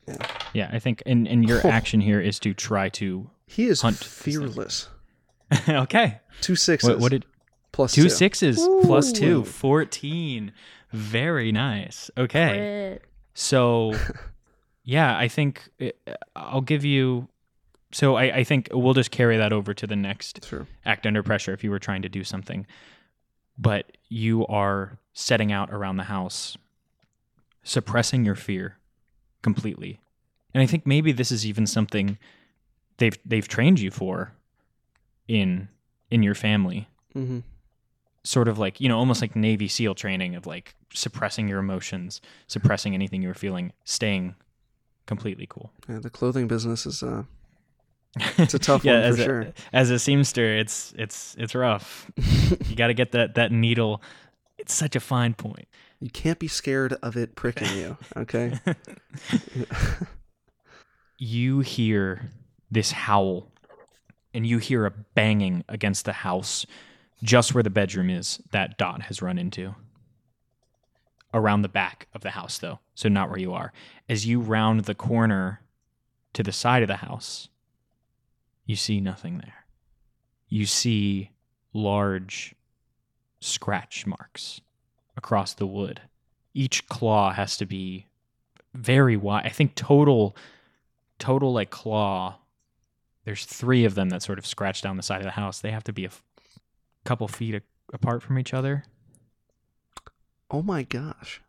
Yeah. 0.08 0.18
yeah 0.54 0.70
i 0.72 0.80
think 0.80 1.02
and, 1.06 1.28
and 1.28 1.48
your 1.48 1.66
action 1.68 2.00
here 2.02 2.20
is 2.22 2.40
to 2.40 2.54
try 2.54 2.88
to 2.90 3.30
He 3.48 3.66
is 3.66 3.82
Hunt 3.82 3.98
fearless. 3.98 4.88
okay 5.70 6.20
Two 6.42 6.56
sixes. 6.56 6.90
what, 6.90 7.00
what 7.00 7.12
did 7.12 7.26
plus 7.72 7.94
two 7.94 8.04
two. 8.04 8.10
sixes 8.10 8.58
plus 8.84 9.12
two 9.12 9.44
14 9.44 10.52
very 10.92 11.52
nice 11.52 12.10
okay 12.18 12.98
Crit. 13.00 13.04
So, 13.34 13.94
yeah, 14.84 15.18
I 15.18 15.28
think 15.28 15.68
uh, 15.82 15.90
I'll 16.36 16.62
give 16.62 16.86
you. 16.86 17.28
So 17.94 18.16
I, 18.16 18.24
I 18.38 18.44
think 18.44 18.70
we'll 18.72 18.94
just 18.96 19.12
carry 19.12 19.38
that 19.38 19.54
over 19.54 19.74
to 19.74 19.86
the 19.88 19.96
next 19.96 20.44
Sure. 20.46 20.66
act 20.86 21.06
under 21.06 21.24
pressure 21.24 21.54
if 21.54 21.64
you 21.64 21.70
were 21.72 21.80
trying 21.80 22.02
to 22.02 22.10
do 22.10 22.24
something. 22.24 22.66
But 23.58 23.96
you 24.10 24.46
are 24.48 24.98
setting 25.14 25.52
out 25.52 25.72
around 25.72 25.98
the 25.98 26.04
house, 26.06 26.58
suppressing 27.64 28.26
your 28.26 28.36
fear 28.36 28.78
completely. 29.42 30.00
And 30.54 30.62
I 30.62 30.66
think 30.66 30.86
maybe 30.86 31.12
this 31.12 31.32
is 31.32 31.46
even 31.46 31.66
something 31.68 32.18
they've 32.98 33.18
they've 33.26 33.48
trained 33.48 33.80
you 33.80 33.92
for 33.92 34.34
in 35.28 35.68
in 36.10 36.24
your 36.24 36.36
family 36.36 36.88
Mm-hmm. 37.16 37.40
sort 38.24 38.48
of 38.48 38.58
like 38.58 38.82
you 38.82 38.90
know 38.90 38.98
almost 38.98 39.22
like 39.22 39.36
navy 39.36 39.68
seal 39.68 39.94
training 39.94 40.34
of 40.36 40.48
like 40.48 40.74
suppressing 40.92 41.48
your 41.48 41.60
emotions 41.60 42.22
suppressing 42.48 42.96
anything 42.96 43.22
you're 43.22 43.36
feeling 43.36 43.72
staying 43.84 44.34
completely 45.06 45.46
cool 45.48 45.72
Yeah, 45.88 46.00
the 46.00 46.10
clothing 46.10 46.48
business 46.48 46.88
is 46.88 47.04
uh, 47.04 47.24
it's 48.38 48.54
a 48.54 48.60
tough 48.60 48.86
one 48.86 48.96
as 48.96 49.18
for 49.18 49.22
a, 49.22 49.26
sure. 49.26 49.54
as 49.72 49.92
a 49.92 49.96
seamster 49.96 50.60
it's 50.60 50.94
it's 50.98 51.36
it's 51.40 51.56
rough 51.56 52.12
you 52.68 52.76
got 52.76 52.88
to 52.88 52.94
get 52.94 53.12
that 53.12 53.36
that 53.36 53.52
needle 53.52 54.02
it's 54.58 54.74
such 54.74 54.96
a 54.96 55.00
fine 55.00 55.34
point 55.34 55.68
You 56.00 56.10
can't 56.10 56.40
be 56.40 56.48
scared 56.48 56.94
of 57.02 57.16
it 57.16 57.36
pricking 57.36 57.78
you. 57.78 57.98
Okay. 58.18 58.60
you 61.18 61.62
hear 61.62 62.30
this 62.70 62.92
howl 62.92 63.52
and 64.34 64.46
you 64.46 64.58
hear 64.58 64.86
a 64.86 64.92
banging 64.92 65.64
against 65.70 66.06
the 66.06 66.14
house 66.14 66.66
just 67.24 67.54
where 67.54 67.64
the 67.64 67.70
bedroom 67.70 68.10
is 68.10 68.40
that 68.52 68.78
Dot 68.78 69.04
has 69.04 69.22
run 69.22 69.38
into. 69.38 69.76
Around 71.34 71.62
the 71.62 71.70
back 71.70 72.08
of 72.14 72.22
the 72.22 72.32
house, 72.32 72.58
though, 72.58 72.80
so 72.96 73.10
not 73.10 73.30
where 73.30 73.40
you 73.40 73.54
are. 73.54 73.74
As 74.08 74.26
you 74.26 74.40
round 74.40 74.82
the 74.82 74.94
corner 74.94 75.62
to 76.34 76.44
the 76.44 76.52
side 76.52 76.84
of 76.84 76.88
the 76.88 76.98
house, 76.98 77.48
you 78.66 78.76
see 78.76 79.00
nothing 79.02 79.40
there. 79.40 79.66
You 80.48 80.66
see 80.66 81.32
large 81.74 82.56
scratch 83.40 84.06
marks 84.06 84.62
across 85.18 85.54
the 85.54 85.68
wood. 85.68 86.02
Each 86.54 86.88
claw 86.88 87.34
has 87.34 87.58
to 87.58 87.66
be 87.66 88.08
very 88.74 89.18
wide. 89.18 89.46
I 89.46 89.50
think 89.50 89.76
total 89.76 90.36
total 91.20 91.54
like 91.54 91.70
claw 91.70 92.36
there's 93.24 93.46
three 93.46 93.86
of 93.86 93.96
them 93.96 94.10
that 94.10 94.22
sort 94.22 94.38
of 94.40 94.46
scratch 94.46 94.82
down 94.82 94.98
the 94.98 95.04
side 95.04 95.20
of 95.20 95.24
the 95.26 95.32
house 95.32 95.60
they 95.62 95.72
have 95.72 95.84
to 95.84 95.94
be 95.94 96.04
a 96.04 96.08
f- 96.08 96.22
couple 97.06 97.28
feet 97.28 97.56
a- 97.56 97.62
apart 97.94 98.22
from 98.22 98.38
each 98.38 98.54
other 98.54 98.84
oh 100.52 100.62
my 100.62 100.84
gosh. 100.84 101.40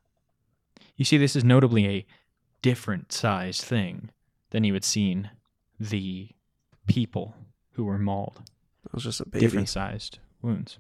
you 0.97 1.05
see 1.05 1.16
this 1.16 1.35
is 1.35 1.43
notably 1.43 1.86
a 1.89 2.07
different 2.62 3.11
sized 3.11 3.62
thing 3.62 4.11
than 4.51 4.62
you 4.65 4.74
had 4.74 4.85
seen 4.85 5.31
the 5.81 6.28
people 6.86 7.35
who 7.73 7.85
were 7.85 7.98
mauled. 7.98 8.43
That 8.85 8.93
was 8.93 9.05
just 9.05 9.20
a 9.20 9.28
baby. 9.28 9.40
different 9.47 9.69
sized 9.69 10.19
wounds. 10.43 10.78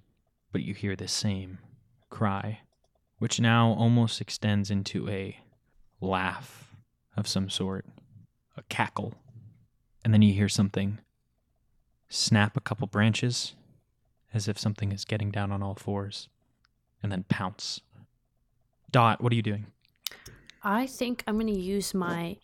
But 0.52 0.62
you 0.62 0.74
hear 0.74 0.94
the 0.94 1.08
same 1.08 1.58
cry 2.10 2.60
which 3.24 3.40
now 3.40 3.68
almost 3.78 4.20
extends 4.20 4.70
into 4.70 5.08
a 5.08 5.38
laugh 6.00 6.74
of 7.16 7.26
some 7.26 7.48
sort 7.48 7.86
a 8.56 8.62
cackle. 8.64 9.14
And 10.04 10.12
then 10.12 10.22
you 10.22 10.34
hear 10.34 10.48
something 10.48 10.98
snap 12.08 12.56
a 12.56 12.60
couple 12.60 12.86
branches 12.86 13.54
as 14.32 14.46
if 14.46 14.58
something 14.58 14.92
is 14.92 15.04
getting 15.04 15.30
down 15.30 15.50
on 15.50 15.62
all 15.62 15.74
fours 15.74 16.28
and 17.02 17.10
then 17.10 17.24
pounce. 17.30 17.80
Dot 18.90 19.22
what 19.22 19.32
are 19.32 19.36
you 19.36 19.42
doing? 19.42 19.66
I 20.62 20.86
think 20.86 21.24
I'm 21.26 21.36
going 21.38 21.46
to 21.46 21.58
use 21.58 21.94
my 21.94 22.36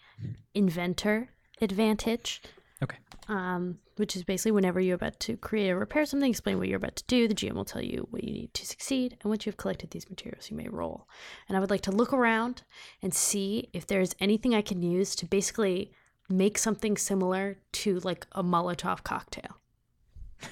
inventor 0.55 1.29
advantage 1.61 2.43
Okay. 2.83 2.97
Um, 3.29 3.79
which 3.97 4.17
is 4.17 4.25
basically 4.25 4.53
whenever 4.53 4.81
you're 4.81 4.97
about 4.97 5.21
to 5.21 5.37
create 5.37 5.71
or 5.71 5.79
repair 5.79 6.05
something, 6.07 6.31
explain 6.31 6.59
what 6.59 6.69
you're 6.69 6.79
about 6.79 6.97
to 6.97 7.05
do. 7.07 7.29
The 7.29 7.35
GM 7.35 7.53
will 7.53 7.65
tell 7.65 7.83
you 7.83 8.07
what 8.11 8.25
you 8.25 8.33
need 8.33 8.55
to 8.55 8.67
succeed, 8.67 9.17
and 9.23 9.29
once 9.31 9.45
you've 9.47 9.57
collected 9.59 9.91
these 9.91 10.09
materials, 10.09 10.51
you 10.51 10.57
may 10.57 10.69
roll. 10.69 11.07
And 11.49 11.57
I 11.57 11.61
would 11.61 11.71
like 11.71 11.83
to 11.83 11.93
look 11.93 12.13
around 12.13 12.63
and 13.03 13.13
see 13.13 13.69
if 13.73 13.87
there's 13.87 14.15
anything 14.21 14.55
I 14.55 14.63
can 14.63 14.83
use 14.83 15.15
to 15.17 15.27
basically 15.27 15.93
make 16.29 16.57
something 16.59 16.97
similar 16.97 17.59
to 17.73 18.01
like 18.01 18.27
a 18.33 18.43
Molotov 18.43 19.03
cocktail. 19.03 19.59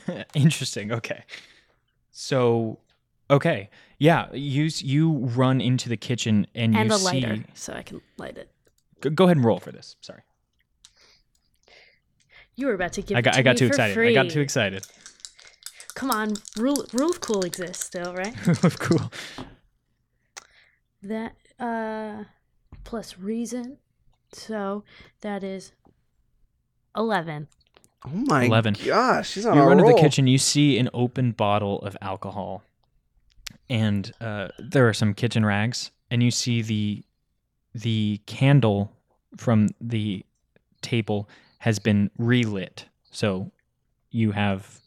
Interesting. 0.34 0.92
Okay. 0.92 1.24
So, 2.10 2.80
okay, 3.30 3.70
yeah, 3.98 4.26
you 4.32 4.68
you 4.78 5.12
run 5.12 5.60
into 5.60 5.88
the 5.88 5.96
kitchen 5.96 6.46
and 6.54 6.74
you 6.74 6.80
and 6.80 6.90
a 6.90 6.98
see. 6.98 7.04
lighter, 7.04 7.44
so 7.54 7.72
I 7.72 7.82
can 7.82 8.00
light 8.18 8.36
it. 8.36 8.50
Go 9.14 9.24
ahead 9.24 9.36
and 9.36 9.46
roll 9.46 9.60
for 9.60 9.70
this. 9.70 9.96
Sorry, 10.00 10.22
You 12.58 12.66
were 12.66 12.74
about 12.74 12.92
to 12.94 13.02
give 13.02 13.14
I 13.14 13.20
it 13.20 13.22
got 13.22 13.34
to 13.34 13.38
I 13.38 13.42
got 13.42 13.52
me 13.52 13.58
too 13.58 13.66
excited. 13.66 13.94
Free. 13.94 14.08
I 14.08 14.20
got 14.20 14.32
too 14.32 14.40
excited. 14.40 14.84
Come 15.94 16.10
on, 16.10 16.34
rule 16.56 16.84
rule 16.92 17.10
of 17.10 17.20
cool 17.20 17.44
exists 17.44 17.84
still, 17.86 18.12
right? 18.12 18.34
Rule 18.46 18.56
of 18.64 18.78
cool. 18.80 19.12
that 21.00 21.36
uh 21.60 22.24
plus 22.82 23.16
reason, 23.16 23.78
so 24.32 24.82
that 25.20 25.44
is 25.44 25.70
eleven. 26.96 27.46
Oh 28.04 28.10
my 28.10 28.44
11. 28.44 28.76
gosh, 28.84 29.30
she's 29.30 29.46
on 29.46 29.56
you 29.56 29.62
a 29.62 29.66
run 29.66 29.78
to 29.78 29.84
the 29.84 29.94
kitchen. 29.94 30.26
You 30.26 30.38
see 30.38 30.78
an 30.78 30.88
open 30.92 31.30
bottle 31.30 31.78
of 31.82 31.96
alcohol, 32.02 32.64
and 33.70 34.10
uh, 34.20 34.48
there 34.58 34.88
are 34.88 34.94
some 34.94 35.14
kitchen 35.14 35.46
rags, 35.46 35.92
and 36.10 36.24
you 36.24 36.32
see 36.32 36.62
the 36.62 37.04
the 37.72 38.20
candle 38.26 38.92
from 39.36 39.68
the 39.80 40.24
table 40.82 41.28
has 41.58 41.78
been 41.78 42.10
relit. 42.18 42.86
So 43.10 43.50
you 44.10 44.32
have 44.32 44.80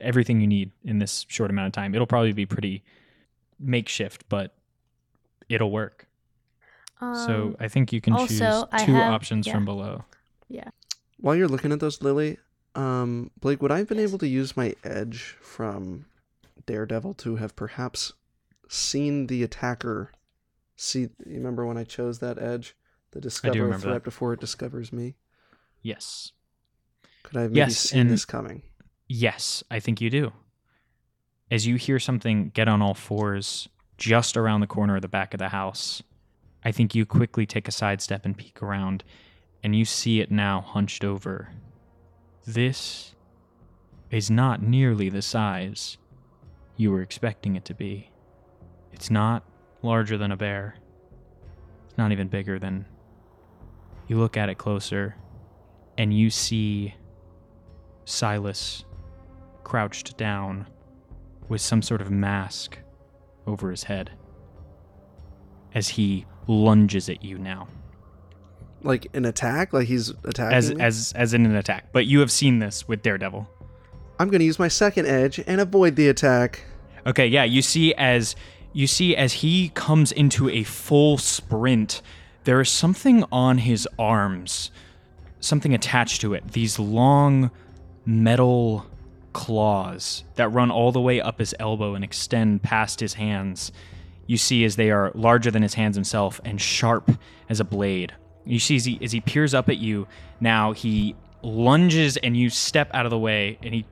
everything 0.00 0.40
you 0.40 0.46
need 0.46 0.72
in 0.84 0.98
this 0.98 1.24
short 1.28 1.50
amount 1.50 1.66
of 1.68 1.72
time. 1.72 1.94
It'll 1.94 2.06
probably 2.06 2.32
be 2.32 2.46
pretty 2.46 2.82
makeshift, 3.58 4.28
but 4.28 4.54
it'll 5.48 5.70
work. 5.70 6.06
Um, 7.00 7.14
so 7.16 7.56
I 7.60 7.68
think 7.68 7.92
you 7.92 8.00
can 8.00 8.16
choose 8.16 8.40
also, 8.40 8.68
I 8.72 8.84
two 8.84 8.94
have- 8.94 9.12
options 9.12 9.46
yeah. 9.46 9.52
from 9.52 9.64
below. 9.64 10.04
Yeah. 10.48 10.68
While 11.18 11.36
you're 11.36 11.48
looking 11.48 11.72
at 11.72 11.80
those, 11.80 12.02
Lily, 12.02 12.38
um, 12.74 13.30
Blake, 13.40 13.62
would 13.62 13.70
I 13.70 13.78
have 13.78 13.88
been 13.88 14.00
able 14.00 14.18
to 14.18 14.28
use 14.28 14.56
my 14.56 14.74
edge 14.84 15.36
from 15.40 16.06
Daredevil 16.66 17.14
to 17.14 17.36
have 17.36 17.56
perhaps 17.56 18.12
seen 18.68 19.26
the 19.28 19.42
attacker? 19.42 20.12
See, 20.76 21.00
you 21.00 21.10
remember 21.26 21.64
when 21.64 21.78
I 21.78 21.84
chose 21.84 22.18
that 22.18 22.38
edge? 22.38 22.76
The 23.12 23.20
discover 23.20 23.70
a 23.70 23.78
threat 23.78 23.94
that. 23.94 24.04
before 24.04 24.32
it 24.32 24.40
discovers 24.40 24.92
me. 24.92 25.14
Yes. 25.84 26.32
Could 27.22 27.36
I 27.36 27.42
have 27.42 27.54
Yes, 27.54 27.78
seen 27.78 28.00
and- 28.00 28.10
this 28.10 28.24
coming? 28.24 28.62
Yes, 29.06 29.62
I 29.70 29.78
think 29.78 30.00
you 30.00 30.08
do. 30.10 30.32
As 31.50 31.66
you 31.66 31.76
hear 31.76 32.00
something 32.00 32.48
get 32.48 32.68
on 32.68 32.80
all 32.82 32.94
fours 32.94 33.68
just 33.98 34.36
around 34.36 34.60
the 34.60 34.66
corner 34.66 34.96
of 34.96 35.02
the 35.02 35.08
back 35.08 35.34
of 35.34 35.38
the 35.38 35.50
house, 35.50 36.02
I 36.64 36.72
think 36.72 36.94
you 36.94 37.04
quickly 37.04 37.44
take 37.44 37.68
a 37.68 37.72
sidestep 37.72 38.24
and 38.24 38.36
peek 38.36 38.62
around, 38.62 39.04
and 39.62 39.76
you 39.76 39.84
see 39.84 40.20
it 40.20 40.30
now 40.30 40.62
hunched 40.62 41.04
over. 41.04 41.50
This 42.46 43.14
is 44.10 44.30
not 44.30 44.62
nearly 44.62 45.10
the 45.10 45.20
size 45.22 45.98
you 46.78 46.90
were 46.90 47.02
expecting 47.02 47.56
it 47.56 47.64
to 47.66 47.74
be. 47.74 48.10
It's 48.92 49.10
not 49.10 49.44
larger 49.82 50.16
than 50.16 50.32
a 50.32 50.36
bear. 50.36 50.76
It's 51.86 51.98
not 51.98 52.10
even 52.10 52.28
bigger 52.28 52.58
than. 52.58 52.86
You 54.08 54.18
look 54.18 54.36
at 54.38 54.48
it 54.48 54.56
closer, 54.56 55.16
and 55.98 56.12
you 56.12 56.30
see 56.30 56.94
Silas 58.04 58.84
crouched 59.62 60.16
down 60.16 60.66
with 61.48 61.60
some 61.60 61.82
sort 61.82 62.00
of 62.00 62.10
mask 62.10 62.78
over 63.46 63.70
his 63.70 63.84
head 63.84 64.10
as 65.74 65.88
he 65.88 66.24
lunges 66.46 67.08
at 67.08 67.24
you 67.24 67.38
now 67.38 67.66
Like 68.82 69.06
an 69.14 69.24
attack? 69.24 69.72
Like 69.72 69.86
he's 69.86 70.10
attacking 70.24 70.56
as 70.56 70.74
me? 70.74 70.80
as 70.80 71.12
as 71.16 71.34
in 71.34 71.46
an 71.46 71.56
attack 71.56 71.92
but 71.92 72.06
you 72.06 72.20
have 72.20 72.30
seen 72.30 72.58
this 72.58 72.86
with 72.88 73.02
daredevil 73.02 73.48
I'm 74.18 74.28
going 74.28 74.38
to 74.38 74.44
use 74.46 74.58
my 74.60 74.68
second 74.68 75.06
edge 75.06 75.40
and 75.46 75.60
avoid 75.60 75.96
the 75.96 76.08
attack. 76.08 76.64
okay 77.06 77.26
yeah 77.26 77.44
you 77.44 77.62
see 77.62 77.94
as 77.94 78.36
you 78.72 78.86
see 78.86 79.16
as 79.16 79.34
he 79.34 79.70
comes 79.70 80.12
into 80.12 80.48
a 80.50 80.62
full 80.64 81.18
sprint 81.18 82.02
there 82.44 82.60
is 82.60 82.68
something 82.68 83.24
on 83.32 83.58
his 83.58 83.88
arms 83.98 84.70
something 85.44 85.74
attached 85.74 86.20
to 86.22 86.34
it 86.34 86.52
these 86.52 86.78
long 86.78 87.50
metal 88.06 88.86
claws 89.32 90.24
that 90.36 90.48
run 90.48 90.70
all 90.70 90.92
the 90.92 91.00
way 91.00 91.20
up 91.20 91.38
his 91.38 91.54
elbow 91.58 91.94
and 91.94 92.04
extend 92.04 92.62
past 92.62 93.00
his 93.00 93.14
hands. 93.14 93.72
You 94.26 94.36
see 94.38 94.64
as 94.64 94.76
they 94.76 94.90
are 94.90 95.10
larger 95.14 95.50
than 95.50 95.62
his 95.62 95.74
hands 95.74 95.96
himself 95.96 96.40
and 96.44 96.60
sharp 96.60 97.10
as 97.48 97.60
a 97.60 97.64
blade. 97.64 98.14
You 98.46 98.58
see 98.58 98.76
as 98.76 98.84
he, 98.84 98.98
as 99.02 99.12
he 99.12 99.20
peers 99.20 99.52
up 99.52 99.68
at 99.68 99.78
you, 99.78 100.06
now 100.40 100.72
he 100.72 101.14
lunges 101.42 102.16
and 102.16 102.36
you 102.36 102.48
step 102.48 102.90
out 102.94 103.04
of 103.04 103.10
the 103.10 103.18
way 103.18 103.58
and 103.62 103.74
he 103.74 103.84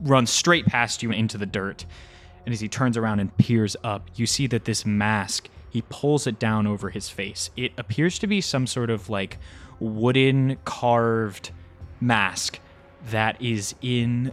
runs 0.00 0.30
straight 0.30 0.66
past 0.66 1.02
you 1.02 1.10
and 1.10 1.18
into 1.18 1.38
the 1.38 1.46
dirt. 1.46 1.84
And 2.44 2.52
as 2.52 2.60
he 2.60 2.68
turns 2.68 2.96
around 2.96 3.20
and 3.20 3.36
peers 3.36 3.76
up, 3.84 4.08
you 4.16 4.26
see 4.26 4.48
that 4.48 4.64
this 4.64 4.84
mask, 4.84 5.48
he 5.70 5.82
pulls 5.82 6.26
it 6.26 6.40
down 6.40 6.66
over 6.66 6.90
his 6.90 7.08
face. 7.08 7.50
It 7.56 7.72
appears 7.78 8.18
to 8.18 8.26
be 8.26 8.40
some 8.40 8.66
sort 8.66 8.90
of 8.90 9.08
like 9.08 9.38
wooden 9.82 10.56
carved 10.64 11.50
mask 12.00 12.60
that 13.10 13.40
is 13.40 13.74
in 13.80 14.32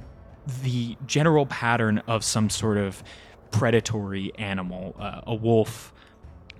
the 0.63 0.97
general 1.05 1.45
pattern 1.45 1.99
of 2.07 2.23
some 2.23 2.49
sort 2.49 2.77
of 2.77 3.03
predatory 3.51 4.31
animal, 4.37 4.95
uh, 4.99 5.21
a 5.25 5.35
wolf, 5.35 5.93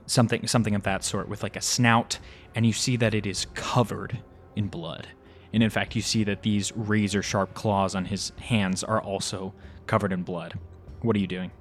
something 0.06 0.48
something 0.48 0.74
of 0.76 0.84
that 0.84 1.03
sort 1.03 1.30
with 1.30 1.44
like 1.44 1.56
a 1.56 1.61
snout 1.61 2.20
and 2.56 2.66
you 2.66 2.74
see 2.74 2.98
that 2.98 3.14
it 3.14 3.26
is 3.26 3.45
covered 3.53 4.20
in 4.56 4.68
blood. 4.68 5.07
And 5.53 5.64
in 5.64 5.70
fact, 5.70 5.95
you 5.95 6.02
see 6.02 6.24
that 6.26 6.41
these 6.44 6.72
razor 6.76 7.22
sharp 7.24 7.53
claws 7.53 7.95
on 7.95 8.06
his 8.06 8.32
hands 8.38 8.84
are 8.84 9.02
also 9.02 9.53
covered 9.88 10.11
in 10.11 10.24
blood. 10.24 10.60
What 11.02 11.16
are 11.16 11.20
you 11.20 11.28
doing? 11.28 11.52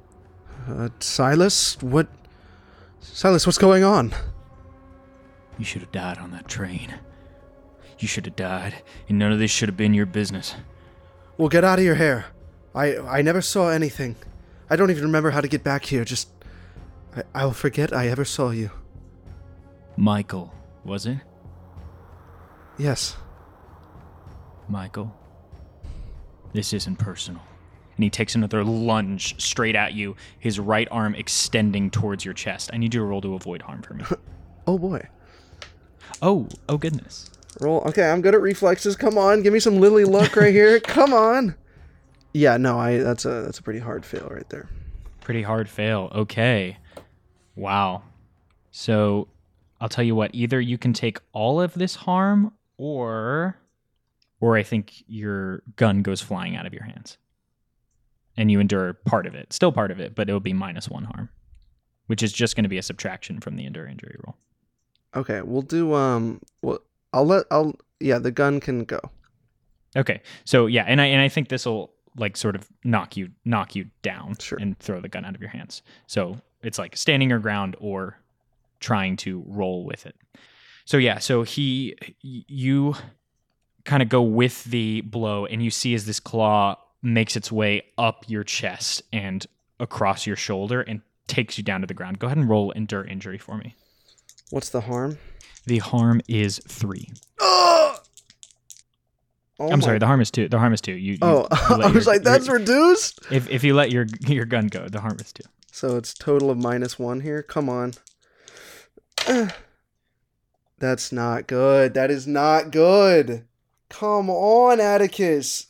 Uh, 0.69 0.89
Silas, 1.01 1.81
what? 1.83 2.09
Silas, 3.01 3.47
what's 3.47 3.59
going 3.59 3.85
on? 3.85 4.15
You 5.59 5.65
should 5.65 5.83
have 5.83 5.93
died 5.93 6.19
on 6.19 6.31
that 6.33 6.49
train. 6.49 6.95
You 7.99 8.09
should 8.09 8.27
have 8.27 8.37
died, 8.37 8.83
and 9.09 9.19
none 9.19 9.33
of 9.33 9.39
this 9.39 9.51
should 9.51 9.69
have 9.69 9.77
been 9.77 9.95
your 9.95 10.07
business. 10.07 10.55
Well, 11.37 11.49
get 11.49 11.65
out 11.65 11.79
of 11.79 11.85
your 11.85 11.97
hair. 11.97 12.27
I 12.75 12.97
I 12.99 13.23
never 13.23 13.41
saw 13.41 13.71
anything. 13.71 14.17
I 14.71 14.77
don't 14.77 14.91
even 14.91 15.05
remember 15.05 15.31
how 15.31 15.41
to 15.41 15.49
get 15.49 15.65
back 15.65 15.85
here. 15.85 16.05
Just 16.05 16.29
I, 17.17 17.23
I'll 17.35 17.53
forget 17.53 17.93
I 17.93 18.09
ever 18.09 18.25
saw 18.25 18.51
you. 18.51 18.71
Michael, 19.97 20.53
was 20.85 21.07
it? 21.07 21.19
Yes. 22.77 23.17
Michael, 24.69 25.17
this 26.53 26.73
isn't 26.73 26.97
personal. 26.97 27.43
And 27.97 28.05
he 28.05 28.11
takes 28.11 28.37
another 28.37 28.63
lunge 28.63 29.41
straight 29.43 29.75
at 29.75 29.95
you, 29.95 30.15
his 30.39 30.61
right 30.61 30.87
arm 30.93 31.17
extending 31.17 31.91
towards 31.91 32.25
your 32.25 32.35
chest. 32.35 32.71
I 32.73 32.77
need 32.77 32.95
you 32.95 33.01
to 33.01 33.07
roll 33.07 33.21
to 33.23 33.35
avoid 33.35 33.63
harm 33.63 33.83
for 33.83 33.95
me. 33.95 34.05
Oh 34.67 34.77
boy. 34.77 35.09
oh, 36.21 36.47
oh 36.69 36.77
goodness. 36.77 37.31
Roll. 37.61 37.81
Okay, 37.87 38.09
I'm 38.09 38.21
good 38.21 38.35
at 38.35 38.41
reflexes. 38.41 38.97
Come 38.97 39.19
on, 39.19 39.43
give 39.43 39.53
me 39.53 39.61
some 39.61 39.81
Lily 39.81 40.05
luck 40.05 40.37
right 40.37 40.53
here. 40.53 40.81
Come 40.81 41.13
on. 41.13 41.55
Yeah, 42.33 42.57
no, 42.57 42.79
I 42.79 42.99
that's 42.99 43.25
a 43.25 43.43
that's 43.43 43.59
a 43.59 43.63
pretty 43.63 43.81
hard 43.81 44.05
fail 44.05 44.29
right 44.31 44.49
there. 44.49 44.69
Pretty 45.21 45.43
hard 45.43 45.69
fail. 45.69 46.11
Okay. 46.15 46.77
Wow. 47.57 48.03
So 48.71 49.29
I'll 49.81 49.89
tell 49.89 50.05
you 50.05 50.15
what, 50.15 50.31
either 50.35 50.61
you 50.61 50.79
can 50.79 50.93
take 50.93 51.19
all 51.33 51.61
of 51.61 51.75
this 51.75 51.97
harm 51.97 52.53
or 52.77 53.57
or 54.41 54.57
I 54.57 54.63
think 54.63 55.05
your 55.07 55.63
gun 55.77 56.03
goes 56.03 56.21
flying 56.21 56.57
out 56.57 56.67
of 56.67 56.73
your 56.73 56.85
hands. 56.85 57.19
And 58.37 58.53
you 58.53 58.61
endure 58.61 58.95
part 58.95 59.27
of 59.27 59.35
it. 59.35 59.53
Still 59.53 59.73
part 59.73 59.91
of 59.91 59.99
it, 59.99 60.15
but 60.15 60.29
it'll 60.29 60.39
be 60.39 60.53
minus 60.53 60.89
1 60.89 61.05
harm, 61.05 61.29
which 62.07 62.23
is 62.23 62.33
just 62.33 62.55
going 62.55 62.63
to 62.63 62.69
be 62.69 62.79
a 62.79 62.83
subtraction 62.83 63.41
from 63.41 63.57
the 63.57 63.67
endure 63.67 63.87
injury 63.87 64.15
roll. 64.25 64.37
Okay, 65.17 65.43
we'll 65.43 65.63
do 65.63 65.95
um 65.95 66.41
well 66.63 66.79
I'll 67.13 67.27
let 67.27 67.47
I'll 67.51 67.75
yeah, 68.01 68.19
the 68.19 68.31
gun 68.31 68.61
can 68.61 68.85
go. 68.85 69.01
Okay. 69.97 70.23
So 70.45 70.67
yeah, 70.67 70.85
and 70.87 71.01
I 71.01 71.07
and 71.07 71.21
I 71.21 71.29
think 71.29 71.49
this 71.49 71.67
will 71.67 71.93
like 72.17 72.37
sort 72.37 72.57
of 72.57 72.69
knock 72.85 73.17
you 73.17 73.31
knock 73.45 73.75
you 73.77 73.87
down 74.03 74.37
Sure. 74.39 74.59
and 74.59 74.79
throw 74.79 75.01
the 75.01 75.09
gun 75.09 75.25
out 75.25 75.35
of 75.35 75.41
your 75.41 75.51
hands. 75.51 75.83
So 76.07 76.39
it's 76.63 76.79
like 76.79 76.97
standing 76.97 77.31
your 77.31 77.39
ground 77.39 77.77
or 77.81 78.19
trying 78.81 79.17
to 79.19 79.45
roll 79.47 79.85
with 79.85 80.07
it. 80.07 80.17
So 80.85 80.97
yeah, 80.97 81.19
so 81.19 81.43
he 81.43 81.97
you 82.23 82.95
kind 83.85 84.03
of 84.03 84.09
go 84.09 84.23
with 84.23 84.65
the 84.65 85.01
blow 85.03 85.47
and 85.47 85.63
you 85.63 85.71
see 85.71 85.95
as 85.95 86.07
this 86.07 86.21
claw 86.21 86.77
makes 87.03 87.37
its 87.37 87.51
way 87.51 87.83
up 87.97 88.25
your 88.29 88.45
chest 88.45 89.03
and 89.13 89.47
across 89.81 90.27
your 90.27 90.37
shoulder 90.37 90.81
and 90.83 91.01
takes 91.27 91.57
you 91.57 91.65
down 91.65 91.81
to 91.81 91.87
the 91.87 91.95
ground. 91.95 92.19
Go 92.19 92.27
ahead 92.27 92.39
and 92.39 92.49
roll 92.49 92.71
endure 92.73 93.05
injury 93.05 93.39
for 93.39 93.57
me. 93.57 93.75
What's 94.51 94.71
the 94.71 94.81
harm? 94.83 95.19
The 95.67 95.79
harm 95.79 96.21
is 96.29 96.61
3. 96.67 97.11
Oh! 97.41 97.97
Oh 99.61 99.71
I'm 99.73 99.81
my- 99.81 99.85
sorry. 99.85 99.99
The 99.99 100.07
harm 100.07 100.21
is 100.21 100.31
two. 100.31 100.49
The 100.49 100.59
harm 100.59 100.73
is 100.73 100.81
two. 100.81 100.93
You. 100.93 101.13
you- 101.15 101.19
Oh, 101.21 101.47
you 101.51 101.57
I 101.83 101.91
was 101.91 102.07
your- 102.07 102.15
like, 102.15 102.23
that's 102.23 102.47
your- 102.47 102.59
reduced. 102.59 103.21
if 103.31 103.51
if 103.51 103.65
you 103.65 103.75
let 103.75 103.91
your 103.91 104.07
your 104.27 104.45
gun 104.45 104.69
go, 104.69 104.89
the 104.89 105.01
harm 105.01 105.17
is 105.21 105.33
two. 105.33 105.43
So 105.73 105.97
it's 105.97 106.15
total 106.15 106.51
of 106.51 106.59
minus 106.59 106.99
one 106.99 107.21
here. 107.21 107.43
Come 107.43 107.69
on. 107.69 107.93
That's 110.79 111.11
not 111.13 111.47
good. 111.49 111.95
That 111.95 112.11
is 112.11 112.27
not 112.27 112.71
good. 112.71 113.45
Come 113.89 114.31
on, 114.31 114.81
Atticus. 114.81 115.67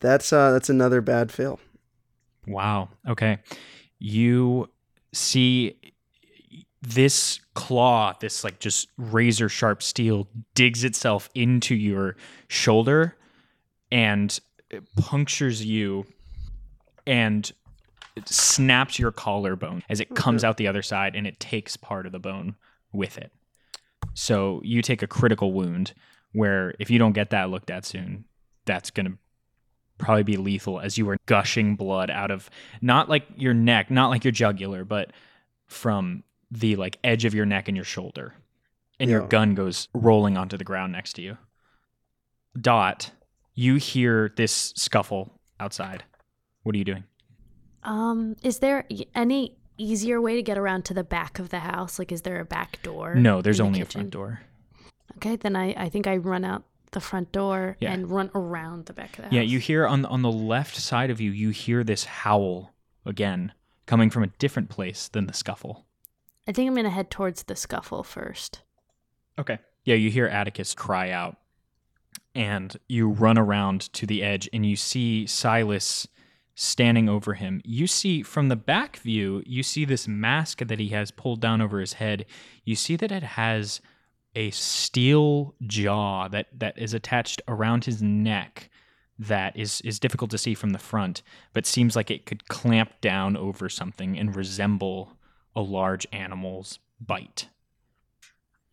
That's 0.00 0.32
uh 0.32 0.50
that's 0.52 0.68
another 0.68 1.00
bad 1.00 1.30
fail. 1.30 1.60
Wow. 2.46 2.88
Okay. 3.08 3.38
You 3.98 4.68
see 5.12 5.76
this 6.82 7.40
claw, 7.54 8.14
this 8.20 8.42
like 8.42 8.58
just 8.58 8.88
razor 8.96 9.48
sharp 9.48 9.82
steel, 9.82 10.28
digs 10.54 10.84
itself 10.84 11.28
into 11.34 11.74
your 11.74 12.16
shoulder 12.48 13.16
and 13.92 14.38
it 14.70 14.84
punctures 14.96 15.64
you 15.64 16.06
and 17.06 17.52
it 18.16 18.28
snaps 18.28 18.98
your 18.98 19.12
collarbone 19.12 19.82
as 19.88 20.00
it 20.00 20.14
comes 20.14 20.42
out 20.42 20.56
the 20.56 20.68
other 20.68 20.82
side 20.82 21.14
and 21.14 21.26
it 21.26 21.38
takes 21.38 21.76
part 21.76 22.06
of 22.06 22.12
the 22.12 22.18
bone 22.18 22.56
with 22.92 23.18
it. 23.18 23.32
So 24.14 24.60
you 24.64 24.82
take 24.82 25.02
a 25.02 25.06
critical 25.06 25.52
wound 25.52 25.92
where 26.32 26.74
if 26.78 26.90
you 26.90 26.98
don't 26.98 27.12
get 27.12 27.30
that 27.30 27.50
looked 27.50 27.70
at 27.70 27.84
soon, 27.84 28.24
that's 28.64 28.90
going 28.90 29.06
to 29.06 29.18
probably 29.98 30.22
be 30.22 30.36
lethal 30.36 30.80
as 30.80 30.96
you 30.96 31.08
are 31.10 31.18
gushing 31.26 31.76
blood 31.76 32.10
out 32.10 32.30
of 32.30 32.48
not 32.80 33.08
like 33.08 33.26
your 33.36 33.54
neck, 33.54 33.90
not 33.90 34.08
like 34.08 34.24
your 34.24 34.32
jugular, 34.32 34.84
but 34.84 35.12
from 35.66 36.22
the 36.50 36.76
like 36.76 36.98
edge 37.04 37.24
of 37.24 37.34
your 37.34 37.46
neck 37.46 37.68
and 37.68 37.76
your 37.76 37.84
shoulder. 37.84 38.34
And 38.98 39.08
your 39.10 39.26
gun 39.26 39.54
goes 39.54 39.88
rolling 39.94 40.36
onto 40.36 40.56
the 40.58 40.64
ground 40.64 40.92
next 40.92 41.14
to 41.14 41.22
you. 41.22 41.38
Dot, 42.60 43.12
you 43.54 43.76
hear 43.76 44.32
this 44.36 44.72
scuffle 44.76 45.32
outside. 45.58 46.04
What 46.62 46.74
are 46.74 46.78
you 46.78 46.84
doing? 46.84 47.04
Um, 47.82 48.36
is 48.42 48.58
there 48.58 48.84
any 49.14 49.56
easier 49.78 50.20
way 50.20 50.36
to 50.36 50.42
get 50.42 50.58
around 50.58 50.84
to 50.86 50.94
the 50.94 51.04
back 51.04 51.38
of 51.38 51.48
the 51.48 51.60
house? 51.60 51.98
Like, 51.98 52.12
is 52.12 52.22
there 52.22 52.40
a 52.40 52.44
back 52.44 52.82
door? 52.82 53.14
No, 53.14 53.40
there's 53.40 53.58
in 53.60 53.64
the 53.64 53.66
only 53.68 53.80
a 53.80 53.86
front 53.86 54.10
door. 54.10 54.40
Okay, 55.16 55.36
then 55.36 55.56
I, 55.56 55.72
I 55.84 55.88
think 55.88 56.06
I 56.06 56.16
run 56.18 56.44
out 56.44 56.64
the 56.92 57.00
front 57.00 57.32
door 57.32 57.76
Yeah. 57.80 57.92
and 57.92 58.10
run 58.10 58.30
around 58.34 58.86
the 58.86 58.92
back 58.92 59.10
of 59.10 59.16
the 59.16 59.22
house. 59.24 59.32
Yeah, 59.32 59.42
you 59.42 59.58
hear 59.60 59.86
on 59.86 60.04
on 60.04 60.22
the 60.22 60.32
left 60.32 60.76
side 60.76 61.08
of 61.10 61.20
you, 61.20 61.30
you 61.30 61.50
hear 61.50 61.84
this 61.84 62.04
howl 62.04 62.74
again, 63.06 63.52
coming 63.86 64.10
from 64.10 64.24
a 64.24 64.26
different 64.26 64.68
place 64.68 65.08
than 65.08 65.26
the 65.26 65.32
scuffle. 65.32 65.86
I 66.50 66.52
think 66.52 66.68
I'm 66.68 66.74
gonna 66.74 66.90
head 66.90 67.12
towards 67.12 67.44
the 67.44 67.54
scuffle 67.54 68.02
first. 68.02 68.62
Okay. 69.38 69.60
Yeah, 69.84 69.94
you 69.94 70.10
hear 70.10 70.26
Atticus 70.26 70.74
cry 70.74 71.12
out, 71.12 71.36
and 72.34 72.76
you 72.88 73.08
run 73.08 73.38
around 73.38 73.82
to 73.92 74.04
the 74.04 74.24
edge, 74.24 74.48
and 74.52 74.66
you 74.66 74.74
see 74.74 75.28
Silas 75.28 76.08
standing 76.56 77.08
over 77.08 77.34
him. 77.34 77.62
You 77.64 77.86
see 77.86 78.24
from 78.24 78.48
the 78.48 78.56
back 78.56 78.96
view, 78.96 79.44
you 79.46 79.62
see 79.62 79.84
this 79.84 80.08
mask 80.08 80.58
that 80.66 80.80
he 80.80 80.88
has 80.88 81.12
pulled 81.12 81.40
down 81.40 81.60
over 81.60 81.78
his 81.78 81.92
head. 81.92 82.26
You 82.64 82.74
see 82.74 82.96
that 82.96 83.12
it 83.12 83.22
has 83.22 83.80
a 84.34 84.50
steel 84.50 85.54
jaw 85.68 86.26
that 86.26 86.48
that 86.58 86.76
is 86.76 86.94
attached 86.94 87.40
around 87.46 87.84
his 87.84 88.02
neck 88.02 88.68
that 89.20 89.56
is 89.56 89.80
is 89.82 90.00
difficult 90.00 90.32
to 90.32 90.38
see 90.38 90.54
from 90.54 90.70
the 90.70 90.80
front, 90.80 91.22
but 91.52 91.64
seems 91.64 91.94
like 91.94 92.10
it 92.10 92.26
could 92.26 92.48
clamp 92.48 93.00
down 93.00 93.36
over 93.36 93.68
something 93.68 94.18
and 94.18 94.34
resemble 94.34 95.16
a 95.54 95.60
large 95.60 96.06
animal's 96.12 96.78
bite. 97.00 97.48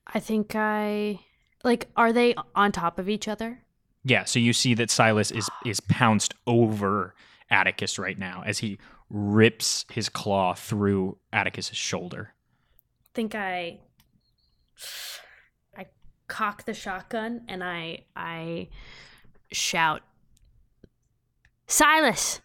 I 0.05 0.19
think 0.19 0.55
I 0.55 1.19
like. 1.63 1.87
Are 1.95 2.13
they 2.13 2.35
on 2.55 2.71
top 2.71 2.99
of 2.99 3.09
each 3.09 3.27
other? 3.27 3.59
Yeah, 4.03 4.23
so 4.23 4.39
you 4.39 4.53
see 4.53 4.73
that 4.75 4.89
Silas 4.89 5.31
is 5.31 5.49
is 5.65 5.79
pounced 5.79 6.33
over 6.45 7.13
Atticus 7.49 7.99
right 7.99 8.17
now 8.17 8.43
as 8.45 8.59
he 8.59 8.77
rips 9.09 9.85
his 9.91 10.09
claw 10.09 10.53
through 10.53 11.17
Atticus's 11.33 11.77
shoulder. 11.77 12.33
I 13.01 13.09
think 13.13 13.35
I 13.35 13.79
I 15.75 15.87
cock 16.27 16.65
the 16.65 16.73
shotgun 16.73 17.41
and 17.47 17.63
I 17.63 18.05
I 18.15 18.69
shout 19.51 20.03
Silas. 21.67 22.41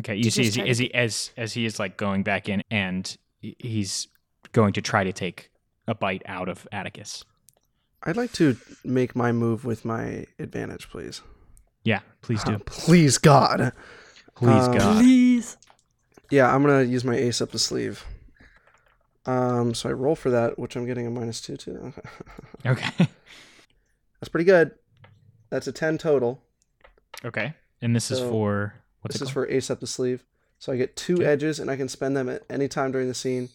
Okay, 0.00 0.16
you 0.16 0.24
To 0.24 0.30
see 0.30 0.44
just 0.44 0.58
as 0.58 0.58
he, 0.58 0.60
try 0.60 0.64
to 0.64 0.70
as 0.70 0.78
he 0.78 0.94
as 0.94 1.30
as 1.36 1.52
he 1.52 1.64
is 1.64 1.78
like 1.78 1.96
going 1.96 2.22
back 2.22 2.48
in 2.48 2.62
and 2.70 3.16
he's 3.40 4.08
going 4.52 4.72
to 4.74 4.82
try 4.82 5.04
to 5.04 5.12
take 5.12 5.50
a 5.86 5.94
bite 5.94 6.22
out 6.26 6.48
of 6.48 6.66
Atticus. 6.72 7.24
I'd 8.02 8.16
like 8.16 8.32
to 8.32 8.56
make 8.82 9.14
my 9.14 9.30
move 9.30 9.64
with 9.64 9.84
my 9.84 10.26
advantage, 10.38 10.88
please. 10.88 11.20
Yeah, 11.84 12.00
please 12.22 12.42
do. 12.44 12.54
Oh, 12.54 12.58
please 12.64 13.18
God. 13.18 13.72
Please 14.34 14.68
um, 14.68 14.78
God. 14.78 14.96
Please. 14.96 15.56
Yeah, 16.30 16.54
I'm 16.54 16.62
gonna 16.62 16.82
use 16.82 17.04
my 17.04 17.16
ace 17.16 17.40
up 17.40 17.50
the 17.50 17.58
sleeve. 17.58 18.04
Um, 19.26 19.74
so 19.74 19.90
I 19.90 19.92
roll 19.92 20.16
for 20.16 20.30
that, 20.30 20.58
which 20.58 20.76
I'm 20.76 20.86
getting 20.86 21.06
a 21.06 21.10
minus 21.10 21.40
two 21.40 21.56
to. 21.58 21.92
Okay. 22.66 23.08
That's 24.20 24.28
pretty 24.28 24.44
good. 24.44 24.72
That's 25.48 25.66
a 25.66 25.72
ten 25.72 25.96
total. 25.96 26.42
Okay. 27.24 27.54
And 27.80 27.96
this 27.96 28.10
is 28.10 28.20
for 28.20 28.74
what's 29.00 29.14
this 29.18 29.22
is 29.22 29.30
for 29.30 29.48
ace 29.48 29.70
up 29.70 29.80
the 29.80 29.86
sleeve. 29.86 30.24
So 30.58 30.72
I 30.72 30.76
get 30.76 30.96
two 30.96 31.16
Okay. 31.16 31.24
edges, 31.24 31.58
and 31.58 31.70
I 31.70 31.76
can 31.76 31.88
spend 31.88 32.16
them 32.16 32.28
at 32.28 32.42
any 32.50 32.68
time 32.68 32.92
during 32.92 33.08
the 33.08 33.14
scene. 33.14 33.48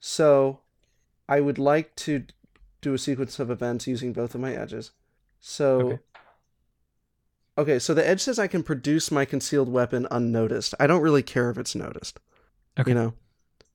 So 0.00 0.60
I 1.28 1.40
would 1.40 1.58
like 1.58 1.94
to 1.96 2.24
do 2.80 2.94
a 2.94 2.98
sequence 2.98 3.38
of 3.38 3.50
events 3.50 3.86
using 3.86 4.12
both 4.12 4.34
of 4.34 4.40
my 4.40 4.54
edges. 4.54 4.92
So 5.40 5.80
Okay. 5.80 5.98
okay, 7.58 7.78
so 7.78 7.94
the 7.94 8.06
edge 8.06 8.20
says 8.22 8.38
I 8.38 8.46
can 8.46 8.62
produce 8.62 9.10
my 9.10 9.24
concealed 9.24 9.68
weapon 9.68 10.06
unnoticed. 10.10 10.74
I 10.80 10.86
don't 10.86 11.02
really 11.02 11.22
care 11.22 11.50
if 11.50 11.58
it's 11.58 11.74
noticed. 11.74 12.18
Okay. 12.78 12.90
You 12.90 12.94
know. 12.94 13.14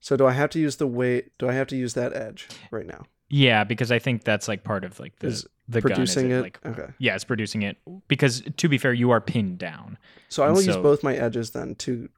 So 0.00 0.16
do 0.16 0.26
I 0.26 0.32
have 0.32 0.50
to 0.50 0.58
use 0.58 0.76
the 0.76 0.86
weight? 0.86 1.36
Do 1.38 1.48
I 1.48 1.52
have 1.52 1.66
to 1.68 1.76
use 1.76 1.94
that 1.94 2.12
edge 2.14 2.48
right 2.70 2.86
now? 2.86 3.06
Yeah, 3.30 3.64
because 3.64 3.92
I 3.92 3.98
think 3.98 4.24
that's 4.24 4.48
like 4.48 4.64
part 4.64 4.84
of 4.84 4.98
like 4.98 5.18
the 5.18 5.26
Is 5.28 5.46
the 5.68 5.80
gun, 5.82 5.90
is 6.02 6.14
Producing 6.14 6.30
it. 6.30 6.40
like 6.42 6.58
okay. 6.64 6.92
yeah, 6.98 7.14
it's 7.14 7.24
producing 7.24 7.62
it 7.62 7.76
because 8.08 8.42
to 8.56 8.68
be 8.68 8.78
fair, 8.78 8.92
you 8.94 9.10
are 9.10 9.20
pinned 9.20 9.58
down. 9.58 9.98
So 10.28 10.42
I 10.42 10.50
will 10.50 10.62
use 10.62 10.76
both 10.76 11.02
my 11.02 11.14
edges 11.14 11.50
then 11.50 11.74
to 11.76 12.08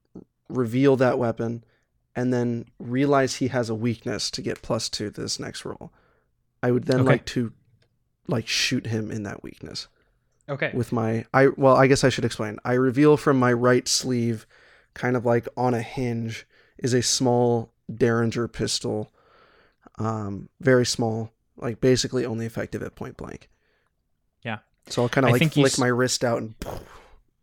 reveal 0.49 0.97
that 0.97 1.19
weapon 1.19 1.65
and 2.15 2.33
then 2.33 2.67
realize 2.79 3.37
he 3.37 3.49
has 3.49 3.69
a 3.71 3.75
weakness 3.75 4.31
to 4.33 4.43
get 4.43 4.63
plus 4.63 4.89
two 4.89 5.11
to 5.11 5.21
this 5.23 5.39
next 5.41 5.65
roll. 5.65 5.93
I 6.63 6.71
would 6.71 6.85
then 6.85 7.01
Okay. 7.01 7.09
like 7.11 7.25
to 7.27 7.53
like 8.29 8.47
shoot 8.47 8.87
him 8.87 9.11
in 9.11 9.25
that 9.25 9.43
weakness 9.43 9.89
Okay. 10.49 10.71
with 10.75 10.93
my 10.93 11.25
I 11.35 11.49
well, 11.49 11.77
I 11.77 11.87
guess 11.89 12.05
I 12.05 12.09
should 12.09 12.25
explain. 12.25 12.59
I 12.65 12.75
reveal 12.75 13.17
from 13.17 13.37
my 13.39 13.53
right 13.53 13.87
sleeve, 13.89 14.47
kind 14.95 15.17
of 15.17 15.25
like 15.27 15.49
on 15.57 15.75
a 15.75 15.83
hinge, 15.83 16.47
is 16.79 16.95
a 16.95 17.03
small 17.03 17.73
Derringer 17.93 18.47
pistol. 18.47 19.13
Um, 20.01 20.49
very 20.61 20.87
small, 20.87 21.31
like 21.59 21.81
basically 21.81 22.25
only 22.25 22.47
effective 22.47 22.83
at 22.83 22.95
point 22.95 23.19
blank. 23.19 23.51
Yeah. 24.43 24.59
So 24.89 25.03
I'll 25.03 25.09
kind 25.11 25.27
of 25.27 25.33
like 25.33 25.53
flick 25.53 25.79
my 25.79 25.89
wrist 25.89 26.25
out 26.25 26.39
and 26.39 26.55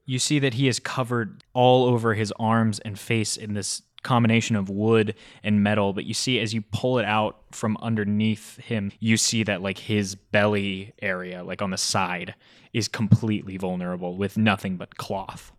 You 0.05 0.17
see 0.17 0.39
that 0.39 0.55
he 0.55 0.67
is 0.67 0.79
covered 0.79 1.43
all 1.53 1.85
over 1.85 2.15
his 2.15 2.34
arms 2.39 2.79
and 2.79 2.97
face 2.97 3.38
in 3.38 3.53
this 3.53 3.84
combination 4.01 4.55
of 4.55 4.69
wood 4.69 5.13
and 5.43 5.61
metal, 5.61 5.93
but 5.93 6.05
you 6.05 6.13
see 6.15 6.39
as 6.39 6.53
you 6.53 6.63
pull 6.71 6.97
it 6.97 7.05
out 7.05 7.38
from 7.51 7.77
underneath 7.81 8.57
him, 8.57 8.91
you 8.99 9.17
see 9.17 9.43
that 9.43 9.61
like 9.61 9.77
his 9.77 10.15
belly 10.15 10.93
area, 11.01 11.43
like 11.43 11.61
on 11.61 11.69
the 11.69 11.77
side, 11.77 12.34
is 12.73 12.88
completely 12.88 13.57
vulnerable 13.57 14.15
with 14.17 14.38
nothing 14.38 14.77
but 14.77 14.97
cloth. 14.97 15.51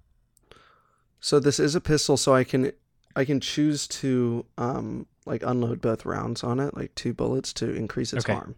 So 1.20 1.38
this 1.38 1.60
is 1.60 1.74
a 1.74 1.80
pistol, 1.80 2.16
so 2.16 2.34
I 2.34 2.42
can 2.42 2.72
I 3.14 3.24
can 3.24 3.38
choose 3.40 3.86
to 3.88 4.46
um 4.56 5.06
like 5.28 5.42
unload 5.44 5.80
both 5.80 6.04
rounds 6.04 6.42
on 6.42 6.58
it, 6.60 6.76
like 6.76 6.94
two 6.94 7.12
bullets 7.14 7.52
to 7.54 7.72
increase 7.72 8.12
its 8.12 8.24
Okay. 8.24 8.34
harm. 8.34 8.54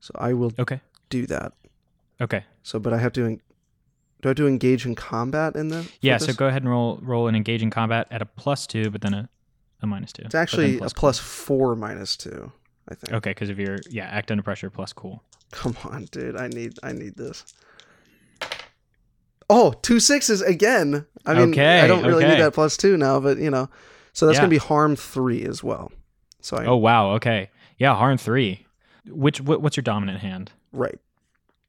So 0.00 0.12
I 0.16 0.32
will 0.32 0.52
Okay. 0.58 0.80
do 1.10 1.26
that. 1.26 1.52
Okay. 2.20 2.44
So, 2.62 2.78
but 2.78 2.92
I 2.92 2.98
have 2.98 3.12
to 3.14 3.24
en- 3.26 3.40
do 4.22 4.28
I 4.28 4.30
have 4.30 4.36
to 4.36 4.46
engage 4.46 4.86
in 4.86 4.94
combat 4.94 5.54
in 5.56 5.68
the 5.68 5.86
Yeah, 6.00 6.16
so 6.18 6.32
go 6.32 6.46
ahead 6.46 6.62
and 6.62 6.70
roll 6.70 6.98
roll 7.02 7.28
an 7.28 7.34
engaging 7.34 7.70
combat 7.70 8.06
at 8.10 8.22
a 8.22 8.26
plus 8.26 8.66
two, 8.66 8.90
but 8.90 9.00
then 9.02 9.12
a, 9.14 9.28
a 9.82 9.86
minus 9.86 10.12
two. 10.12 10.22
It's 10.24 10.34
actually 10.34 10.78
a 10.78 10.88
plus 10.88 11.18
four 11.18 11.76
minus 11.76 12.16
two. 12.16 12.52
I 12.88 12.94
think. 12.94 13.12
Okay, 13.14 13.30
because 13.30 13.50
if 13.50 13.58
you're 13.58 13.78
yeah, 13.90 14.04
act 14.06 14.30
under 14.30 14.42
pressure 14.42 14.70
plus 14.70 14.92
cool. 14.92 15.22
Come 15.50 15.76
on, 15.84 16.04
dude. 16.06 16.36
I 16.36 16.48
need 16.48 16.78
I 16.82 16.92
need 16.92 17.16
this. 17.16 17.44
Oh, 19.50 19.72
two 19.82 20.00
sixes 20.00 20.40
again. 20.40 21.06
I 21.26 21.34
mean, 21.34 21.50
Okay, 21.50 21.80
I 21.80 21.86
don't 21.86 22.04
really 22.04 22.24
okay. 22.24 22.34
need 22.34 22.40
that 22.42 22.54
plus 22.54 22.76
two 22.76 22.96
now, 22.96 23.20
but 23.20 23.38
you 23.38 23.50
know, 23.50 23.68
so 24.12 24.26
that's 24.26 24.36
Yeah. 24.36 24.42
gonna 24.42 24.50
be 24.50 24.56
harm 24.58 24.96
three 24.96 25.44
as 25.44 25.62
well. 25.62 25.92
So 26.44 26.58
I 26.58 26.66
Oh 26.66 26.76
wow, 26.76 27.12
okay. 27.12 27.50
Yeah, 27.78 27.94
harm 27.94 28.18
three. 28.18 28.66
Which 29.06 29.40
what, 29.40 29.62
what's 29.62 29.76
your 29.76 29.82
dominant 29.82 30.20
hand? 30.20 30.52
right. 30.72 30.98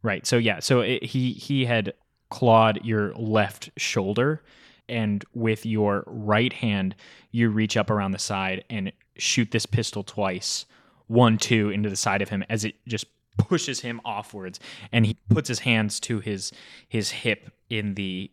Right. 0.04 0.28
So 0.28 0.38
yeah. 0.38 0.60
So 0.60 0.82
it, 0.82 1.04
he 1.04 1.32
he 1.32 1.66
had 1.66 1.94
clawed 2.30 2.80
your 2.84 3.14
left 3.16 3.72
shoulder, 3.78 4.44
and 4.88 5.26
with 5.34 5.66
your 5.66 6.04
right 6.06 6.54
hand, 6.54 6.96
you 7.32 7.50
reach 7.50 7.76
up 7.76 7.90
around 7.90 8.12
the 8.12 8.20
side 8.20 8.64
and 8.70 8.92
shoot 9.18 9.50
this 9.50 9.66
pistol 9.66 10.04
twice, 10.04 10.66
one 11.08 11.40
two 11.40 11.72
into 11.72 11.90
the 11.90 11.96
side 11.96 12.22
of 12.22 12.30
him 12.30 12.44
as 12.50 12.66
it 12.66 12.76
just 12.88 13.06
pushes 13.38 13.80
him 13.80 14.00
offwards, 14.06 14.60
and 14.92 15.06
he 15.06 15.18
puts 15.30 15.48
his 15.48 15.60
hands 15.60 16.00
to 16.02 16.20
his 16.20 16.52
his 16.88 17.10
hip 17.10 17.52
in 17.70 17.96
the 17.96 18.30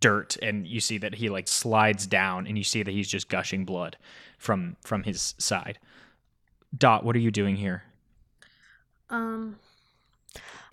dirt, 0.00 0.36
and 0.42 0.66
you 0.66 0.80
see 0.80 0.98
that 0.98 1.14
he 1.14 1.28
like 1.28 1.48
slides 1.48 2.06
down, 2.06 2.46
and 2.46 2.58
you 2.58 2.64
see 2.64 2.82
that 2.82 2.92
he's 2.92 3.08
just 3.08 3.28
gushing 3.28 3.64
blood 3.64 3.96
from 4.38 4.76
from 4.82 5.02
his 5.04 5.34
side. 5.38 5.78
Dot, 6.76 7.04
what 7.04 7.16
are 7.16 7.20
you 7.20 7.30
doing 7.30 7.56
here? 7.56 7.82
Um, 9.08 9.56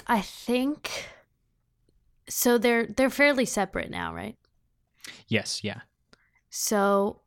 I 0.05 0.21
think 0.21 1.07
so. 2.29 2.57
They're 2.57 2.85
they're 2.85 3.09
fairly 3.09 3.45
separate 3.45 3.89
now, 3.89 4.13
right? 4.13 4.35
Yes, 5.27 5.63
yeah. 5.63 5.81
So, 6.49 7.21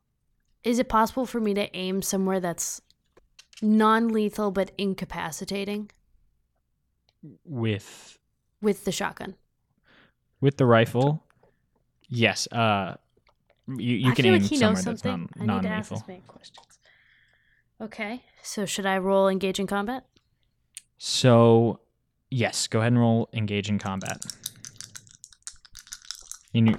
is 0.63 0.79
it 0.79 0.89
possible 0.89 1.25
for 1.25 1.39
me 1.39 1.53
to 1.53 1.75
aim 1.75 2.01
somewhere 2.01 2.39
that's 2.39 2.81
non-lethal 3.61 4.51
but 4.51 4.71
incapacitating 4.77 5.91
With 7.43 8.17
with 8.61 8.85
the 8.85 8.91
shotgun? 8.91 9.35
with 10.39 10.57
the 10.57 10.65
rifle, 10.65 11.23
yes. 12.11 12.47
Uh, 12.51 12.95
you 13.67 13.95
you 13.95 14.11
I 14.11 14.15
can 14.15 14.23
feel 14.23 14.35
aim 14.35 14.41
like 14.41 14.49
he 14.49 14.57
somewhere 14.57 14.75
knows 14.75 14.85
that's 14.85 15.01
something. 15.01 15.29
non 15.37 15.49
I 15.49 15.61
need 15.61 15.67
to 15.67 15.73
ask 15.73 15.91
non-lethal. 15.91 15.97
this 15.97 16.07
man 16.07 16.21
questions. 16.27 16.79
Okay, 17.81 18.23
so 18.43 18.65
should 18.67 18.85
I 18.85 18.99
roll 18.99 19.27
engage 19.27 19.59
in 19.59 19.65
combat? 19.65 20.05
So, 20.99 21.79
yes, 22.29 22.67
go 22.67 22.79
ahead 22.79 22.91
and 22.91 23.01
roll 23.01 23.27
engage 23.33 23.69
in 23.69 23.79
combat. 23.79 24.23
In 26.53 26.67
your, 26.67 26.77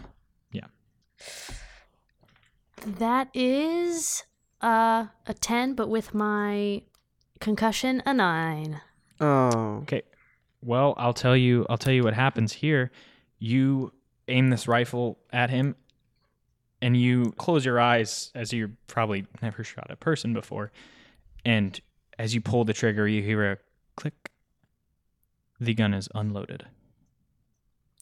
That 2.84 3.28
is 3.34 4.24
uh, 4.60 5.06
a 5.26 5.34
ten, 5.34 5.74
but 5.74 5.88
with 5.88 6.14
my 6.14 6.82
concussion, 7.40 8.02
a 8.06 8.12
nine. 8.14 8.80
Oh. 9.20 9.78
okay. 9.82 10.02
Well, 10.62 10.94
I'll 10.96 11.12
tell 11.14 11.36
you. 11.36 11.66
I'll 11.68 11.78
tell 11.78 11.92
you 11.92 12.02
what 12.02 12.14
happens 12.14 12.52
here. 12.52 12.90
You 13.38 13.92
aim 14.32 14.50
this 14.50 14.66
rifle 14.66 15.18
at 15.32 15.50
him, 15.50 15.76
and 16.80 16.96
you 16.96 17.32
close 17.38 17.64
your 17.64 17.80
eyes 17.80 18.30
as 18.34 18.52
you 18.52 18.72
probably 18.86 19.26
never 19.40 19.62
shot 19.62 19.86
a 19.90 19.96
person 19.96 20.32
before. 20.32 20.72
And 21.44 21.80
as 22.18 22.34
you 22.34 22.40
pull 22.40 22.64
the 22.64 22.72
trigger, 22.72 23.06
you 23.06 23.22
hear 23.22 23.52
a 23.52 23.59
click. 23.96 24.30
The 25.60 25.74
gun 25.74 25.94
is 25.94 26.09
unloaded. 26.14 26.66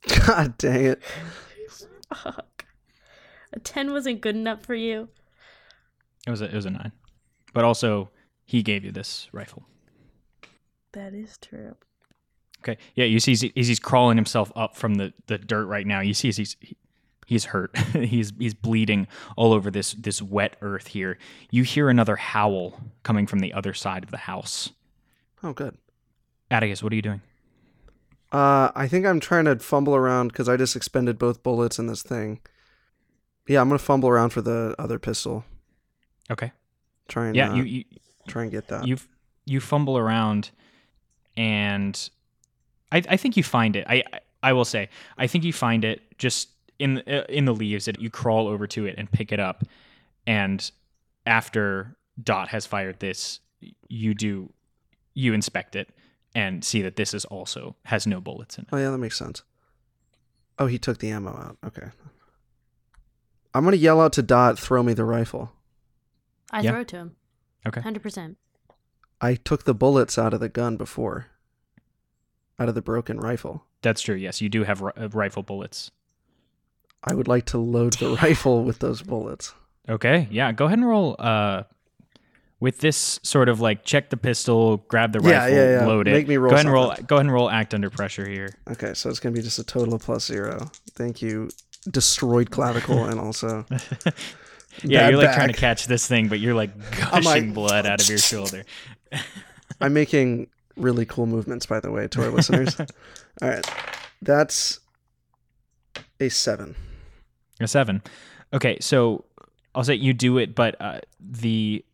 God 0.27 0.57
dang 0.57 0.86
it. 0.86 1.02
Fuck. 2.15 2.65
A 3.52 3.61
ten 3.61 3.93
wasn't 3.93 4.20
good 4.20 4.36
enough 4.36 4.62
for 4.62 4.74
you. 4.74 5.09
It 6.27 6.31
was 6.31 6.40
a 6.40 6.47
it 6.47 6.55
was 6.55 6.66
a 6.66 6.70
nine, 6.70 6.93
but 7.52 7.65
also 7.65 8.11
he 8.44 8.62
gave 8.62 8.85
you 8.85 8.93
this 8.93 9.28
rifle. 9.32 9.65
That 10.93 11.15
is 11.15 11.39
true. 11.39 11.77
Okay. 12.62 12.77
Yeah, 12.95 13.07
you 13.07 13.20
see, 13.20 13.32
he's, 13.32 13.41
he's 13.55 13.78
crawling 13.81 14.16
himself 14.16 14.53
up 14.55 14.77
from 14.77 14.95
the, 14.97 15.12
the 15.27 15.39
dirt 15.39 15.66
right 15.66 15.87
now. 15.87 16.01
You 16.01 16.15
see, 16.15 16.31
he's 16.31 16.57
he's 17.27 17.45
hurt. 17.47 17.77
he's 17.93 18.32
he's 18.39 18.55
bleeding 18.55 19.07
all 19.37 19.53
over 19.53 19.70
this 19.70 19.95
this 19.95 20.20
wet 20.20 20.57
earth 20.61 20.89
here. 20.89 21.16
You 21.51 21.62
hear 21.62 21.89
another 21.89 22.16
howl 22.16 22.78
coming 23.03 23.27
from 23.27 23.39
the 23.41 23.53
other 23.55 23.73
side 23.73 24.05
of 24.05 24.11
the 24.11 24.19
house. 24.19 24.70
Oh, 25.43 25.53
good. 25.55 25.77
Atticus, 26.51 26.82
what 26.82 26.93
are 26.93 26.97
you 26.97 27.03
doing? 27.03 27.23
Uh, 28.32 28.70
I 28.74 28.87
think 28.89 29.07
I'm 29.07 29.20
trying 29.20 29.47
to 29.47 29.59
fumble 29.59 29.97
around 29.97 30.28
because 30.28 30.49
I 30.49 30.57
just 30.57 30.77
expended 30.77 31.19
both 31.19 31.43
bullets 31.43 31.78
in 31.78 31.87
this 31.87 32.03
thing. 32.03 32.41
Yeah, 33.49 33.61
I'm 33.61 33.69
gonna 33.69 33.78
fumble 33.78 34.09
around 34.09 34.31
for 34.31 34.43
the 34.43 34.74
other 34.78 34.99
pistol. 34.99 35.45
Okay. 36.31 36.53
Try 37.09 37.27
and 37.28 37.37
Yeah, 37.37 37.51
uh, 37.53 37.55
you 37.55 37.62
you 37.65 37.85
try 38.28 38.43
and 38.43 38.51
get 38.51 38.69
that. 38.69 38.87
you 38.87 38.99
you 39.47 39.61
fumble 39.61 39.97
around, 39.99 40.51
and 41.37 42.11
I 42.93 43.03
I 43.09 43.17
think 43.17 43.37
you 43.37 43.43
find 43.43 43.77
it. 43.77 43.85
I 43.89 44.03
I- 44.12 44.21
I 44.43 44.55
will 44.55 44.65
say 44.65 44.89
I 45.19 45.27
think 45.27 45.45
you 45.45 45.53
find 45.53 45.85
it 45.85 46.01
just 46.17 46.49
in 46.79 47.03
uh, 47.07 47.25
in 47.29 47.45
the 47.45 47.53
leaves. 47.55 47.85
That 47.85 48.01
you 48.01 48.09
crawl 48.09 48.49
over 48.49 48.67
to 48.69 48.87
it 48.87 48.95
and 48.97 49.11
pick 49.12 49.33
it 49.33 49.39
up, 49.41 49.65
and 50.27 50.71
after 51.27 51.95
Dot 52.23 52.49
has 52.49 52.65
fired 52.65 53.01
this, 53.01 53.41
you 53.89 54.15
do 54.15 54.51
you 55.12 55.35
inspect 55.35 55.77
it 55.77 55.91
and 56.35 56.65
see 56.65 56.81
that 56.81 56.97
this 56.97 57.12
is 57.12 57.27
also 57.27 57.77
has 57.85 58.07
no 58.07 58.19
bullets 58.19 58.57
in 58.57 58.62
it. 58.62 58.69
Oh 58.73 58.79
yeah, 58.79 58.91
that 58.91 58.97
makes 58.99 59.19
sense. 59.19 59.43
Oh, 60.59 60.67
he 60.67 60.79
took 60.79 60.99
the 60.99 61.11
ammo 61.11 61.31
out. 61.33 61.59
Okay. 61.67 61.89
I'm 63.55 63.65
gonna 63.65 63.77
yell 63.77 64.01
out 64.01 64.12
to 64.15 64.23
Dot, 64.23 64.59
throw 64.59 64.83
me 64.83 64.95
the 64.95 65.05
rifle. 65.05 65.53
I 66.51 66.61
Yeah. 66.62 66.71
throw 66.71 66.81
it 66.81 66.89
to 66.89 66.97
him. 66.97 67.17
Okay. 67.67 67.81
Hundred 67.83 68.03
percent. 68.03 68.39
I 69.21 69.35
took 69.35 69.65
the 69.65 69.75
bullets 69.75 70.17
out 70.19 70.33
of 70.33 70.41
the 70.41 70.49
gun 70.49 70.77
before. 70.79 71.27
Out 72.61 72.69
of 72.69 72.74
the 72.77 72.82
broken 72.82 73.19
rifle. 73.19 73.65
That's 73.82 74.03
true. 74.03 74.15
Yes, 74.15 74.41
you 74.41 74.49
do 74.49 74.62
have 74.65 74.81
ri- 74.82 74.93
uh, 74.97 75.09
rifle 75.09 75.43
bullets. 75.43 75.91
I 77.03 77.15
would 77.15 77.27
like 77.27 77.47
to 77.47 77.59
load 77.59 77.95
the 77.95 78.11
rifle 78.23 78.62
with 78.62 78.78
those 78.81 79.01
bullets. 79.03 79.55
Okay, 79.89 80.28
yeah. 80.31 80.53
Go 80.53 80.66
ahead 80.66 80.78
and 80.78 80.87
roll. 80.87 81.16
Uh, 81.19 81.62
with 82.61 82.81
this 82.81 83.19
sort 83.23 83.49
of 83.49 83.62
like 83.62 83.85
check 83.85 84.11
the 84.11 84.19
pistol, 84.19 84.77
grab 84.89 85.12
the 85.12 85.20
Yeah, 85.27 85.39
rifle, 85.45 85.57
yeah, 85.57 85.70
yeah. 85.81 85.87
load 85.87 86.07
it. 86.07 86.12
Make 86.12 86.28
me 86.28 86.37
roll 86.37 86.51
Go 86.51 86.55
ahead 86.57 86.66
and 86.66 86.73
roll. 86.74 86.95
Go 87.07 87.16
ahead 87.16 87.24
and 87.27 87.32
roll. 87.32 87.49
Act 87.49 87.73
under 87.73 87.89
pressure 87.89 88.28
here. 88.28 88.51
Okay, 88.70 88.93
so 88.93 89.09
it's 89.09 89.19
gonna 89.19 89.35
be 89.35 89.41
just 89.41 89.59
a 89.59 89.65
total 89.65 89.95
of 89.95 90.03
plus 90.03 90.27
zero. 90.27 90.70
Thank 90.91 91.23
you, 91.23 91.49
destroyed 91.91 92.51
clavicle, 92.51 93.07
and 93.07 93.19
also 93.19 93.65
yeah, 94.82 95.09
you're 95.09 95.16
like 95.16 95.35
trying 95.35 95.49
to 95.49 95.55
catch 95.59 95.87
this 95.87 96.07
thing, 96.07 96.28
but 96.28 96.39
you're 96.39 96.55
like 96.55 96.77
gushing 97.01 97.24
like- 97.24 97.55
blood 97.55 97.87
out 97.87 98.03
of 98.03 98.09
your 98.11 98.19
shoulder. 98.19 98.65
I'm 99.81 99.95
making 99.95 100.49
really 100.77 101.05
cool 101.07 101.27
movements, 101.27 101.67
by 101.67 101.81
the 101.81 101.91
way, 101.91 102.09
to 102.09 102.23
our 102.25 102.31
listeners. 102.31 102.79
All 103.43 103.49
right, 103.49 103.67
that's 104.23 104.81
a 106.21 106.29
seven. 106.29 106.75
A 107.61 107.69
seven. 107.69 108.03
Okay, 108.53 108.79
so 108.81 109.25
I'll 109.75 109.85
say 109.85 109.95
you 109.95 110.13
do 110.13 110.39
it, 110.39 110.55
but 110.55 110.77
uh, 110.81 111.01
the 111.21 111.85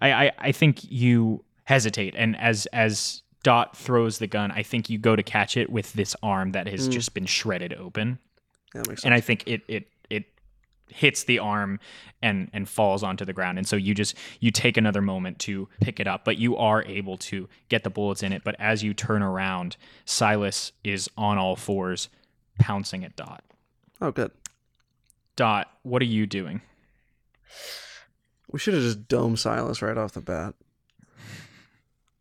I, 0.00 0.12
I 0.26 0.32
I 0.38 0.52
think 0.52 0.80
you 0.90 1.44
hesitate, 1.64 2.14
and 2.16 2.36
as 2.40 2.66
as 2.66 3.22
Dot 3.42 3.76
throws 3.76 4.18
the 4.18 4.26
gun, 4.26 4.50
I 4.52 4.62
think 4.62 4.88
you 4.88 4.98
go 4.98 5.16
to 5.16 5.22
catch 5.22 5.56
it 5.56 5.68
with 5.70 5.92
this 5.94 6.14
arm 6.22 6.52
that 6.52 6.66
has 6.68 6.88
Mm. 6.88 6.92
just 6.92 7.12
been 7.14 7.26
shredded 7.26 7.74
open. 7.74 8.18
Yeah, 8.74 8.82
that 8.82 8.88
makes 8.88 9.02
sense. 9.02 9.04
and 9.06 9.14
I 9.14 9.20
think 9.20 9.44
it 9.46 9.62
it 9.68 9.88
hits 10.92 11.24
the 11.24 11.38
arm 11.38 11.80
and 12.22 12.48
and 12.52 12.68
falls 12.68 13.02
onto 13.02 13.24
the 13.24 13.32
ground 13.32 13.58
and 13.58 13.66
so 13.66 13.74
you 13.76 13.94
just 13.94 14.16
you 14.40 14.50
take 14.50 14.76
another 14.76 15.00
moment 15.02 15.38
to 15.38 15.68
pick 15.80 15.98
it 15.98 16.06
up 16.06 16.24
but 16.24 16.38
you 16.38 16.56
are 16.56 16.84
able 16.84 17.16
to 17.16 17.48
get 17.68 17.82
the 17.82 17.90
bullets 17.90 18.22
in 18.22 18.32
it 18.32 18.42
but 18.44 18.54
as 18.58 18.82
you 18.82 18.94
turn 18.94 19.22
around 19.22 19.76
Silas 20.04 20.72
is 20.84 21.08
on 21.16 21.38
all 21.38 21.56
fours 21.56 22.08
pouncing 22.58 23.04
at 23.04 23.16
Dot 23.16 23.42
oh, 24.00 24.10
good. 24.12 24.30
Dot 25.36 25.68
what 25.82 26.00
are 26.02 26.06
you 26.06 26.26
doing 26.26 26.60
We 28.50 28.58
should 28.58 28.74
have 28.74 28.82
just 28.82 29.08
dome 29.08 29.36
Silas 29.36 29.80
right 29.82 29.96
off 29.96 30.12
the 30.12 30.20
bat. 30.20 30.54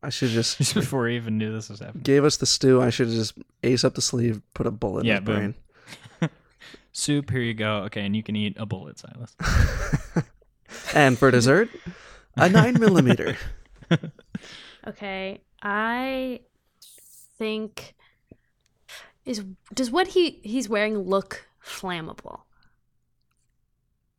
I 0.03 0.09
should 0.09 0.29
just 0.29 0.57
just 0.59 0.73
before 0.73 1.07
he 1.07 1.15
even 1.15 1.37
knew 1.37 1.51
this 1.53 1.69
was 1.69 1.79
happening 1.79 2.03
gave 2.03 2.23
us 2.23 2.37
the 2.37 2.45
stew. 2.45 2.81
I 2.81 2.89
should 2.89 3.07
have 3.07 3.15
just 3.15 3.37
ace 3.63 3.83
up 3.83 3.93
the 3.95 4.01
sleeve, 4.01 4.41
put 4.53 4.65
a 4.65 4.71
bullet 4.71 5.05
Yeah, 5.05 5.17
in 5.17 5.21
his 5.21 5.25
boom. 5.25 5.35
brain. 5.35 5.55
Soup 6.91 7.29
here 7.29 7.41
you 7.41 7.53
go 7.53 7.77
okay 7.83 8.05
and 8.05 8.15
you 8.15 8.23
can 8.23 8.35
eat 8.35 8.55
a 8.59 8.65
bullet 8.65 8.97
Silas 8.99 9.35
and 10.93 11.17
for 11.17 11.31
dessert, 11.31 11.69
a 12.37 12.49
nine 12.49 12.79
millimeter. 12.79 13.37
Okay, 14.87 15.41
I 15.61 16.39
think 17.37 17.93
is 19.25 19.43
does 19.73 19.91
what 19.91 20.07
he 20.07 20.39
he's 20.43 20.67
wearing 20.67 20.97
look 20.97 21.45
flammable? 21.63 22.41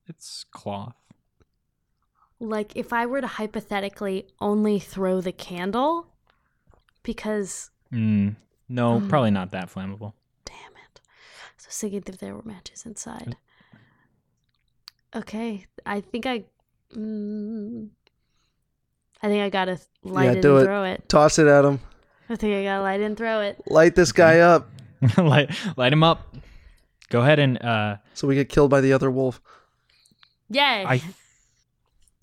it's 0.06 0.44
cloth 0.52 0.94
Like 2.38 2.76
if 2.76 2.92
I 2.92 3.06
were 3.06 3.20
to 3.20 3.26
hypothetically 3.26 4.26
only 4.40 4.78
throw 4.78 5.20
the 5.20 5.32
candle, 5.32 6.06
because 7.02 7.70
mm, 7.92 8.36
no 8.68 9.00
Mm. 9.00 9.08
probably 9.08 9.30
not 9.30 9.50
that 9.52 9.68
flammable 9.72 10.12
damn 10.12 10.18
it, 10.18 10.21
so 11.72 11.86
I 11.86 11.90
thinking 11.90 12.14
if 12.14 12.20
there 12.20 12.34
were 12.34 12.42
matches 12.42 12.84
inside. 12.86 13.36
Okay, 15.14 15.66
I 15.84 16.00
think 16.00 16.26
I, 16.26 16.44
mm, 16.94 17.88
I 19.22 19.28
think 19.28 19.42
I 19.42 19.50
gotta 19.50 19.78
light 20.02 20.24
Yeah, 20.24 20.32
it 20.32 20.42
do 20.42 20.56
and 20.56 20.62
it. 20.62 20.66
throw 20.66 20.84
it. 20.84 21.08
Toss 21.08 21.38
it 21.38 21.46
at 21.46 21.64
him. 21.64 21.80
I 22.30 22.36
think 22.36 22.54
I 22.54 22.64
gotta 22.64 22.82
light 22.82 23.00
and 23.00 23.16
throw 23.16 23.40
it. 23.40 23.60
Light 23.66 23.94
this 23.94 24.12
guy 24.12 24.38
up 24.40 24.70
light 25.18 25.50
light 25.76 25.92
him 25.92 26.02
up 26.04 26.34
go 27.10 27.20
ahead 27.20 27.38
and 27.40 27.60
uh 27.62 27.96
so 28.14 28.26
we 28.28 28.34
get 28.36 28.48
killed 28.48 28.70
by 28.70 28.80
the 28.80 28.92
other 28.92 29.10
wolf. 29.10 29.40
Yay! 30.48 30.84
I 30.86 31.02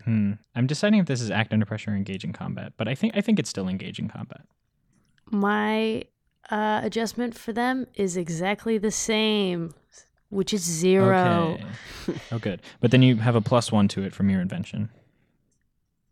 hmm, 0.05 0.33
I'm 0.55 0.65
deciding 0.65 0.99
if 0.99 1.05
this 1.05 1.21
is 1.21 1.29
act 1.29 1.53
under 1.53 1.65
pressure 1.65 1.91
or 1.91 1.95
engage 1.95 2.23
in 2.23 2.33
combat, 2.33 2.73
but 2.77 2.87
I 2.87 2.95
think 2.95 3.15
I 3.15 3.21
think 3.21 3.37
it's 3.37 3.49
still 3.49 3.67
engage 3.67 3.99
in 3.99 4.07
combat. 4.07 4.41
My 5.29 6.03
uh, 6.51 6.81
adjustment 6.83 7.35
for 7.37 7.53
them 7.53 7.87
is 7.95 8.17
exactly 8.17 8.77
the 8.77 8.91
same, 8.91 9.73
which 10.29 10.53
is 10.53 10.61
zero. 10.61 11.57
Okay. 12.07 12.19
oh, 12.31 12.39
good. 12.39 12.61
But 12.79 12.91
then 12.91 13.01
you 13.01 13.17
have 13.17 13.35
a 13.35 13.41
plus 13.41 13.71
one 13.71 13.87
to 13.89 14.03
it 14.03 14.13
from 14.13 14.29
your 14.29 14.41
invention, 14.41 14.89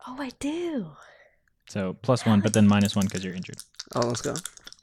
Oh, 0.07 0.15
I 0.19 0.29
do. 0.39 0.87
so 1.67 1.97
plus 2.01 2.25
one, 2.25 2.39
but 2.41 2.53
then 2.53 2.67
minus 2.67 2.95
one 2.95 3.05
because 3.05 3.23
you're 3.25 3.33
injured. 3.33 3.57
Oh, 3.95 4.07
let's 4.07 4.21
go. 4.21 4.35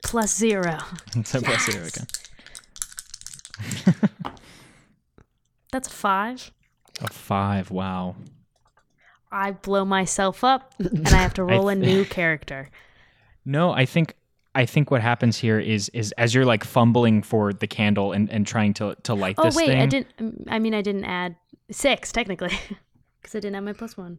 Plus 0.03 0.37
zero. 0.37 0.79
so 1.25 1.41
plus 1.41 1.65
zero 1.71 1.87
again. 1.87 2.07
That's 5.73 5.89
a 5.89 5.91
five. 5.91 6.51
A 7.01 7.09
five. 7.09 7.71
Wow. 7.71 8.17
I 9.33 9.51
blow 9.53 9.85
myself 9.85 10.45
up 10.45 10.75
and 10.79 11.09
I 11.09 11.17
have 11.23 11.35
to 11.35 11.45
roll 11.51 11.69
a 11.69 11.75
new 11.75 12.05
character. 12.05 12.71
No, 13.45 13.73
I 13.73 13.85
think 13.85 14.15
I 14.55 14.67
think 14.67 14.91
what 14.91 15.01
happens 15.01 15.37
here 15.39 15.59
is 15.59 15.89
is 15.91 16.13
as 16.19 16.35
you're 16.35 16.45
like 16.45 16.65
fumbling 16.65 17.23
for 17.23 17.53
the 17.53 17.67
candle 17.67 18.13
and, 18.13 18.31
and 18.31 18.47
trying 18.47 18.75
to 18.75 18.97
to 19.03 19.15
light 19.15 19.35
Oh 19.39 19.45
this 19.45 19.57
wait, 19.57 19.67
thing. 19.67 19.81
I 19.81 19.87
didn't. 19.87 20.07
um, 20.19 20.37
I 20.49 20.59
mean, 20.59 20.75
I 20.75 20.83
didn't 20.83 21.05
add 21.05 21.37
six 21.71 22.13
technically 22.13 22.49
because 23.21 23.35
I 23.35 23.41
didn't 23.41 23.55
have 23.55 23.65
my 23.65 23.73
plus 23.73 23.97
one. 23.97 24.19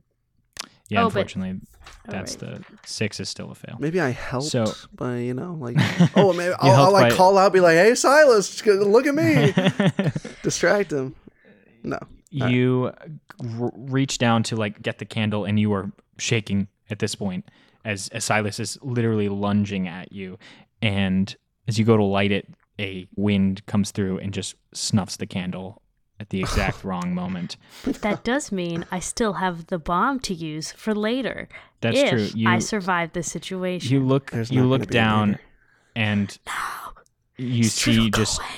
yeah, 0.90 1.02
oh, 1.04 1.06
unfortunately, 1.06 1.62
Oh, 1.88 2.12
that's 2.12 2.34
right. 2.42 2.56
the 2.56 2.66
six 2.86 3.20
is 3.20 3.30
still 3.30 3.52
a 3.52 3.56
fail. 3.56 3.78
Maybe 3.80 4.00
I 4.02 4.10
helped 4.10 4.48
So- 4.48 4.74
by 4.94 5.20
you 5.20 5.34
know 5.34 5.54
like 5.60 5.78
oh 6.16 6.34
maybe 6.34 6.54
I'll, 6.60 6.74
helped 6.76 6.88
I'll 6.88 6.92
like 6.92 7.10
by- 7.12 7.16
call 7.16 7.38
out, 7.38 7.54
be 7.54 7.60
like, 7.62 7.76
hey 7.78 7.96
Silas, 7.96 8.66
look 8.66 9.06
at 9.06 9.16
me, 9.16 9.54
distract 10.44 10.92
him. 10.92 11.16
No, 11.84 12.00
you 12.32 12.92
r- 13.60 13.72
reach 13.76 14.18
down 14.18 14.44
to 14.44 14.56
like 14.56 14.82
get 14.82 14.98
the 14.98 15.06
candle 15.06 15.46
and 15.46 15.60
you 15.60 15.72
are 15.74 15.92
shaking 16.18 16.68
at 16.90 17.00
this 17.00 17.16
point 17.16 17.46
as, 17.86 18.10
as 18.10 18.26
Silas 18.26 18.60
is 18.60 18.78
literally 18.82 19.30
lunging 19.30 19.88
at 19.88 20.12
you 20.12 20.38
and 20.82 21.36
as 21.68 21.80
you 21.80 21.86
go 21.86 21.96
to 21.96 22.04
light 22.04 22.32
it 22.32 22.48
a 22.80 23.08
wind 23.16 23.66
comes 23.68 23.92
through 23.92 24.18
and 24.18 24.34
just 24.34 24.56
snuffs 24.74 25.16
the 25.16 25.26
candle 25.26 25.82
at 26.20 26.30
the 26.30 26.42
exact 26.42 26.84
wrong 26.84 27.14
moment. 27.14 27.56
But 27.86 28.02
that 28.02 28.24
does 28.26 28.52
mean 28.52 28.86
I 28.92 29.00
still 29.00 29.34
have 29.34 29.68
the 29.68 29.80
bomb 29.80 30.20
to 30.22 30.34
use 30.34 30.72
for 30.74 30.94
later. 30.94 31.48
That's 31.82 31.98
if 31.98 32.10
true. 32.10 32.28
You 32.34 32.50
I 32.50 32.60
survive 32.60 33.14
this 33.14 33.32
situation. 33.32 33.94
you 33.94 34.04
look 34.04 34.32
there's 34.32 34.52
you 34.52 34.66
look 34.66 34.82
gonna 34.82 34.88
be 34.88 34.98
a 34.98 35.02
down 35.02 35.28
later. 35.32 35.42
and 35.96 36.40
you 37.38 37.60
It's 37.66 37.74
see 37.74 38.10
just 38.10 38.40
away. 38.40 38.50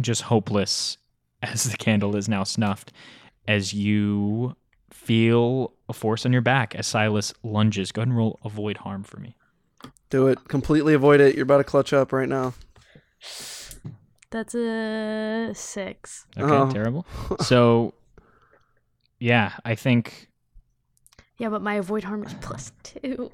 just 0.00 0.22
hopeless 0.22 0.98
as 1.42 1.64
the 1.64 1.76
candle 1.76 2.16
is 2.16 2.28
now 2.28 2.42
snuffed 2.42 2.92
as 3.46 3.74
you 3.74 4.56
feel 4.90 5.73
a 5.88 5.92
force 5.92 6.24
on 6.24 6.32
your 6.32 6.42
back 6.42 6.74
as 6.74 6.86
Silas 6.86 7.32
lunges. 7.42 7.92
Go 7.92 8.00
ahead 8.02 8.08
and 8.08 8.16
roll 8.16 8.38
avoid 8.44 8.78
harm 8.78 9.02
for 9.04 9.18
me. 9.18 9.36
Do 10.10 10.28
it. 10.28 10.48
Completely 10.48 10.94
avoid 10.94 11.20
it. 11.20 11.34
You're 11.34 11.42
about 11.44 11.58
to 11.58 11.64
clutch 11.64 11.92
up 11.92 12.12
right 12.12 12.28
now. 12.28 12.54
That's 14.30 14.54
a 14.54 15.52
six. 15.54 16.26
Okay, 16.36 16.52
Oh. 16.52 16.70
terrible. 16.72 17.06
So 17.42 17.94
yeah, 19.18 19.52
I 19.64 19.74
think 19.74 20.28
Yeah, 21.38 21.48
but 21.48 21.62
my 21.62 21.74
avoid 21.74 22.04
harm 22.04 22.24
is 22.24 22.34
plus 22.40 22.72
two. 22.82 23.30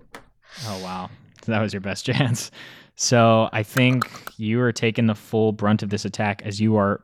oh 0.66 0.82
wow. 0.82 1.10
That 1.46 1.60
was 1.60 1.72
your 1.72 1.80
best 1.80 2.04
chance. 2.06 2.50
So 2.96 3.48
I 3.52 3.62
think 3.62 4.06
you 4.36 4.60
are 4.60 4.72
taking 4.72 5.06
the 5.06 5.14
full 5.14 5.52
brunt 5.52 5.82
of 5.82 5.88
this 5.90 6.04
attack 6.04 6.42
as 6.44 6.60
you 6.60 6.76
are 6.76 7.02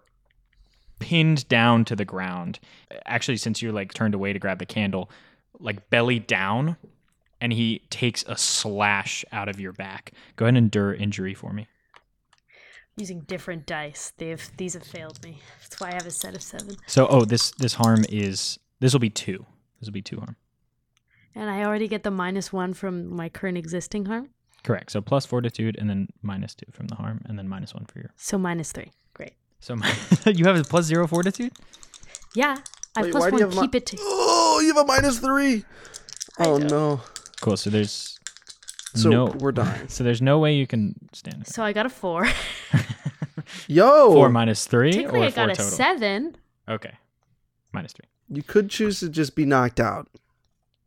pinned 0.98 1.48
down 1.48 1.84
to 1.86 1.96
the 1.96 2.04
ground. 2.04 2.58
Actually, 3.06 3.38
since 3.38 3.62
you're 3.62 3.72
like 3.72 3.94
turned 3.94 4.14
away 4.14 4.32
to 4.34 4.38
grab 4.38 4.58
the 4.58 4.66
candle, 4.66 5.10
like 5.58 5.90
belly 5.90 6.18
down, 6.18 6.76
and 7.40 7.52
he 7.52 7.82
takes 7.90 8.24
a 8.26 8.36
slash 8.36 9.24
out 9.32 9.48
of 9.48 9.60
your 9.60 9.72
back. 9.72 10.12
Go 10.36 10.44
ahead 10.46 10.56
and 10.56 10.64
endure 10.64 10.94
injury 10.94 11.34
for 11.34 11.52
me. 11.52 11.66
Using 12.96 13.20
different 13.20 13.66
dice. 13.66 14.12
They've 14.16 14.50
these 14.56 14.74
have 14.74 14.82
failed 14.82 15.22
me. 15.22 15.40
That's 15.60 15.78
why 15.80 15.88
I 15.88 15.94
have 15.94 16.06
a 16.06 16.10
set 16.10 16.34
of 16.34 16.42
seven. 16.42 16.76
So 16.86 17.06
oh, 17.08 17.24
this 17.24 17.50
this 17.52 17.74
harm 17.74 18.04
is 18.08 18.58
this 18.80 18.92
will 18.92 19.00
be 19.00 19.10
two. 19.10 19.44
This 19.80 19.88
will 19.88 19.94
be 19.94 20.02
two 20.02 20.18
harm. 20.18 20.36
And 21.34 21.50
I 21.50 21.64
already 21.64 21.88
get 21.88 22.02
the 22.02 22.10
minus 22.10 22.52
one 22.52 22.72
from 22.72 23.14
my 23.14 23.28
current 23.28 23.58
existing 23.58 24.06
harm. 24.06 24.30
Correct. 24.64 24.90
So 24.90 25.02
plus 25.02 25.26
fortitude 25.26 25.76
and 25.78 25.88
then 25.88 26.08
minus 26.22 26.54
two 26.54 26.66
from 26.72 26.86
the 26.88 26.94
harm, 26.94 27.20
and 27.26 27.38
then 27.38 27.48
minus 27.48 27.74
one 27.74 27.84
for 27.84 27.98
your. 27.98 28.10
So 28.16 28.38
minus 28.38 28.72
three. 28.72 28.90
Great. 29.12 29.34
So 29.60 29.76
you 30.26 30.46
have 30.46 30.58
a 30.58 30.64
plus 30.64 30.86
zero 30.86 31.06
fortitude. 31.06 31.52
Yeah. 32.34 32.56
I 32.96 33.02
Wait, 33.02 33.10
plus 33.12 33.22
why 33.24 33.30
do 33.30 33.36
you 33.38 33.46
one 33.46 33.50
have 33.52 33.60
mi- 33.62 33.66
keep 33.68 33.74
it 33.74 33.86
to 33.86 33.96
Oh, 34.00 34.60
you 34.62 34.68
have 34.74 34.84
a 34.84 34.86
minus 34.86 35.18
three. 35.18 35.64
Oh 36.38 36.58
no. 36.58 37.00
Cool. 37.40 37.56
So 37.56 37.70
there's 37.70 38.18
So 38.94 39.08
no. 39.10 39.24
we're 39.26 39.52
dying. 39.52 39.88
So 39.88 40.04
there's 40.04 40.22
no 40.22 40.38
way 40.38 40.54
you 40.54 40.66
can 40.66 40.94
stand. 41.12 41.46
So 41.46 41.62
I 41.62 41.72
got 41.72 41.86
a 41.86 41.90
four. 41.90 42.26
Yo, 43.68 44.12
Four 44.12 44.28
minus 44.30 44.66
three 44.66 44.92
Technically 44.92 45.20
or 45.20 45.24
I 45.24 45.30
four 45.30 45.46
got 45.46 45.52
a 45.52 45.56
total. 45.56 45.70
seven. 45.72 46.36
Okay, 46.68 46.92
minus 47.72 47.92
three. 47.92 48.06
you 48.28 48.42
could 48.42 48.70
choose 48.70 49.00
to 49.00 49.08
just 49.08 49.36
be 49.36 49.44
knocked 49.44 49.78
out. 49.78 50.08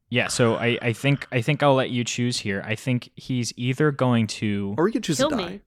Yeah. 0.09 0.27
So 0.27 0.55
I, 0.55 0.77
I 0.81 0.93
think 0.93 1.27
I 1.31 1.41
think 1.41 1.61
I'll 1.63 1.75
let 1.75 1.89
you 1.89 2.03
choose 2.03 2.39
here. 2.39 2.61
I 2.65 2.75
think 2.75 3.11
he's 3.15 3.53
either 3.55 3.91
going 3.91 4.27
to 4.27 4.75
Or 4.77 4.87
you 4.87 4.93
could 4.93 5.03
choose 5.03 5.17
Kill 5.17 5.29
to 5.29 5.35
die. 5.37 5.49
me. 5.49 5.61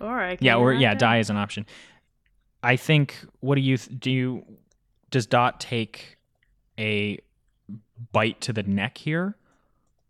Or 0.00 0.18
I 0.18 0.36
can 0.36 0.44
yeah 0.44 0.56
or 0.56 0.72
yeah 0.72 0.94
die 0.94 1.18
is 1.18 1.30
an 1.30 1.36
option. 1.36 1.66
I 2.62 2.76
think. 2.76 3.16
What 3.40 3.54
do 3.56 3.60
you 3.60 3.76
th- 3.76 4.00
do? 4.00 4.10
You 4.10 4.44
does 5.14 5.26
Dot 5.26 5.60
take 5.60 6.18
a 6.76 7.20
bite 8.10 8.40
to 8.40 8.52
the 8.52 8.64
neck 8.64 8.98
here, 8.98 9.36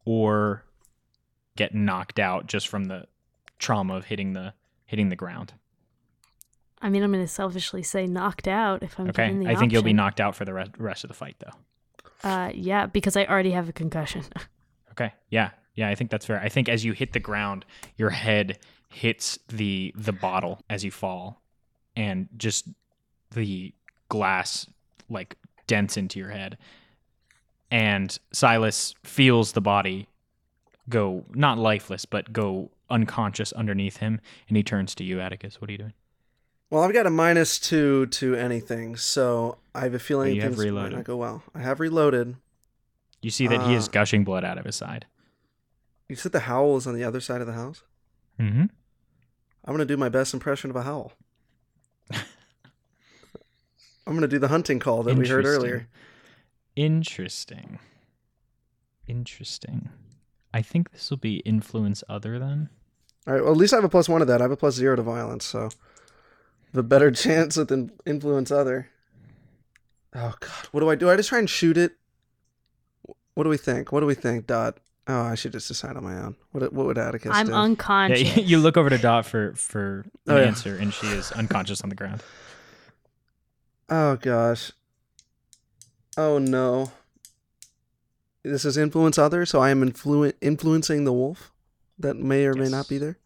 or 0.06 0.64
get 1.56 1.74
knocked 1.74 2.18
out 2.18 2.46
just 2.46 2.68
from 2.68 2.84
the 2.84 3.06
trauma 3.58 3.96
of 3.96 4.06
hitting 4.06 4.32
the 4.32 4.54
hitting 4.86 5.10
the 5.10 5.16
ground? 5.16 5.52
I 6.80 6.88
mean, 6.88 7.02
I'm 7.02 7.12
going 7.12 7.22
to 7.22 7.28
selfishly 7.28 7.82
say 7.82 8.06
knocked 8.06 8.48
out 8.48 8.82
if 8.82 8.98
I'm 8.98 9.10
Okay, 9.10 9.44
I 9.46 9.56
think 9.56 9.72
you'll 9.72 9.82
be 9.82 9.92
knocked 9.92 10.20
out 10.20 10.34
for 10.36 10.46
the 10.46 10.54
rest, 10.54 10.70
rest 10.78 11.04
of 11.04 11.08
the 11.08 11.14
fight, 11.14 11.36
though. 11.38 12.26
Uh, 12.26 12.50
yeah, 12.54 12.86
because 12.86 13.14
I 13.14 13.26
already 13.26 13.50
have 13.50 13.68
a 13.68 13.72
concussion. 13.72 14.24
Okay, 14.92 15.12
yeah, 15.28 15.50
yeah, 15.74 15.88
I 15.88 15.96
think 15.96 16.12
that's 16.12 16.24
fair. 16.24 16.40
I 16.40 16.48
think 16.48 16.68
as 16.68 16.84
you 16.84 16.92
hit 16.92 17.14
the 17.14 17.18
ground, 17.18 17.64
your 17.96 18.10
head 18.10 18.60
hits 18.90 19.40
the 19.48 19.92
the 19.96 20.12
bottle 20.12 20.60
as 20.70 20.84
you 20.84 20.92
fall, 20.92 21.42
and 21.96 22.28
just 22.36 22.68
the 23.32 23.74
glass 24.08 24.68
like 25.08 25.36
dents 25.66 25.96
into 25.96 26.18
your 26.18 26.30
head. 26.30 26.56
And 27.70 28.16
Silas 28.32 28.94
feels 29.02 29.52
the 29.52 29.60
body 29.60 30.06
go 30.88 31.24
not 31.30 31.58
lifeless, 31.58 32.04
but 32.04 32.32
go 32.32 32.70
unconscious 32.90 33.52
underneath 33.52 33.96
him, 33.96 34.20
and 34.48 34.56
he 34.56 34.62
turns 34.62 34.94
to 34.96 35.04
you, 35.04 35.20
Atticus. 35.20 35.60
What 35.60 35.70
are 35.70 35.72
you 35.72 35.78
doing? 35.78 35.92
Well, 36.70 36.82
I've 36.82 36.92
got 36.92 37.06
a 37.06 37.10
minus 37.10 37.58
two 37.58 38.06
to 38.06 38.34
anything, 38.34 38.96
so 38.96 39.58
I 39.74 39.80
have 39.80 39.94
a 39.94 39.98
feeling 39.98 40.32
Oh, 40.32 40.34
you 40.34 40.40
have 40.42 40.50
things 40.52 40.58
might 40.58 40.64
reloaded. 40.64 40.92
not 40.96 41.04
go 41.04 41.16
well. 41.16 41.42
I 41.54 41.60
have 41.60 41.80
reloaded. 41.80 42.36
You 43.22 43.30
see 43.30 43.46
that 43.46 43.62
he 43.66 43.74
is 43.74 43.88
Uh, 43.88 43.92
gushing 43.92 44.24
blood 44.24 44.44
out 44.44 44.58
of 44.58 44.64
his 44.66 44.76
side. 44.76 45.06
You 46.08 46.16
said 46.16 46.32
the 46.32 46.40
howl 46.40 46.76
is 46.76 46.86
on 46.86 46.94
the 46.94 47.04
other 47.04 47.20
side 47.20 47.40
of 47.40 47.46
the 47.46 47.54
house. 47.54 47.82
Mm-hmm. 48.38 48.64
I'm 49.64 49.72
gonna 49.72 49.84
do 49.86 49.96
my 49.96 50.10
best 50.10 50.34
impression 50.34 50.68
of 50.68 50.76
a 50.76 50.82
howl. 50.82 51.12
I'm 54.06 54.14
gonna 54.14 54.28
do 54.28 54.38
the 54.38 54.48
hunting 54.48 54.78
call 54.78 55.02
that 55.04 55.16
we 55.16 55.26
heard 55.28 55.46
earlier. 55.46 55.88
Interesting. 56.76 57.78
Interesting. 59.06 59.90
I 60.52 60.62
think 60.62 60.92
this 60.92 61.10
will 61.10 61.16
be 61.18 61.36
influence 61.38 62.04
other 62.08 62.38
than. 62.38 62.68
All 63.26 63.34
right. 63.34 63.42
Well, 63.42 63.52
at 63.52 63.58
least 63.58 63.72
I 63.72 63.76
have 63.76 63.84
a 63.84 63.88
plus 63.88 64.08
one 64.08 64.20
to 64.20 64.24
that. 64.26 64.40
I 64.40 64.44
have 64.44 64.50
a 64.50 64.56
plus 64.56 64.74
zero 64.74 64.96
to 64.96 65.02
violence, 65.02 65.44
so 65.44 65.70
the 66.72 66.82
better 66.82 67.10
chance 67.12 67.56
with 67.56 67.72
influence 68.06 68.50
other. 68.50 68.88
Oh 70.14 70.34
God, 70.38 70.68
what 70.72 70.80
do 70.80 70.90
I 70.90 70.94
do? 70.94 71.10
I 71.10 71.16
just 71.16 71.28
try 71.28 71.38
and 71.38 71.50
shoot 71.50 71.76
it. 71.76 71.92
What 73.34 73.44
do 73.44 73.50
we 73.50 73.56
think? 73.56 73.90
What 73.90 74.00
do 74.00 74.06
we 74.06 74.14
think, 74.14 74.46
Dot? 74.46 74.78
Oh, 75.06 75.22
I 75.22 75.34
should 75.34 75.52
just 75.52 75.68
decide 75.68 75.96
on 75.96 76.04
my 76.04 76.16
own. 76.16 76.36
What 76.52 76.72
what 76.72 76.86
would 76.86 76.98
Atticus 76.98 77.32
I'm 77.34 77.46
do? 77.46 77.52
Yeah, 77.52 77.58
unconscious. 77.58 78.36
you 78.38 78.58
look 78.58 78.76
over 78.76 78.90
to 78.90 78.98
Dot 78.98 79.26
for 79.26 79.54
for 79.54 80.06
an 80.26 80.32
Oh, 80.34 80.36
yeah. 80.36 80.44
answer, 80.44 80.76
and 80.76 80.94
she 80.94 81.08
is 81.08 81.32
unconscious 81.32 81.82
on 81.82 81.88
the 81.88 81.96
ground. 81.96 82.22
Oh 83.88 84.16
gosh. 84.16 84.72
Oh 86.16 86.38
no. 86.38 86.92
This 88.42 88.64
is 88.64 88.76
influence 88.76 89.18
other, 89.18 89.46
so 89.46 89.60
I 89.60 89.70
am 89.70 89.82
influ- 89.88 90.32
influencing 90.40 91.04
the 91.04 91.12
wolf 91.12 91.50
that 91.98 92.16
may 92.16 92.44
or 92.44 92.54
may 92.54 92.68
not 92.68 92.88
be 92.88 92.98
there. 92.98 93.18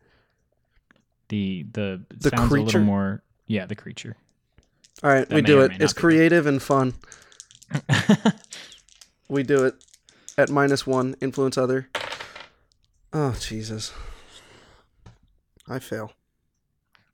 The 1.28 1.66
the, 1.72 2.02
The 2.10 2.30
sounds 2.30 2.46
a 2.46 2.48
creature? 2.48 2.64
little 2.66 2.80
more. 2.82 3.22
Yeah, 3.46 3.66
the 3.66 3.74
creature. 3.74 4.16
All 5.02 5.10
right, 5.10 5.28
That 5.28 5.34
we 5.34 5.42
do 5.42 5.60
it. 5.62 5.72
It's 5.80 5.92
be 5.92 6.00
there. 6.00 6.10
creative 6.10 6.46
and 6.46 6.62
fun. 6.62 6.94
We 9.30 9.42
do 9.42 9.66
it 9.66 9.74
at 10.38 10.48
minus 10.48 10.86
one. 10.86 11.14
Influence 11.20 11.58
other. 11.58 11.88
Oh 13.12 13.36
Jesus. 13.38 13.92
I 15.68 15.78
fail. 15.80 16.12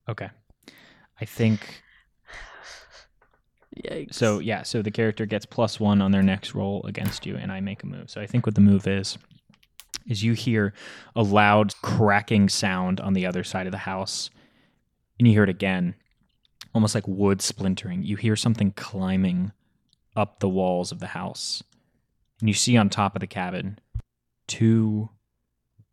okay. 0.08 0.30
I 1.20 1.24
think 1.24 1.82
Yikes. 3.76 4.14
so. 4.14 4.38
Yeah. 4.38 4.62
So 4.62 4.82
the 4.82 4.90
character 4.90 5.26
gets 5.26 5.46
plus 5.46 5.80
one 5.80 6.00
on 6.00 6.12
their 6.12 6.22
next 6.22 6.54
roll 6.54 6.82
against 6.84 7.26
you, 7.26 7.36
and 7.36 7.50
I 7.50 7.60
make 7.60 7.82
a 7.82 7.86
move. 7.86 8.10
So 8.10 8.20
I 8.20 8.26
think 8.26 8.46
what 8.46 8.54
the 8.54 8.60
move 8.60 8.86
is 8.86 9.18
is 10.06 10.22
you 10.22 10.34
hear 10.34 10.74
a 11.16 11.22
loud 11.22 11.74
cracking 11.82 12.48
sound 12.48 13.00
on 13.00 13.14
the 13.14 13.26
other 13.26 13.42
side 13.44 13.66
of 13.66 13.72
the 13.72 13.78
house, 13.78 14.30
and 15.18 15.26
you 15.26 15.34
hear 15.34 15.44
it 15.44 15.48
again, 15.48 15.94
almost 16.74 16.94
like 16.94 17.08
wood 17.08 17.40
splintering. 17.40 18.02
You 18.02 18.16
hear 18.16 18.36
something 18.36 18.72
climbing 18.72 19.52
up 20.16 20.40
the 20.40 20.48
walls 20.48 20.92
of 20.92 21.00
the 21.00 21.08
house, 21.08 21.62
and 22.40 22.48
you 22.48 22.54
see 22.54 22.76
on 22.76 22.90
top 22.90 23.16
of 23.16 23.20
the 23.20 23.26
cabin 23.26 23.78
two 24.46 25.08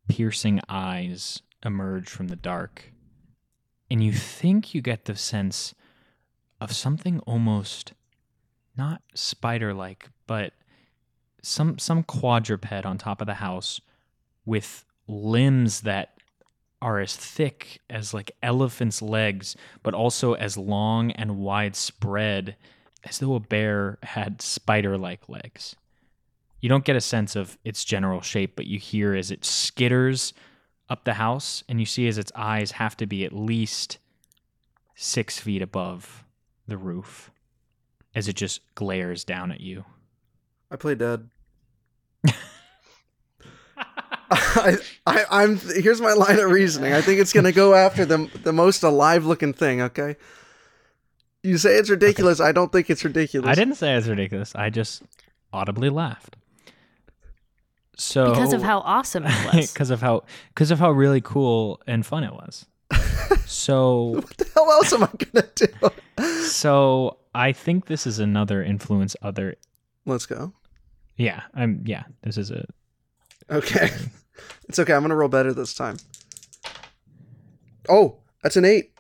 piercing 0.10 0.60
eyes 0.68 1.42
emerge 1.64 2.10
from 2.10 2.28
the 2.28 2.36
dark. 2.36 2.92
And 3.90 4.04
you 4.04 4.14
think 4.14 4.74
you 4.74 4.82
get 4.82 5.06
the 5.06 5.16
sense 5.16 5.74
of 6.62 6.72
something 6.72 7.20
almost 7.22 7.94
not 8.78 9.02
spider 9.16 9.74
like, 9.74 10.10
but 10.28 10.54
some 11.42 11.80
some 11.80 12.04
quadruped 12.04 12.72
on 12.86 12.98
top 12.98 13.20
of 13.20 13.28
the 13.28 13.34
house 13.34 13.82
with 14.46 14.86
limbs 15.08 15.82
that 15.82 16.14
are 16.82 17.00
as 17.00 17.16
thick 17.16 17.82
as 17.90 18.14
like 18.14 18.32
elephant's 18.42 19.02
legs, 19.02 19.56
but 19.84 19.94
also 19.94 20.34
as 20.34 20.56
long 20.58 21.12
and 21.12 21.38
widespread 21.38 22.56
as 23.04 23.18
though 23.18 23.36
a 23.36 23.40
bear 23.40 23.98
had 24.04 24.42
spider 24.42 24.98
like 24.98 25.28
legs. 25.28 25.76
You 26.60 26.70
don't 26.70 26.86
get 26.86 26.96
a 26.96 27.02
sense 27.02 27.36
of 27.36 27.58
its 27.66 27.84
general 27.84 28.22
shape, 28.22 28.56
but 28.56 28.68
you 28.68 28.78
hear 28.78 29.16
as 29.16 29.32
it 29.32 29.42
skitters 29.42 30.34
up 30.90 31.06
the 31.06 31.16
house, 31.16 31.64
and 31.68 31.80
you 31.80 31.86
see 31.86 32.08
as 32.08 32.20
its 32.20 32.32
eyes 32.36 32.72
have 32.72 32.96
to 32.98 33.08
be 33.08 33.26
at 33.26 33.34
least 33.34 33.98
six 34.96 35.40
feet 35.40 35.62
above 35.62 36.24
the 36.68 36.78
roof 36.78 37.32
as 38.16 38.28
it 38.28 38.36
just 38.36 38.62
glares 38.76 39.24
down 39.24 39.52
at 39.52 39.62
you. 39.62 39.86
I 40.70 40.76
play 40.76 40.96
dead. 40.96 41.30
I, 44.32 44.78
I, 45.06 45.26
I'm. 45.30 45.58
Here's 45.58 46.00
my 46.00 46.14
line 46.14 46.40
of 46.40 46.50
reasoning. 46.50 46.94
I 46.94 47.02
think 47.02 47.20
it's 47.20 47.34
gonna 47.34 47.52
go 47.52 47.74
after 47.74 48.06
the 48.06 48.30
the 48.44 48.54
most 48.54 48.84
alive 48.84 49.26
looking 49.26 49.54
thing. 49.54 49.82
Okay. 49.82 50.16
You 51.44 51.58
say 51.58 51.76
it's 51.76 51.90
ridiculous. 51.90 52.40
I 52.40 52.52
don't 52.52 52.72
think 52.72 52.90
it's 52.90 53.04
ridiculous. 53.04 53.50
I 53.50 53.56
didn't 53.56 53.76
say 53.76 53.96
it's 53.96 54.08
ridiculous. 54.08 54.56
I 54.56 54.70
just 54.70 55.02
audibly 55.52 55.90
laughed. 55.90 56.38
So 57.98 58.30
because 58.30 58.54
of 58.54 58.62
how 58.64 58.80
awesome 58.80 59.26
it 59.26 59.34
was. 59.54 59.72
because 59.72 59.90
of 59.90 60.02
how 60.02 60.24
because 60.50 60.72
of 60.72 60.80
how 60.80 60.92
really 60.92 61.22
cool 61.22 61.82
and 61.88 62.06
fun 62.06 62.24
it 62.24 62.34
was. 62.34 62.66
So 63.52 64.04
What 64.16 64.38
the 64.38 64.46
hell 64.54 64.72
else 64.72 64.94
am 64.94 65.04
I 65.04 65.10
gonna 65.18 65.48
do? 65.56 66.46
so 66.46 67.18
I 67.36 67.52
think 67.52 67.86
this 67.88 68.06
is 68.08 68.20
another 68.20 68.64
influence 68.64 69.16
other 69.22 69.56
Let's 70.06 70.26
go. 70.26 70.54
yeah, 71.18 71.44
I'm 71.54 71.84
yeah, 71.86 72.04
this 72.24 72.38
is 72.38 72.52
a 72.52 72.66
Okay. 73.50 73.90
It's 74.70 74.80
okay. 74.80 74.94
I'm 74.94 75.02
gonna 75.02 75.16
roll 75.16 75.28
better 75.30 75.54
this 75.54 75.74
time. 75.74 75.98
Oh, 77.90 78.18
that's 78.42 78.56
an 78.56 78.66
eight. 78.66 78.92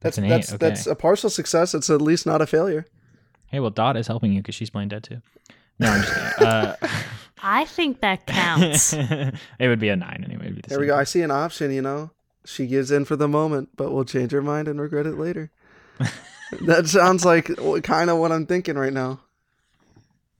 That's 0.00 0.16
That's 0.16 0.18
an 0.18 0.24
eight, 0.24 0.28
that's 0.30 0.52
okay. 0.52 0.56
that's 0.68 0.86
a 0.86 0.94
partial 0.94 1.30
success. 1.30 1.74
It's 1.74 1.88
at 1.88 2.02
least 2.02 2.26
not 2.26 2.42
a 2.42 2.46
failure. 2.46 2.84
Hey, 3.46 3.60
well 3.60 3.70
Dot 3.70 3.96
is 3.96 4.06
helping 4.08 4.32
you 4.32 4.40
because 4.40 4.54
she's 4.54 4.70
playing 4.70 4.88
dead 4.88 5.04
too. 5.04 5.22
No, 5.78 5.88
I'm 5.90 6.02
just 6.02 6.14
kidding. 6.36 6.46
Uh, 6.48 6.76
I 7.42 7.64
think 7.66 8.00
that 8.00 8.26
counts. 8.26 8.92
it 8.92 9.34
would 9.60 9.78
be 9.80 9.88
a 9.88 9.96
nine 9.96 10.24
anyway. 10.26 10.50
The 10.52 10.62
There 10.68 10.80
we 10.80 10.86
go. 10.86 10.96
I 10.96 11.04
see 11.04 11.22
an 11.22 11.30
option. 11.30 11.70
You 11.72 11.82
know, 11.82 12.10
she 12.44 12.66
gives 12.66 12.90
in 12.90 13.04
for 13.04 13.16
the 13.16 13.28
moment, 13.28 13.70
but 13.76 13.92
will 13.92 14.04
change 14.04 14.32
her 14.32 14.42
mind 14.42 14.68
and 14.68 14.80
regret 14.80 15.06
it 15.06 15.18
later. 15.18 15.50
that 16.62 16.88
sounds 16.88 17.24
like 17.24 17.50
kind 17.82 18.10
of 18.10 18.18
what 18.18 18.32
I'm 18.32 18.46
thinking 18.46 18.76
right 18.76 18.92
now. 18.92 19.20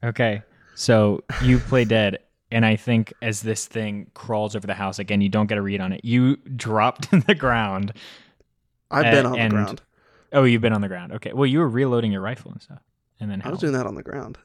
Okay. 0.05 0.43
So 0.75 1.23
you 1.43 1.59
play 1.59 1.85
dead, 1.85 2.19
and 2.51 2.65
I 2.65 2.77
think 2.77 3.13
as 3.23 3.43
this 3.43 3.67
thing 3.67 4.11
crawls 4.15 4.57
over 4.57 4.67
the 4.67 4.75
house 4.75 4.99
again, 4.99 5.21
you 5.21 5.29
don't 5.29 5.47
get 5.47 5.59
a 5.59 5.63
read 5.63 5.81
on 5.81 5.93
it. 5.93 6.05
You 6.05 6.37
dropped 6.37 7.09
in 7.13 7.21
the 7.21 7.35
ground. 7.35 7.93
I've 8.91 9.13
been 9.13 9.27
on 9.27 9.39
the 9.39 9.49
ground. 9.49 9.81
Oh, 10.33 10.45
you've 10.45 10.63
been 10.63 10.73
on 10.73 10.81
the 10.81 10.89
ground. 10.89 11.13
Okay. 11.13 11.33
Well, 11.33 11.47
you 11.47 11.59
were 11.59 11.69
reloading 11.69 12.11
your 12.11 12.23
rifle 12.23 12.53
and 12.53 12.63
stuff, 12.63 12.81
and 13.21 13.31
then 13.31 13.43
I 13.45 13.51
was 13.51 13.61
doing 13.61 13.75
that 13.75 13.87
on 13.87 13.95
the 13.95 14.03
ground. 14.03 14.39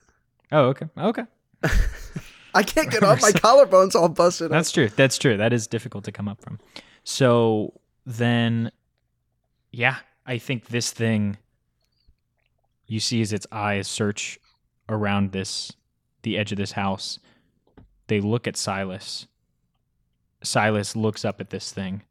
Oh, 0.52 0.66
okay. 0.68 0.88
Okay. 0.98 1.24
I 2.54 2.64
can't 2.64 2.90
get 2.90 3.04
off. 3.04 3.22
My 3.22 3.32
collarbone's 3.32 3.96
all 3.96 4.10
busted. 4.10 4.46
up. 4.48 4.52
That's 4.52 4.72
true. 4.72 4.90
That's 4.90 5.18
true. 5.18 5.38
That 5.38 5.54
is 5.54 5.68
difficult 5.68 6.06
to 6.06 6.12
come 6.12 6.28
up 6.28 6.42
from. 6.42 6.60
So 7.10 7.80
then, 8.06 8.70
yeah, 9.72 9.96
I 10.26 10.40
think 10.40 10.68
this 10.68 10.92
thing 10.92 11.38
you 12.86 13.00
see 13.00 13.22
as 13.22 13.32
its 13.32 13.48
eyes 13.50 13.88
search 13.88 14.38
around 14.90 15.32
this, 15.32 15.72
the 16.24 16.38
edge 16.38 16.52
of 16.52 16.58
this 16.58 16.74
house. 16.74 17.18
They 18.08 18.20
look 18.20 18.46
at 18.46 18.58
Silas. 18.58 19.26
Silas 20.44 20.98
looks 20.98 21.24
up 21.24 21.40
at 21.40 21.50
this 21.50 21.72
thing. 21.72 22.02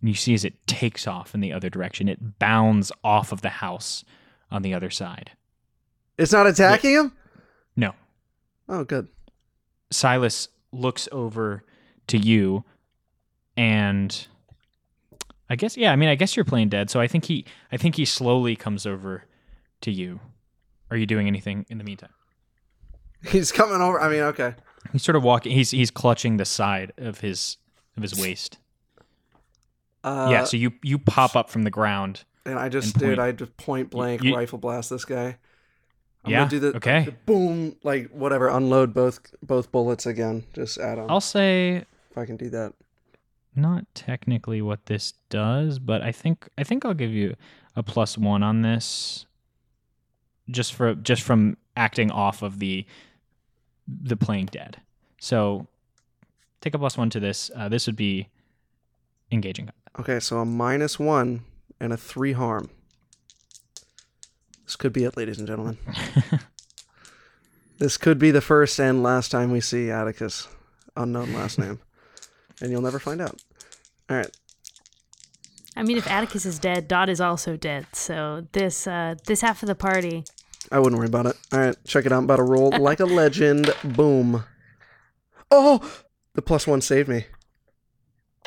And 0.00 0.08
you 0.08 0.16
see 0.16 0.34
as 0.34 0.44
it 0.44 0.66
takes 0.66 1.06
off 1.06 1.32
in 1.32 1.40
the 1.40 1.52
other 1.52 1.70
direction. 1.70 2.08
It 2.08 2.40
bounds 2.40 2.90
off 3.04 3.30
of 3.30 3.42
the 3.42 3.50
house 3.50 4.04
on 4.50 4.62
the 4.62 4.74
other 4.74 4.90
side. 4.90 5.30
It's 6.18 6.32
not 6.32 6.48
attacking 6.48 6.90
him. 6.90 7.12
No, 7.76 7.94
Oh, 8.68 8.82
good. 8.82 9.06
Silas 9.92 10.48
looks 10.72 11.08
over 11.12 11.62
to 12.08 12.18
you 12.18 12.64
and 13.56 14.26
I 15.48 15.56
guess 15.56 15.76
yeah, 15.76 15.92
I 15.92 15.96
mean 15.96 16.08
I 16.08 16.14
guess 16.14 16.36
you're 16.36 16.44
playing 16.44 16.68
dead, 16.70 16.90
so 16.90 17.00
I 17.00 17.06
think 17.06 17.24
he 17.26 17.44
I 17.72 17.76
think 17.76 17.94
he 17.96 18.04
slowly 18.04 18.56
comes 18.56 18.86
over 18.86 19.24
to 19.82 19.90
you. 19.90 20.20
Are 20.90 20.96
you 20.96 21.06
doing 21.06 21.26
anything 21.26 21.66
in 21.68 21.78
the 21.78 21.84
meantime? 21.84 22.10
He's 23.24 23.50
coming 23.52 23.80
over. 23.80 24.00
I 24.00 24.08
mean, 24.08 24.20
okay. 24.20 24.54
He's 24.92 25.02
sort 25.02 25.16
of 25.16 25.22
walking 25.22 25.52
he's 25.52 25.70
he's 25.72 25.90
clutching 25.90 26.36
the 26.36 26.44
side 26.44 26.92
of 26.96 27.20
his 27.20 27.56
of 27.96 28.02
his 28.02 28.18
waist. 28.20 28.58
Uh, 30.04 30.28
yeah, 30.30 30.44
so 30.44 30.56
you 30.56 30.72
you 30.82 30.98
pop 30.98 31.34
up 31.34 31.50
from 31.50 31.64
the 31.64 31.70
ground. 31.70 32.24
and 32.44 32.58
I 32.58 32.68
just, 32.68 32.94
and 32.94 33.00
dude, 33.02 33.18
I 33.18 33.32
just 33.32 33.56
point 33.56 33.90
blank 33.90 34.22
you- 34.22 34.36
rifle 34.36 34.58
blast 34.58 34.90
this 34.90 35.04
guy. 35.04 35.38
I'm 36.24 36.30
Yeah, 36.32 36.38
gonna 36.40 36.50
do 36.50 36.58
the 36.60 36.76
okay. 36.76 37.04
the 37.04 37.12
boom, 37.12 37.76
like 37.82 38.10
whatever. 38.10 38.48
Unload 38.48 38.94
both 38.94 39.18
both 39.42 39.72
bullets 39.72 40.06
again. 40.06 40.44
Just 40.54 40.78
add 40.78 40.98
on. 40.98 41.10
I'll 41.10 41.20
say 41.20 41.84
if 42.10 42.18
I 42.18 42.24
can 42.26 42.36
do 42.36 42.50
that. 42.50 42.74
Not 43.56 43.84
technically 43.94 44.60
what 44.62 44.86
this 44.86 45.14
does, 45.28 45.78
but 45.78 46.02
I 46.02 46.12
think 46.12 46.48
I 46.58 46.64
think 46.64 46.84
I'll 46.84 46.94
give 46.94 47.12
you 47.12 47.36
a 47.74 47.82
plus 47.82 48.16
one 48.16 48.42
on 48.42 48.62
this, 48.62 49.26
just 50.50 50.74
for 50.74 50.94
just 50.94 51.22
from 51.22 51.56
acting 51.76 52.10
off 52.10 52.42
of 52.42 52.58
the 52.58 52.86
the 53.86 54.16
playing 54.16 54.46
dead. 54.46 54.80
So 55.18 55.66
take 56.60 56.74
a 56.74 56.78
plus 56.78 56.96
one 56.96 57.10
to 57.10 57.20
this. 57.20 57.50
Uh, 57.54 57.68
this 57.68 57.86
would 57.86 57.96
be 57.96 58.28
engaging. 59.30 59.70
Okay, 59.98 60.20
so 60.20 60.38
a 60.38 60.44
minus 60.44 60.98
one 60.98 61.44
and 61.80 61.92
a 61.92 61.96
three 61.96 62.32
harm. 62.32 62.70
This 64.64 64.76
could 64.76 64.92
be 64.92 65.04
it, 65.04 65.16
ladies 65.16 65.38
and 65.38 65.46
gentlemen. 65.46 65.78
This 67.78 67.98
could 67.98 68.18
be 68.18 68.30
the 68.30 68.40
first 68.40 68.80
and 68.80 69.02
last 69.02 69.30
time 69.30 69.52
we 69.52 69.60
see 69.60 69.90
Atticus, 69.90 70.48
unknown 70.96 71.34
last 71.34 71.58
name, 71.58 71.80
and 72.60 72.70
you'll 72.70 72.80
never 72.80 72.98
find 72.98 73.20
out. 73.20 73.42
All 74.08 74.16
right, 74.16 74.30
I 75.76 75.82
mean, 75.82 75.98
if 75.98 76.10
Atticus 76.10 76.46
is 76.46 76.58
dead, 76.58 76.88
Dot 76.88 77.10
is 77.10 77.20
also 77.20 77.56
dead. 77.56 77.86
So 77.92 78.46
this 78.52 78.86
uh, 78.86 79.16
this 79.26 79.42
half 79.42 79.62
of 79.62 79.66
the 79.66 79.74
party. 79.74 80.24
I 80.72 80.78
wouldn't 80.78 80.98
worry 80.98 81.06
about 81.06 81.26
it. 81.26 81.36
All 81.52 81.60
right, 81.60 81.76
check 81.84 82.06
it 82.06 82.12
out. 82.12 82.18
I'm 82.18 82.24
about 82.24 82.36
to 82.36 82.42
roll 82.42 82.70
like 82.78 83.00
a 83.00 83.04
legend. 83.04 83.72
Boom. 83.84 84.44
Oh, 85.50 86.02
the 86.32 86.42
plus 86.42 86.66
one 86.66 86.80
saved 86.80 87.08
me. 87.08 87.26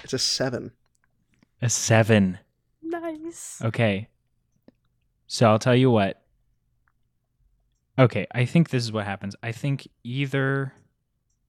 It's 0.04 0.14
a 0.14 0.20
seven. 0.20 0.72
A 1.62 1.70
seven. 1.70 2.40
Nice. 2.82 3.62
Okay. 3.64 4.08
So 5.28 5.48
I'll 5.48 5.60
tell 5.60 5.76
you 5.76 5.92
what. 5.92 6.22
Okay, 8.00 8.26
I 8.32 8.46
think 8.46 8.70
this 8.70 8.84
is 8.84 8.92
what 8.92 9.06
happens. 9.06 9.36
I 9.44 9.52
think 9.52 9.88
either 10.04 10.74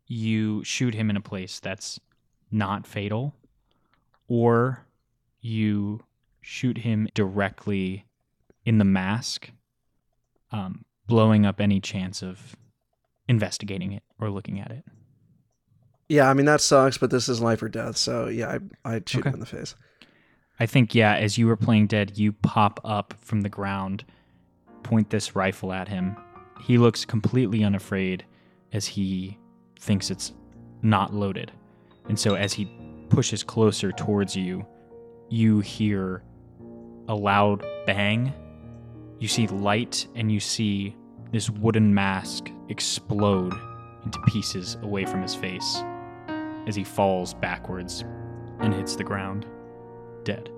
you 0.07 0.63
shoot 0.65 0.95
him 0.95 1.09
in 1.09 1.17
a 1.17 1.21
place 1.21 1.61
that's 1.61 2.01
not 2.51 2.87
fatal, 2.87 3.35
or 4.31 4.87
you 5.41 6.01
shoot 6.41 6.79
him 6.79 7.09
directly 7.15 8.07
in 8.65 8.79
the 8.79 8.85
mask, 8.85 9.51
um, 10.53 10.85
blowing 11.07 11.45
up 11.45 11.61
any 11.61 11.81
chance 11.81 12.23
of 12.23 12.55
investigating 13.29 13.93
it 13.93 14.05
or 14.21 14.31
looking 14.31 14.61
at 14.61 14.71
it. 14.71 14.85
Yeah, 16.09 16.31
I 16.31 16.35
mean 16.35 16.47
that 16.47 16.61
sucks, 16.61 16.97
but 16.97 17.11
this 17.11 17.29
is 17.29 17.41
life 17.41 17.63
or 17.63 17.69
death. 17.69 17.97
So 17.97 18.29
yeah, 18.29 18.59
I 18.85 18.95
I'd 18.95 19.09
shoot 19.09 19.21
Okay. 19.21 19.29
him 19.31 19.35
in 19.35 19.41
the 19.41 19.47
face. 19.47 19.75
I 20.61 20.67
think, 20.67 20.95
yeah, 20.95 21.15
as 21.17 21.37
you 21.39 21.47
were 21.47 21.57
playing 21.57 21.87
dead, 21.87 22.19
you 22.19 22.33
pop 22.33 22.81
up 22.85 23.15
from 23.21 23.41
the 23.41 23.49
ground, 23.49 24.05
point 24.83 25.09
this 25.11 25.35
rifle 25.35 25.73
at 25.73 25.89
him. 25.89 26.17
He 26.61 26.77
looks 26.79 27.05
completely 27.05 27.65
unafraid 27.65 28.25
as 28.73 28.87
he 28.87 29.39
thinks 29.79 30.11
it's 30.11 30.33
not 30.83 31.15
loaded. 31.15 31.51
And 32.09 32.19
so 32.19 32.35
as 32.35 32.53
he 32.53 32.71
pushes 33.11 33.43
closer 33.43 33.93
towards 33.93 34.35
you, 34.37 34.67
you 35.29 35.61
hear 35.61 36.23
a 37.09 37.15
loud 37.15 37.65
bang. 37.87 38.33
You 39.19 39.29
see 39.29 39.47
light 39.49 40.07
and 40.15 40.33
you 40.33 40.41
see 40.41 40.97
this 41.33 41.51
wooden 41.51 41.95
mask 41.95 42.51
explode 42.69 43.55
into 44.05 44.21
pieces 44.29 44.77
away 44.83 45.05
from 45.05 45.21
his 45.23 45.35
face 45.35 45.83
as 46.67 46.75
he 46.75 46.85
falls 46.85 47.35
backwards 47.35 48.05
and 48.61 48.73
hits 48.73 48.97
the 48.97 49.05
ground 49.05 49.47
dead. 50.25 50.51